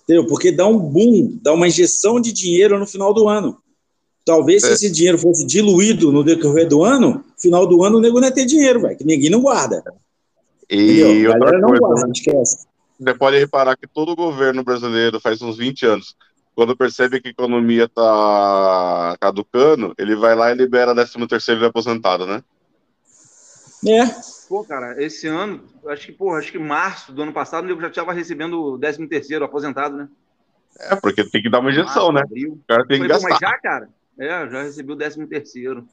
Entendeu? 0.02 0.26
Porque 0.26 0.50
dá 0.50 0.66
um 0.66 0.76
boom, 0.76 1.38
dá 1.40 1.52
uma 1.52 1.68
injeção 1.68 2.20
de 2.20 2.32
dinheiro 2.32 2.80
no 2.80 2.86
final 2.86 3.14
do 3.14 3.28
ano. 3.28 3.58
Talvez 4.24 4.64
é. 4.64 4.66
se 4.66 4.72
esse 4.72 4.90
dinheiro 4.90 5.18
fosse 5.18 5.46
diluído 5.46 6.10
no 6.10 6.24
decorrer 6.24 6.68
do 6.68 6.82
ano, 6.82 7.24
final 7.38 7.64
do 7.64 7.84
ano 7.84 7.98
o 7.98 8.00
nego 8.00 8.20
não 8.20 8.26
ia 8.26 8.34
ter 8.34 8.44
dinheiro, 8.44 8.82
velho, 8.82 8.98
que 8.98 9.04
ninguém 9.04 9.30
não 9.30 9.40
guarda. 9.40 9.84
E 10.68 11.26
a 11.26 11.38
galera 11.38 11.60
não 11.60 11.68
coisa, 11.68 11.80
guarda, 11.80 12.06
né? 12.06 12.12
esquece. 12.12 12.66
você 12.98 13.14
pode 13.14 13.38
reparar 13.38 13.76
que 13.76 13.86
todo 13.86 14.16
governo 14.16 14.64
brasileiro 14.64 15.20
faz 15.20 15.40
uns 15.42 15.56
20 15.56 15.86
anos, 15.86 16.16
quando 16.54 16.76
percebe 16.76 17.20
que 17.20 17.28
a 17.28 17.30
economia 17.30 17.88
tá 17.88 19.16
caducando, 19.20 19.94
ele 19.98 20.14
vai 20.14 20.34
lá 20.34 20.50
e 20.50 20.54
libera 20.54 20.94
13 20.94 21.26
terceiro 21.26 21.60
de 21.60 21.66
aposentado, 21.66 22.26
né? 22.26 22.42
É. 23.86 24.04
Pô, 24.48 24.64
cara, 24.64 25.02
esse 25.02 25.26
ano, 25.26 25.64
acho 25.88 26.06
que, 26.06 26.12
pô, 26.12 26.34
acho 26.34 26.52
que 26.52 26.58
março 26.58 27.10
do 27.12 27.22
ano 27.22 27.32
passado, 27.32 27.68
eu 27.68 27.80
já 27.80 27.88
estava 27.88 28.12
recebendo 28.12 28.60
o 28.60 28.78
13 28.78 29.06
terceiro 29.08 29.44
aposentado, 29.44 29.96
né? 29.96 30.08
É, 30.78 30.94
porque 30.96 31.24
tem 31.24 31.42
que 31.42 31.50
dar 31.50 31.60
uma 31.60 31.70
injeção, 31.70 32.12
Março, 32.12 32.12
né? 32.12 32.20
abril. 32.20 32.52
O 32.52 32.64
cara 32.66 32.86
tem 32.86 33.00
que 33.00 33.06
pô, 33.06 33.12
gastar. 33.12 33.28
mas 33.28 33.38
já, 33.38 33.58
cara? 33.58 33.88
É, 34.18 34.48
já 34.48 34.62
recebi 34.62 34.92
o 34.92 34.96
13 34.96 35.26
terceiro. 35.26 35.88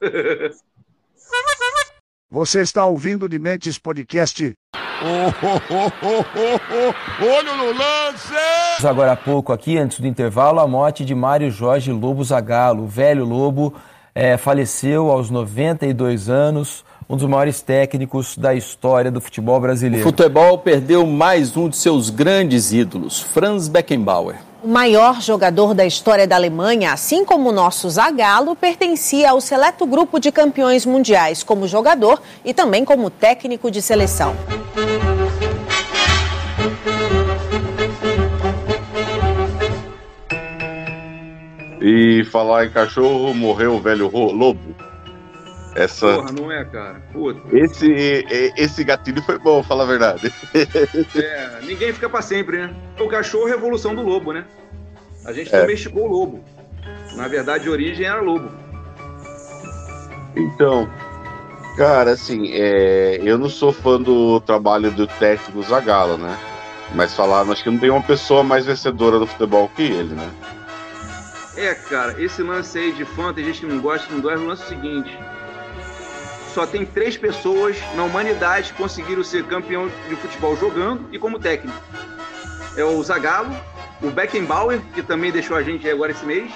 Você 2.30 2.60
está 2.60 2.86
ouvindo 2.86 3.28
de 3.28 3.38
Mentes 3.38 3.76
Podcast. 3.76 4.52
Olho 7.22 7.56
no 7.56 7.66
lance! 7.66 8.86
Agora 8.86 9.12
há 9.12 9.16
pouco, 9.16 9.52
aqui, 9.52 9.78
antes 9.78 9.98
do 9.98 10.06
intervalo, 10.06 10.60
a 10.60 10.66
morte 10.66 11.04
de 11.04 11.14
Mário 11.14 11.50
Jorge 11.50 11.90
Lobo 11.90 12.22
Zagallo. 12.22 12.84
O 12.84 12.86
velho 12.86 13.24
Lobo 13.24 13.74
eh, 14.14 14.36
faleceu 14.36 15.10
aos 15.10 15.30
92 15.30 16.28
anos, 16.28 16.84
um 17.08 17.16
dos 17.16 17.28
maiores 17.28 17.62
técnicos 17.62 18.36
da 18.36 18.54
história 18.54 19.10
do 19.10 19.20
futebol 19.20 19.56
O 19.56 19.60
brasileiro. 19.60 20.04
futebol 20.04 20.58
perdeu 20.58 21.06
mais 21.06 21.56
um 21.56 21.68
de 21.68 21.76
seus 21.76 22.10
grandes 22.10 22.72
ídolos, 22.72 23.20
Franz 23.20 23.68
Beckenbauer. 23.68 24.36
O 24.62 24.68
maior 24.68 25.22
jogador 25.22 25.72
da 25.72 25.86
história 25.86 26.26
da 26.26 26.36
Alemanha, 26.36 26.92
assim 26.92 27.24
como 27.24 27.48
o 27.48 27.52
nosso 27.52 27.88
Zagallo, 27.88 28.54
pertencia 28.54 29.30
ao 29.30 29.40
seleto 29.40 29.86
grupo 29.86 30.20
de 30.20 30.30
campeões 30.30 30.84
mundiais 30.84 31.42
como 31.42 31.66
jogador 31.66 32.20
e 32.44 32.52
também 32.52 32.84
como 32.84 33.08
técnico 33.08 33.70
de 33.70 33.80
seleção. 33.80 34.36
E 41.80 42.24
falar 42.24 42.66
em 42.66 42.70
cachorro, 42.70 43.32
morreu 43.34 43.74
o 43.74 43.80
velho 43.80 44.10
lobo. 44.12 44.74
Essa, 45.74 46.14
Porra, 46.16 46.32
não 46.32 46.50
é, 46.50 46.64
cara? 46.64 47.00
Puta. 47.12 47.40
esse, 47.56 48.24
esse 48.56 48.82
gatilho 48.82 49.22
foi 49.22 49.38
bom, 49.38 49.62
fala 49.62 49.84
a 49.84 49.86
verdade. 49.86 50.32
É, 50.52 51.60
ninguém 51.62 51.92
fica 51.92 52.08
pra 52.08 52.20
sempre, 52.20 52.58
né? 52.58 52.74
O 52.98 53.06
cachorro 53.08 53.48
é 53.48 53.52
a 53.52 53.54
evolução 53.54 53.94
do 53.94 54.02
lobo, 54.02 54.32
né? 54.32 54.44
A 55.24 55.32
gente 55.32 55.54
É. 55.54 55.60
domesticou 55.60 56.04
o 56.04 56.10
lobo. 56.10 56.44
Na 57.14 57.28
verdade, 57.28 57.68
a 57.68 57.70
origem 57.70 58.04
era 58.04 58.20
lobo. 58.20 58.50
Então, 60.36 60.88
cara, 61.76 62.12
assim, 62.12 62.50
é, 62.52 63.20
eu 63.22 63.38
não 63.38 63.48
sou 63.48 63.72
fã 63.72 64.00
do 64.00 64.40
trabalho 64.40 64.90
do 64.90 65.06
técnico 65.06 65.62
Zagallo, 65.62 66.18
né? 66.18 66.36
Mas 66.94 67.14
falaram, 67.14 67.52
acho 67.52 67.62
que 67.62 67.70
não 67.70 67.78
tem 67.78 67.90
uma 67.90 68.02
pessoa 68.02 68.42
mais 68.42 68.66
vencedora 68.66 69.18
no 69.18 69.26
futebol 69.26 69.70
que 69.76 69.82
ele, 69.82 70.14
né? 70.14 70.28
É, 71.60 71.74
cara, 71.74 72.14
esse 72.22 72.42
lance 72.42 72.78
aí 72.78 72.92
de 72.92 73.04
fã, 73.04 73.32
tem 73.34 73.44
gente 73.44 73.60
que 73.60 73.66
não 73.66 73.80
gosta, 73.80 74.10
não 74.12 74.20
gosta, 74.20 74.38
o 74.38 74.46
lance 74.46 74.62
é 74.62 74.66
o 74.66 74.68
seguinte. 74.68 75.18
Só 76.54 76.66
tem 76.66 76.84
três 76.86 77.16
pessoas 77.16 77.76
na 77.94 78.02
humanidade 78.02 78.72
que 78.72 78.78
conseguiram 78.78 79.22
ser 79.22 79.44
campeão 79.44 79.90
de 80.08 80.16
futebol 80.16 80.56
jogando 80.56 81.06
e 81.12 81.18
como 81.18 81.38
técnico. 81.38 81.78
É 82.76 82.84
o 82.84 83.00
Zagallo, 83.02 83.54
o 84.02 84.10
Beckenbauer, 84.10 84.80
que 84.94 85.02
também 85.02 85.30
deixou 85.30 85.56
a 85.56 85.62
gente 85.62 85.88
agora 85.88 86.12
esse 86.12 86.24
mês, 86.24 86.50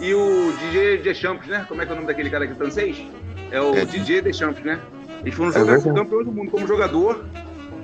e 0.00 0.14
o 0.14 0.52
DJ 0.58 0.98
Deschamps, 0.98 1.46
né? 1.48 1.64
Como 1.68 1.82
é 1.82 1.84
que 1.84 1.90
é 1.90 1.94
o 1.94 1.96
nome 1.96 2.06
daquele 2.06 2.30
cara 2.30 2.44
aqui 2.44 2.54
francês? 2.54 3.02
É 3.50 3.60
o 3.60 3.74
É. 3.76 3.84
DJ 3.84 4.22
Deschamps, 4.22 4.62
né? 4.64 4.78
Eles 5.22 5.34
foram 5.34 5.50
É 5.50 5.54
jogar 5.54 5.72
verdade. 5.78 5.96
campeões 5.96 6.26
do 6.26 6.32
mundo 6.32 6.50
como 6.50 6.66
jogador 6.66 7.24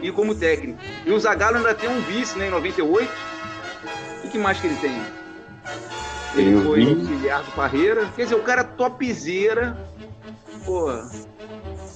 e 0.00 0.10
como 0.12 0.34
técnico. 0.34 0.78
E 1.04 1.10
o 1.12 1.18
Zagallo 1.18 1.56
ainda 1.58 1.74
tem 1.74 1.90
um 1.90 2.00
vice, 2.02 2.38
né, 2.38 2.46
em 2.46 2.50
98. 2.50 3.10
E 4.24 4.28
que 4.28 4.38
mais 4.38 4.60
que 4.60 4.66
ele 4.68 4.76
tem? 4.76 5.02
Ele 6.34 6.54
o 6.54 6.62
foi 6.62 6.84
Vini. 6.84 7.00
auxiliar 7.00 7.42
do 7.42 7.50
Parreira. 7.52 8.06
Quer 8.14 8.24
dizer, 8.24 8.34
o 8.34 8.42
cara 8.42 8.64
topzera. 8.64 9.76
Pô. 10.64 10.90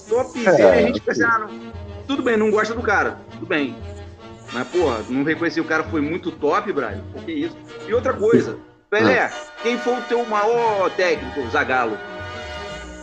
Topzera 0.09 0.75
É, 0.75 0.81
e 0.81 0.83
a 0.83 0.87
gente 0.87 1.01
pensa, 1.01 1.27
ah, 1.27 1.47
tudo 2.07 2.23
bem, 2.23 2.37
não 2.37 2.51
gosta 2.51 2.73
do 2.73 2.81
cara. 2.81 3.17
Tudo 3.31 3.45
bem. 3.45 3.75
Mas, 4.51 4.67
porra, 4.67 4.99
não 5.09 5.23
reconhecer 5.23 5.61
o 5.61 5.65
cara 5.65 5.83
foi 5.83 6.01
muito 6.01 6.31
top, 6.31 6.71
Brian. 6.71 7.01
Por 7.11 7.23
que 7.23 7.31
isso? 7.31 7.57
E 7.87 7.93
outra 7.93 8.13
coisa, 8.13 8.57
Pelé, 8.89 9.31
quem 9.63 9.77
foi 9.77 9.93
o 9.93 10.01
teu 10.01 10.25
maior 10.25 10.89
técnico? 10.91 11.49
Zagallo. 11.49 11.97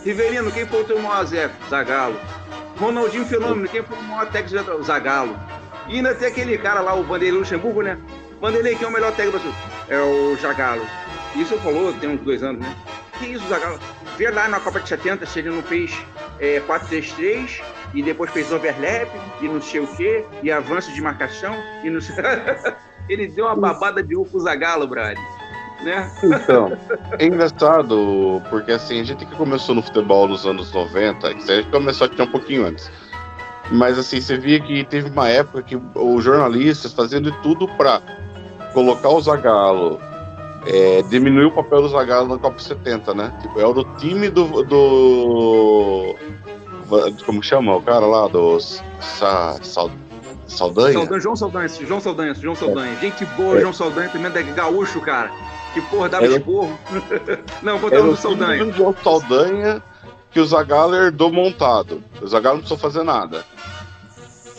Rivelino, 0.05 0.51
quem 0.51 0.65
foi 0.65 0.81
o 0.81 0.85
teu 0.85 0.99
maior 0.99 1.25
Zé? 1.25 1.49
Zagallo. 1.69 2.17
Ronaldinho 2.79 3.25
Fenômeno, 3.25 3.67
quem 3.67 3.83
foi 3.83 3.97
o 3.97 4.03
maior 4.03 4.31
técnico? 4.31 4.83
Zagallo. 4.83 5.37
E 5.87 5.97
ainda 5.97 6.15
tem 6.15 6.27
aquele 6.27 6.57
cara 6.57 6.79
lá, 6.79 6.93
o 6.95 7.03
Vanderlei 7.03 7.31
Luxemburgo, 7.31 7.81
né? 7.81 7.97
Vanderlei, 8.39 8.75
quem 8.75 8.85
é 8.85 8.89
o 8.89 8.93
melhor 8.93 9.11
técnico 9.13 9.37
do 9.39 9.43
Brasil? 9.43 9.71
É 9.89 9.99
o 9.99 10.35
Zagallo. 10.37 10.85
Isso 11.35 11.57
falou 11.59 11.93
tem 11.93 12.09
uns 12.09 12.21
dois 12.21 12.43
anos, 12.43 12.61
né? 12.61 12.75
Que 13.17 13.27
isso, 13.27 13.47
Zagallo? 13.47 13.79
Vê 14.17 14.29
lá 14.29 14.47
na 14.47 14.59
Copa 14.59 14.79
de 14.79 14.89
70 14.89 15.25
se 15.25 15.39
ele 15.39 15.49
não 15.49 15.61
fez 15.61 15.97
é, 16.39 16.59
4-3-3 16.61 17.61
e 17.93 18.03
depois 18.03 18.31
fez 18.31 18.51
overlap 18.51 19.09
e 19.41 19.47
não 19.47 19.61
sei 19.61 19.81
o 19.81 19.87
quê, 19.87 20.25
e 20.41 20.51
avanço 20.51 20.91
de 20.93 21.01
marcação 21.01 21.55
e 21.83 21.89
não 21.89 22.01
sei... 22.01 22.15
ele 23.09 23.27
deu 23.27 23.45
uma 23.45 23.55
babada 23.55 24.01
de 24.01 24.15
ovo 24.15 24.29
pro 24.29 24.39
Zagallo, 24.39 24.87
Brad. 24.87 25.17
Né? 25.83 26.11
Então, 26.23 26.77
é 27.17 27.25
engraçado, 27.25 28.41
porque 28.49 28.71
assim, 28.71 29.01
a 29.01 29.03
gente 29.03 29.25
que 29.25 29.35
começou 29.35 29.73
no 29.73 29.81
futebol 29.81 30.27
nos 30.27 30.45
anos 30.45 30.71
90, 30.71 31.33
que 31.33 31.51
a 31.51 31.55
gente 31.55 31.69
começou 31.69 32.05
aqui 32.05 32.21
um 32.21 32.27
pouquinho 32.27 32.67
antes. 32.67 32.91
Mas 33.71 33.97
assim, 33.97 34.21
você 34.21 34.37
via 34.37 34.59
que 34.59 34.83
teve 34.85 35.09
uma 35.09 35.27
época 35.27 35.63
que 35.63 35.81
os 35.95 36.23
jornalistas 36.23 36.93
fazendo 36.93 37.31
tudo 37.41 37.67
pra 37.69 38.01
colocar 38.73 39.09
o 39.09 39.21
Zagallo, 39.21 39.99
é, 40.65 41.01
diminuir 41.03 41.45
o 41.45 41.51
papel 41.51 41.81
do 41.81 41.89
Zagallo 41.89 42.27
na 42.29 42.37
Copa 42.37 42.59
70, 42.59 43.13
né? 43.13 43.33
Tipo, 43.41 43.59
era 43.59 43.69
o 43.69 43.83
time 43.97 44.29
do. 44.29 44.63
do 44.63 46.15
como 47.25 47.41
chama 47.41 47.75
o 47.75 47.81
cara 47.81 48.05
lá? 48.05 48.27
Do. 48.27 48.59
Sa, 48.59 49.57
Sal, 49.61 49.89
Saldanha? 50.47 50.93
Saldanha, 50.99 51.21
João 51.21 51.35
Saldanha, 51.35 51.67
João 51.69 51.99
Saldanha, 52.01 52.33
João 52.35 52.55
Saldanha. 52.55 52.95
Gente 52.99 53.25
boa, 53.37 53.57
É. 53.57 53.61
João 53.61 53.73
Saldanha, 53.73 54.09
também 54.09 54.31
da 54.31 54.41
gaúcho, 54.41 54.99
cara. 55.01 55.31
Que 55.73 55.81
porra, 55.81 56.09
dava 56.09 56.25
Era- 56.25 56.35
esporro. 56.37 56.77
não, 57.63 57.73
Era 57.73 57.81
botava 57.81 58.01
o 58.03 58.15
time 58.15 58.17
Saldanha. 58.17 58.65
do 58.65 58.71
João 58.73 58.95
Saldanha 59.01 59.81
que 60.31 60.39
o 60.39 60.45
Zagallo 60.45 60.95
herdou 60.95 61.31
montado. 61.31 62.03
O 62.21 62.27
Zagallo 62.27 62.57
não 62.57 62.61
precisou 62.63 62.77
fazer 62.77 63.03
nada. 63.03 63.43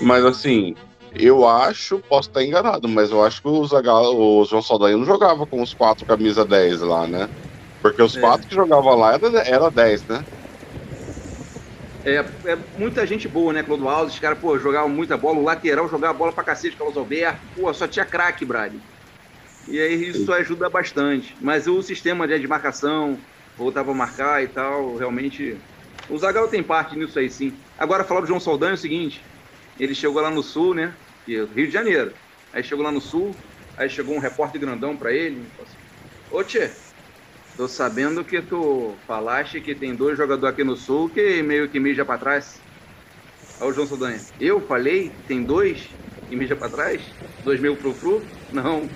Mas 0.01 0.25
assim, 0.25 0.75
eu 1.15 1.47
acho, 1.47 2.01
posso 2.03 2.29
estar 2.29 2.43
enganado, 2.45 2.89
mas 2.89 3.11
eu 3.11 3.23
acho 3.25 3.43
que 3.43 3.49
o 3.49 3.65
Zagallo, 3.67 4.41
o 4.41 4.45
João 4.45 4.63
Saldanha 4.63 4.97
não 4.97 5.05
jogava 5.05 5.47
com 5.47 5.63
os 5.63 5.75
quatro 5.75 6.07
camisa 6.07 6.45
10 6.47 6.81
lá, 6.81 7.07
né? 7.09 7.29
Porque 7.83 8.03
os 8.03 8.17
É. 8.17 8.19
quatro 8.19 8.49
que 8.49 8.55
jogavam 8.55 8.97
lá 8.97 9.15
era, 9.15 9.29
era 9.49 9.71
10, 9.71 10.07
né? 10.07 10.27
É, 12.05 12.17
é 12.17 12.57
muita 12.75 13.07
gente 13.07 13.29
boa, 13.29 13.53
né, 13.53 13.63
Clodo 13.63 13.89
Alves? 13.89 14.15
Os 14.15 14.21
caras, 14.21 14.39
pô, 14.41 14.59
jogavam 14.59 14.89
muita 14.89 15.17
bola. 15.17 15.39
O 15.39 15.43
lateral 15.43 15.89
jogava 15.89 16.19
bola 16.19 16.35
pra 16.35 16.45
cacete, 16.45 16.77
Carlos 16.77 16.97
Alberto. 16.97 17.49
Pô, 17.55 17.73
só 17.73 17.87
tinha 17.87 18.05
craque, 18.05 18.45
Brad. 18.45 18.75
E 19.67 19.81
aí 19.81 19.95
isso 20.09 20.33
ajuda 20.33 20.71
bastante. 20.71 21.37
Mas 21.41 21.67
o 21.69 21.83
sistema 21.83 22.27
de 22.29 22.49
marcação, 22.49 23.27
voltava 23.57 23.93
a 23.93 23.95
marcar 23.95 24.43
e 24.43 24.49
tal, 24.49 24.97
realmente. 24.97 25.65
O 26.09 26.19
Zagallo 26.19 26.51
tem 26.51 26.63
parte 26.63 26.97
nisso 26.97 27.19
aí, 27.19 27.31
sim. 27.31 27.65
Agora, 27.79 28.05
falar 28.05 28.23
do 28.23 28.27
João 28.27 28.41
Saldanha 28.41 28.73
é 28.73 28.75
o 28.75 28.79
seguinte: 28.79 29.29
ele 29.79 29.95
chegou 29.95 30.23
lá 30.23 30.31
no 30.31 30.43
Sul, 30.43 30.75
né? 30.75 30.99
Rio 31.27 31.55
de 31.55 31.71
Janeiro. 31.71 32.15
Aí 32.53 32.63
chegou 32.63 32.85
lá 32.85 32.93
no 32.93 33.01
Sul, 33.01 33.41
aí 33.77 33.89
chegou 33.89 34.15
um 34.15 34.21
repórter 34.21 34.61
grandão 34.61 34.97
pra 34.97 35.13
ele. 35.13 35.51
assim, 35.61 35.79
Ô, 36.29 36.45
Tchê, 36.45 36.77
tô 37.57 37.69
sabendo 37.69 38.25
que 38.25 38.43
tu 38.43 39.03
falaste 39.07 39.61
que 39.61 39.75
tem 39.75 39.97
dois 39.97 40.19
jogadores 40.19 40.53
aqui 40.53 40.65
no 40.65 40.77
Sul 40.77 41.13
que 41.13 41.43
meio 41.43 41.71
que 41.71 41.81
mija 41.81 42.05
pra 42.05 42.19
trás. 42.19 42.63
Aí 43.59 43.69
o 43.69 43.73
João 43.73 43.87
Saldanha, 43.87 44.27
eu 44.39 44.67
falei 44.67 45.17
tem 45.27 45.45
dois 45.45 45.97
que 46.29 46.37
mija 46.37 46.57
pra 46.57 46.69
trás? 46.69 47.17
Dois 47.43 47.61
meio 47.61 47.77
frufru? 47.77 48.31
Não, 48.51 48.91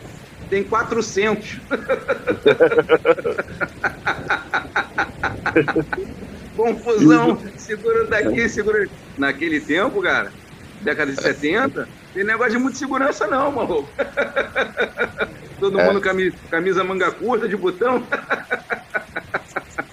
tem 0.48 0.68
400. 0.68 1.62
Confusão, 6.56 7.38
segura 7.56 8.08
daqui, 8.08 8.48
segura. 8.48 8.78
Naquele 9.16 9.60
tempo, 9.60 10.02
cara, 10.02 10.34
década 10.80 11.12
de 11.12 11.20
70, 11.20 11.88
tem 12.16 12.24
negócio 12.24 12.52
de 12.52 12.58
muita 12.58 12.78
segurança, 12.78 13.26
não, 13.26 13.52
maluco. 13.52 13.90
Todo 15.60 15.78
É. 15.78 15.86
mundo 15.86 16.00
camisa, 16.00 16.34
camisa 16.50 16.82
manga 16.82 17.10
curta, 17.12 17.46
de 17.46 17.56
botão. 17.56 18.08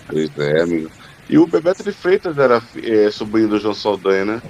Pois 0.07 0.29
é, 0.37 0.61
amigo. 0.61 0.89
E 1.29 1.37
o 1.37 1.45
Bebeto 1.45 1.83
de 1.83 1.91
Freitas 1.91 2.37
era 2.37 2.61
é, 2.81 3.11
sobrinho 3.11 3.49
do 3.49 3.59
João 3.59 3.73
Saldanha, 3.73 4.23
né? 4.23 4.41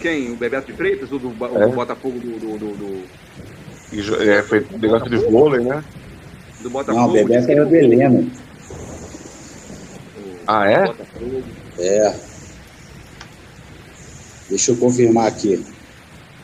Quem? 0.00 0.32
O 0.32 0.36
Bebeto 0.36 0.66
de 0.66 0.76
Freitas? 0.76 1.12
O 1.12 1.18
do, 1.20 1.28
É. 1.28 1.66
do 1.68 1.72
Botafogo 1.72 2.18
do, 2.18 2.38
do, 2.40 2.58
do, 2.58 2.76
do, 2.76 3.04
E 3.92 4.02
jo- 4.02 4.16
é, 4.16 4.42
foi 4.42 4.66
negócio 4.72 5.08
de 5.08 5.18
vôlei, 5.18 5.64
né? 5.64 5.84
do 6.60 6.70
Botafogo? 6.70 6.98
Não, 7.00 7.10
o 7.10 7.12
Bebeto 7.12 7.48
era 7.48 7.64
do 7.64 7.76
Helena. 7.76 8.26
Ah, 10.48 10.68
é? 10.68 10.84
Botafogo. 10.86 11.44
É. 11.78 12.14
Deixa 14.48 14.72
eu 14.72 14.76
confirmar 14.78 15.28
aqui. 15.28 15.79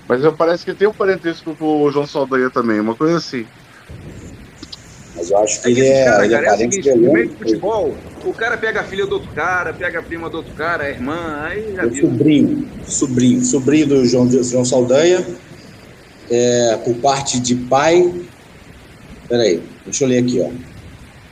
Mas 0.08 0.22
eu 0.22 0.32
parece 0.32 0.64
que 0.64 0.74
tem 0.74 0.86
um 0.86 0.92
parentesco 0.92 1.56
com 1.56 1.82
o 1.82 1.90
João 1.90 2.06
Saldanha 2.06 2.48
também, 2.50 2.78
uma 2.78 2.94
coisa 2.94 3.16
assim. 3.16 3.46
Mas 5.16 5.30
eu 5.30 5.38
acho 5.38 5.62
que 5.62 5.68
É 5.68 5.70
ele 5.70 5.86
é, 5.86 6.04
caras, 6.04 6.24
ele 6.24 6.34
é 6.34 6.42
cara, 6.42 6.54
é 6.54 6.58
seguinte, 6.58 6.94
no 6.94 7.12
meio 7.12 7.28
do 7.28 7.36
futebol, 7.38 7.98
o 8.24 8.32
cara 8.34 8.56
pega 8.56 8.80
a 8.80 8.84
filha 8.84 9.06
do 9.06 9.14
outro 9.14 9.32
cara, 9.32 9.72
pega 9.72 9.98
a 9.98 10.02
prima 10.02 10.30
do 10.30 10.36
outro 10.36 10.54
cara, 10.54 10.84
a 10.84 10.90
irmã, 10.90 11.42
aí 11.42 11.74
já 11.74 11.86
viu. 11.86 12.08
sobrinho, 12.08 12.70
sobrinho, 12.84 13.44
sobrinho 13.44 13.86
do 13.88 14.04
João, 14.06 14.30
João 14.30 14.64
Saldanha, 14.64 15.26
é, 16.30 16.76
por 16.84 16.94
parte 16.96 17.40
de 17.40 17.54
pai. 17.54 18.12
Peraí, 19.28 19.62
deixa 19.84 20.04
eu 20.04 20.08
ler 20.08 20.22
aqui, 20.22 20.40
ó. 20.40 20.50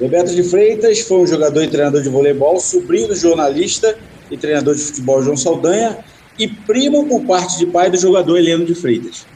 Roberto 0.01 0.35
de 0.35 0.43
Freitas 0.43 1.01
foi 1.01 1.19
um 1.19 1.27
jogador 1.27 1.63
e 1.63 1.69
treinador 1.69 2.03
de 2.03 2.09
voleibol, 2.09 2.59
sobrinho 2.59 3.07
do 3.07 3.15
jornalista 3.15 3.97
e 4.29 4.37
treinador 4.37 4.75
de 4.75 4.83
futebol 4.83 5.23
João 5.23 5.37
Saldanha 5.37 5.97
e 6.39 6.49
primo 6.49 7.07
por 7.09 7.25
parte 7.25 7.59
de 7.59 7.67
pai 7.67 7.91
do 7.91 7.97
jogador 7.97 8.39
Heleno 8.39 8.65
de 8.65 8.75
Freitas. 8.75 9.27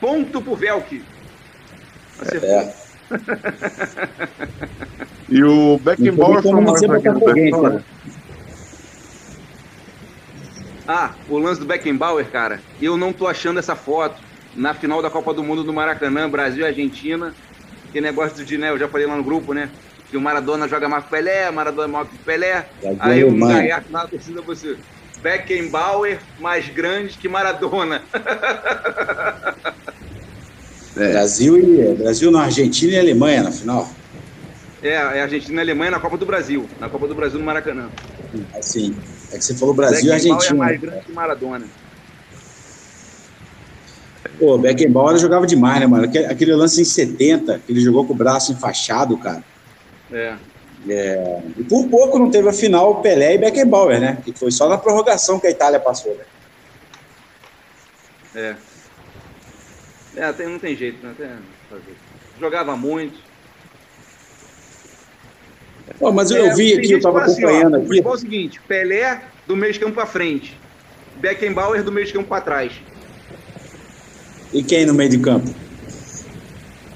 Ponto 0.00 0.40
pro 0.40 0.54
Velk. 0.54 1.02
Acertou. 2.20 2.48
É. 2.48 2.74
E 5.28 5.42
o 5.42 5.78
Beckenbauer 5.78 6.42
foi 6.42 6.52
zagueiro. 6.78 7.84
Ah, 10.86 11.14
o 11.28 11.38
lance 11.38 11.60
do 11.60 11.66
Beckenbauer, 11.66 12.30
cara, 12.30 12.60
eu 12.80 12.96
não 12.96 13.12
tô 13.12 13.26
achando 13.26 13.58
essa 13.58 13.74
foto. 13.74 14.22
Na 14.54 14.72
final 14.72 15.02
da 15.02 15.10
Copa 15.10 15.34
do 15.34 15.42
Mundo 15.42 15.64
do 15.64 15.72
Maracanã, 15.72 16.30
Brasil 16.30 16.64
e 16.64 16.68
Argentina, 16.68 17.34
que 17.90 18.00
negócio 18.00 18.36
do 18.36 18.44
Diné, 18.44 18.70
eu 18.70 18.78
já 18.78 18.86
falei 18.86 19.04
lá 19.04 19.16
no 19.16 19.24
grupo, 19.24 19.52
né? 19.52 19.68
Que 20.08 20.16
o 20.16 20.20
Maradona 20.20 20.68
joga 20.68 20.88
mais 20.88 21.02
que 21.02 21.08
o 21.08 21.10
Pelé, 21.10 21.50
Maradona 21.50 21.88
é 21.88 21.90
maior 21.90 22.06
que 22.06 22.14
o 22.14 22.18
Pelé. 22.18 22.68
Aí 23.00 23.24
o. 23.24 23.36
Gaiato 23.36 23.90
na 23.90 24.06
torcida 24.06 24.40
você. 24.42 24.76
Beckenbauer 25.24 26.18
mais 26.38 26.68
grande 26.68 27.16
que 27.16 27.26
Maradona. 27.30 28.02
Brasil 30.94 31.56
e 31.56 31.94
Brasil 31.94 32.30
na 32.30 32.42
Argentina 32.42 32.92
e 32.92 32.98
Alemanha 32.98 33.42
na 33.42 33.50
final. 33.50 33.88
É, 34.82 34.90
é 34.90 35.22
Argentina 35.22 35.62
e 35.62 35.64
Alemanha 35.64 35.92
na 35.92 35.98
Copa 35.98 36.18
do 36.18 36.26
Brasil. 36.26 36.68
Na 36.78 36.90
Copa 36.90 37.08
do 37.08 37.14
Brasil 37.14 37.38
no 37.38 37.44
Maracanã. 37.44 37.88
Assim, 38.54 38.94
é 39.32 39.38
que 39.38 39.44
você 39.44 39.54
falou 39.54 39.72
Brasil 39.72 40.12
e 40.12 40.14
Beckenbauer 40.14 40.42
Argentina. 40.42 40.54
é 40.54 40.58
mais 40.58 40.80
grande 40.80 41.04
que 41.06 41.12
Maradona. 41.12 41.66
Pô, 44.38 44.58
Beckenbauer 44.58 45.16
jogava 45.16 45.46
demais, 45.46 45.80
né, 45.80 45.86
mano? 45.86 46.04
Aquele, 46.04 46.26
aquele 46.26 46.54
lance 46.54 46.82
em 46.82 46.84
70, 46.84 47.60
que 47.60 47.72
ele 47.72 47.80
jogou 47.80 48.04
com 48.04 48.12
o 48.12 48.16
braço 48.16 48.52
enfaixado, 48.52 49.16
cara. 49.16 49.42
É. 50.12 50.34
É, 50.86 51.16
e 51.58 51.64
por 51.64 51.88
pouco 51.88 52.18
não 52.18 52.30
teve 52.30 52.48
a 52.48 52.52
final 52.52 53.00
Pelé 53.00 53.34
e 53.34 53.38
Beckenbauer, 53.38 54.00
né? 54.00 54.20
Que 54.22 54.36
foi 54.38 54.50
só 54.50 54.68
na 54.68 54.76
prorrogação 54.76 55.40
que 55.40 55.46
a 55.46 55.50
Itália 55.50 55.80
passou, 55.80 56.14
né? 56.16 56.26
É. 58.34 58.56
É, 60.16 60.32
tem- 60.32 60.46
não 60.46 60.58
tem 60.58 60.76
jeito, 60.76 61.02
né? 61.02 61.14
Tem- 61.14 61.42
fazer. 61.68 61.98
Jogava 62.38 62.76
muito. 62.76 63.18
Pô, 65.98 66.12
mas 66.12 66.30
eu, 66.30 66.36
É, 66.44 66.50
eu 66.50 66.56
vi 66.56 66.74
aqui, 66.74 66.92
eu 66.92 67.00
tava 67.00 67.20
fala 67.20 67.30
assim, 67.32 67.44
ó, 67.44 67.48
acompanhando 67.48 67.74
O 67.74 67.78
aqui. 67.78 67.86
futebol 67.88 68.12
é 68.12 68.16
o 68.16 68.18
seguinte: 68.18 68.60
Pelé 68.66 69.30
do 69.46 69.56
meio 69.56 69.72
de 69.72 69.80
campo 69.80 69.94
pra 69.94 70.06
frente, 70.06 70.62
Beckenbauer 71.14 71.82
do 71.82 71.92
meio 71.92 72.06
de 72.06 72.12
campo 72.12 72.28
pra 72.28 72.40
trás. 72.40 72.82
E 74.52 74.62
quem 74.62 74.84
no 74.86 74.94
meio 74.94 75.10
de 75.10 75.20
campo? 75.20 75.54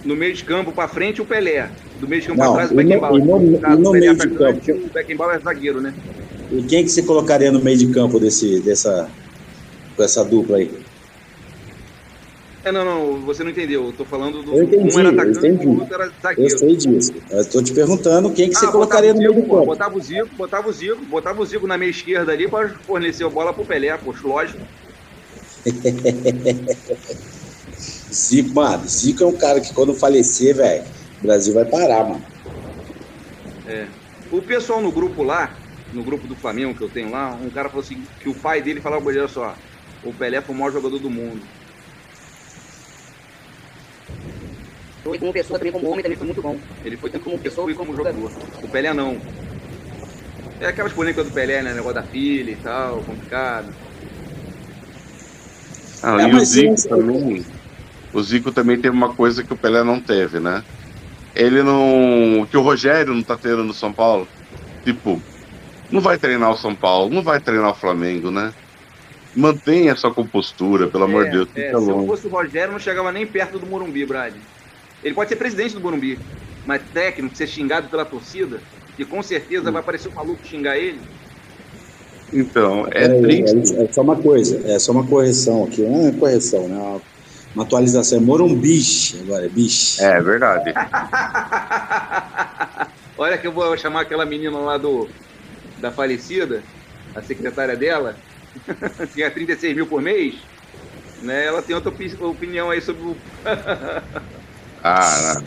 No 0.05 0.15
meio 0.15 0.35
de 0.35 0.45
campo 0.45 0.73
pra 0.73 0.89
frente, 0.89 1.21
o 1.21 1.27
Pelé. 1.27 1.75
Do 1.99 2.09
meio 2.09 2.23
de 2.23 2.29
campo 2.29 2.39
Não, 2.39 2.53
pra 2.53 2.55
trás, 2.61 2.71
o 2.73 2.75
Beckenbauer. 2.75 3.21
e 3.21 3.25
no- 3.25 3.61
e 3.67 3.77
no 3.83 3.91
meio 3.93 4.03
de 4.03 4.09
atacante, 4.09 4.73
O 4.73 4.91
Beckenbauer 4.93 5.37
é 5.37 5.41
zagueiro, 5.41 5.81
né? 5.81 5.95
E 6.51 6.63
quem 6.67 6.83
que 6.85 6.89
você 6.91 7.03
colocaria 7.03 7.53
no 7.53 7.63
meio 7.63 7.77
de 7.79 7.91
campo 7.91 8.19
desse, 8.19 8.61
dessa, 8.63 9.13
com 9.97 10.03
essa 10.03 10.25
dupla 10.25 10.59
aí? 10.59 10.71
É, 12.65 12.73
não, 12.73 12.85
não, 12.85 13.25
você 13.25 13.43
não 13.45 13.51
entendeu. 13.51 13.85
Eu 13.87 13.93
tô 13.93 14.05
falando 14.05 14.43
do. 14.43 14.53
Eu 14.53 14.65
entendi, 14.65 14.97
um 14.97 14.99
era 14.99 15.09
eu 15.09 15.13
atacante 15.13 15.47
e 15.47 15.49
entendi. 15.49 15.67
o 15.67 15.79
outro 15.81 15.95
era 15.95 16.13
zagueiro. 16.21 16.55
Eu 16.55 16.59
sei 16.59 16.77
disso. 16.77 17.13
Eu 17.31 17.51
tô 17.51 17.63
te 17.63 17.73
perguntando 17.75 18.33
quem 18.33 18.49
que 18.49 18.55
você 18.55 18.67
Ah, 18.67 18.73
colocaria 18.73 19.13
no 19.13 19.19
meio 19.19 19.35
pô, 19.35 19.43
campo. 19.43 19.67
Botava 19.67 19.95
o 19.95 20.01
Zico, 20.01 20.35
botava 20.35 20.69
o 20.69 20.73
Zico, 20.73 21.07
botava 21.07 21.41
o 21.41 21.47
Zico 21.47 21.67
na 21.67 21.79
meia 21.79 21.91
esquerda 21.91 22.33
ali 22.33 22.49
para 22.49 22.69
fornecer 22.85 23.25
a 23.25 23.31
bola 23.31 23.55
pro 23.55 23.67
Pelé, 23.67 23.97
poxa, 23.99 24.27
lógico. 24.27 24.61
Zico, 28.13 28.55
mano, 28.55 28.87
Zico 28.89 29.23
é 29.23 29.27
um 29.27 29.37
cara 29.37 29.61
que 29.61 29.73
quando 29.73 29.95
falecer, 29.95 30.57
velho, 30.57 30.85
o 31.21 31.27
Brasil 31.27 31.55
vai 31.55 31.65
parar, 31.65 32.05
mano. 32.05 32.27
É. 33.67 33.89
O 34.31 34.43
pessoal 34.43 34.81
no 34.81 34.93
grupo 34.93 35.23
lá, 35.23 35.59
no 35.93 36.05
grupo 36.05 36.27
do 36.27 36.37
Flamengo 36.37 36.77
que 36.77 36.85
eu 36.85 36.91
tenho 36.91 37.11
lá, 37.11 37.35
um 37.35 37.51
cara 37.51 37.69
falou 37.69 37.83
assim, 37.83 38.07
que 38.21 38.29
o 38.29 38.41
pai 38.41 38.63
dele 38.63 38.81
falava 38.81 39.05
olha 39.05 39.29
só, 39.29 39.57
o 40.03 40.15
Pelé 40.15 40.41
foi 40.41 40.55
o 40.55 40.59
maior 40.59 40.73
jogador 40.73 40.99
do 40.99 41.11
mundo. 41.11 41.49
Foi 45.03 45.19
como 45.19 45.33
pessoa, 45.33 45.59
também 45.59 45.73
como 45.73 45.89
homem, 45.89 46.03
também 46.03 46.19
foi 46.19 46.27
muito 46.27 46.43
bom. 46.43 46.61
Ele 46.85 46.99
foi 46.99 47.11
tanto 47.11 47.25
como 47.25 47.39
pessoa 47.39 47.71
e 47.71 47.75
como 47.75 47.95
jogador. 47.95 48.31
O 48.63 48.69
Pelé 48.69 48.93
não. 48.93 49.23
É 50.61 50.67
aquelas 50.67 50.93
polêmicas 50.93 51.25
do 51.25 51.33
Pelé, 51.33 51.63
né? 51.63 51.73
Negócio 51.73 51.95
da 51.95 52.03
filha 52.05 52.51
e 52.51 52.57
tal, 52.57 53.03
complicado. 53.05 53.75
Ah, 56.03 56.21
É, 56.23 56.29
e 56.29 56.35
o 56.35 56.41
Zico 56.45 56.75
também. 56.89 57.47
O 58.13 58.23
Zico 58.23 58.53
também 58.53 58.81
teve 58.81 58.97
uma 58.97 59.15
coisa 59.15 59.45
que 59.45 59.53
o 59.53 59.59
Pelé 59.59 59.83
não 59.83 60.03
teve, 60.03 60.41
né? 60.41 60.63
Ele 61.35 61.63
não. 61.63 62.47
que 62.51 62.57
o 62.57 62.63
Rogério 62.63 63.15
não 63.15 63.23
tá 63.23 63.37
tendo 63.37 63.63
no 63.63 63.73
São 63.73 63.93
Paulo. 63.93 64.29
Tipo, 64.85 65.21
não 65.91 66.01
vai 66.01 66.19
treinar 66.19 66.51
o 66.51 66.57
São 66.57 66.75
Paulo, 66.75 67.13
não 67.15 67.23
vai 67.23 67.41
treinar 67.41 67.71
o 67.71 67.75
Flamengo, 67.75 68.31
né? 68.31 68.53
Mantenha 69.35 69.93
a 69.93 69.97
sua 69.97 70.13
compostura, 70.13 70.89
pelo 70.89 71.05
amor 71.05 71.25
de 71.27 71.31
Deus, 71.31 71.49
É, 71.55 71.69
se 71.69 71.75
eu 71.75 71.81
longe. 71.81 72.07
fosse 72.07 72.27
o 72.27 72.31
Rogério, 72.31 72.73
não 72.73 72.79
chegava 72.79 73.13
nem 73.13 73.27
perto 73.27 73.59
do 73.59 73.67
Morumbi, 73.67 74.05
Brad. 74.05 74.35
Ele 75.03 75.15
pode 75.15 75.29
ser 75.29 75.37
presidente 75.37 75.75
do 75.75 75.81
Morumbi, 75.81 76.19
mas 76.67 76.83
técnico, 76.93 77.37
ser 77.37 77.47
xingado 77.47 77.89
pela 77.89 78.05
torcida, 78.05 78.61
e 78.99 79.05
com 79.05 79.23
certeza 79.23 79.71
vai 79.71 79.81
aparecer 79.81 80.09
um 80.09 80.15
maluco 80.15 80.45
xingar 80.45 80.77
ele. 80.77 81.01
Então, 82.33 82.87
é 82.89 83.09
Peraí, 83.09 83.21
triste. 83.45 83.77
É, 83.77 83.85
é 83.85 83.93
só 83.93 84.03
uma 84.03 84.17
coisa, 84.17 84.71
é 84.71 84.79
só 84.79 84.93
uma 84.93 85.07
correção 85.07 85.65
aqui, 85.65 85.83
não 85.83 86.09
é 86.09 86.13
correção, 86.13 86.69
né? 86.69 87.01
Uma, 87.55 87.65
atualização. 87.65 88.19
É 88.19 88.21
Morumbi 88.21 88.81
agora, 89.23 89.47
é 89.47 89.49
bicho. 89.49 90.03
É 90.03 90.21
verdade. 90.21 90.73
Olha 93.17 93.37
que 93.39 93.47
eu 93.47 93.53
vou 93.53 93.77
chamar 93.77 94.03
aquela 94.03 94.25
menina 94.25 94.57
lá 94.59 94.77
do 94.79 95.09
da 95.79 95.91
falecida, 95.93 96.63
a 97.15 97.23
secretária 97.23 97.77
dela, 97.77 98.17
que 99.15 99.23
é 99.23 99.31
36 99.31 99.75
mil 99.77 99.87
por 99.87 100.01
mês, 100.03 100.35
né? 101.23 101.47
Ela 101.47 101.63
tem 101.63 101.75
outra 101.75 101.91
opi- 101.91 102.17
opinião 102.21 102.71
aí 102.71 102.81
sobre 102.81 103.03
o. 103.03 103.17
Ah, 104.81 105.43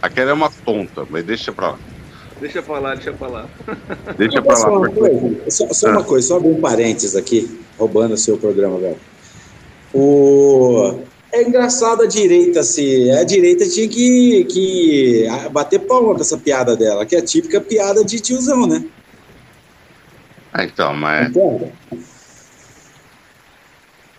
aquela 0.00 0.30
é 0.30 0.32
uma 0.32 0.50
tonta, 0.64 1.06
mas 1.10 1.22
deixa 1.22 1.52
pra 1.52 1.72
lá. 1.72 1.78
deixa 2.40 2.60
eu 2.60 2.62
falar, 2.62 2.94
deixa 2.94 3.10
eu 3.10 3.16
falar. 3.16 3.46
Deixa 4.16 4.40
pra 4.40 4.58
lá. 4.58 4.68
uma 4.72 4.80
porque- 4.90 4.98
coisa? 5.00 5.50
Só, 5.50 5.68
só 5.74 5.88
Ah. 5.88 5.90
uma 5.92 6.02
coisa, 6.04 6.26
só 6.28 6.36
abrir 6.38 6.48
um 6.48 6.60
parênteses 6.62 7.14
aqui, 7.14 7.60
roubando 7.78 8.14
o 8.14 8.18
seu 8.18 8.38
programa, 8.38 8.78
velho. 8.78 8.96
O... 9.92 11.02
É 11.32 11.42
engraçado 11.42 12.02
a 12.02 12.06
direita, 12.06 12.60
assim. 12.60 13.10
A 13.12 13.22
direita 13.22 13.68
tinha 13.68 13.88
que, 13.88 14.44
que 14.44 15.26
bater 15.52 15.78
palma 15.80 16.12
pra 16.14 16.22
essa 16.22 16.36
piada 16.36 16.76
dela, 16.76 17.06
que 17.06 17.14
é 17.14 17.20
a 17.20 17.24
típica 17.24 17.60
piada 17.60 18.04
de 18.04 18.20
tiozão, 18.20 18.66
né? 18.66 18.84
Ah, 20.52 20.64
então, 20.64 20.92
mas. 20.92 21.32
Concorda? 21.32 21.72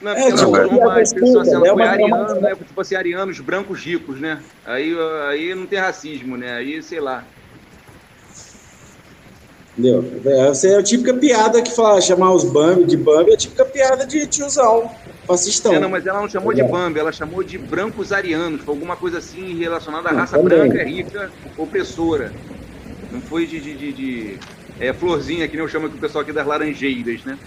Não, 0.01 0.11
É, 0.13 0.31
tipo, 0.31 0.51
desculpa, 0.51 0.93
pessoa, 0.95 1.41
assim, 1.43 1.53
ela 1.53 1.67
é 1.67 1.73
foi 1.73 1.83
uma- 1.83 1.91
ariano, 1.91 2.41
né? 2.41 2.55
Tipo 2.55 2.81
assim, 2.81 2.95
arianos 2.95 3.39
brancos 3.39 3.79
ricos, 3.85 4.19
né? 4.19 4.41
Aí, 4.65 4.95
aí 5.29 5.53
não 5.53 5.67
tem 5.67 5.77
racismo, 5.77 6.35
né? 6.37 6.53
Aí, 6.53 6.81
sei 6.81 6.99
lá. 6.99 7.23
Entendeu? 9.77 10.03
É, 10.25 10.47
Essa 10.49 10.67
é 10.69 10.75
a 10.77 10.83
típica 10.83 11.13
piada 11.13 11.61
que 11.61 11.75
fala, 11.75 12.01
chamar 12.01 12.33
os 12.33 12.43
Bambi 12.45 12.85
de 12.85 12.97
Bambi, 12.97 13.31
é 13.31 13.35
a 13.35 13.37
típica 13.37 13.63
piada 13.65 14.05
de 14.07 14.25
tiozão, 14.27 14.89
fascistão. 15.25 15.73
É, 15.73 15.79
não, 15.79 15.89
mas 15.89 16.05
ela 16.05 16.21
não 16.21 16.29
chamou 16.29 16.53
de 16.53 16.61
É. 16.61 16.67
Bambi, 16.67 16.99
ela 16.99 17.11
chamou 17.11 17.43
de 17.43 17.57
brancos 17.57 18.11
arianos, 18.11 18.63
foi 18.63 18.73
alguma 18.73 18.95
coisa 18.97 19.17
assim 19.19 19.57
relacionada 19.57 20.09
à 20.09 20.11
Não, 20.11 20.19
raça 20.19 20.37
também. 20.37 20.57
branca, 20.57 20.83
rica, 20.83 21.33
opressora. 21.57 22.33
Não 23.11 23.21
foi 23.21 23.45
de, 23.45 23.59
de, 23.59 23.75
de, 23.75 23.93
de- 23.93 24.39
é, 24.79 24.93
florzinha, 24.93 25.47
que 25.47 25.55
nem 25.55 25.63
eu 25.63 25.69
chamo 25.69 25.87
aqui 25.87 25.95
o 25.95 25.99
pessoal 25.99 26.23
aqui 26.23 26.33
das 26.33 26.47
laranjeiras, 26.47 27.23
né? 27.23 27.37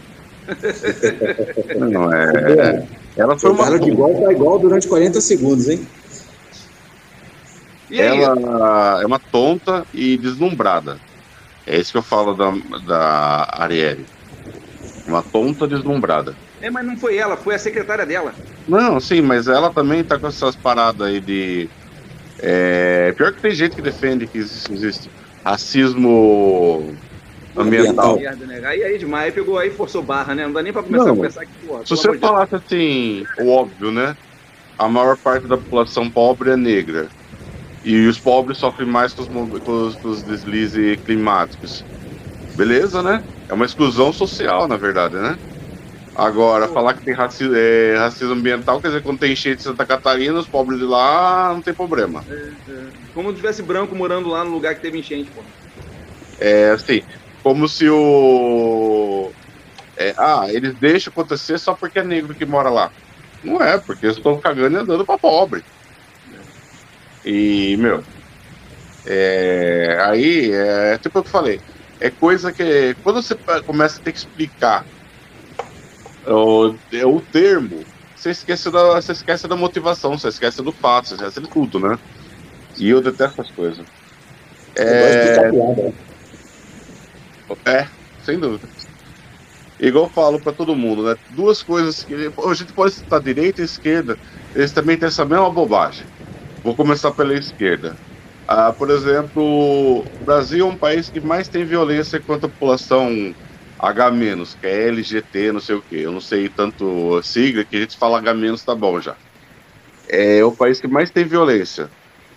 Não, 1.78 2.12
é. 2.12 2.86
Ela 3.16 3.38
foi 3.38 3.50
uma. 3.50 3.78
De 3.78 3.88
igual 3.88 4.20
para 4.20 4.32
igual 4.32 4.58
durante 4.58 4.88
40 4.88 5.20
segundos, 5.20 5.68
hein? 5.68 5.88
E 7.90 8.00
aí? 8.00 8.22
Ela 8.22 9.00
é 9.02 9.06
uma 9.06 9.18
tonta 9.18 9.86
e 9.92 10.16
deslumbrada. 10.18 11.00
É 11.66 11.78
isso 11.78 11.92
que 11.92 11.98
eu 11.98 12.02
falo 12.02 12.34
da, 12.34 12.50
da 12.84 13.48
Arielle. 13.52 14.06
Uma 15.06 15.22
tonta 15.22 15.66
deslumbrada. 15.66 16.36
É, 16.64 16.70
mas 16.70 16.86
não 16.86 16.96
foi 16.96 17.16
ela, 17.16 17.36
foi 17.36 17.54
a 17.54 17.58
secretária 17.58 18.06
dela. 18.06 18.34
Não, 18.66 18.98
sim, 18.98 19.20
mas 19.20 19.46
ela 19.46 19.72
também 19.72 20.02
tá 20.04 20.18
com 20.18 20.26
essas 20.26 20.56
paradas 20.56 21.06
aí 21.06 21.20
de. 21.20 21.70
É, 22.40 23.12
pior 23.12 23.32
que 23.34 23.40
tem 23.42 23.52
gente 23.52 23.76
que 23.76 23.82
defende 23.82 24.26
que 24.28 24.38
isso 24.38 24.72
existe 24.72 25.10
racismo 25.44 26.98
ambiental. 27.56 28.16
Merda, 28.16 28.46
né? 28.46 28.60
Aí, 28.66 28.82
aí 28.82 28.98
demais, 28.98 29.26
aí 29.26 29.32
pegou 29.32 29.58
aí, 29.58 29.70
forçou 29.70 30.02
barra, 30.02 30.34
né? 30.34 30.46
Não 30.46 30.52
dá 30.52 30.62
nem 30.62 30.72
pra 30.72 30.82
começar 30.82 31.04
Não. 31.04 31.12
a 31.12 31.16
conversar 31.16 31.42
aqui, 31.42 31.54
porra. 31.60 31.84
Se 31.84 31.90
você 31.90 32.08
Deus. 32.08 32.20
falasse 32.20 32.54
assim, 32.56 33.24
o 33.38 33.50
óbvio, 33.50 33.90
né? 33.92 34.16
A 34.78 34.88
maior 34.88 35.18
parte 35.18 35.46
da 35.48 35.56
população 35.58 36.10
pobre 36.10 36.50
é 36.52 36.56
negra. 36.56 37.10
E 37.84 38.06
os 38.06 38.20
pobres 38.20 38.58
sofrem 38.58 38.88
mais 38.88 39.14
com 39.14 39.22
os, 39.22 39.28
com 39.28 39.86
os- 39.86 39.96
com 39.96 40.08
os 40.08 40.24
deslizes 40.24 40.98
climáticos. 41.04 41.86
Beleza, 42.56 43.02
né? 43.02 43.24
É 43.48 43.54
uma 43.54 43.66
exclusão 43.66 44.12
social, 44.12 44.68
na 44.68 44.76
verdade, 44.76 45.16
né? 45.16 45.36
Agora, 46.14 46.68
falar 46.68 46.94
que 46.94 47.04
tem 47.04 47.12
raci 47.12 47.44
é, 47.52 47.96
racismo 47.96 48.34
ambiental, 48.34 48.80
quer 48.80 48.88
dizer, 48.88 49.02
quando 49.02 49.18
tem 49.18 49.32
enchente 49.32 49.56
em 49.56 49.64
Santa 49.64 49.84
Catarina, 49.84 50.38
os 50.38 50.48
pobres 50.48 50.78
de 50.78 50.84
lá 50.84 51.52
não 51.52 51.60
tem 51.60 51.74
problema. 51.74 52.24
É, 52.28 52.34
é. 52.34 52.92
Como 53.12 53.30
se 53.30 53.36
tivesse 53.36 53.62
branco 53.64 53.96
morando 53.96 54.28
lá 54.28 54.44
no 54.44 54.52
lugar 54.52 54.76
que 54.76 54.82
teve 54.82 54.98
enchente, 54.98 55.30
pô. 55.32 55.44
É 56.38 56.70
assim, 56.70 57.02
como 57.42 57.68
se 57.68 57.88
o. 57.88 59.32
é, 59.98 60.14
ah, 60.16 60.46
eles 60.50 60.76
deixam 60.76 61.10
acontecer 61.10 61.58
só 61.58 61.74
porque 61.74 61.98
é 61.98 62.04
negro 62.04 62.36
que 62.36 62.46
mora 62.46 62.70
lá. 62.70 62.92
Não 63.42 63.60
é, 63.60 63.76
porque 63.78 64.06
eles 64.06 64.16
estão 64.16 64.40
cagando 64.40 64.76
e 64.76 64.80
andando 64.80 65.04
pra 65.04 65.18
pobre. 65.18 65.64
E, 67.24 67.76
meu. 67.76 68.04
É, 69.04 69.98
aí, 70.00 70.52
é 70.52 70.96
tipo 70.98 71.18
o 71.18 71.22
que 71.22 71.28
eu 71.28 71.32
falei. 71.32 71.60
É 72.00 72.08
coisa 72.08 72.52
que. 72.52 72.94
Quando 73.02 73.20
você 73.20 73.36
começa 73.66 73.98
a 73.98 74.02
ter 74.02 74.12
que 74.12 74.18
explicar 74.18 74.86
o, 76.32 76.78
é 76.92 77.04
o 77.06 77.20
termo, 77.20 77.86
você 78.14 78.30
esquece, 78.30 78.70
da, 78.70 78.94
você 78.94 79.12
esquece 79.12 79.48
da 79.48 79.56
motivação, 79.56 80.18
você 80.18 80.28
esquece 80.28 80.62
do 80.62 80.72
fato, 80.72 81.08
você 81.08 81.14
esquece 81.14 81.40
de 81.40 81.48
tudo, 81.48 81.80
né? 81.80 81.96
E 82.76 82.88
eu 82.88 83.00
detesto 83.02 83.40
essas 83.40 83.52
coisas. 83.52 83.86
É, 84.76 85.36
é, 87.66 87.88
sem 88.18 88.38
dúvida. 88.38 88.68
Igual 89.78 90.04
eu 90.06 90.10
falo 90.10 90.40
pra 90.40 90.52
todo 90.52 90.76
mundo, 90.76 91.04
né? 91.04 91.16
Duas 91.28 91.62
coisas 91.62 92.02
que. 92.04 92.14
A 92.14 92.54
gente 92.54 92.72
pode 92.72 92.94
citar 92.94 93.20
direita 93.20 93.60
e 93.60 93.64
esquerda, 93.64 94.18
eles 94.54 94.72
também 94.72 94.98
têm 94.98 95.08
essa 95.08 95.24
mesma 95.24 95.50
bobagem. 95.50 96.06
Vou 96.62 96.76
começar 96.76 97.12
pela 97.12 97.34
esquerda. 97.34 97.98
Ah, 98.46 98.72
por 98.72 98.90
exemplo, 98.90 99.42
o 100.18 100.24
Brasil 100.24 100.66
é 100.66 100.70
um 100.70 100.78
país 100.78 101.10
que 101.10 101.20
mais 101.20 101.48
tem 101.48 101.64
violência 101.64 102.22
contra 102.22 102.46
a 102.48 102.50
população 102.52 103.34
H-, 103.78 104.56
que 104.60 104.66
é 104.66 104.88
LGT, 104.88 105.52
não 105.52 105.60
sei 105.60 105.74
o 105.76 105.82
que. 105.82 105.96
Eu 105.96 106.12
não 106.12 106.20
sei 106.20 106.48
tanto 106.50 107.22
sigla 107.22 107.64
que 107.66 107.76
a 107.76 107.80
gente 107.80 107.96
fala 107.98 108.18
H- 108.18 108.34
tá 108.64 108.74
bom 108.74 109.00
já. 109.00 109.16
É 110.08 110.44
o 110.44 110.56
país 110.56 110.80
que 110.80 110.88
mais 110.88 111.10
tem 111.10 111.24
violência. 111.26 111.92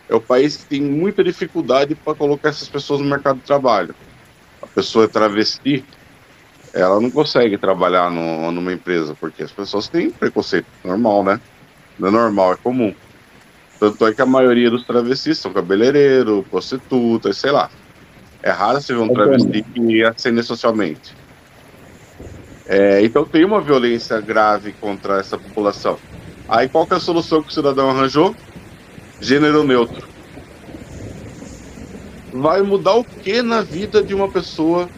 É 0.09 0.15
o 0.15 0.21
país 0.21 0.57
que 0.57 0.67
tem 0.67 0.81
muita 0.83 1.23
dificuldade 1.23 1.95
para 1.95 2.15
colocar 2.17 2.49
essas 2.49 2.69
pessoas 2.69 3.01
no 3.01 3.07
mercado 3.07 3.37
de 3.39 3.43
trabalho. 3.45 3.95
A 4.61 4.67
pessoa 4.67 5.05
é 5.05 5.09
travesti, 5.09 5.87
ela 6.73 6.99
não 7.01 7.11
consegue 7.11 7.57
trabalhar 7.59 8.11
no- 8.11 8.51
numa 8.51 8.73
empresa, 8.73 9.15
porque 9.19 9.43
as 9.43 9.53
pessoas 9.53 9.89
têm 9.89 10.13
preconceito. 10.13 10.69
Normal, 10.83 11.23
né? 11.25 11.39
Não 11.97 12.09
é 12.09 12.11
normal, 12.11 12.53
é 12.53 12.57
comum. 12.57 12.95
Tanto 13.79 14.05
é 14.07 14.15
que 14.15 14.21
a 14.21 14.25
maioria 14.25 14.69
dos 14.71 14.85
travestis 14.85 15.39
são 15.39 15.53
cabeleireiro, 15.53 16.45
prostituta, 16.49 17.33
sei 17.33 17.51
lá. 17.51 17.69
É 18.43 18.51
raro 18.51 18.81
você 18.81 18.93
ver 18.93 19.01
um 19.01 19.11
travesti 19.11 19.63
que 19.63 20.03
ascender 20.03 20.43
socialmente. 20.43 21.17
É, 22.67 23.01
então 23.01 23.23
tem 23.23 23.45
uma 23.45 23.61
violência 23.61 24.19
grave 24.19 24.73
contra 24.73 25.19
essa 25.19 25.37
população. 25.37 25.97
Aí 26.47 26.67
qual 26.67 26.85
que 26.85 26.93
é 26.93 26.97
a 26.97 26.99
solução 26.99 27.41
que 27.41 27.49
o 27.49 27.53
cidadão 27.53 27.89
arranjou? 27.89 28.35
Gênero 29.21 29.63
neutro. 29.63 30.07
Vai 32.31 32.61
mudar 32.61 32.95
o 32.95 33.05
que 33.05 33.41
na 33.41 33.61
vida 33.61 34.03
de 34.03 34.13
uma 34.13 34.29
pessoa 34.29 34.89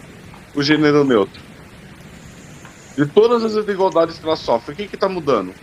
o 0.56 0.64
gênero 0.64 1.04
neutro? 1.04 1.42
De 2.98 3.06
todas 3.06 3.46
as 3.46 3.54
desigualdades 3.54 4.18
que 4.18 4.26
ela 4.26 4.36
sofre, 4.36 4.74
o 4.74 4.76
que 4.76 4.88
que 4.88 4.98
tá 4.98 5.08
mudando? 5.08 5.54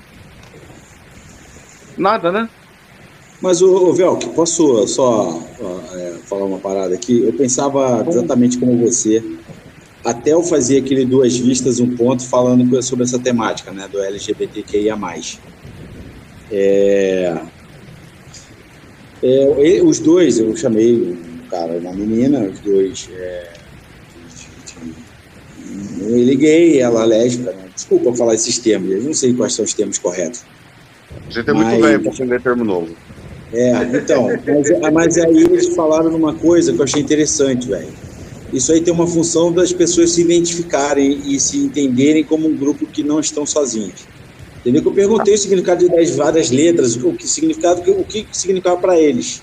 Nada, 1.99 2.31
né? 2.31 2.49
Mas, 3.43 3.61
ô 3.61 3.93
Velk, 3.93 4.29
posso 4.31 4.87
só 4.87 5.29
ó, 5.61 5.81
é, 5.95 6.19
falar 6.27 6.47
uma 6.47 6.59
parada 6.59 6.95
aqui? 6.95 7.25
Eu 7.25 7.33
pensava 7.35 8.05
exatamente 8.09 8.59
como 8.59 8.79
você. 8.79 9.23
Até 10.07 10.35
eu 10.35 10.43
fazer 10.45 10.79
aquele 10.79 11.05
Duas 11.05 11.37
Vistas, 11.37 11.81
um 11.81 11.97
ponto, 11.97 12.25
falando 12.25 12.81
sobre 12.81 13.05
essa 13.05 13.19
temática, 13.19 13.73
né, 13.73 13.89
do 13.89 14.01
LGBTQIA+. 14.01 14.97
É, 16.49 17.35
é, 19.21 19.83
os 19.83 19.99
dois, 19.99 20.39
eu 20.39 20.55
chamei 20.57 20.95
um 20.95 21.49
cara 21.51 21.75
e 21.75 21.81
uma 21.81 21.93
menina, 21.93 22.45
os 22.45 22.61
dois... 22.61 23.09
É, 23.13 23.53
ele 26.09 26.37
gay, 26.37 26.79
ela 26.79 27.05
lésbica, 27.05 27.51
né? 27.51 27.65
Desculpa 27.75 28.15
falar 28.15 28.37
esses 28.37 28.59
termos, 28.61 28.89
eu 28.93 29.03
não 29.03 29.13
sei 29.13 29.35
quais 29.35 29.55
são 29.55 29.65
os 29.65 29.75
termos 29.75 29.99
corretos. 29.99 30.45
A 31.29 31.33
gente 31.33 31.51
é 31.51 31.53
muito 31.53 31.67
Mas- 31.67 31.81
velho 31.81 32.03
pra 32.03 32.13
aprender 32.13 32.43
termo 32.43 32.65
novo. 32.65 32.97
É, 33.53 33.83
então, 33.97 34.29
mas, 34.47 34.93
mas 34.93 35.19
aí 35.19 35.37
eles 35.37 35.75
falaram 35.75 36.11
numa 36.11 36.35
coisa 36.35 36.73
que 36.73 36.79
eu 36.79 36.85
achei 36.85 37.03
interessante, 37.03 37.69
velho. 37.69 38.06
Isso 38.53 38.73
aí 38.73 38.81
tem 38.81 38.93
uma 38.93 39.07
função 39.07 39.53
das 39.53 39.73
pessoas 39.73 40.13
se 40.13 40.23
identificarem 40.23 41.21
e 41.27 41.39
se 41.41 41.59
entenderem 41.59 42.25
como 42.25 42.49
um 42.49 42.57
grupo 42.57 42.87
que 42.87 43.03
não 43.03 43.21
estão 43.21 43.45
sozinhos. 43.45 44.07
Entendeu? 44.61 44.83
Que 44.83 44.89
eu 44.89 44.93
perguntei 44.93 45.35
o 45.35 45.39
significado 45.39 45.89
das 45.89 46.11
várias 46.11 46.51
letras, 46.51 46.97
o 46.97 47.13
que 47.13 47.27
significado, 47.27 47.83
o 47.91 48.05
que 48.05 48.27
significava 48.33 48.77
para 48.81 48.99
eles. 48.99 49.43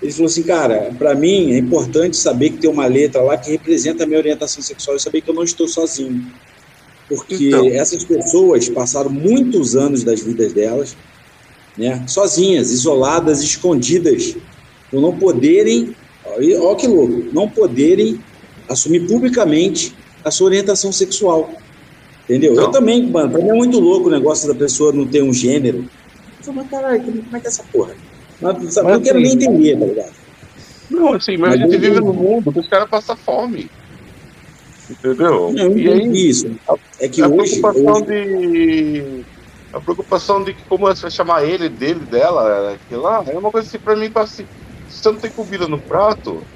Ele 0.00 0.12
falou 0.12 0.26
assim, 0.26 0.42
cara, 0.42 0.94
para 0.96 1.14
mim 1.14 1.52
é 1.52 1.58
importante 1.58 2.16
saber 2.16 2.50
que 2.50 2.58
tem 2.58 2.70
uma 2.70 2.86
letra 2.86 3.20
lá 3.22 3.36
que 3.36 3.50
representa 3.50 4.04
a 4.04 4.06
minha 4.06 4.18
orientação 4.18 4.62
sexual 4.62 4.96
e 4.96 5.00
saber 5.00 5.20
que 5.20 5.30
eu 5.30 5.34
não 5.34 5.42
estou 5.42 5.66
sozinho. 5.66 6.24
Porque 7.08 7.50
essas 7.72 8.04
pessoas 8.04 8.68
passaram 8.68 9.10
muitos 9.10 9.74
anos 9.74 10.04
das 10.04 10.20
vidas 10.20 10.52
delas 10.52 10.96
né, 11.78 12.04
sozinhas, 12.08 12.72
isoladas, 12.72 13.40
escondidas, 13.40 14.36
por 14.90 15.00
não 15.00 15.16
poderem, 15.16 15.94
olha 16.36 16.76
que 16.76 16.86
louco, 16.86 17.30
não 17.32 17.48
poderem 17.50 18.22
assumir 18.68 19.06
publicamente 19.06 19.98
a 20.24 20.30
sua 20.30 20.46
orientação 20.46 20.92
sexual. 20.92 21.62
Entendeu? 22.24 22.54
Eu 22.54 22.70
também, 22.70 23.10
mano, 23.10 23.30
pra 23.32 23.42
mim 23.42 23.48
é 23.50 23.54
muito 23.54 23.78
louco 23.80 24.08
o 24.08 24.10
negócio 24.12 24.46
da 24.46 24.54
pessoa 24.54 24.92
não 24.92 25.08
ter 25.08 25.22
um 25.22 25.32
gênero. 25.32 25.78
Eu 26.38 26.44
falo, 26.44 26.56
mas 26.58 26.70
caralho, 26.70 27.02
como 27.04 27.36
é 27.36 27.40
que 27.40 27.46
é 27.46 27.48
essa 27.48 27.64
porra? 27.72 27.96
Mas, 28.40 28.74
sabe, 28.74 28.88
Mas 28.88 28.96
não 28.96 29.02
quero 29.02 29.18
assim- 29.18 29.36
nem 29.36 29.46
entender, 29.46 29.78
tá 29.78 29.86
ligado? 29.86 30.12
Não, 30.90 31.14
assim, 31.14 31.36
mas, 31.36 31.50
Mas 31.50 31.60
a 31.60 31.62
gente 31.64 31.74
eu- 31.74 31.80
vive 31.80 32.00
num 32.00 32.12
mundo 32.14 32.52
que 32.52 32.60
os 32.60 32.68
caras 32.68 32.88
passam 32.88 33.16
fome. 33.16 33.70
Entendeu? 34.90 35.52
Não, 35.52 35.58
eu 35.58 35.76
e 35.78 35.88
aí, 35.88 36.28
isso. 36.28 36.58
É 37.00 37.08
que 37.08 37.20
a 37.22 37.28
hoje- 37.28 37.60
preocupação 37.60 38.02
de. 38.06 39.24
A 39.70 39.80
preocupação 39.82 40.44
de 40.44 40.54
como 40.66 40.86
você 40.86 41.02
vai 41.02 41.10
chamar 41.10 41.44
ele, 41.44 41.68
dele, 41.68 42.06
dela, 42.06 42.72
aquilo 42.72 43.02
lá, 43.02 43.22
é 43.28 43.38
uma 43.38 43.50
coisa 43.50 43.68
assim 43.68 43.78
pra 43.78 43.94
mim 43.94 44.10
assim, 44.14 44.46
se 44.88 45.02
você 45.02 45.12
não 45.12 45.20
tem 45.20 45.30
comida 45.30 45.68
no 45.68 45.80
prato, 45.80 46.46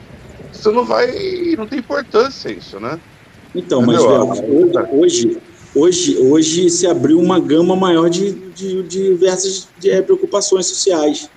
você 0.51 0.71
não 0.71 0.85
vai. 0.85 1.07
não 1.57 1.69
tem 1.69 1.79
importância 1.79 2.51
isso, 2.51 2.81
né? 2.81 3.01
Então, 3.55 3.83
mas 3.83 4.03
Entendeu? 4.03 4.09
Velho, 4.09 4.99
hoje, 4.99 5.39
hoje, 5.75 6.19
hoje 6.19 6.71
se 6.71 6.87
abriu 6.87 7.19
uma 7.19 7.39
gama 7.39 7.77
maior 7.77 8.09
de, 8.09 8.33
de, 8.53 8.83
de 8.83 8.83
diversas 8.85 9.69
de, 9.77 9.91
eh, 9.91 10.03
preocupações 10.03 10.67
sociais. 10.67 11.29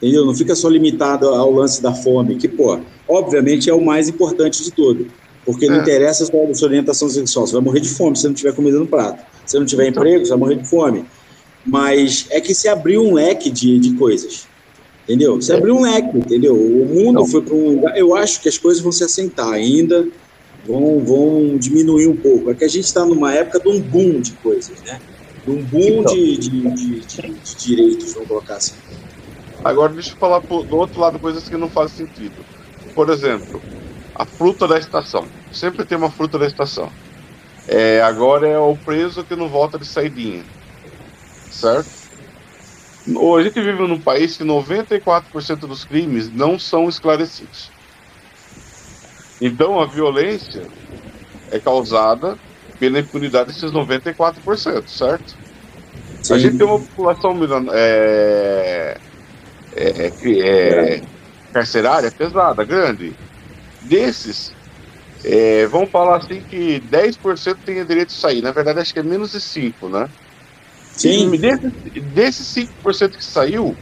Entendeu? 0.00 0.24
Não 0.24 0.34
fica 0.34 0.54
só 0.54 0.68
limitado 0.68 1.28
ao 1.28 1.50
lance 1.50 1.82
da 1.82 1.92
fome, 1.94 2.36
que, 2.36 2.48
pô, 2.48 2.78
obviamente 3.06 3.68
é 3.68 3.74
o 3.74 3.84
mais 3.84 4.08
importante 4.08 4.62
de 4.62 4.72
tudo. 4.72 5.12
Porque 5.44 5.68
não 5.68 5.76
É. 5.76 5.80
interessa 5.80 6.24
só 6.26 6.32
a 6.50 6.54
sua 6.54 6.68
orientação 6.68 7.08
sexual, 7.08 7.46
você 7.46 7.54
vai 7.54 7.62
morrer 7.62 7.80
de 7.80 7.88
fome 7.88 8.16
se 8.16 8.26
não 8.26 8.34
tiver 8.34 8.54
comida 8.54 8.78
no 8.78 8.86
prato. 8.86 9.24
Se 9.46 9.58
não 9.58 9.66
tiver 9.66 9.88
emprego, 9.88 10.24
você 10.24 10.30
vai 10.30 10.38
morrer 10.38 10.56
de 10.56 10.68
fome. 10.68 11.04
Mas 11.66 12.26
é 12.30 12.40
que 12.40 12.54
se 12.54 12.68
abriu 12.68 13.02
um 13.02 13.14
leque 13.14 13.50
de, 13.50 13.78
de 13.78 13.94
coisas. 13.94 14.48
Entendeu? 15.08 15.40
Se 15.40 15.54
abriu 15.54 15.74
um 15.74 15.80
leque, 15.80 16.18
entendeu? 16.18 16.54
O 16.54 16.84
mundo 16.84 17.26
foi 17.26 17.42
para 17.42 17.54
um 17.54 17.70
lugar. 17.76 17.96
Eu 17.96 18.14
acho 18.14 18.42
que 18.42 18.48
as 18.48 18.58
coisas 18.58 18.82
vão 18.82 18.92
se 18.92 19.02
assentar 19.02 19.48
ainda, 19.48 20.06
vão, 20.62 21.02
vão 21.02 21.58
diminuir 21.58 22.08
um 22.08 22.16
pouco. 22.16 22.50
É 22.50 22.54
que 22.54 22.64
a 22.64 22.68
gente 22.68 22.84
está 22.84 23.06
numa 23.06 23.32
época 23.32 23.58
de 23.58 23.70
um 23.70 23.80
boom 23.80 24.20
de 24.20 24.34
coisas, 24.34 24.82
né? 24.82 25.00
De 25.42 25.50
um 25.50 25.64
boom 25.64 26.04
de, 26.04 26.38
de, 26.38 26.74
de, 26.74 27.06
de- 27.06 27.40
de 27.40 27.56
direitos, 27.56 28.12
vamos 28.12 28.28
colocar 28.28 28.56
assim. 28.56 28.76
Agora 29.64 29.94
deixa 29.94 30.12
eu 30.12 30.18
falar 30.18 30.42
pro- 30.42 30.64
do 30.64 30.76
outro 30.76 31.00
lado 31.00 31.18
coisas 31.18 31.48
que 31.48 31.56
não 31.56 31.70
fazem 31.70 31.96
sentido. 32.06 32.46
Por 32.94 33.08
exemplo, 33.08 33.64
a 34.14 34.26
fruta 34.26 34.68
da 34.68 34.78
estação. 34.78 35.32
Sempre 35.50 35.86
tem 35.86 35.96
uma 35.96 36.10
fruta 36.10 36.38
da 36.38 36.46
estação. 36.46 36.94
É, 37.66 38.02
agora 38.02 38.46
é 38.46 38.58
o 38.58 38.76
preso 38.78 39.24
que 39.24 39.34
não 39.36 39.48
volta 39.48 39.78
de 39.78 39.86
saidinha. 39.86 40.46
Certo? 41.48 41.97
A 43.36 43.42
gente 43.42 43.60
vive 43.60 43.86
num 43.86 44.02
país 44.02 44.36
que 44.36 44.44
94% 44.44 45.60
dos 45.66 45.84
crimes 45.84 46.30
não 46.30 46.58
são 46.58 46.88
esclarecidos. 46.88 47.74
Então 49.40 49.80
a 49.80 49.86
violência 49.86 50.70
é 51.50 51.60
causada 51.60 52.40
pela 52.78 53.00
impunidade 53.00 53.48
desses 53.48 53.72
94%, 53.72 54.90
certo? 54.90 55.38
A 56.30 56.36
Sim. 56.36 56.42
gente 56.42 56.58
tem 56.58 56.66
uma 56.66 56.80
população 56.80 57.38
é, 57.74 59.00
é, 59.72 60.08
é, 60.08 60.96
é, 60.98 61.04
carcerária 61.52 62.12
pesada, 62.12 62.64
grande. 62.64 63.18
Desses, 63.80 64.56
É, 65.24 65.66
vamos 65.68 65.90
falar 65.90 66.18
assim 66.18 66.42
que 66.42 66.80
10% 66.80 67.60
tem 67.64 67.84
direito 67.86 68.10
de 68.10 68.14
sair. 68.14 68.42
Na 68.42 68.52
verdade, 68.52 68.80
acho 68.80 68.92
que 68.92 69.00
é 69.00 69.02
menos 69.02 69.32
de 69.32 69.40
5%, 69.40 69.90
né? 69.90 70.12
Sim. 70.98 71.30
Desse, 71.30 72.00
desses 72.00 72.48
5% 72.48 73.16
que 73.16 73.24
saiu, 73.24 73.78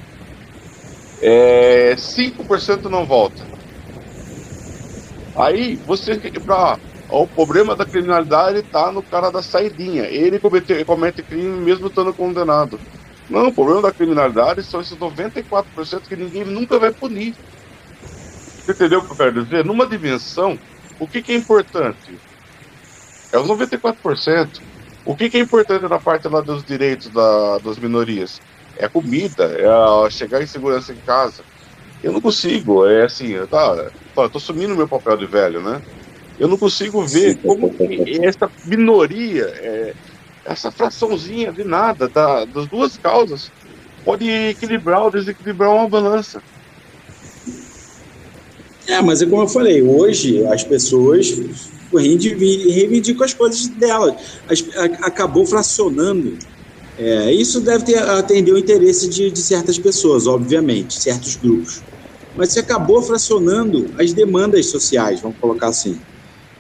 é, 1.21 1.97
5% 1.97 2.89
não 2.91 3.07
volta. 3.07 3.51
Aí 5.35 5.77
você 5.77 6.19
pra, 6.41 6.79
o 7.09 7.29
problema 7.29 7.77
da 7.77 7.87
criminalidade 7.87 8.59
está 8.61 8.91
no 8.93 9.03
cara 9.03 9.31
da 9.31 9.43
saidinha. 9.43 10.05
Ele 10.05 10.39
comete, 10.41 10.85
comete 10.85 11.23
crime 11.23 11.61
mesmo 11.61 11.89
estando 11.89 12.15
condenado. 12.15 12.83
Não, 13.29 13.49
o 13.49 13.55
problema 13.55 13.83
da 13.83 13.93
criminalidade 13.93 14.63
são 14.65 14.81
esses 14.81 14.97
94% 14.97 16.09
que 16.09 16.17
ninguém 16.17 16.45
nunca 16.45 16.79
vai 16.79 16.93
punir. 16.95 17.35
Você 18.65 18.73
entendeu 18.73 19.01
o 19.01 19.07
que 19.07 19.13
eu 19.13 19.17
quero 19.17 19.45
dizer? 19.45 19.65
Numa 19.65 19.87
dimensão, 19.89 20.61
o 20.99 21.09
que, 21.09 21.23
que 21.23 21.33
é 21.33 21.37
importante? 21.37 22.21
É 23.33 23.39
os 23.39 23.49
94%. 23.49 24.63
O 25.07 25.15
que, 25.15 25.31
que 25.31 25.37
é 25.37 25.41
importante 25.41 25.89
na 25.89 26.01
parte 26.01 26.27
lá 26.27 26.41
dos 26.41 26.65
direitos 26.65 27.09
da, 27.11 27.59
das 27.59 27.79
minorias? 27.79 28.41
É 28.77 28.89
comida, 28.89 29.45
é 29.45 30.11
chegar 30.11 30.43
em 30.43 30.47
segurança 30.49 30.93
em 30.93 30.97
casa. 30.97 31.45
Eu 32.03 32.13
não 32.13 32.21
consigo, 32.21 32.85
é 32.85 33.05
assim, 33.05 33.35
tá, 33.47 33.89
eu 34.17 34.29
tô 34.29 34.39
assumindo 34.39 34.75
meu 34.75 34.89
papel 34.89 35.17
de 35.17 35.27
velho, 35.27 35.63
né? 35.63 35.81
Eu 36.39 36.49
não 36.49 36.59
consigo 36.59 37.07
ver 37.07 37.39
como 37.39 37.73
essa 38.23 38.51
minoria, 38.65 39.45
é, 39.45 39.95
essa 40.45 40.73
fraçãozinha 40.73 41.53
de 41.53 41.63
nada 41.63 42.09
da, 42.09 42.45
das 42.45 42.67
duas 42.67 42.99
causas 42.99 43.51
pode 44.05 44.29
equilibrar 44.29 45.03
ou 45.03 45.11
desequilibrar 45.11 45.73
uma 45.73 45.89
balança. 45.89 46.43
É, 48.89 49.01
mas 49.01 49.23
é 49.23 49.27
como 49.27 49.43
eu 49.43 49.49
falei, 49.49 49.83
hoje 49.83 50.45
as 50.47 50.65
pessoas 50.65 51.76
reivindicam 51.93 53.25
as 53.25 53.35
coisas 53.35 53.69
delas. 53.69 54.15
Acabou 55.03 55.47
fracionando. 55.47 56.37
É, 56.99 57.33
isso 57.33 57.61
deve 57.61 57.85
ter, 57.85 57.99
atender 57.99 58.53
o 58.53 58.59
interesse 58.59 59.09
de, 59.09 59.31
de 59.31 59.41
certas 59.41 59.79
pessoas, 59.79 60.27
obviamente, 60.27 60.95
certos 60.95 61.37
grupos. 61.37 61.83
Mas 62.35 62.53
se 62.53 62.59
acabou 62.59 63.03
fracionando 63.03 63.91
as 63.99 64.13
demandas 64.13 64.67
sociais, 64.67 65.21
vamos 65.21 65.37
colocar 65.39 65.69
assim. 65.69 65.99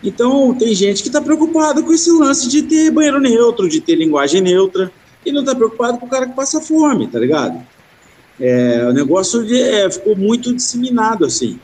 Então, 0.02 0.54
tem 0.54 0.74
gente 0.74 1.02
que 1.02 1.08
está 1.08 1.20
preocupada 1.20 1.82
com 1.82 1.92
esse 1.92 2.10
lance 2.10 2.48
de 2.48 2.62
ter 2.62 2.90
banheiro 2.90 3.20
neutro, 3.20 3.68
de 3.68 3.80
ter 3.80 3.96
linguagem 3.96 4.40
neutra, 4.40 4.92
e 5.24 5.32
não 5.32 5.40
está 5.40 5.54
preocupado 5.54 5.98
com 5.98 6.06
o 6.06 6.08
cara 6.08 6.26
que 6.26 6.36
passa 6.36 6.60
fome, 6.60 7.08
tá 7.08 7.18
ligado? 7.18 7.60
É, 8.38 8.86
o 8.88 8.92
negócio 8.92 9.44
de, 9.44 9.60
é, 9.60 9.90
ficou 9.90 10.14
muito 10.14 10.54
disseminado, 10.54 11.24
assim. 11.24 11.58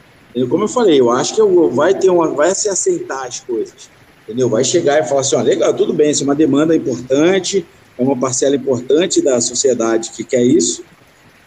Como 0.48 0.64
eu 0.64 0.68
falei, 0.68 0.98
eu 1.00 1.10
acho 1.10 1.34
que 1.34 1.42
vai 1.74 1.94
ter 1.94 2.10
uma, 2.10 2.28
vai 2.28 2.54
se 2.54 2.68
aceitar 2.68 3.26
as 3.26 3.40
coisas, 3.40 3.90
entendeu? 4.24 4.48
Vai 4.48 4.64
chegar 4.64 5.00
e 5.00 5.04
falar 5.04 5.20
assim, 5.20 5.36
ó, 5.36 5.42
legal, 5.42 5.74
tudo 5.74 5.92
bem, 5.92 6.10
isso 6.10 6.22
é 6.22 6.24
uma 6.24 6.34
demanda 6.34 6.74
importante, 6.74 7.66
é 7.98 8.02
uma 8.02 8.16
parcela 8.18 8.56
importante 8.56 9.20
da 9.20 9.40
sociedade 9.40 10.10
que 10.10 10.24
quer 10.24 10.42
isso, 10.42 10.84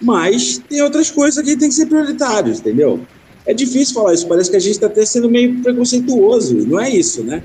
mas 0.01 0.59
tem 0.69 0.81
outras 0.81 1.09
coisas 1.09 1.43
que 1.43 1.57
tem 1.57 1.69
que 1.69 1.75
ser 1.75 1.87
prioritárias, 1.87 2.59
entendeu? 2.59 2.99
É 3.45 3.53
difícil 3.53 3.95
falar 3.95 4.13
isso, 4.13 4.27
parece 4.27 4.51
que 4.51 4.57
a 4.57 4.59
gente 4.59 4.73
está 4.73 4.87
até 4.87 5.05
sendo 5.05 5.29
meio 5.29 5.61
preconceituoso, 5.61 6.55
não 6.67 6.79
é 6.79 6.89
isso, 6.89 7.23
né? 7.23 7.43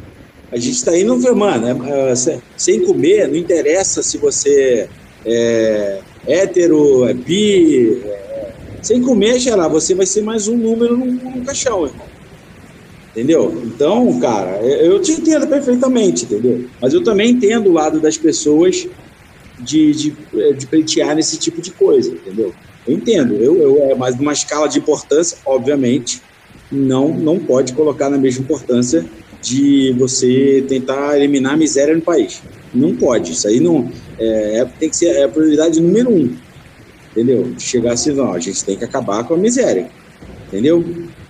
A 0.53 0.57
gente 0.57 0.77
está 0.77 0.97
indo, 0.99 1.17
mano, 1.37 1.67
é, 1.67 2.11
é, 2.11 2.15
sem 2.57 2.85
comer, 2.85 3.29
não 3.29 3.37
interessa 3.37 4.03
se 4.03 4.19
você 4.19 4.89
é 5.25 6.01
hétero, 6.27 7.07
é 7.07 7.15
bi, 7.15 8.03
é, 8.05 8.30
sem 8.83 9.03
comer, 9.03 9.39
gerar, 9.39 9.69
você 9.69 9.95
vai 9.95 10.07
ser 10.07 10.23
mais 10.23 10.49
um 10.49 10.57
número 10.57 10.97
no, 10.97 11.07
no 11.07 11.45
caixão, 11.45 11.87
irmão. 11.87 12.07
Entendeu? 13.11 13.63
Então, 13.65 14.19
cara, 14.21 14.63
eu 14.63 15.01
te 15.01 15.13
entendo 15.13 15.47
perfeitamente, 15.47 16.25
entendeu? 16.25 16.69
Mas 16.81 16.95
eu 16.95 17.03
também 17.03 17.33
entendo 17.33 17.69
o 17.69 17.73
lado 17.73 18.01
das 18.01 18.17
pessoas 18.17 18.77
de, 19.59 19.93
de, 19.93 20.17
de 20.57 20.67
pleitear 20.67 21.15
nesse 21.15 21.39
tipo 21.39 21.61
de 21.61 21.73
coisa, 21.73 22.09
entendeu? 22.09 22.55
Eu 22.87 22.95
entendo, 22.95 23.35
eu, 23.35 23.61
eu, 23.61 23.91
é 23.91 23.95
mais 23.95 24.17
numa 24.17 24.33
escala 24.33 24.69
de 24.69 24.79
importância, 24.79 25.39
obviamente, 25.45 26.23
não, 26.71 27.09
não 27.09 27.39
pode 27.39 27.73
colocar 27.73 28.09
na 28.09 28.17
mesma 28.17 28.45
importância 28.45 29.05
de 29.43 29.95
você 29.99 30.65
tentar 30.69 31.17
eliminar 31.17 31.55
a 31.55 31.57
miséria 31.57 31.95
no 31.95 32.03
país. 32.03 32.43
Não 32.73 32.95
pode, 32.95 33.33
isso 33.33 33.49
aí 33.49 33.59
não 33.59 33.91
é, 34.19 34.59
é 34.59 34.65
tem 34.65 34.89
que 34.89 34.97
ser 34.97 35.07
é 35.07 35.25
a 35.25 35.29
prioridade 35.29 35.81
número 35.81 36.11
um, 36.11 36.37
entendeu? 37.11 37.55
Chegar 37.59 37.93
assim, 37.93 38.13
não, 38.13 38.33
a 38.33 38.39
gente 38.39 38.65
tem 38.65 38.77
que 38.77 38.85
acabar 38.85 39.25
com 39.25 39.35
a 39.35 39.39
miséria, 39.39 39.91
entendeu? 40.49 40.85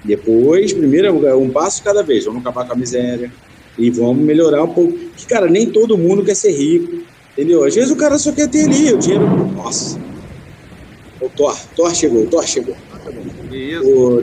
Depois, 0.04 0.72
primeiro, 0.72 1.26
é 1.26 1.34
um 1.34 1.50
passo 1.50 1.82
cada 1.82 2.02
vez, 2.02 2.24
vamos 2.24 2.40
acabar 2.40 2.66
com 2.66 2.72
a 2.72 2.76
miséria 2.76 3.30
e 3.78 3.90
vamos 3.90 4.24
melhorar 4.24 4.64
um 4.64 4.72
pouco. 4.72 4.96
Que, 5.16 5.26
cara, 5.26 5.48
nem 5.48 5.66
todo 5.66 5.98
mundo 5.98 6.24
quer 6.24 6.34
ser 6.34 6.52
rico, 6.52 7.02
entendeu? 7.32 7.64
Às 7.64 7.74
vezes 7.74 7.90
o 7.90 7.96
cara 7.96 8.18
só 8.18 8.32
quer 8.32 8.48
ter 8.48 8.64
ali 8.64 8.92
o 8.92 8.98
dinheiro, 8.98 9.26
nossa, 9.52 9.98
o 11.20 11.28
Thor, 11.28 11.56
Thor 11.76 11.94
chegou, 11.94 12.26
Thor 12.26 12.46
chegou. 12.46 12.76
O, 13.84 14.22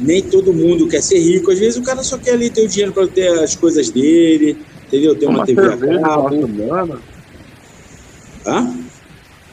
nem 0.00 0.22
todo 0.22 0.52
mundo 0.52 0.88
quer 0.88 1.02
ser 1.02 1.18
rico, 1.18 1.50
às 1.50 1.58
vezes 1.58 1.76
o 1.76 1.82
cara 1.82 2.02
só 2.02 2.18
quer 2.18 2.32
ali 2.32 2.50
ter 2.50 2.64
o 2.64 2.68
dinheiro 2.68 2.92
para 2.92 3.06
ter 3.06 3.28
as 3.40 3.54
coisas 3.54 3.90
dele, 3.90 4.58
entendeu? 4.86 5.14
Ter 5.14 5.26
uma, 5.26 5.38
uma 5.38 5.46
TV 5.46 5.60
a 5.60 5.76
cabo. 6.00 6.30
Hã? 8.46 8.83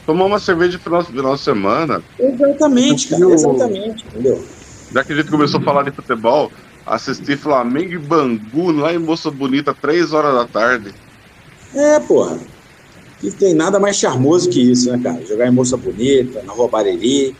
Tomar 0.04 0.24
uma 0.24 0.38
cerveja 0.38 0.78
no 0.78 0.82
final, 0.82 1.04
final 1.04 1.34
de 1.36 1.40
semana. 1.40 2.02
Exatamente, 2.18 3.08
cara, 3.08 3.30
exatamente, 3.30 4.04
entendeu? 4.06 4.44
Já 4.92 5.04
que 5.04 5.12
a 5.12 5.16
gente 5.16 5.30
começou 5.30 5.60
a 5.60 5.62
falar 5.62 5.84
de 5.84 5.92
futebol, 5.92 6.50
assisti 6.86 7.36
Flamengo 7.36 7.92
e 7.92 7.98
Bangu 7.98 8.72
lá 8.72 8.92
em 8.92 8.98
Moça 8.98 9.30
Bonita, 9.30 9.72
três 9.72 10.12
horas 10.12 10.34
da 10.34 10.46
tarde. 10.46 10.92
É, 11.74 12.00
porra. 12.00 12.38
E 13.22 13.30
tem 13.30 13.54
nada 13.54 13.78
mais 13.78 13.96
charmoso 13.96 14.50
que 14.50 14.60
isso, 14.60 14.90
né, 14.90 15.00
cara? 15.00 15.24
Jogar 15.24 15.46
em 15.46 15.52
Moça 15.52 15.76
Bonita, 15.76 16.42
na 16.42 16.52
Rua 16.52 16.68
Bareri. 16.68 17.36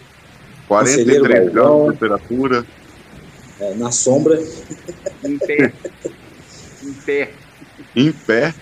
43 0.69 1.53
graus 1.53 1.87
de 1.87 1.93
temperatura. 1.93 2.67
É, 3.61 3.75
na 3.75 3.91
sombra. 3.91 4.41
Em 5.25 5.39
pé. 5.39 5.73
em 6.83 6.93
pé. 6.93 7.33
Em 7.97 8.13
pé. 8.13 8.55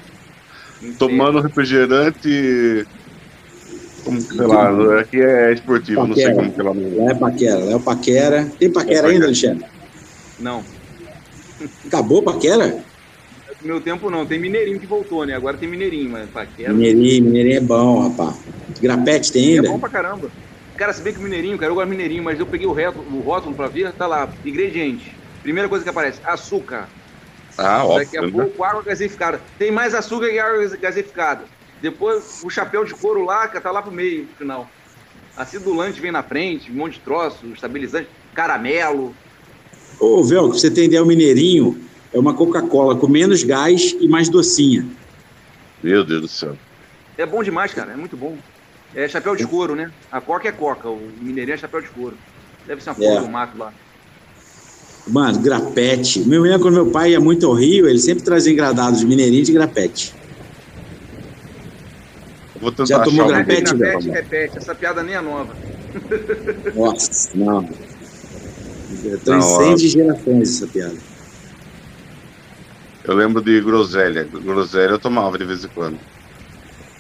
Em 0.83 0.93
tomando 0.95 1.41
pé. 1.43 1.49
refrigerante. 1.49 2.87
Como, 4.05 4.21
sei 4.21 4.47
lá, 4.47 5.01
aqui 5.01 5.17
é 5.17 5.53
esportivo, 5.53 6.09
paquera. 6.09 6.09
não 6.09 6.15
sei 6.15 6.35
como 6.35 6.55
que 6.55 6.61
ela 6.61 6.75
não 6.75 7.11
é. 7.11 7.15
paquera, 7.15 7.61
é 7.71 7.77
o 7.77 7.81
paquera. 7.81 8.51
Tem 8.59 8.73
paquera 8.73 9.09
é 9.09 9.11
ainda, 9.11 9.27
Alexandre? 9.27 9.65
Não. 10.39 10.65
Acabou 11.87 12.23
paquera? 12.23 12.85
No 13.61 13.67
meu 13.67 13.81
tempo 13.81 14.11
não, 14.11 14.27
tem 14.27 14.41
Mineirinho 14.41 14.81
que 14.81 14.87
voltou, 14.87 15.27
né? 15.27 15.35
Agora 15.35 15.59
tem 15.59 15.69
Mineirinho, 15.69 16.11
mas 16.11 16.31
paquera. 16.31 16.73
Mineirinho, 16.73 17.27
Mineirinho 17.27 17.59
é 17.59 17.61
bom, 17.61 18.09
rapaz. 18.09 18.39
Grapete 18.81 19.33
tem 19.33 19.57
ainda? 19.57 19.69
É 19.69 19.71
bom 19.71 19.79
pra 19.79 19.91
caramba. 19.91 20.33
Cara, 20.77 20.93
se 20.95 21.03
bem 21.03 21.13
que 21.13 21.19
o 21.19 21.23
Mineirinho, 21.23 21.59
cara, 21.59 21.71
eu 21.71 21.75
gosto 21.75 21.87
de 21.87 21.91
Mineirinho, 21.91 22.23
mas 22.23 22.41
eu 22.41 22.47
peguei 22.47 22.67
o, 22.67 22.73
reto, 22.73 23.01
o 23.01 23.21
rótulo 23.21 23.55
pra 23.55 23.69
ver, 23.69 23.93
tá 23.93 24.07
lá, 24.07 24.33
ingrediente. 24.43 25.21
Primeira 25.43 25.69
coisa 25.69 25.85
que 25.85 25.91
aparece, 25.91 26.23
açúcar. 26.25 26.91
Ah, 27.59 27.85
óbvio. 27.85 28.05
Daqui 28.05 28.17
a 28.17 28.31
pouco, 28.31 28.65
água 28.65 28.83
gaseificada. 28.83 29.43
Tem 29.59 29.71
mais 29.71 29.95
açúcar 29.95 30.31
que 30.31 30.39
água 30.39 30.67
gaseificada. 30.79 31.45
Depois, 31.81 32.43
o 32.45 32.51
chapéu 32.51 32.85
de 32.85 32.95
couro 32.95 33.25
lá, 33.25 33.49
que 33.49 33.59
tá 33.61 33.71
lá 33.71 33.81
pro 33.83 33.91
meio, 33.91 34.23
no 34.25 34.37
final. 34.37 34.71
Acidulante 35.37 36.01
vem 36.01 36.13
na 36.13 36.23
frente, 36.23 36.71
um 36.71 36.75
monte 36.75 36.95
de 36.95 37.01
troço, 37.01 37.47
estabilizante, 37.47 38.09
caramelo. 38.35 39.15
Ô, 39.99 40.23
Vel, 40.23 40.49
pra 40.49 40.59
você 40.59 40.71
ter 40.71 40.85
ideia, 40.85 41.03
o 41.03 41.07
Mineirinho 41.07 41.81
é 42.13 42.19
uma 42.19 42.35
Coca-Cola 42.35 42.97
com 42.97 43.09
menos 43.09 43.43
gás 43.43 43.97
e 43.99 44.07
mais 44.07 44.29
docinha. 44.29 44.87
Meu 45.83 46.05
Deus 46.05 46.21
do 46.21 46.29
céu. 46.29 46.57
É 47.17 47.25
bom 47.25 47.43
demais, 47.43 47.73
cara, 47.73 47.93
é 47.93 47.97
muito 47.97 48.17
bom. 48.17 48.37
É 48.95 49.09
chapéu 49.09 49.37
de 49.37 49.47
couro, 49.47 49.75
né? 49.75 49.91
A 50.11 50.21
coca 50.21 50.49
é 50.49 50.53
coca, 50.53 50.89
o 50.89 51.01
mineirinho 51.21 51.55
é 51.55 51.59
chapéu 51.59 51.81
de 51.81 51.89
couro. 51.89 52.17
Deve 52.67 52.83
ser 52.83 52.91
uma 52.91 53.05
é. 53.05 53.21
do 53.21 53.29
mato 53.29 53.57
lá. 53.57 53.73
Mano, 55.07 55.39
grapete. 55.39 56.21
Meu 56.21 56.43
lembro 56.43 56.61
quando 56.61 56.75
meu 56.75 56.91
pai 56.91 57.13
ia 57.13 57.21
muito 57.21 57.47
ao 57.47 57.55
Rio, 57.55 57.89
ele 57.89 57.99
sempre 57.99 58.23
trazia 58.23 58.53
engradados 58.53 59.01
de 59.01 59.07
mineirinho 59.07 59.45
de 59.45 59.53
grapete. 59.53 60.15
Vou 62.61 62.71
tentar 62.71 62.87
Já 62.87 63.01
tomou 63.01 63.27
grapete, 63.27 63.75
grapete, 63.75 64.11
repete. 64.11 64.59
Essa 64.59 64.75
piada 64.75 65.03
nem 65.03 65.15
é 65.15 65.21
nova. 65.21 65.57
Nossa, 66.77 67.31
não. 67.35 67.69
Eu 69.05 69.19
tô 69.21 69.35
em 69.35 69.41
100 69.41 69.75
de 69.77 69.89
gerações 69.89 70.57
essa 70.57 70.67
piada. 70.67 70.97
Eu 73.05 73.15
lembro 73.15 73.43
de 73.43 73.61
groselha. 73.61 74.25
Groselha 74.25 74.91
eu 74.91 74.99
tomava 74.99 75.39
de 75.39 75.45
vez 75.45 75.65
em 75.65 75.69
quando. 75.69 75.99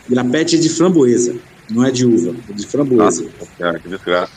Grapete 0.08 0.58
de 0.58 0.68
framboesa. 0.70 1.36
Não 1.70 1.84
é 1.84 1.90
de 1.90 2.06
uva, 2.06 2.34
é 2.48 2.52
de 2.52 2.66
framboesa. 2.66 3.28
Ah, 3.60 3.78
que 3.78 3.88
desgraça. 3.88 4.32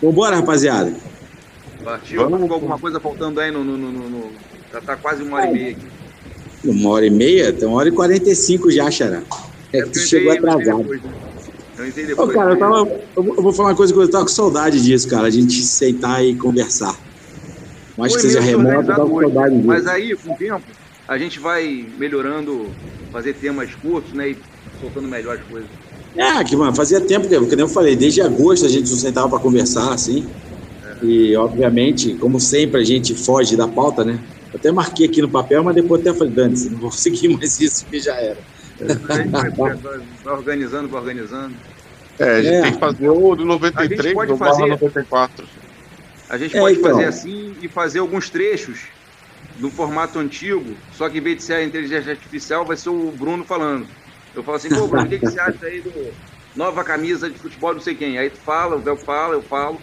Vambora, 0.00 0.36
rapaziada. 0.36 0.94
Partiu. 1.82 2.28
Vamos 2.28 2.46
com 2.46 2.54
alguma 2.54 2.78
coisa 2.78 3.00
faltando 3.00 3.40
aí 3.40 3.50
no, 3.50 3.64
no, 3.64 3.76
no, 3.76 3.90
no, 3.90 4.32
Já 4.72 4.80
tá 4.80 4.96
quase 4.96 5.22
uma 5.22 5.38
hora 5.38 5.46
e 5.46 5.52
meia 5.52 5.70
aqui. 5.72 5.91
Uma 6.64 6.90
hora 6.90 7.06
e 7.06 7.10
meia? 7.10 7.52
Tem 7.52 7.66
uma 7.66 7.76
hora 7.76 7.88
e 7.88 7.92
quarenta 7.92 8.30
e 8.30 8.36
cinco 8.36 8.70
já, 8.70 8.90
Xará. 8.90 9.22
É, 9.72 9.78
é 9.78 9.82
que 9.82 9.90
tu 9.90 9.98
chegou 10.00 10.32
atrasado. 10.32 10.78
Depois, 10.78 11.02
né? 11.02 11.14
Eu 11.78 11.88
entrei 11.88 12.06
depois. 12.06 12.28
Ô, 12.28 12.32
cara, 12.32 12.52
eu, 12.52 12.58
tava, 12.58 12.88
eu 13.16 13.24
vou 13.42 13.52
falar 13.52 13.70
uma 13.70 13.76
coisa 13.76 13.92
que 13.92 13.98
eu 13.98 14.10
tava 14.10 14.24
com 14.24 14.30
saudade 14.30 14.82
disso, 14.82 15.08
cara. 15.08 15.26
A 15.26 15.30
gente 15.30 15.62
sentar 15.62 16.24
e 16.24 16.36
conversar. 16.36 16.94
mais 17.96 18.12
Foi 18.12 18.20
que 18.22 18.28
seja 18.28 18.40
remoto, 18.40 18.64
desorganizado 18.66 19.08
dá 19.08 19.14
hoje. 19.14 19.26
saudade 19.26 19.54
disso. 19.56 19.66
Mas 19.66 19.86
aí, 19.86 20.16
com 20.16 20.32
o 20.32 20.36
tempo, 20.36 20.64
a 21.08 21.18
gente 21.18 21.38
vai 21.40 21.86
melhorando, 21.98 22.74
fazer 23.10 23.32
temas 23.34 23.74
curtos, 23.74 24.12
né? 24.12 24.30
E 24.30 24.38
soltando 24.78 25.08
melhor 25.08 25.36
as 25.36 25.42
coisas. 25.44 25.70
É, 26.14 26.44
que, 26.44 26.54
mano, 26.54 26.76
fazia 26.76 27.00
tempo 27.00 27.26
que, 27.26 27.56
nem 27.56 27.60
eu 27.60 27.68
falei, 27.68 27.96
desde 27.96 28.20
agosto 28.20 28.66
a 28.66 28.68
gente 28.68 28.90
não 28.90 28.98
sentava 28.98 29.30
para 29.30 29.38
conversar, 29.38 29.94
assim. 29.94 30.30
E, 31.02 31.34
obviamente, 31.36 32.14
como 32.16 32.38
sempre, 32.38 32.80
a 32.80 32.84
gente 32.84 33.14
foge 33.14 33.56
da 33.56 33.66
pauta, 33.66 34.04
né? 34.04 34.20
Eu 34.52 34.58
até 34.58 34.70
marquei 34.70 35.06
aqui 35.06 35.22
no 35.22 35.30
papel, 35.30 35.64
mas 35.64 35.74
depois 35.74 36.00
até 36.00 36.12
falei, 36.12 36.32
Dani, 36.34 36.70
não 36.70 36.78
vou 36.78 36.92
seguir 36.92 37.28
mais 37.28 37.58
isso, 37.58 37.86
que 37.88 37.98
já 37.98 38.14
era. 38.20 38.44
A 39.08 39.14
gente 39.14 39.30
vai, 39.30 40.32
organizando, 40.32 40.88
vai 40.88 41.00
organizando. 41.00 41.58
É, 42.18 42.24
a 42.24 42.42
gente 42.42 42.56
É. 42.56 42.62
tem 42.62 42.72
que 42.74 42.78
fazer 42.78 43.08
o 43.08 43.34
do 43.34 43.42
A 43.44 43.46
93 43.48 44.04
gente 44.04 44.14
pode 44.14 44.32
do 44.32 44.38
barra 44.38 44.52
fazer- 44.52 44.68
94. 44.68 45.48
A 46.28 46.38
gente 46.38 46.56
É, 46.56 46.60
pode 46.60 46.78
então. 46.78 46.90
fazer 46.90 47.04
assim 47.06 47.56
e 47.60 47.68
fazer 47.68 47.98
alguns 48.00 48.30
trechos 48.30 48.90
no 49.56 49.70
formato 49.70 50.18
antigo, 50.18 50.82
só 50.90 51.08
que 51.08 51.18
em 51.18 51.22
vez 51.22 51.36
de 51.36 51.42
ser 51.44 51.54
a 51.54 51.64
inteligência 51.64 52.10
artificial, 52.10 52.66
vai 52.66 52.76
ser 52.76 52.88
o 52.90 53.12
Bruno 53.12 53.44
falando. 53.46 53.90
Eu 54.34 54.42
falo 54.42 54.56
assim, 54.56 54.68
pô, 54.70 54.86
Bruno, 54.88 55.06
o 55.06 55.08
que, 55.08 55.18
que 55.18 55.26
você 55.26 55.38
acha 55.40 55.66
aí 55.66 55.82
do 55.82 56.16
nova 56.54 56.82
camisa 56.84 57.30
de 57.30 57.38
futebol, 57.38 57.72
não 57.72 57.80
sei 57.80 57.94
quem? 57.94 58.18
Aí 58.18 58.30
tu 58.30 58.40
fala, 58.42 58.76
o 58.76 58.82
Véu 58.82 58.96
fala, 58.98 59.34
eu 59.34 59.42
falo. 59.42 59.82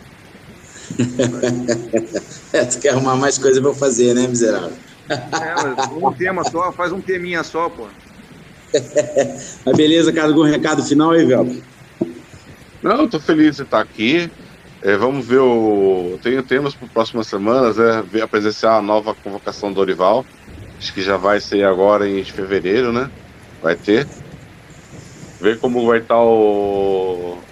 É, 2.54 2.66
tu 2.66 2.80
quer 2.80 2.90
arrumar 2.90 3.16
mais 3.16 3.38
coisa 3.38 3.62
pra 3.62 3.70
eu 3.70 3.76
fazer, 3.76 4.14
né, 4.14 4.28
miserável? 4.28 4.78
É, 5.10 5.54
mas 5.56 5.92
um 5.92 6.14
tema 6.16 6.44
só, 6.44 6.72
faz 6.74 6.92
um 6.92 7.02
teminha 7.02 7.44
só, 7.44 7.70
pô. 7.70 7.90
Mas 9.66 9.76
beleza, 9.76 10.14
cara, 10.14 10.28
algum 10.28 10.44
recado 10.44 10.84
final 10.84 11.12
aí, 11.12 11.26
Velho? 11.26 11.64
Não, 12.84 13.02
eu 13.02 13.10
tô 13.10 13.20
feliz 13.20 13.56
de 13.56 13.64
estar 13.64 13.82
aqui. 13.82 14.32
É, 14.82 14.96
vamos 14.96 15.28
ver 15.28 15.40
o. 15.40 16.18
Tenho 16.22 16.44
temas 16.44 16.76
para 16.76 16.88
próximas 16.88 17.28
semanas, 17.28 17.78
né? 17.78 18.04
Ver, 18.08 18.28
presenciar 18.30 18.76
a 18.78 18.82
nova 18.82 19.16
convocação 19.16 19.74
do 19.74 19.82
Orival. 19.82 20.26
Acho 20.80 20.94
que 20.94 21.02
já 21.02 21.18
vai 21.18 21.42
ser 21.42 21.66
agora 21.66 22.08
em 22.08 22.24
fevereiro, 22.24 22.94
né? 22.94 23.10
Vai 23.60 23.76
ter. 23.76 24.08
Ver 25.42 25.60
como 25.60 25.86
vai 25.86 26.00
estar 26.00 26.22
o... 26.22 27.49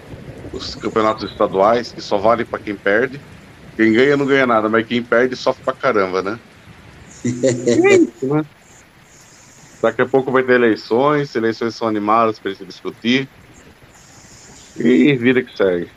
os 0.57 0.75
campeonatos 0.75 1.29
estaduais, 1.29 1.91
que 1.91 2.01
só 2.01 2.17
valem 2.17 2.45
para 2.45 2.59
quem 2.59 2.75
perde. 2.75 3.19
Quem 3.75 3.93
ganha 3.93 4.17
não 4.17 4.25
ganha 4.25 4.45
nada, 4.47 4.67
mas 4.67 4.85
quem 4.87 5.03
perde 5.03 5.35
sofre 5.35 5.63
pra 5.63 5.73
caramba, 5.73 6.21
né? 6.21 6.39
É 7.23 7.95
isso, 7.95 8.25
né? 8.33 8.43
Daqui 9.81 10.01
a 10.01 10.05
pouco 10.07 10.31
vai 10.31 10.43
ter 10.43 10.53
eleições, 10.53 11.35
eleições 11.35 11.75
são 11.75 11.87
animadas 11.87 12.39
para 12.39 12.53
se 12.55 12.65
discutir. 12.65 13.29
E 14.75 15.15
vida 15.15 15.41
que 15.43 15.55
segue. 15.55 15.89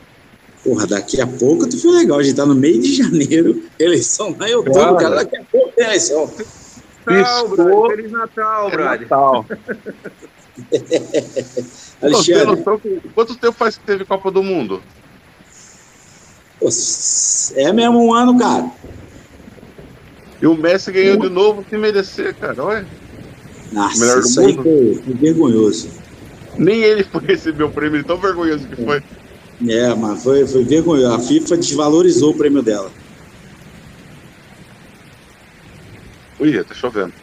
Porra, 0.62 0.86
daqui 0.86 1.20
a 1.20 1.26
pouco 1.26 1.66
tu 1.68 1.80
foi 1.80 1.92
legal. 1.92 2.18
A 2.18 2.22
gente 2.22 2.36
tá 2.36 2.44
no 2.44 2.54
meio 2.54 2.80
de 2.80 2.94
janeiro, 2.96 3.62
eleição 3.78 4.36
lá 4.38 4.48
em 4.48 4.54
outubro, 4.54 4.96
cara. 4.96 5.16
Daqui 5.16 5.36
a 5.38 5.44
pouco 5.50 5.72
tem 5.74 5.86
eleição. 5.86 6.30
Natal, 7.06 7.48
Piscou. 7.48 7.56
brother. 7.56 7.96
Feliz 7.96 8.12
Natal, 8.12 8.68
É 8.68 8.70
brother. 8.70 9.00
Natal. 9.00 9.46
Não, 12.02 12.08
Alexandre, 12.08 12.46
noção 12.46 12.80
que- 12.80 13.08
quanto 13.14 13.38
tempo 13.38 13.56
faz 13.56 13.76
que 13.76 13.84
teve 13.84 14.04
Copa 14.04 14.30
do 14.30 14.42
Mundo? 14.42 14.82
é 17.54 17.72
mesmo 17.72 17.98
um 18.04 18.12
ano, 18.12 18.36
cara. 18.38 18.70
E 20.42 20.46
o 20.46 20.54
Messi 20.54 20.90
ganhou 20.92 21.16
de 21.18 21.28
novo 21.28 21.64
sem 21.68 21.78
merecer, 21.78 22.36
cara. 22.36 22.62
Olha. 22.62 22.90
Nossa, 23.72 24.00
Melhor 24.00 24.22
do 24.22 24.28
mundo. 24.30 24.62
foi, 24.62 25.04
foi 25.04 25.14
vergonhoso. 25.14 26.02
Nem 26.58 26.82
ele 26.82 27.04
foi 27.04 27.20
receber 27.26 27.64
o 27.64 27.72
prêmio, 27.72 28.04
tão 28.04 28.18
vergonhoso 28.18 28.68
que 28.68 28.76
foi. 28.76 29.02
É, 29.68 29.94
mano, 29.94 30.16
foi, 30.18 30.46
foi 30.46 30.64
vergonhoso. 30.64 31.14
A 31.14 31.20
FIFA 31.20 31.56
desvalorizou 31.58 32.32
o 32.34 32.36
prêmio 32.38 32.62
dela. 32.62 32.92
Ui, 36.38 36.64
tá 36.64 36.74
chovendo. 36.74 37.14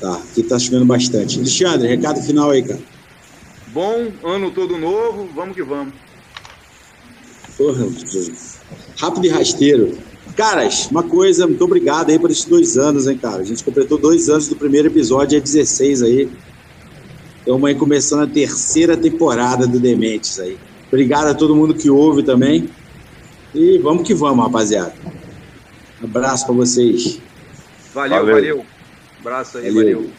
Tá, 0.00 0.14
aqui 0.14 0.42
tá 0.42 0.58
chovendo 0.58 0.84
bastante. 0.84 1.38
Alexandre, 1.38 1.88
recado 1.88 2.22
final 2.22 2.50
aí, 2.50 2.62
cara. 2.62 2.80
Bom, 3.68 4.12
ano 4.24 4.50
todo 4.50 4.78
novo, 4.78 5.28
vamos 5.34 5.54
que 5.54 5.62
vamos. 5.62 5.92
Porra, 7.56 7.86
rápido 8.96 9.26
e 9.26 9.28
rasteiro. 9.28 9.98
Caras, 10.36 10.88
uma 10.90 11.02
coisa, 11.02 11.46
muito 11.46 11.64
obrigado 11.64 12.10
aí 12.10 12.18
por 12.18 12.30
esses 12.30 12.44
dois 12.44 12.78
anos, 12.78 13.08
hein, 13.08 13.18
cara. 13.18 13.42
A 13.42 13.44
gente 13.44 13.64
completou 13.64 13.98
dois 13.98 14.28
anos 14.28 14.46
do 14.46 14.54
primeiro 14.54 14.86
episódio, 14.86 15.36
é 15.36 15.40
16 15.40 16.02
aí. 16.02 16.30
Estamos 17.40 17.68
aí 17.68 17.74
começando 17.74 18.22
a 18.22 18.26
terceira 18.26 18.96
temporada 18.96 19.66
do 19.66 19.80
Dementes 19.80 20.38
aí. 20.38 20.56
Obrigado 20.86 21.28
a 21.28 21.34
todo 21.34 21.56
mundo 21.56 21.74
que 21.74 21.90
ouve 21.90 22.22
também. 22.22 22.68
E 23.54 23.78
vamos 23.78 24.06
que 24.06 24.14
vamos, 24.14 24.44
rapaziada. 24.44 24.94
Um 26.00 26.04
abraço 26.04 26.46
pra 26.46 26.54
vocês. 26.54 27.20
Valeu, 27.92 28.18
Valeu. 28.18 28.34
valeu. 28.34 28.77
Abraço 29.28 29.58
aí, 29.58 29.70
Valeu. 29.70 29.98
valeu. 29.98 30.12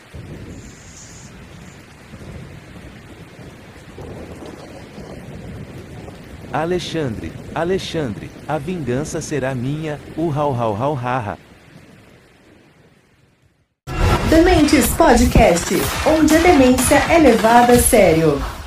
Alexandre, 6.54 7.32
Alexandre, 7.56 8.30
a 8.48 8.60
vingança 8.60 9.20
será 9.20 9.56
minha, 9.56 10.00
uh 10.16 10.30
hau 10.30 10.54
hau 10.54 10.76
hau 10.76 10.94
haha. 10.94 11.38
Dementes 14.30 14.94
Podcast, 14.94 15.74
onde 16.06 16.36
a 16.36 16.40
demência 16.40 16.96
é 17.10 17.18
levada 17.18 17.74
a 17.74 17.80
sério. 17.80 18.40